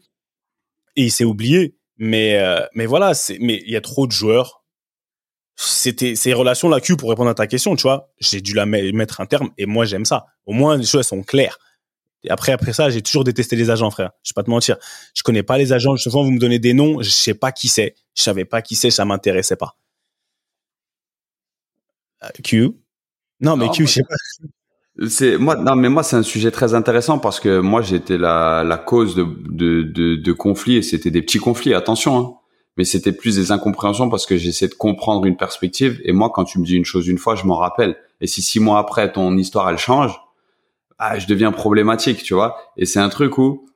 et 0.95 1.05
il 1.05 1.11
s'est 1.11 1.25
oublié 1.25 1.75
mais 1.99 2.39
euh, 2.39 2.65
mais 2.75 2.87
voilà 2.87 3.15
c'est 3.15 3.39
mais 3.41 3.61
il 3.67 3.73
y 3.73 3.77
a 3.77 3.81
trop 3.81 4.07
de 4.07 4.13
joueurs 4.13 4.62
c'était 5.63 6.15
ces 6.15 6.33
relations 6.33 6.69
là 6.69 6.81
Q 6.81 6.97
pour 6.97 7.11
répondre 7.11 7.31
à 7.31 7.35
ta 7.35 7.47
question 7.47 7.77
tu 7.77 7.83
vois 7.83 8.11
j'ai 8.21 8.41
dû 8.41 8.55
la 8.55 8.67
mettre 8.67 9.21
un 9.21 9.27
terme 9.27 9.51
et 9.59 9.67
moi 9.67 9.85
j'aime 9.85 10.05
ça. 10.05 10.27
Au 10.47 10.53
moins 10.53 10.77
les 10.77 10.85
choses 10.85 11.07
sont 11.07 11.23
claires. 11.23 11.59
Et 12.25 12.31
après 12.31 12.53
après 12.53 12.73
ça 12.73 12.91
j'ai 12.91 13.03
toujours 13.03 13.25
détesté 13.25 13.57
les 13.57 13.71
agents 13.71 13.91
frère. 13.91 14.11
Je 14.23 14.31
vais 14.31 14.35
pas 14.35 14.43
te 14.43 14.51
mentir. 14.51 14.77
Je 15.15 15.23
connais 15.23 15.43
pas 15.43 15.59
les 15.59 15.73
agents. 15.73 15.97
Souvent 15.97 16.25
vous 16.25 16.31
me 16.31 16.39
donnez 16.39 16.59
des 16.59 16.75
noms 16.75 17.03
je 17.03 17.11
sais 17.11 17.35
pas 17.35 17.53
qui 17.53 17.69
c'est. 17.69 17.95
Je 18.15 18.23
savais 18.23 18.45
pas 18.45 18.63
qui 18.63 18.75
c'est 18.77 18.91
ça 18.91 19.05
m'intéressait 19.05 19.57
pas. 19.57 19.77
Euh, 22.25 22.29
Q? 22.43 22.71
Non 23.41 23.57
mais 23.57 23.69
Q 23.71 23.87
je 23.87 23.93
sais 23.93 24.03
pas 24.03 24.15
c'est 25.09 25.39
moi 25.39 25.57
non 25.57 25.75
mais 25.75 25.89
moi 25.89 26.03
c'est 26.03 26.17
un 26.17 26.23
sujet 26.23 26.51
très 26.51 26.75
intéressant 26.75 27.19
parce 27.19 27.41
que 27.41 27.61
moi 27.61 27.81
j'étais 27.81 28.19
la, 28.19 28.63
la 28.63 28.77
cause 28.77 29.15
de, 29.17 29.25
de, 29.49 29.83
de, 29.83 30.17
de 30.17 30.33
conflits 30.33 30.77
et 30.77 30.83
c'était 30.83 31.11
des 31.11 31.23
petits 31.23 31.39
conflits. 31.39 31.73
Attention 31.73 32.19
hein 32.19 32.35
mais 32.77 32.85
c'était 32.85 33.13
plus 33.13 33.37
des 33.37 33.53
incompréhensions 33.53 34.09
parce 34.09 34.27
que 34.27 34.37
j'essaie 34.37 34.69
de 34.69 34.75
comprendre 34.75 35.27
une 35.27 35.37
perspective. 35.37 36.01
Et 36.05 36.13
moi, 36.13 36.31
quand 36.35 36.45
tu 36.45 36.59
me 36.59 36.65
dis 36.65 36.77
une 36.77 36.85
chose 36.85 37.09
une 37.09 37.19
fois, 37.19 37.35
je 37.35 37.45
m'en 37.45 37.57
rappelle. 37.57 37.97
Et 38.21 38.27
si 38.27 38.43
six 38.43 38.61
mois 38.61 38.79
après, 38.79 39.13
ton 39.13 39.37
histoire, 39.37 39.69
elle 39.69 39.79
change, 39.79 40.19
ah, 40.99 41.19
je 41.19 41.27
deviens 41.27 41.53
problématique, 41.53 42.23
tu 42.23 42.35
vois. 42.35 42.57
Et 42.77 42.87
c'est 42.87 43.01
un 43.01 43.09
truc 43.09 43.37
où 43.39 43.69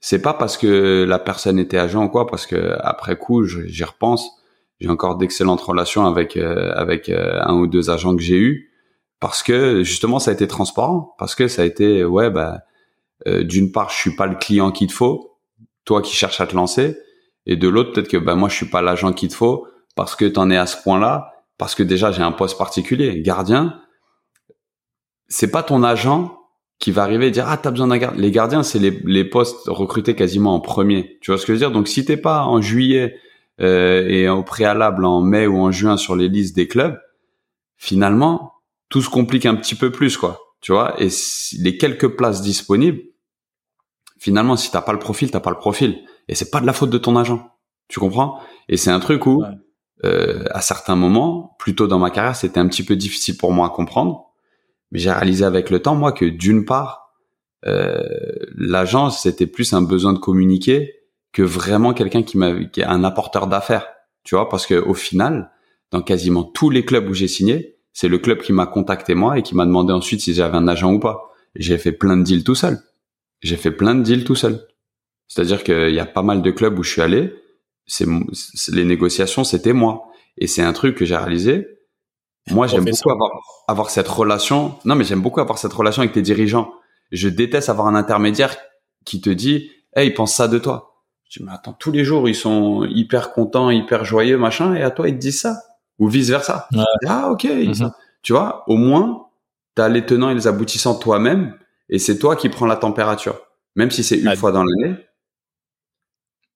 c'est 0.00 0.20
pas 0.20 0.34
parce 0.34 0.58
que 0.58 1.04
la 1.08 1.18
personne 1.18 1.58
était 1.58 1.78
agent 1.78 2.04
ou 2.04 2.08
quoi, 2.08 2.26
parce 2.26 2.46
que 2.46 2.76
après 2.80 3.16
coup, 3.16 3.44
j'y 3.44 3.84
repense. 3.84 4.28
J'ai 4.80 4.90
encore 4.90 5.16
d'excellentes 5.16 5.60
relations 5.60 6.04
avec 6.04 6.36
euh, 6.36 6.72
avec 6.74 7.08
euh, 7.08 7.40
un 7.42 7.54
ou 7.54 7.66
deux 7.66 7.90
agents 7.90 8.14
que 8.16 8.22
j'ai 8.22 8.36
eu 8.36 8.72
parce 9.20 9.42
que 9.42 9.82
justement 9.84 10.18
ça 10.18 10.32
a 10.32 10.34
été 10.34 10.46
transparent, 10.46 11.14
parce 11.18 11.34
que 11.34 11.48
ça 11.48 11.62
a 11.62 11.64
été 11.64 12.04
ouais 12.04 12.28
bah 12.28 12.60
euh, 13.26 13.44
d'une 13.44 13.72
part 13.72 13.88
je 13.88 13.96
suis 13.96 14.16
pas 14.16 14.26
le 14.26 14.34
client 14.34 14.70
qu'il 14.70 14.88
te 14.88 14.92
faut, 14.92 15.38
toi 15.86 16.02
qui 16.02 16.14
cherches 16.14 16.40
à 16.42 16.46
te 16.46 16.54
lancer, 16.54 16.98
et 17.46 17.56
de 17.56 17.68
l'autre 17.68 17.92
peut-être 17.92 18.08
que 18.08 18.16
ben 18.16 18.34
moi 18.36 18.48
je 18.48 18.56
suis 18.56 18.66
pas 18.66 18.82
l'agent 18.82 19.12
qu'il 19.12 19.28
te 19.28 19.34
faut 19.34 19.66
parce 19.94 20.16
que 20.16 20.24
tu 20.24 20.38
en 20.38 20.50
es 20.50 20.56
à 20.56 20.66
ce 20.66 20.82
point-là 20.82 21.32
parce 21.58 21.74
que 21.74 21.82
déjà 21.82 22.10
j'ai 22.12 22.22
un 22.22 22.32
poste 22.32 22.58
particulier 22.58 23.20
gardien. 23.20 23.80
C'est 25.28 25.50
pas 25.50 25.62
ton 25.62 25.82
agent 25.82 26.38
qui 26.78 26.90
va 26.90 27.02
arriver 27.02 27.28
et 27.28 27.30
dire 27.30 27.46
ah 27.48 27.56
t'as 27.56 27.70
besoin 27.70 27.88
d'un 27.88 27.98
gardien. 27.98 28.20
Les 28.20 28.30
gardiens 28.30 28.62
c'est 28.62 28.78
les, 28.78 29.00
les 29.04 29.24
postes 29.24 29.66
recrutés 29.66 30.14
quasiment 30.14 30.54
en 30.54 30.60
premier. 30.60 31.18
Tu 31.20 31.30
vois 31.30 31.38
ce 31.38 31.46
que 31.46 31.52
je 31.52 31.54
veux 31.54 31.58
dire? 31.58 31.70
Donc 31.70 31.88
si 31.88 32.04
t'es 32.04 32.16
pas 32.16 32.44
en 32.44 32.60
juillet 32.60 33.16
euh, 33.60 34.06
et 34.08 34.28
au 34.28 34.42
préalable 34.42 35.04
en 35.04 35.20
mai 35.20 35.46
ou 35.46 35.58
en 35.58 35.70
juin 35.70 35.96
sur 35.96 36.16
les 36.16 36.28
listes 36.28 36.56
des 36.56 36.66
clubs 36.66 36.98
finalement 37.76 38.52
tout 38.88 39.02
se 39.02 39.10
complique 39.10 39.46
un 39.46 39.54
petit 39.54 39.74
peu 39.74 39.90
plus 39.90 40.16
quoi. 40.16 40.40
Tu 40.60 40.72
vois? 40.72 41.00
Et 41.00 41.08
les 41.58 41.76
quelques 41.76 42.08
places 42.08 42.42
disponibles 42.42 43.02
finalement 44.18 44.56
si 44.56 44.70
t'as 44.70 44.80
pas 44.80 44.92
le 44.92 44.98
profil 44.98 45.30
t'as 45.30 45.40
pas 45.40 45.50
le 45.50 45.58
profil 45.58 46.04
et 46.28 46.34
c'est 46.34 46.50
pas 46.50 46.60
de 46.60 46.66
la 46.66 46.72
faute 46.72 46.90
de 46.90 46.98
ton 46.98 47.16
agent. 47.16 47.50
Tu 47.88 48.00
comprends? 48.00 48.40
Et 48.68 48.76
c'est 48.76 48.90
un 48.90 49.00
truc 49.00 49.26
où, 49.26 49.44
euh, 50.04 50.44
à 50.50 50.60
certains 50.60 50.96
moments, 50.96 51.56
plutôt 51.58 51.86
dans 51.86 51.98
ma 51.98 52.10
carrière, 52.10 52.36
c'était 52.36 52.60
un 52.60 52.68
petit 52.68 52.82
peu 52.82 52.96
difficile 52.96 53.36
pour 53.36 53.52
moi 53.52 53.66
à 53.66 53.70
comprendre. 53.70 54.30
Mais 54.90 54.98
j'ai 54.98 55.10
réalisé 55.10 55.44
avec 55.44 55.70
le 55.70 55.80
temps, 55.80 55.94
moi, 55.94 56.12
que 56.12 56.24
d'une 56.24 56.64
part, 56.64 57.12
euh, 57.66 58.02
l'agent, 58.56 59.10
c'était 59.10 59.46
plus 59.46 59.72
un 59.72 59.82
besoin 59.82 60.12
de 60.12 60.18
communiquer 60.18 60.94
que 61.32 61.42
vraiment 61.42 61.92
quelqu'un 61.94 62.22
qui 62.22 62.38
m'a, 62.38 62.64
qui 62.64 62.80
est 62.80 62.84
un 62.84 63.04
apporteur 63.04 63.46
d'affaires. 63.46 63.86
Tu 64.22 64.34
vois, 64.34 64.48
parce 64.48 64.66
que 64.66 64.74
au 64.74 64.94
final, 64.94 65.50
dans 65.90 66.02
quasiment 66.02 66.44
tous 66.44 66.70
les 66.70 66.84
clubs 66.84 67.08
où 67.08 67.14
j'ai 67.14 67.28
signé, 67.28 67.76
c'est 67.92 68.08
le 68.08 68.18
club 68.18 68.40
qui 68.40 68.52
m'a 68.52 68.66
contacté 68.66 69.14
moi 69.14 69.38
et 69.38 69.42
qui 69.42 69.54
m'a 69.54 69.66
demandé 69.66 69.92
ensuite 69.92 70.20
si 70.20 70.34
j'avais 70.34 70.56
un 70.56 70.68
agent 70.68 70.92
ou 70.92 70.98
pas. 70.98 71.30
J'ai 71.54 71.78
fait 71.78 71.92
plein 71.92 72.16
de 72.16 72.22
deals 72.22 72.44
tout 72.44 72.54
seul. 72.54 72.80
J'ai 73.42 73.56
fait 73.56 73.70
plein 73.70 73.94
de 73.94 74.02
deals 74.02 74.24
tout 74.24 74.34
seul. 74.34 74.66
C'est-à-dire 75.28 75.64
qu'il 75.64 75.94
y 75.94 76.00
a 76.00 76.06
pas 76.06 76.22
mal 76.22 76.42
de 76.42 76.50
clubs 76.50 76.78
où 76.78 76.82
je 76.82 76.90
suis 76.90 77.02
allé, 77.02 77.34
c'est 77.86 78.06
les 78.72 78.84
négociations, 78.84 79.44
c'était 79.44 79.72
moi. 79.72 80.04
Et 80.38 80.46
c'est 80.46 80.62
un 80.62 80.72
truc 80.72 80.96
que 80.96 81.04
j'ai 81.04 81.16
réalisé. 81.16 81.68
Moi, 82.50 82.66
j'aime 82.66 82.84
beaucoup 82.84 83.10
avoir, 83.10 83.30
avoir 83.68 83.90
cette 83.90 84.08
relation. 84.08 84.74
Non, 84.84 84.94
mais 84.94 85.04
j'aime 85.04 85.22
beaucoup 85.22 85.40
avoir 85.40 85.58
cette 85.58 85.72
relation 85.72 86.02
avec 86.02 86.12
tes 86.12 86.22
dirigeants. 86.22 86.72
Je 87.10 87.28
déteste 87.28 87.68
avoir 87.68 87.86
un 87.86 87.94
intermédiaire 87.94 88.56
qui 89.04 89.20
te 89.20 89.30
dit, 89.30 89.70
hey, 89.94 90.08
ils 90.08 90.14
pensent 90.14 90.34
ça 90.34 90.48
de 90.48 90.58
toi. 90.58 91.02
Je 91.30 91.38
dis, 91.38 91.44
mais 91.44 91.52
attends, 91.52 91.72
tous 91.72 91.90
les 91.90 92.04
jours, 92.04 92.28
ils 92.28 92.34
sont 92.34 92.84
hyper 92.84 93.32
contents, 93.32 93.70
hyper 93.70 94.04
joyeux, 94.04 94.36
machin, 94.36 94.74
et 94.74 94.82
à 94.82 94.90
toi, 94.90 95.08
ils 95.08 95.14
te 95.14 95.20
disent 95.20 95.40
ça. 95.40 95.56
Ou 95.98 96.08
vice 96.08 96.28
versa. 96.28 96.68
Ah, 97.06 97.30
ok. 97.30 97.44
Mhm. 97.44 97.92
Tu 98.22 98.32
vois, 98.32 98.64
au 98.66 98.76
moins, 98.76 99.26
t'as 99.74 99.88
les 99.88 100.04
tenants 100.04 100.30
et 100.30 100.34
les 100.34 100.46
aboutissants 100.46 100.98
toi-même, 100.98 101.56
et 101.88 101.98
c'est 101.98 102.18
toi 102.18 102.36
qui 102.36 102.48
prends 102.48 102.66
la 102.66 102.76
température. 102.76 103.38
Même 103.76 103.90
si 103.90 104.02
c'est 104.02 104.18
une 104.18 104.28
ah. 104.28 104.36
fois 104.36 104.52
dans 104.52 104.64
l'année, 104.64 104.96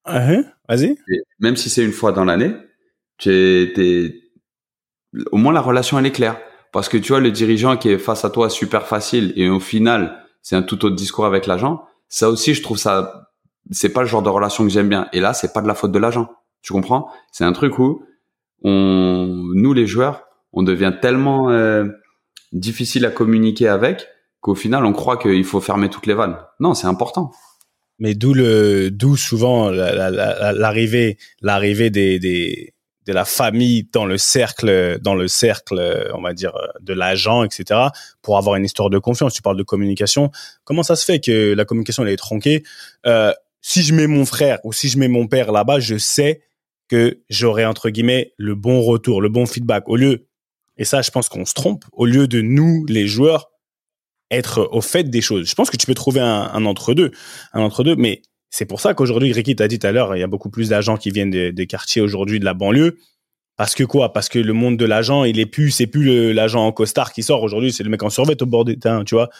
Uh-huh. 0.08 0.44
Même 1.40 1.56
si 1.56 1.70
c'est 1.70 1.84
une 1.84 1.92
fois 1.92 2.12
dans 2.12 2.24
l'année, 2.24 2.54
au 5.32 5.36
moins 5.36 5.52
la 5.52 5.60
relation 5.60 5.98
elle 5.98 6.06
est 6.06 6.12
claire. 6.12 6.38
Parce 6.72 6.88
que 6.88 6.98
tu 6.98 7.12
vois 7.12 7.20
le 7.20 7.30
dirigeant 7.30 7.76
qui 7.76 7.88
est 7.88 7.98
face 7.98 8.24
à 8.24 8.30
toi 8.30 8.50
super 8.50 8.86
facile 8.86 9.32
et 9.36 9.48
au 9.48 9.60
final 9.60 10.22
c'est 10.42 10.56
un 10.56 10.62
tout 10.62 10.84
autre 10.84 10.96
discours 10.96 11.26
avec 11.26 11.46
l'agent. 11.46 11.82
Ça 12.08 12.28
aussi 12.28 12.54
je 12.54 12.62
trouve 12.62 12.78
ça 12.78 13.30
c'est 13.70 13.92
pas 13.92 14.02
le 14.02 14.06
genre 14.06 14.22
de 14.22 14.28
relation 14.28 14.64
que 14.64 14.70
j'aime 14.70 14.88
bien. 14.88 15.08
Et 15.12 15.20
là 15.20 15.32
c'est 15.32 15.52
pas 15.52 15.62
de 15.62 15.68
la 15.68 15.74
faute 15.74 15.92
de 15.92 15.98
l'agent. 15.98 16.28
Tu 16.62 16.72
comprends? 16.72 17.10
C'est 17.32 17.44
un 17.44 17.52
truc 17.52 17.78
où 17.78 18.02
on 18.62 19.26
nous 19.54 19.72
les 19.72 19.86
joueurs 19.86 20.24
on 20.52 20.62
devient 20.62 20.92
tellement 21.00 21.50
euh, 21.50 21.84
difficile 22.52 23.06
à 23.06 23.10
communiquer 23.10 23.68
avec 23.68 24.06
qu'au 24.40 24.54
final 24.54 24.84
on 24.84 24.92
croit 24.92 25.16
qu'il 25.16 25.44
faut 25.44 25.60
fermer 25.60 25.88
toutes 25.88 26.06
les 26.06 26.14
vannes. 26.14 26.36
Non 26.60 26.74
c'est 26.74 26.86
important 26.86 27.32
mais 27.98 28.14
d'où 28.14 28.34
le 28.34 28.90
d'où 28.90 29.16
souvent 29.16 29.70
l'arrivée 29.70 31.18
l'arrivée 31.42 31.90
des, 31.90 32.18
des 32.18 32.74
de 33.06 33.12
la 33.14 33.24
famille 33.24 33.88
dans 33.92 34.04
le 34.04 34.18
cercle 34.18 34.98
dans 35.00 35.14
le 35.14 35.28
cercle 35.28 36.10
on 36.14 36.20
va 36.20 36.34
dire 36.34 36.52
de 36.80 36.92
l'agent 36.92 37.42
etc 37.42 37.80
pour 38.22 38.36
avoir 38.36 38.56
une 38.56 38.64
histoire 38.66 38.90
de 38.90 38.98
confiance. 38.98 39.32
Tu 39.32 39.40
parles 39.40 39.56
de 39.56 39.62
communication. 39.62 40.30
Comment 40.64 40.82
ça 40.82 40.96
se 40.96 41.04
fait 41.06 41.18
que 41.18 41.54
la 41.54 41.64
communication 41.64 42.02
elle 42.02 42.12
est 42.12 42.16
tronquée? 42.16 42.62
Euh, 43.06 43.32
si 43.62 43.82
je 43.82 43.94
mets 43.94 44.06
mon 44.06 44.26
frère 44.26 44.58
ou 44.64 44.72
si 44.74 44.88
je 44.88 44.98
mets 44.98 45.08
mon 45.08 45.26
père 45.26 45.50
là-bas 45.50 45.80
je 45.80 45.96
sais 45.96 46.42
que 46.88 47.20
j'aurai 47.30 47.64
entre 47.64 47.88
guillemets 47.88 48.32
le 48.36 48.54
bon 48.54 48.82
retour 48.82 49.22
le 49.22 49.30
bon 49.30 49.46
feedback. 49.46 49.88
Au 49.88 49.96
lieu 49.96 50.26
et 50.76 50.84
ça 50.84 51.00
je 51.00 51.10
pense 51.10 51.30
qu'on 51.30 51.46
se 51.46 51.54
trompe 51.54 51.84
au 51.92 52.04
lieu 52.04 52.28
de 52.28 52.42
nous 52.42 52.84
les 52.86 53.06
joueurs 53.06 53.50
être 54.30 54.68
au 54.72 54.80
fait 54.80 55.04
des 55.04 55.20
choses. 55.20 55.48
Je 55.48 55.54
pense 55.54 55.70
que 55.70 55.76
tu 55.76 55.86
peux 55.86 55.94
trouver 55.94 56.20
un, 56.20 56.64
entre-deux, 56.64 57.10
un 57.52 57.60
entre-deux, 57.60 57.96
mais 57.96 58.22
c'est 58.50 58.66
pour 58.66 58.80
ça 58.80 58.94
qu'aujourd'hui, 58.94 59.32
Ricky 59.32 59.56
t'a 59.56 59.68
dit 59.68 59.78
tout 59.78 59.86
à 59.86 59.92
l'heure, 59.92 60.16
il 60.16 60.20
y 60.20 60.22
a 60.22 60.26
beaucoup 60.26 60.50
plus 60.50 60.70
d'agents 60.70 60.96
qui 60.96 61.10
viennent 61.10 61.30
des, 61.30 61.66
quartiers 61.66 62.02
aujourd'hui 62.02 62.40
de 62.40 62.44
la 62.44 62.54
banlieue. 62.54 62.98
Parce 63.56 63.74
que 63.74 63.82
quoi? 63.82 64.12
Parce 64.12 64.28
que 64.28 64.38
le 64.38 64.52
monde 64.52 64.76
de 64.76 64.84
l'agent, 64.84 65.24
il 65.24 65.40
est 65.40 65.46
plus, 65.46 65.72
c'est 65.72 65.88
plus 65.88 66.32
l'agent 66.32 66.64
en 66.64 66.70
costard 66.70 67.12
qui 67.12 67.24
sort 67.24 67.42
aujourd'hui, 67.42 67.72
c'est 67.72 67.82
le 67.82 67.90
mec 67.90 68.02
en 68.04 68.10
survêt 68.10 68.40
au 68.40 68.46
bord 68.46 68.64
des 68.64 68.78
terrain, 68.78 69.02
tu 69.04 69.16
vois. 69.16 69.30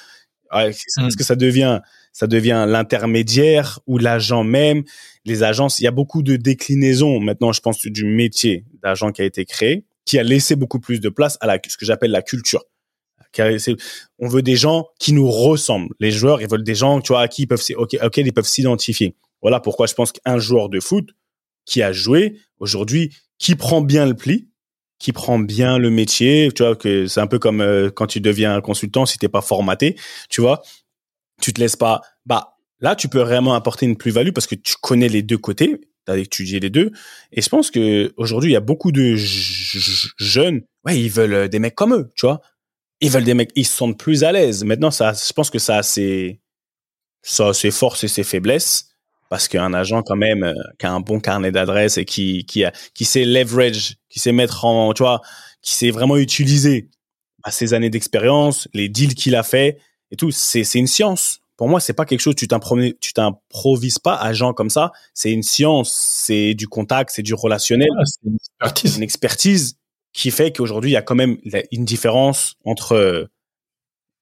Est-ce 0.53 1.01
hmm. 1.01 1.15
que 1.15 1.23
ça 1.23 1.37
devient, 1.37 1.81
ça 2.13 2.27
devient 2.27 2.65
l'intermédiaire 2.67 3.79
ou 3.87 3.99
l'agent 3.99 4.43
même 4.43 4.83
Les 5.25 5.43
agences, 5.43 5.79
il 5.79 5.85
y 5.85 5.87
a 5.87 5.93
beaucoup 5.93 6.23
de 6.23 6.37
déclinaisons 6.37 7.21
maintenant, 7.21 7.53
je 7.53 7.61
pense, 7.61 7.85
du 7.85 8.05
métier 8.05 8.65
d'agent 8.83 9.13
qui 9.13 9.23
a 9.23 9.25
été 9.25 9.45
créé, 9.45 9.85
qui 10.05 10.19
a 10.19 10.23
laissé 10.23 10.57
beaucoup 10.57 10.81
plus 10.81 11.01
de 11.01 11.11
place 11.11 11.39
à 11.41 11.47
la, 11.47 11.59
ce 11.69 11.77
que 11.77 11.87
j'appelle 11.87 12.11
la 12.11 12.23
culture 12.23 12.65
on 14.19 14.29
veut 14.29 14.43
des 14.43 14.57
gens 14.57 14.87
qui 14.99 15.13
nous 15.13 15.31
ressemblent. 15.31 15.95
Les 16.01 16.11
joueurs, 16.11 16.41
ils 16.43 16.49
veulent 16.49 16.65
des 16.65 16.75
gens, 16.75 17.01
tu 17.01 17.13
vois, 17.13 17.23
à 17.23 17.29
qui 17.29 17.43
ils 17.43 17.47
peuvent, 17.47 17.63
ils 17.69 18.33
peuvent 18.33 18.47
s'identifier. 18.47 19.15
Voilà 19.43 19.61
pourquoi 19.61 19.87
je 19.87 19.95
pense 19.95 20.13
qu'un 20.13 20.39
joueur 20.39 20.69
de 20.69 20.81
foot 20.81 21.11
qui 21.65 21.83
a 21.83 21.93
joué 21.93 22.39
aujourd'hui, 22.59 23.15
qui 23.39 23.55
prend 23.55 23.81
bien 23.81 24.07
le 24.07 24.15
pli, 24.15 24.49
qui 24.99 25.13
prend 25.13 25.39
bien 25.39 25.79
le 25.79 25.91
métier, 25.91 26.51
tu 26.55 26.65
vois 26.65 26.75
que 26.75 27.07
c'est 27.07 27.21
un 27.21 27.27
peu 27.27 27.39
comme 27.39 27.61
euh, 27.61 27.91
quand 27.91 28.07
tu 28.07 28.21
deviens 28.21 28.55
un 28.55 28.61
consultant 28.61 29.07
si 29.07 29.19
t'es 29.19 29.29
pas 29.29 29.43
formaté, 29.43 29.97
tu 30.29 30.41
vois, 30.41 30.63
tu 31.41 31.53
te 31.53 31.61
laisses 31.61 31.77
pas 31.77 32.03
bah 32.27 32.57
là 32.81 32.97
tu 32.97 33.09
peux 33.09 33.21
vraiment 33.21 33.55
apporter 33.55 33.87
une 33.87 33.97
plus-value 33.97 34.33
parce 34.33 34.47
que 34.47 34.57
tu 34.57 34.75
connais 34.81 35.09
les 35.09 35.23
deux 35.23 35.39
côtés, 35.39 35.81
tu 36.07 36.13
as 36.13 36.19
étudié 36.19 36.59
les 36.59 36.71
deux 36.71 36.91
et 37.33 37.43
je 37.43 37.49
pense 37.49 37.71
que 37.71 38.13
aujourd'hui 38.17 38.51
il 38.51 38.55
y 38.55 38.57
a 38.57 38.61
beaucoup 38.61 38.91
de 38.91 39.15
jeunes, 39.17 40.63
ouais, 40.85 41.01
ils 41.01 41.11
veulent 41.11 41.35
euh, 41.35 41.49
des 41.49 41.61
mecs 41.61 41.77
comme 41.77 41.95
eux, 41.95 42.11
tu 42.17 42.27
vois. 42.27 42.41
Ils 43.01 43.11
veulent 43.11 43.25
des 43.25 43.35
mecs, 43.35 43.53
ils 43.55 43.67
se 43.67 43.77
sentent 43.77 43.99
plus 43.99 44.25
à 44.25 44.33
l'aise. 44.33 44.65
Maintenant 44.65 44.91
ça 44.91 45.13
je 45.13 45.33
pense 45.33 45.51
que 45.51 45.59
ça 45.59 45.79
a 45.79 45.83
ses 45.83 46.41
ça 47.23 47.49
a 47.49 47.55
ses 47.55 47.71
forces 47.71 48.05
et 48.05 48.09
ses 48.09 48.25
faiblesses 48.25 48.89
parce 49.29 49.49
qu'un 49.49 49.75
agent 49.75 50.03
quand 50.03 50.17
même 50.17 50.43
euh, 50.43 50.55
qui 50.79 50.87
a 50.87 50.93
un 50.93 51.01
bon 51.01 51.21
carnet 51.21 51.53
d'adresses 51.53 51.99
et 51.99 52.05
qui 52.05 52.45
qui 52.47 52.65
a 52.65 52.73
qui 52.95 53.05
sait 53.05 53.25
leverage, 53.25 53.97
qui 54.09 54.21
sait 54.21 54.33
mettre 54.33 54.65
en 54.65 54.93
tu 54.95 55.03
vois, 55.03 55.21
qui 55.63 55.75
sait 55.75 55.91
vraiment 55.91 56.17
utiliser 56.17 56.89
bah, 57.45 57.51
ses 57.51 57.75
années 57.75 57.91
d'expérience, 57.91 58.69
les 58.75 58.89
deals 58.89 59.15
qu'il 59.15 59.37
a 59.37 59.43
fait 59.43 59.79
et 60.11 60.17
tout, 60.17 60.31
c'est 60.31 60.65
c'est 60.65 60.79
une 60.79 60.87
science. 60.87 61.41
Pour 61.57 61.69
moi, 61.69 61.81
c'est 61.81 61.93
pas 61.93 62.05
quelque 62.05 62.21
chose 62.21 62.37
tu 62.37 62.47
tu 63.01 63.13
t'improvises 63.13 63.99
pas 63.99 64.15
agent 64.17 64.53
comme 64.55 64.71
ça, 64.71 64.93
c'est 65.13 65.33
une 65.33 65.43
science, 65.43 65.93
c'est 65.93 66.55
du 66.55 66.69
contact, 66.69 67.11
c'est 67.13 67.23
du 67.23 67.35
relationnel, 67.35 67.89
c'est 68.05 68.29
une 68.29 68.37
expertise. 68.37 68.97
Une 68.97 69.03
expertise 69.03 69.77
qui 70.19 70.33
fait 70.33 70.53
qu'aujourd'hui, 70.53 70.91
il 70.91 70.95
y 70.95 70.97
a 70.97 71.03
quand 71.03 71.15
même 71.15 71.39
une 71.71 71.85
différence 71.85 72.57
entre 72.65 73.29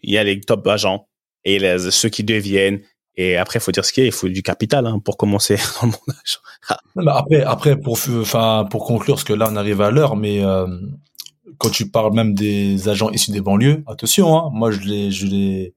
il 0.03 0.13
y 0.13 0.19
a 0.19 0.25
les 0.25 0.41
top 0.41 0.67
agents 0.67 1.09
et 1.45 1.59
ceux 1.79 2.11
qui 2.11 2.23
deviennent 2.23 2.83
et 3.17 3.39
après, 3.39 3.61
il 3.61 3.63
faut 3.63 3.73
dire 3.73 3.85
ce 3.85 3.93
qu'il 3.93 4.03
y 4.03 4.07
a, 4.07 4.09
il 4.09 4.13
faut 4.13 4.29
du 4.29 4.43
capital 4.43 4.87
hein, 4.87 4.99
pour 4.99 5.17
commencer 5.17 5.57
dans 5.81 5.87
le 5.87 5.93
monde. 5.93 7.09
après, 7.09 7.43
après 7.43 7.81
pour, 7.81 7.99
enfin, 8.21 8.67
pour 8.71 8.85
conclure, 8.85 9.15
parce 9.15 9.25
que 9.25 9.33
là, 9.33 9.49
on 9.51 9.57
arrive 9.57 9.81
à 9.81 9.91
l'heure, 9.91 10.17
mais 10.17 10.45
euh, 10.45 10.67
quand 11.57 11.71
tu 11.71 11.89
parles 11.89 12.13
même 12.13 12.35
des 12.35 12.91
agents 12.91 13.11
issus 13.11 13.31
des 13.31 13.41
banlieues, 13.41 13.83
attention, 13.87 14.37
hein, 14.37 14.51
moi, 14.53 14.71
je 14.71 14.81
les, 14.81 15.11
je 15.11 15.27
les, 15.27 15.75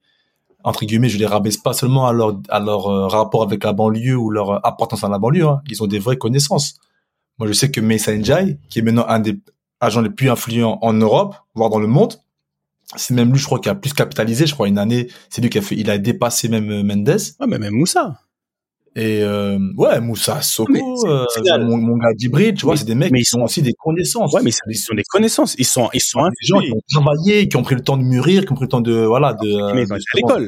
entre 0.66 0.84
guillemets, 0.84 1.08
je 1.08 1.18
les 1.18 1.26
rabaisse 1.26 1.56
pas 1.56 1.72
seulement 1.72 2.08
à 2.08 2.12
leur, 2.12 2.38
à 2.50 2.60
leur 2.60 2.88
euh, 2.88 3.08
rapport 3.08 3.44
avec 3.44 3.64
la 3.64 3.72
banlieue 3.72 4.18
ou 4.18 4.32
leur 4.32 4.66
importance 4.68 5.06
à 5.06 5.08
la 5.08 5.18
banlieue. 5.18 5.48
Hein. 5.48 5.62
Ils 5.70 5.82
ont 5.82 5.88
des 5.88 6.00
vraies 6.00 6.18
connaissances. 6.18 6.76
Moi, 7.38 7.48
je 7.48 7.54
sais 7.54 7.72
que 7.72 7.80
Mesa 7.80 8.14
Njai, 8.14 8.58
qui 8.70 8.80
est 8.80 8.82
maintenant 8.82 9.06
un 9.08 9.22
des 9.22 9.40
agents 9.82 10.02
les 10.02 10.10
plus 10.10 10.30
influents 10.30 10.80
en 10.82 10.94
Europe, 10.94 11.36
voire 11.56 11.70
dans 11.70 11.80
le 11.80 11.88
monde, 11.88 12.16
c'est 12.96 13.14
même 13.14 13.32
lui, 13.32 13.40
je 13.40 13.46
crois, 13.46 13.60
qui 13.60 13.70
a 13.70 13.76
plus 13.76 13.94
capitalisé. 13.94 14.48
Je 14.48 14.54
crois 14.54 14.68
une 14.68 14.80
année, 14.80 15.10
c'est 15.30 15.42
lui 15.42 15.50
qui 15.50 15.60
a 15.60 15.62
fait, 15.62 15.76
il 15.76 15.90
a 15.90 15.98
dépassé 15.98 16.50
même 16.50 16.72
euh, 16.72 16.84
Mendes. 16.84 17.10
Ouais, 17.40 17.48
mais 17.48 17.60
même 17.60 17.74
Moussa. 17.74 18.20
Et 18.96 19.22
euh, 19.22 19.60
ouais, 19.78 20.02
Moussa 20.02 20.42
Soko, 20.42 20.74
euh, 21.06 21.26
mon, 21.60 21.78
mon, 21.78 21.96
gars 21.98 22.14
d'hybride, 22.16 22.58
tu 22.58 22.66
vois, 22.66 22.76
c'est 22.76 22.86
des 22.86 22.96
mecs 22.96 23.12
mais 23.12 23.22
qui 23.22 23.36
ont 23.38 23.44
aussi 23.44 23.62
des 23.62 23.74
connaissances. 23.74 24.34
Ouais, 24.34 24.42
mais 24.44 24.50
ils 24.68 24.76
sont 24.78 24.96
des 24.96 25.04
connaissances. 25.04 25.56
Ils 25.60 25.66
sont, 25.66 25.90
ils 25.94 26.02
sont 26.02 26.22
des 26.24 26.48
gens 26.48 26.60
qui 26.60 26.72
ont 26.72 26.82
travaillé, 26.92 27.48
qui 27.48 27.56
ont 27.56 27.62
pris 27.62 27.76
le 27.76 27.82
temps 27.82 27.98
de 27.98 28.04
mûrir, 28.04 28.46
qui 28.46 28.52
ont 28.52 28.56
pris 28.56 28.66
le 28.66 28.70
temps 28.70 28.82
de, 28.82 28.94
voilà, 29.06 29.34
de. 29.34 29.74
Mais 29.74 29.84
ils 29.84 29.94
ont 29.94 29.96
à 29.96 30.16
l'école. 30.16 30.48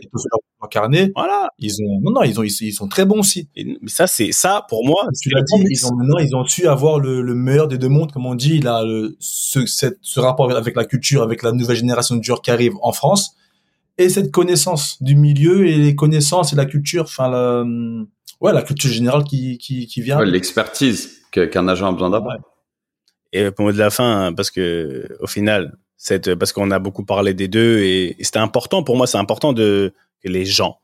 Incarner. 0.64 1.12
Voilà. 1.16 1.50
Ils 1.60 1.74
ont, 1.84 2.02
non, 2.02 2.12
non, 2.12 2.24
ils 2.24 2.40
ont, 2.40 2.44
ils, 2.44 2.74
sont 2.74 2.88
très 2.88 3.06
bons 3.06 3.20
aussi. 3.20 3.48
mais 3.56 3.76
ça, 3.88 4.08
c'est 4.08 4.32
ça 4.32 4.66
pour 4.70 4.86
moi. 4.86 5.06
Tu 5.22 5.30
l'as 5.30 5.42
dit, 5.42 5.64
ils 5.70 5.86
ont 5.86 5.96
maintenant, 5.96 6.18
ils 6.18 6.36
ont 6.36 6.46
su 6.46 6.68
avoir 6.68 7.00
le, 7.00 7.22
le 7.22 7.36
meilleur 7.36 7.68
des 7.68 7.78
deux 7.78 7.90
mondes, 7.90 8.12
comme 8.12 8.26
on 8.26 8.36
dit. 8.36 8.60
Là, 8.60 8.84
le, 8.84 9.16
ce, 9.20 9.66
cette, 9.66 9.98
ce 10.02 10.20
rapport 10.20 10.52
avec 10.52 10.76
la 10.76 10.86
culture, 10.86 11.22
avec 11.22 11.44
la 11.44 11.52
nouvelle 11.52 11.78
génération 11.78 12.16
de 12.16 12.24
joueurs 12.24 12.42
qui 12.42 12.52
arrive 12.52 12.74
en 12.82 12.92
France, 12.92 13.36
et 13.98 14.10
cette 14.10 14.32
connaissance 14.32 15.02
du 15.02 15.16
milieu 15.16 15.68
et 15.68 15.78
les 15.78 15.96
connaissances 15.96 16.54
et 16.54 16.56
la 16.56 16.66
culture, 16.66 17.04
enfin 17.04 17.30
la 17.30 17.64
ouais, 18.42 18.54
la 18.54 18.64
culture 18.64 18.92
générale 18.92 19.24
qui, 19.24 19.58
qui, 19.58 19.88
qui 19.88 20.02
vient. 20.02 20.22
L'expertise 20.24 21.22
qu'un 21.32 21.68
agent 21.68 21.88
a 21.88 21.92
besoin 21.92 22.10
d'avoir. 22.10 22.38
Et 23.32 23.50
pour 23.52 23.66
mot 23.66 23.72
de 23.72 23.78
la 23.78 23.90
fin, 23.90 24.34
parce 24.34 24.52
que 24.52 25.08
au 25.22 25.28
final, 25.28 25.78
cette, 25.96 26.36
parce 26.36 26.52
qu'on 26.52 26.72
a 26.72 26.80
beaucoup 26.80 27.06
parlé 27.06 27.34
des 27.34 27.48
deux 27.48 27.80
et, 27.80 28.18
c'était 28.20 28.40
important 28.40 28.84
pour 28.84 28.98
moi, 28.98 29.08
c'est 29.08 29.18
important 29.18 29.54
de 29.54 29.94
que 30.22 30.30
les 30.30 30.46
gens 30.46 30.80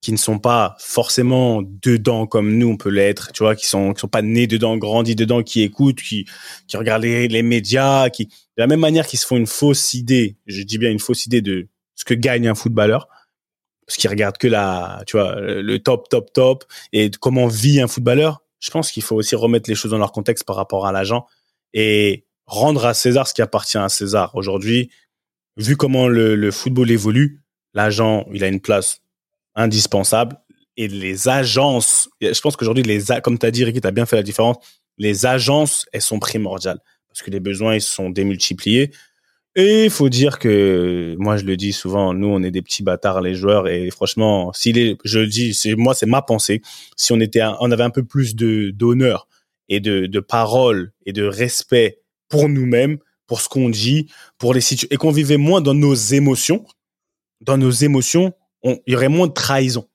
qui 0.00 0.12
ne 0.12 0.16
sont 0.16 0.38
pas 0.38 0.76
forcément 0.78 1.60
dedans 1.62 2.26
comme 2.26 2.56
nous 2.56 2.68
on 2.68 2.76
peut 2.76 2.88
l'être, 2.88 3.32
tu 3.32 3.42
vois, 3.42 3.54
qui 3.54 3.66
sont 3.66 3.92
qui 3.92 4.00
sont 4.00 4.08
pas 4.08 4.22
nés 4.22 4.46
dedans, 4.46 4.76
grandis 4.76 5.14
dedans, 5.14 5.42
qui 5.42 5.62
écoutent, 5.62 6.00
qui 6.00 6.26
qui 6.66 6.76
regardent 6.76 7.02
les, 7.02 7.28
les 7.28 7.42
médias, 7.42 8.08
qui 8.10 8.26
de 8.26 8.32
la 8.62 8.66
même 8.66 8.80
manière 8.80 9.06
qu'ils 9.06 9.18
se 9.18 9.26
font 9.26 9.36
une 9.36 9.46
fausse 9.46 9.94
idée, 9.94 10.36
je 10.46 10.62
dis 10.62 10.78
bien 10.78 10.90
une 10.90 11.00
fausse 11.00 11.26
idée 11.26 11.42
de 11.42 11.68
ce 11.94 12.04
que 12.04 12.14
gagne 12.14 12.48
un 12.48 12.54
footballeur, 12.54 13.08
parce 13.88 13.96
qu'ils 13.96 14.10
regardent 14.10 14.36
que 14.36 14.46
la, 14.46 15.02
tu 15.06 15.16
vois, 15.16 15.40
le 15.40 15.78
top, 15.78 16.10
top, 16.10 16.30
top, 16.34 16.64
et 16.92 17.10
comment 17.10 17.46
vit 17.46 17.80
un 17.80 17.88
footballeur. 17.88 18.42
Je 18.60 18.70
pense 18.70 18.92
qu'il 18.92 19.02
faut 19.02 19.16
aussi 19.16 19.34
remettre 19.34 19.70
les 19.70 19.74
choses 19.74 19.90
dans 19.90 19.98
leur 19.98 20.12
contexte 20.12 20.44
par 20.44 20.56
rapport 20.56 20.86
à 20.86 20.92
l'agent 20.92 21.26
et 21.72 22.26
rendre 22.44 22.84
à 22.84 22.92
César 22.92 23.26
ce 23.26 23.32
qui 23.32 23.40
appartient 23.40 23.78
à 23.78 23.88
César. 23.88 24.34
Aujourd'hui, 24.34 24.90
vu 25.56 25.76
comment 25.76 26.06
le, 26.06 26.36
le 26.36 26.50
football 26.50 26.90
évolue, 26.90 27.40
l'agent, 27.72 28.26
il 28.30 28.44
a 28.44 28.48
une 28.48 28.60
place 28.60 29.00
indispensable. 29.54 30.36
Et 30.76 30.86
les 30.86 31.28
agences, 31.28 32.10
je 32.20 32.40
pense 32.42 32.56
qu'aujourd'hui, 32.56 32.84
les, 32.84 33.00
comme 33.22 33.38
tu 33.38 33.46
as 33.46 33.50
dit, 33.50 33.64
Ricky, 33.64 33.80
tu 33.80 33.86
as 33.88 33.90
bien 33.90 34.04
fait 34.04 34.16
la 34.16 34.22
différence. 34.22 34.56
Les 34.98 35.24
agences, 35.24 35.86
elles 35.92 36.02
sont 36.02 36.18
primordiales 36.18 36.80
parce 37.08 37.22
que 37.22 37.30
les 37.30 37.40
besoins, 37.40 37.74
ils 37.74 37.80
sont 37.80 38.10
démultipliés. 38.10 38.92
Et 39.60 39.86
il 39.86 39.90
faut 39.90 40.08
dire 40.08 40.38
que 40.38 41.16
moi 41.18 41.36
je 41.36 41.42
le 41.42 41.56
dis 41.56 41.72
souvent, 41.72 42.14
nous 42.14 42.28
on 42.28 42.44
est 42.44 42.52
des 42.52 42.62
petits 42.62 42.84
bâtards 42.84 43.20
les 43.20 43.34
joueurs 43.34 43.66
et 43.66 43.90
franchement, 43.90 44.52
est, 44.64 44.96
je 45.04 45.18
le 45.18 45.26
dis, 45.26 45.52
c'est 45.52 45.74
moi 45.74 45.94
c'est 45.94 46.06
ma 46.06 46.22
pensée. 46.22 46.62
Si 46.96 47.12
on 47.12 47.18
était, 47.18 47.42
on 47.58 47.72
avait 47.72 47.82
un 47.82 47.90
peu 47.90 48.04
plus 48.04 48.36
de 48.36 48.70
d'honneur 48.70 49.26
et 49.68 49.80
de 49.80 50.20
parole 50.20 50.92
et 51.06 51.12
de 51.12 51.24
respect 51.24 51.98
pour 52.28 52.48
nous-mêmes, 52.48 52.98
pour 53.26 53.40
ce 53.40 53.48
qu'on 53.48 53.68
dit, 53.68 54.06
pour 54.38 54.54
les 54.54 54.60
et 54.92 54.96
qu'on 54.96 55.10
vivait 55.10 55.38
moins 55.38 55.60
dans 55.60 55.74
nos 55.74 55.92
émotions, 55.92 56.64
dans 57.40 57.58
nos 57.58 57.72
émotions, 57.72 58.34
il 58.62 58.78
y 58.86 58.94
aurait 58.94 59.08
moins 59.08 59.26
de 59.26 59.32
trahison. 59.32 59.88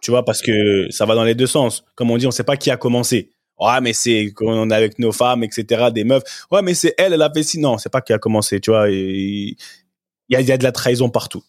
Tu 0.00 0.10
vois, 0.10 0.24
parce 0.24 0.40
que 0.40 0.86
ça 0.88 1.04
va 1.04 1.14
dans 1.14 1.24
les 1.24 1.34
deux 1.34 1.46
sens. 1.46 1.84
Comme 1.96 2.10
on 2.10 2.16
dit, 2.16 2.26
on 2.26 2.30
sait 2.30 2.44
pas 2.44 2.56
qui 2.56 2.70
a 2.70 2.78
commencé 2.78 3.31
ouais 3.58 3.80
mais 3.80 3.92
c'est 3.92 4.32
quand 4.34 4.46
on 4.46 4.70
est 4.70 4.74
avec 4.74 4.98
nos 4.98 5.12
femmes 5.12 5.44
etc 5.44 5.90
des 5.92 6.04
meufs. 6.04 6.22
Ouais 6.50 6.62
mais 6.62 6.74
c'est 6.74 6.94
elle 6.98 7.12
elle 7.12 7.22
a 7.22 7.30
fait 7.32 7.42
si 7.42 7.58
non 7.58 7.78
c'est 7.78 7.90
pas 7.90 8.00
qui 8.00 8.12
a 8.12 8.18
commencé 8.18 8.60
tu 8.60 8.70
vois 8.70 8.90
il 8.90 9.56
y 10.28 10.36
a, 10.36 10.40
y 10.40 10.52
a 10.52 10.58
de 10.58 10.64
la 10.64 10.72
trahison 10.72 11.10
partout. 11.10 11.44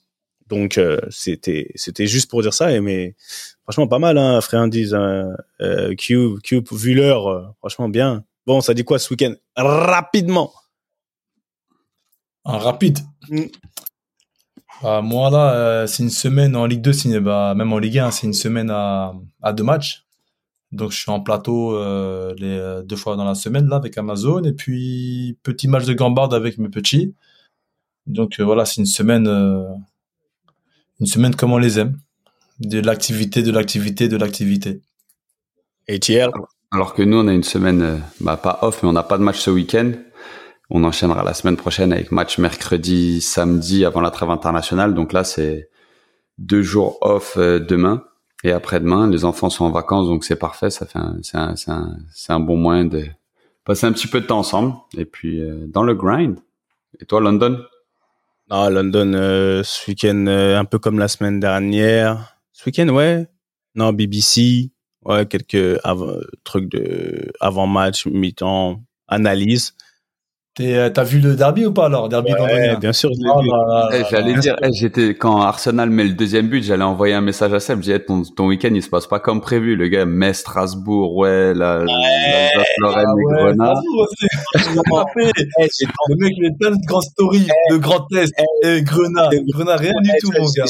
Donc 0.48 0.78
euh, 0.78 1.00
c'était 1.10 1.70
c'était 1.76 2.06
juste 2.08 2.30
pour 2.30 2.42
dire 2.42 2.54
ça 2.54 2.80
mais 2.82 3.16
franchement 3.64 3.88
pas 3.88 4.00
mal 4.00 4.18
hein 4.18 4.42
friandise 4.42 4.94
hein, 4.94 5.30
euh, 5.62 5.96
Q 5.96 6.40
Q 6.44 6.62
vu 6.72 6.94
l'heure 6.94 7.28
euh, 7.28 7.44
franchement 7.60 7.90
bien. 7.90 8.24
Bon 8.46 8.60
ça 8.62 8.74
dit 8.74 8.84
quoi 8.84 9.00
ce 9.00 9.14
week-end? 9.14 9.34
Rapidement. 9.56 10.52
Un 12.46 12.58
rapide. 12.58 13.00
Mm. 13.30 13.44
bah, 14.82 15.02
moi 15.02 15.30
là 15.30 15.54
euh, 15.54 15.88
c'est 15.88 16.04
une 16.04 16.10
semaine 16.10 16.56
en 16.58 16.66
Ligue 16.66 16.82
2 16.82 17.20
bah, 17.22 17.54
même 17.56 17.72
en 17.72 17.80
Ligue 17.80 18.00
1 18.00 18.12
c'est 18.12 18.28
une 18.28 18.34
semaine 18.34 18.70
à, 18.70 19.14
à 19.42 19.54
deux 19.54 19.64
matchs 19.64 20.03
donc 20.74 20.92
je 20.92 20.98
suis 20.98 21.12
en 21.12 21.20
plateau 21.20 21.76
euh, 21.76 22.34
euh, 22.42 22.82
deux 22.82 22.96
fois 22.96 23.16
dans 23.16 23.26
la 23.26 23.36
semaine 23.36 23.68
là 23.68 23.76
avec 23.76 23.96
Amazon 23.98 24.42
et 24.44 24.54
puis 24.54 25.38
petit 25.44 25.68
match 25.68 25.86
de 25.86 25.94
gambarde 25.94 26.34
avec 26.34 26.58
mes 26.58 26.70
petits. 26.70 27.14
Donc 28.08 28.40
euh, 28.40 28.44
voilà, 28.44 28.66
c'est 28.66 28.82
une 28.82 28.88
semaine 28.88 29.28
une 31.00 31.06
semaine 31.06 31.36
comme 31.36 31.54
on 31.54 31.60
les 31.60 31.80
aime. 31.80 31.98
De 32.60 32.80
l'activité, 32.80 33.44
de 33.44 33.52
l'activité, 33.52 34.08
de 34.08 34.18
l'activité. 34.18 34.82
Et 35.88 36.00
Thierry 36.00 36.32
Alors 36.72 36.94
que 36.94 37.02
nous, 37.02 37.18
on 37.18 37.28
a 37.28 37.34
une 37.34 37.44
semaine, 37.44 38.02
bah, 38.22 38.38
pas 38.38 38.60
off, 38.62 38.84
mais 38.84 38.90
on 38.90 38.94
n'a 38.94 39.04
pas 39.04 39.18
de 39.18 39.24
match 39.24 39.40
ce 39.40 39.50
week-end. 39.50 39.92
On 40.70 40.84
enchaînera 40.84 41.24
la 41.24 41.34
semaine 41.34 41.58
prochaine 41.58 41.92
avec 41.92 42.12
match 42.12 42.38
mercredi, 42.38 43.22
samedi 43.22 43.86
avant 43.86 44.02
la 44.02 44.12
trêve 44.12 44.30
internationale. 44.30 44.94
Donc 44.94 45.14
là, 45.14 45.24
c'est 45.24 45.70
deux 46.38 46.62
jours 46.62 47.00
off 47.02 47.38
demain. 47.38 48.04
Et 48.44 48.52
après-demain, 48.52 49.10
les 49.10 49.24
enfants 49.24 49.50
sont 49.50 49.66
en 49.66 49.72
vacances, 49.72 50.08
donc 50.08 50.26
c'est 50.26 50.36
parfait. 50.36 50.70
Ça 50.70 50.86
fait 50.86 51.00
c'est 51.22 51.38
un, 51.38 51.56
un, 51.68 51.98
un, 52.30 52.40
bon 52.40 52.58
moyen 52.58 52.86
de 52.86 53.06
passer 53.64 53.88
un 53.88 53.94
petit 53.94 54.08
peu 54.08 54.22
de 54.22 54.26
temps 54.26 54.40
ensemble. 54.40 54.76
Et 54.98 55.06
puis 55.06 55.42
euh, 55.42 55.66
dans 55.68 55.84
le 55.84 55.96
grind. 55.96 56.40
Et 57.00 57.06
toi, 57.06 57.22
London? 57.22 57.64
Non, 58.50 58.70
London 58.70 59.14
euh, 59.14 59.64
ce 59.64 59.90
week-end 59.90 60.26
euh, 60.28 60.60
un 60.60 60.66
peu 60.66 60.78
comme 60.78 61.00
la 61.00 61.08
semaine 61.08 61.40
dernière. 61.40 62.38
Ce 62.52 62.66
week-end, 62.66 62.90
ouais. 62.90 63.28
Non, 63.76 63.94
BBC. 63.94 64.72
Ouais, 65.06 65.26
quelques 65.26 65.82
trucs 66.44 66.70
de 66.70 67.32
avant 67.42 67.68
match, 67.68 68.06
mi-temps, 68.06 68.82
analyse. 69.08 69.76
Euh, 70.62 70.88
t'as 70.92 71.04
vu 71.04 71.20
le 71.20 71.36
derby 71.36 71.66
ou 71.66 71.74
pas 71.74 71.88
alors 71.88 72.10
Derby 72.10 72.32
ouais, 72.32 72.78
Bien 72.78 72.94
sûr, 72.94 73.10
je 73.12 73.18
l'ai 73.18 73.42
vu. 73.42 73.50
Eh, 73.92 74.04
j'allais 74.12 74.36
dire, 74.36 74.56
eh, 74.62 74.72
j'étais 74.72 75.16
quand 75.16 75.42
Arsenal 75.42 75.90
met 75.90 76.04
le 76.04 76.12
deuxième 76.12 76.48
but, 76.48 76.64
j'allais 76.64 76.84
envoyer 76.84 77.16
un 77.16 77.22
message 77.22 77.52
à 77.54 77.60
Seb. 77.60 77.78
Je 77.78 77.82
disais, 77.82 78.00
ton, 78.00 78.22
ton 78.22 78.46
week-end 78.50 78.70
il 78.72 78.84
se 78.84 78.90
passe 78.90 79.08
pas 79.08 79.20
comme 79.20 79.42
prévu, 79.42 79.76
le 79.76 79.88
gars. 79.88 80.06
Metz, 80.06 80.38
Strasbourg, 80.38 81.16
ouais, 81.16 81.56
la, 81.56 81.80
ouais, 81.80 81.86
la, 81.88 82.64
Lorraine 82.78 83.08
ah, 83.08 83.14
et 83.18 83.24
Grenade. 83.34 83.78
le 86.10 86.16
mec 86.18 86.34
il 86.38 86.46
est 86.46 86.58
plein 86.60 86.70
de 86.70 86.86
grandes 86.86 87.02
stories, 87.02 87.48
de 87.72 87.78
Grand 87.78 88.06
Est, 88.14 88.32
et 88.62 88.84
Grenade, 88.84 89.34
Grenade, 89.48 89.80
rien 89.80 89.94
du 90.04 90.12
tout 90.22 90.32
mon 90.38 90.46
gars. 90.52 90.66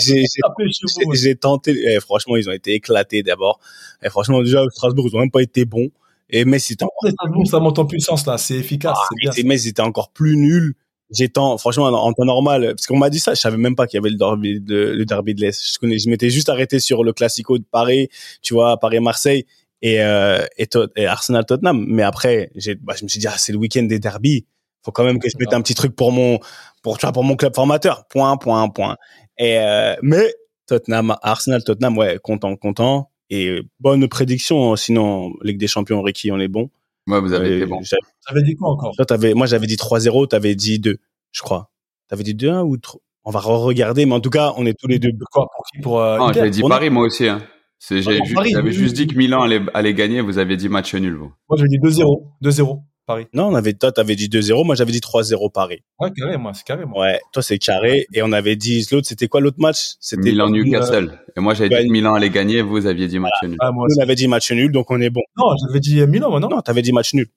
J'ai 1.13 1.35
tenté, 1.35 1.75
eh, 1.89 1.99
franchement 1.99 2.37
ils 2.37 2.47
ont 2.47 2.53
été 2.53 2.73
éclatés 2.73 3.21
d'abord. 3.21 3.59
Et 4.01 4.09
franchement 4.09 4.41
déjà 4.41 4.63
Strasbourg 4.71 5.09
ils 5.11 5.17
ont 5.17 5.19
même 5.19 5.31
pas 5.31 5.41
été 5.41 5.65
bons. 5.65 5.89
Et 6.29 6.45
Metz 6.45 6.71
était 6.71 6.83
encore... 6.83 7.45
ça 7.45 7.59
monte 7.59 7.79
en 7.79 7.85
puissance 7.85 8.25
là, 8.25 8.37
c'est 8.37 8.55
efficace. 8.55 8.97
Ah, 8.99 9.07
bien. 9.17 9.31
Metz 9.45 9.67
était 9.67 9.81
encore 9.81 10.09
plus 10.09 10.37
nul. 10.37 10.75
J'étais 11.11 11.39
franchement 11.59 11.85
en, 11.85 12.13
temps 12.13 12.25
normal 12.25 12.73
parce 12.75 12.87
qu'on 12.87 12.97
m'a 12.97 13.09
dit 13.09 13.19
ça, 13.19 13.33
je 13.35 13.39
savais 13.39 13.57
même 13.57 13.75
pas 13.75 13.85
qu'il 13.85 13.97
y 13.97 13.99
avait 13.99 14.09
le 14.09 14.17
derby 14.17 14.59
de 14.59 14.75
le 14.75 15.05
derby 15.05 15.35
de 15.35 15.41
l'Est. 15.41 15.73
Je 15.73 15.77
connais, 15.77 15.99
je 15.99 16.09
m'étais 16.09 16.29
juste 16.29 16.49
arrêté 16.49 16.79
sur 16.79 17.03
le 17.03 17.13
classico 17.13 17.57
de 17.59 17.65
Paris, 17.69 18.09
tu 18.41 18.55
vois, 18.55 18.77
Paris 18.79 18.99
Marseille 18.99 19.45
et 19.83 20.01
euh, 20.01 20.43
et, 20.57 20.67
et, 20.95 21.05
Arsenal 21.05 21.45
Tottenham. 21.45 21.85
Mais 21.87 22.01
après, 22.01 22.51
bah, 22.81 22.95
je 22.97 23.03
me 23.03 23.09
suis 23.09 23.19
dit 23.19 23.27
ah, 23.27 23.35
c'est 23.37 23.51
le 23.51 23.59
week-end 23.59 23.83
des 23.83 23.99
derbies. 23.99 24.45
Faut 24.83 24.91
quand 24.91 25.03
même 25.03 25.19
que 25.19 25.29
je 25.29 25.37
mette 25.39 25.53
un 25.53 25.61
petit 25.61 25.75
truc 25.75 25.95
pour 25.95 26.11
mon 26.11 26.39
pour 26.81 26.97
tu 26.97 27.05
vois, 27.05 27.13
pour 27.13 27.23
mon 27.23 27.35
club 27.35 27.53
formateur. 27.53 28.07
Point 28.07 28.37
point 28.37 28.67
point. 28.69 28.97
Et 29.37 29.59
euh, 29.59 29.95
mais 30.01 30.33
Tottenham, 30.65 31.15
Arsenal 31.21 31.63
Tottenham, 31.63 31.95
ouais, 31.97 32.17
content 32.23 32.55
content. 32.55 33.11
Et 33.29 33.61
bonne 33.79 34.07
prédiction, 34.07 34.75
sinon, 34.75 35.33
Ligue 35.41 35.57
des 35.57 35.67
Champions, 35.67 36.01
Ricky, 36.01 36.31
on 36.31 36.39
est 36.39 36.47
bon. 36.47 36.69
Ouais, 37.07 37.19
vous 37.19 37.33
avez 37.33 37.57
été 37.57 37.65
bon. 37.65 37.79
J'avais 37.81 38.43
dit 38.43 38.55
quoi 38.55 38.69
encore? 38.69 38.95
Toi, 38.95 39.05
avais, 39.11 39.33
Moi, 39.33 39.47
j'avais 39.47 39.67
dit 39.67 39.75
3-0, 39.75 40.29
tu 40.29 40.35
avais 40.35 40.55
dit 40.55 40.79
2, 40.79 40.97
je 41.31 41.41
crois. 41.41 41.71
Tu 42.09 42.13
avais 42.13 42.23
dit 42.23 42.35
2-1 42.35 42.63
ou 42.63 42.77
3 42.77 43.01
On 43.25 43.31
va 43.31 43.39
re-regarder, 43.39 44.05
mais 44.05 44.13
en 44.13 44.19
tout 44.19 44.29
cas, 44.29 44.53
on 44.57 44.65
est 44.65 44.77
tous 44.77 44.87
les 44.87 44.99
deux. 44.99 45.11
Quoi 45.31 45.47
Pour 45.55 45.65
qui? 45.65 45.81
Pour, 45.81 45.99
euh, 45.99 46.17
Non, 46.17 46.33
j'avais 46.33 46.49
dit 46.49 46.61
Paris, 46.61 46.89
moi 46.89 47.05
aussi. 47.05 47.27
Hein. 47.27 47.41
J'avais 47.89 48.21
juste, 48.25 48.71
juste 48.71 48.95
dit 48.95 49.07
que 49.07 49.17
Milan 49.17 49.41
allait, 49.41 49.61
allait, 49.73 49.93
gagner, 49.93 50.21
vous 50.21 50.37
avez 50.37 50.55
dit 50.55 50.69
match 50.69 50.95
nul, 50.95 51.15
vous. 51.15 51.33
Moi, 51.49 51.57
j'avais 51.57 51.69
dit 51.69 51.79
2-0. 51.79 52.23
2-0. 52.41 52.81
Paris. 53.05 53.27
Non, 53.33 53.47
on 53.47 53.55
avait, 53.55 53.73
toi, 53.73 53.91
t'avais 53.91 54.15
dit 54.15 54.29
2-0, 54.29 54.65
moi, 54.65 54.75
j'avais 54.75 54.91
dit 54.91 54.99
3-0 54.99 55.51
Paris. 55.51 55.81
Ouais, 55.99 56.11
carré, 56.11 56.37
moi, 56.37 56.53
c'est 56.53 56.63
carré, 56.63 56.85
moi. 56.85 57.01
Ouais, 57.01 57.19
toi, 57.31 57.43
c'est 57.43 57.57
carré. 57.57 58.05
Et 58.13 58.21
on 58.21 58.31
avait 58.31 58.55
dit, 58.55 58.85
l'autre, 58.91 59.07
c'était 59.07 59.27
quoi 59.27 59.41
l'autre 59.41 59.59
match? 59.59 59.95
C'était 59.99 60.23
Milan-Newcastle. 60.31 61.19
Et 61.35 61.39
moi, 61.39 61.53
j'avais 61.53 61.69
dit 61.69 61.87
que 61.87 61.91
Milan 61.91 62.13
allait 62.13 62.29
gagner, 62.29 62.61
vous 62.61 62.85
aviez 62.85 63.07
dit 63.07 63.19
match 63.19 63.33
nul. 63.43 63.57
Ah, 63.59 63.71
moi, 63.71 63.87
on 63.89 64.01
avait 64.01 64.15
dit 64.15 64.27
match 64.27 64.51
nul, 64.51 64.71
donc 64.71 64.89
on 64.91 64.99
est 65.01 65.09
bon. 65.09 65.21
Non, 65.37 65.55
j'avais 65.65 65.79
dit 65.79 66.05
Milan, 66.07 66.29
moi, 66.29 66.39
non? 66.39 66.49
Non, 66.49 66.61
t'avais 66.61 66.81
dit 66.81 66.93
match 66.93 67.13
nul. 67.13 67.27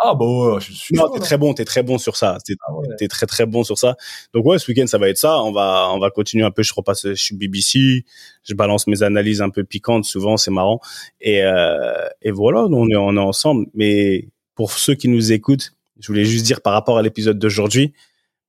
Ah, 0.00 0.14
bah 0.14 0.24
ouais, 0.24 0.60
je 0.60 0.72
suis. 0.72 0.94
Non, 0.94 1.08
t'es 1.10 1.18
très 1.18 1.36
bon, 1.36 1.54
t'es 1.54 1.64
très 1.64 1.82
bon 1.82 1.98
sur 1.98 2.16
ça. 2.16 2.38
T'es 2.46 2.54
ah 2.60 3.06
très, 3.08 3.26
très 3.26 3.46
bon 3.46 3.64
sur 3.64 3.76
ça. 3.78 3.96
Donc 4.32 4.46
ouais, 4.46 4.60
ce 4.60 4.70
week-end, 4.70 4.86
ça 4.86 4.96
va 4.96 5.08
être 5.08 5.18
ça. 5.18 5.42
On 5.42 5.50
va, 5.50 5.88
on 5.92 5.98
va 5.98 6.10
continuer 6.10 6.44
un 6.44 6.52
peu. 6.52 6.62
Je 6.62 6.72
repasse, 6.72 7.04
je 7.04 7.14
suis 7.14 7.34
BBC. 7.34 8.04
Je 8.44 8.54
balance 8.54 8.86
mes 8.86 9.02
analyses 9.02 9.42
un 9.42 9.50
peu 9.50 9.64
piquantes. 9.64 10.04
Souvent, 10.04 10.36
c'est 10.36 10.52
marrant. 10.52 10.80
Et, 11.20 11.42
euh, 11.42 12.06
et 12.22 12.30
voilà, 12.30 12.62
on 12.66 12.88
est, 12.88 12.94
on 12.94 13.16
est 13.16 13.18
ensemble. 13.18 13.66
Mais 13.74 14.28
pour 14.58 14.72
ceux 14.72 14.96
qui 14.96 15.06
nous 15.06 15.30
écoutent, 15.30 15.72
je 16.00 16.08
voulais 16.08 16.24
juste 16.24 16.44
dire 16.44 16.60
par 16.62 16.72
rapport 16.72 16.98
à 16.98 17.02
l'épisode 17.02 17.38
d'aujourd'hui, 17.38 17.94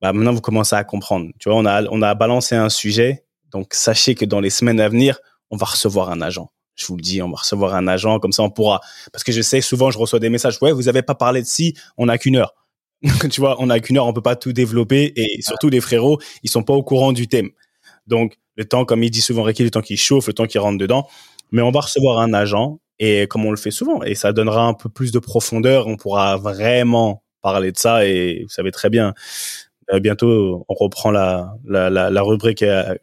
bah 0.02 0.12
maintenant 0.12 0.34
vous 0.34 0.42
commencez 0.42 0.76
à 0.76 0.84
comprendre. 0.84 1.30
Tu 1.38 1.50
vois, 1.50 1.58
on 1.60 1.68
a 1.68 1.84
on 1.92 2.02
a 2.02 2.16
balancé 2.16 2.56
un 2.56 2.70
sujet, 2.70 3.26
donc 3.52 3.76
sachez 3.76 4.16
que 4.16 4.26
dans 4.26 4.40
les 4.40 4.50
semaines 4.50 4.80
à 4.80 4.90
venir, 4.90 5.20
on 5.52 5.56
va 5.56 5.68
recevoir 5.68 6.10
un 6.10 6.20
agent. 6.22 6.52
Je 6.74 6.88
vous 6.88 6.96
le 6.96 7.04
dis, 7.04 7.22
on 7.22 7.30
va 7.30 7.38
recevoir 7.38 7.76
un 7.76 7.88
agent, 7.88 8.20
comme 8.20 8.32
ça 8.32 8.42
on 8.42 8.50
pourra. 8.50 8.82
Parce 9.14 9.24
que 9.24 9.32
je 9.32 9.44
sais 9.44 9.62
souvent 9.62 9.92
je 9.92 10.00
reçois 10.00 10.18
des 10.18 10.32
messages. 10.32 10.58
Ouais, 10.64 10.72
vous 10.72 10.88
avez 10.88 11.04
pas 11.04 11.14
parlé 11.14 11.44
de 11.44 11.46
si, 11.46 11.76
on 11.96 12.10
a 12.10 12.18
qu'une 12.18 12.38
heure. 12.38 12.56
tu 13.30 13.40
vois, 13.40 13.58
on 13.60 13.70
a 13.70 13.80
qu'une 13.80 14.00
heure, 14.00 14.08
on 14.08 14.14
peut 14.14 14.24
pas 14.24 14.36
tout 14.36 14.52
développer 14.52 15.14
et 15.16 15.44
surtout 15.44 15.70
les 15.70 15.80
frérots, 15.80 16.18
ils 16.42 16.50
sont 16.50 16.64
pas 16.64 16.74
au 16.74 16.82
courant 16.82 17.12
du 17.12 17.28
thème. 17.28 17.52
Donc 18.08 18.40
le 18.56 18.66
temps, 18.66 18.84
comme 18.84 19.04
il 19.04 19.12
dit 19.12 19.22
souvent 19.22 19.44
Ricky, 19.44 19.62
le 19.62 19.70
temps 19.70 19.82
qui 19.82 19.96
chauffe, 19.96 20.26
le 20.26 20.34
temps 20.34 20.48
qui 20.48 20.58
rentre 20.58 20.80
dedans. 20.80 21.08
Mais 21.52 21.62
on 21.62 21.70
va 21.70 21.82
recevoir 21.82 22.18
un 22.18 22.34
agent 22.34 22.80
et 23.00 23.28
comme 23.28 23.46
on 23.46 23.52
le 23.52 23.58
fait 23.58 23.72
souvent, 23.72 24.04
et 24.04 24.16
ça 24.16 24.34
donnera 24.34 24.66
un 24.66 24.74
peu 24.74 24.90
plus 24.90 25.12
de 25.12 25.20
profondeur, 25.20 25.88
on 25.88 25.98
pourra 25.98 26.38
vraiment 26.38 27.24
parler 27.42 27.72
de 27.72 27.78
ça 27.78 28.06
et 28.06 28.44
vous 28.44 28.50
savez 28.50 28.72
très 28.72 28.90
bien. 28.90 29.14
Euh, 29.92 30.00
bientôt, 30.00 30.66
on 30.68 30.74
reprend 30.74 31.10
la, 31.10 31.56
la, 31.66 31.90
la, 31.90 32.22
rubrique 32.22 32.62
euh, 32.62 32.94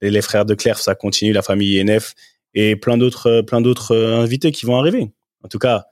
les 0.00 0.22
frères 0.22 0.44
de 0.44 0.54
Claire, 0.54 0.78
ça 0.78 0.94
continue, 0.94 1.32
la 1.32 1.42
famille 1.42 1.80
INF 1.80 2.14
et 2.54 2.76
plein 2.76 2.98
d'autres, 2.98 3.40
plein 3.42 3.60
d'autres 3.60 3.92
euh, 3.94 4.20
invités 4.20 4.52
qui 4.52 4.66
vont 4.66 4.76
arriver. 4.76 5.10
En 5.42 5.48
tout 5.48 5.58
cas, 5.58 5.86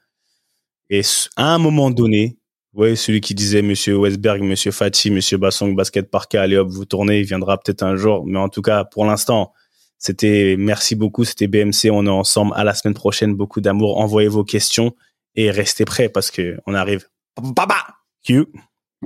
et 0.91 1.01
à 1.37 1.55
un 1.55 1.59
moment 1.59 1.91
donné, 1.91 2.37
vous 2.73 2.81
voyez, 2.81 2.97
celui 2.97 3.21
qui 3.21 3.35
disait 3.35 3.63
Monsieur 3.63 3.97
Westberg, 3.97 4.43
Monsieur 4.43 4.71
Fati, 4.71 5.11
Monsieur 5.11 5.39
Bassong, 5.39 5.75
Basket 5.75 6.11
Parka, 6.11 6.43
allez 6.43 6.57
hop, 6.57 6.69
vous 6.69 6.85
tournez, 6.85 7.21
il 7.21 7.25
viendra 7.25 7.59
peut-être 7.59 7.83
un 7.83 7.97
jour. 7.97 8.25
Mais 8.27 8.39
en 8.39 8.49
tout 8.49 8.63
cas, 8.63 8.85
pour 8.85 9.05
l'instant, 9.05 9.53
c'était, 9.99 10.57
merci 10.59 10.95
beaucoup, 10.95 11.25
c'était 11.25 11.47
BMC, 11.47 11.91
on 11.91 12.07
est 12.07 12.11
ensemble. 12.11 12.53
À 12.57 12.65
la 12.65 12.75
semaine 12.75 12.95
prochaine, 12.95 13.35
beaucoup 13.35 13.61
d'amour. 13.61 13.99
Envoyez 13.99 14.29
vos 14.29 14.45
questions 14.45 14.95
et 15.35 15.51
restez 15.51 15.85
prêts 15.85 16.09
parce 16.09 16.31
que 16.31 16.59
on 16.67 16.75
arrive. 16.75 17.07
Baba! 17.41 17.77
Q. 18.23 18.47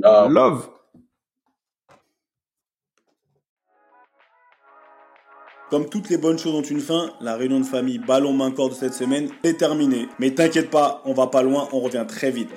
Uh, 0.04 0.28
love. 0.28 0.68
Comme 5.70 5.90
toutes 5.90 6.08
les 6.08 6.16
bonnes 6.16 6.38
choses 6.38 6.54
ont 6.54 6.62
une 6.62 6.80
fin, 6.80 7.12
la 7.20 7.36
réunion 7.36 7.60
de 7.60 7.66
famille 7.66 7.98
ballon 7.98 8.32
main 8.32 8.50
corps 8.50 8.70
de 8.70 8.74
cette 8.74 8.94
semaine 8.94 9.28
est 9.44 9.58
terminée. 9.58 10.08
Mais 10.18 10.30
t'inquiète 10.30 10.70
pas, 10.70 11.02
on 11.04 11.12
va 11.12 11.26
pas 11.26 11.42
loin, 11.42 11.68
on 11.72 11.80
revient 11.80 12.06
très 12.08 12.30
vite. 12.30 12.50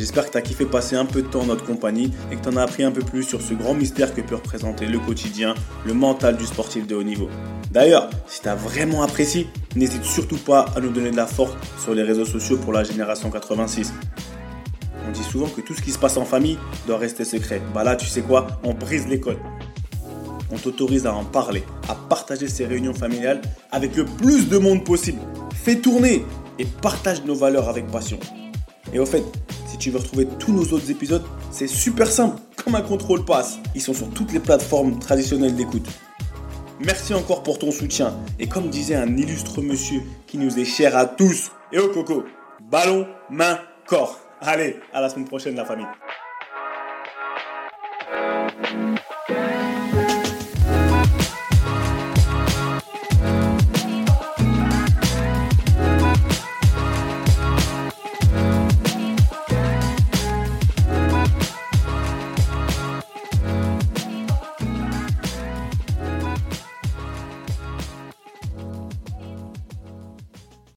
J'espère 0.00 0.24
que 0.24 0.30
tu 0.30 0.38
as 0.38 0.40
kiffé 0.40 0.64
passer 0.64 0.96
un 0.96 1.04
peu 1.04 1.20
de 1.20 1.26
temps 1.26 1.42
en 1.42 1.44
notre 1.44 1.66
compagnie 1.66 2.10
et 2.32 2.36
que 2.36 2.40
tu 2.40 2.48
en 2.48 2.56
as 2.56 2.62
appris 2.62 2.84
un 2.84 2.90
peu 2.90 3.02
plus 3.02 3.22
sur 3.22 3.42
ce 3.42 3.52
grand 3.52 3.74
mystère 3.74 4.14
que 4.14 4.22
peut 4.22 4.36
représenter 4.36 4.86
le 4.86 4.98
quotidien, 4.98 5.54
le 5.84 5.92
mental 5.92 6.38
du 6.38 6.46
sportif 6.46 6.86
de 6.86 6.94
haut 6.94 7.02
niveau. 7.02 7.28
D'ailleurs, 7.70 8.08
si 8.26 8.40
tu 8.40 8.48
as 8.48 8.54
vraiment 8.54 9.02
apprécié, 9.02 9.46
n'hésite 9.76 10.04
surtout 10.04 10.38
pas 10.38 10.64
à 10.74 10.80
nous 10.80 10.88
donner 10.88 11.10
de 11.10 11.18
la 11.18 11.26
force 11.26 11.52
sur 11.82 11.92
les 11.92 12.02
réseaux 12.02 12.24
sociaux 12.24 12.56
pour 12.56 12.72
la 12.72 12.82
génération 12.82 13.30
86. 13.30 13.92
On 15.06 15.10
dit 15.12 15.22
souvent 15.22 15.48
que 15.48 15.60
tout 15.60 15.74
ce 15.74 15.82
qui 15.82 15.90
se 15.90 15.98
passe 15.98 16.16
en 16.16 16.24
famille 16.24 16.56
doit 16.86 16.96
rester 16.96 17.26
secret. 17.26 17.60
Bah 17.74 17.84
là, 17.84 17.94
tu 17.94 18.06
sais 18.06 18.22
quoi? 18.22 18.46
On 18.64 18.72
brise 18.72 19.06
les 19.06 19.20
codes. 19.20 19.36
On 20.50 20.56
t'autorise 20.56 21.04
à 21.04 21.12
en 21.12 21.24
parler, 21.24 21.62
à 21.90 21.94
partager 21.94 22.48
ces 22.48 22.64
réunions 22.64 22.94
familiales 22.94 23.42
avec 23.70 23.94
le 23.96 24.06
plus 24.06 24.48
de 24.48 24.56
monde 24.56 24.82
possible. 24.82 25.20
Fais 25.52 25.76
tourner 25.76 26.24
et 26.58 26.64
partage 26.64 27.22
nos 27.26 27.34
valeurs 27.34 27.68
avec 27.68 27.86
passion. 27.88 28.18
Et 28.92 28.98
au 28.98 29.06
fait, 29.06 29.22
si 29.66 29.78
tu 29.78 29.90
veux 29.90 29.98
retrouver 29.98 30.26
tous 30.38 30.52
nos 30.52 30.64
autres 30.72 30.90
épisodes, 30.90 31.24
c'est 31.50 31.66
super 31.66 32.10
simple, 32.10 32.40
comme 32.56 32.74
un 32.74 32.82
contrôle 32.82 33.24
passe. 33.24 33.58
Ils 33.74 33.80
sont 33.80 33.94
sur 33.94 34.08
toutes 34.10 34.32
les 34.32 34.40
plateformes 34.40 34.98
traditionnelles 34.98 35.54
d'écoute. 35.54 35.86
Merci 36.80 37.12
encore 37.14 37.42
pour 37.42 37.58
ton 37.58 37.70
soutien. 37.70 38.14
Et 38.38 38.48
comme 38.48 38.70
disait 38.70 38.94
un 38.94 39.16
illustre 39.16 39.60
monsieur 39.60 40.02
qui 40.26 40.38
nous 40.38 40.58
est 40.58 40.64
cher 40.64 40.96
à 40.96 41.06
tous, 41.06 41.50
et 41.72 41.78
au 41.78 41.88
coco, 41.88 42.24
ballon, 42.70 43.06
main, 43.30 43.58
corps. 43.86 44.18
Allez, 44.40 44.76
à 44.92 45.00
la 45.00 45.08
semaine 45.10 45.26
prochaine 45.26 45.54
la 45.54 45.64
famille. 45.64 45.86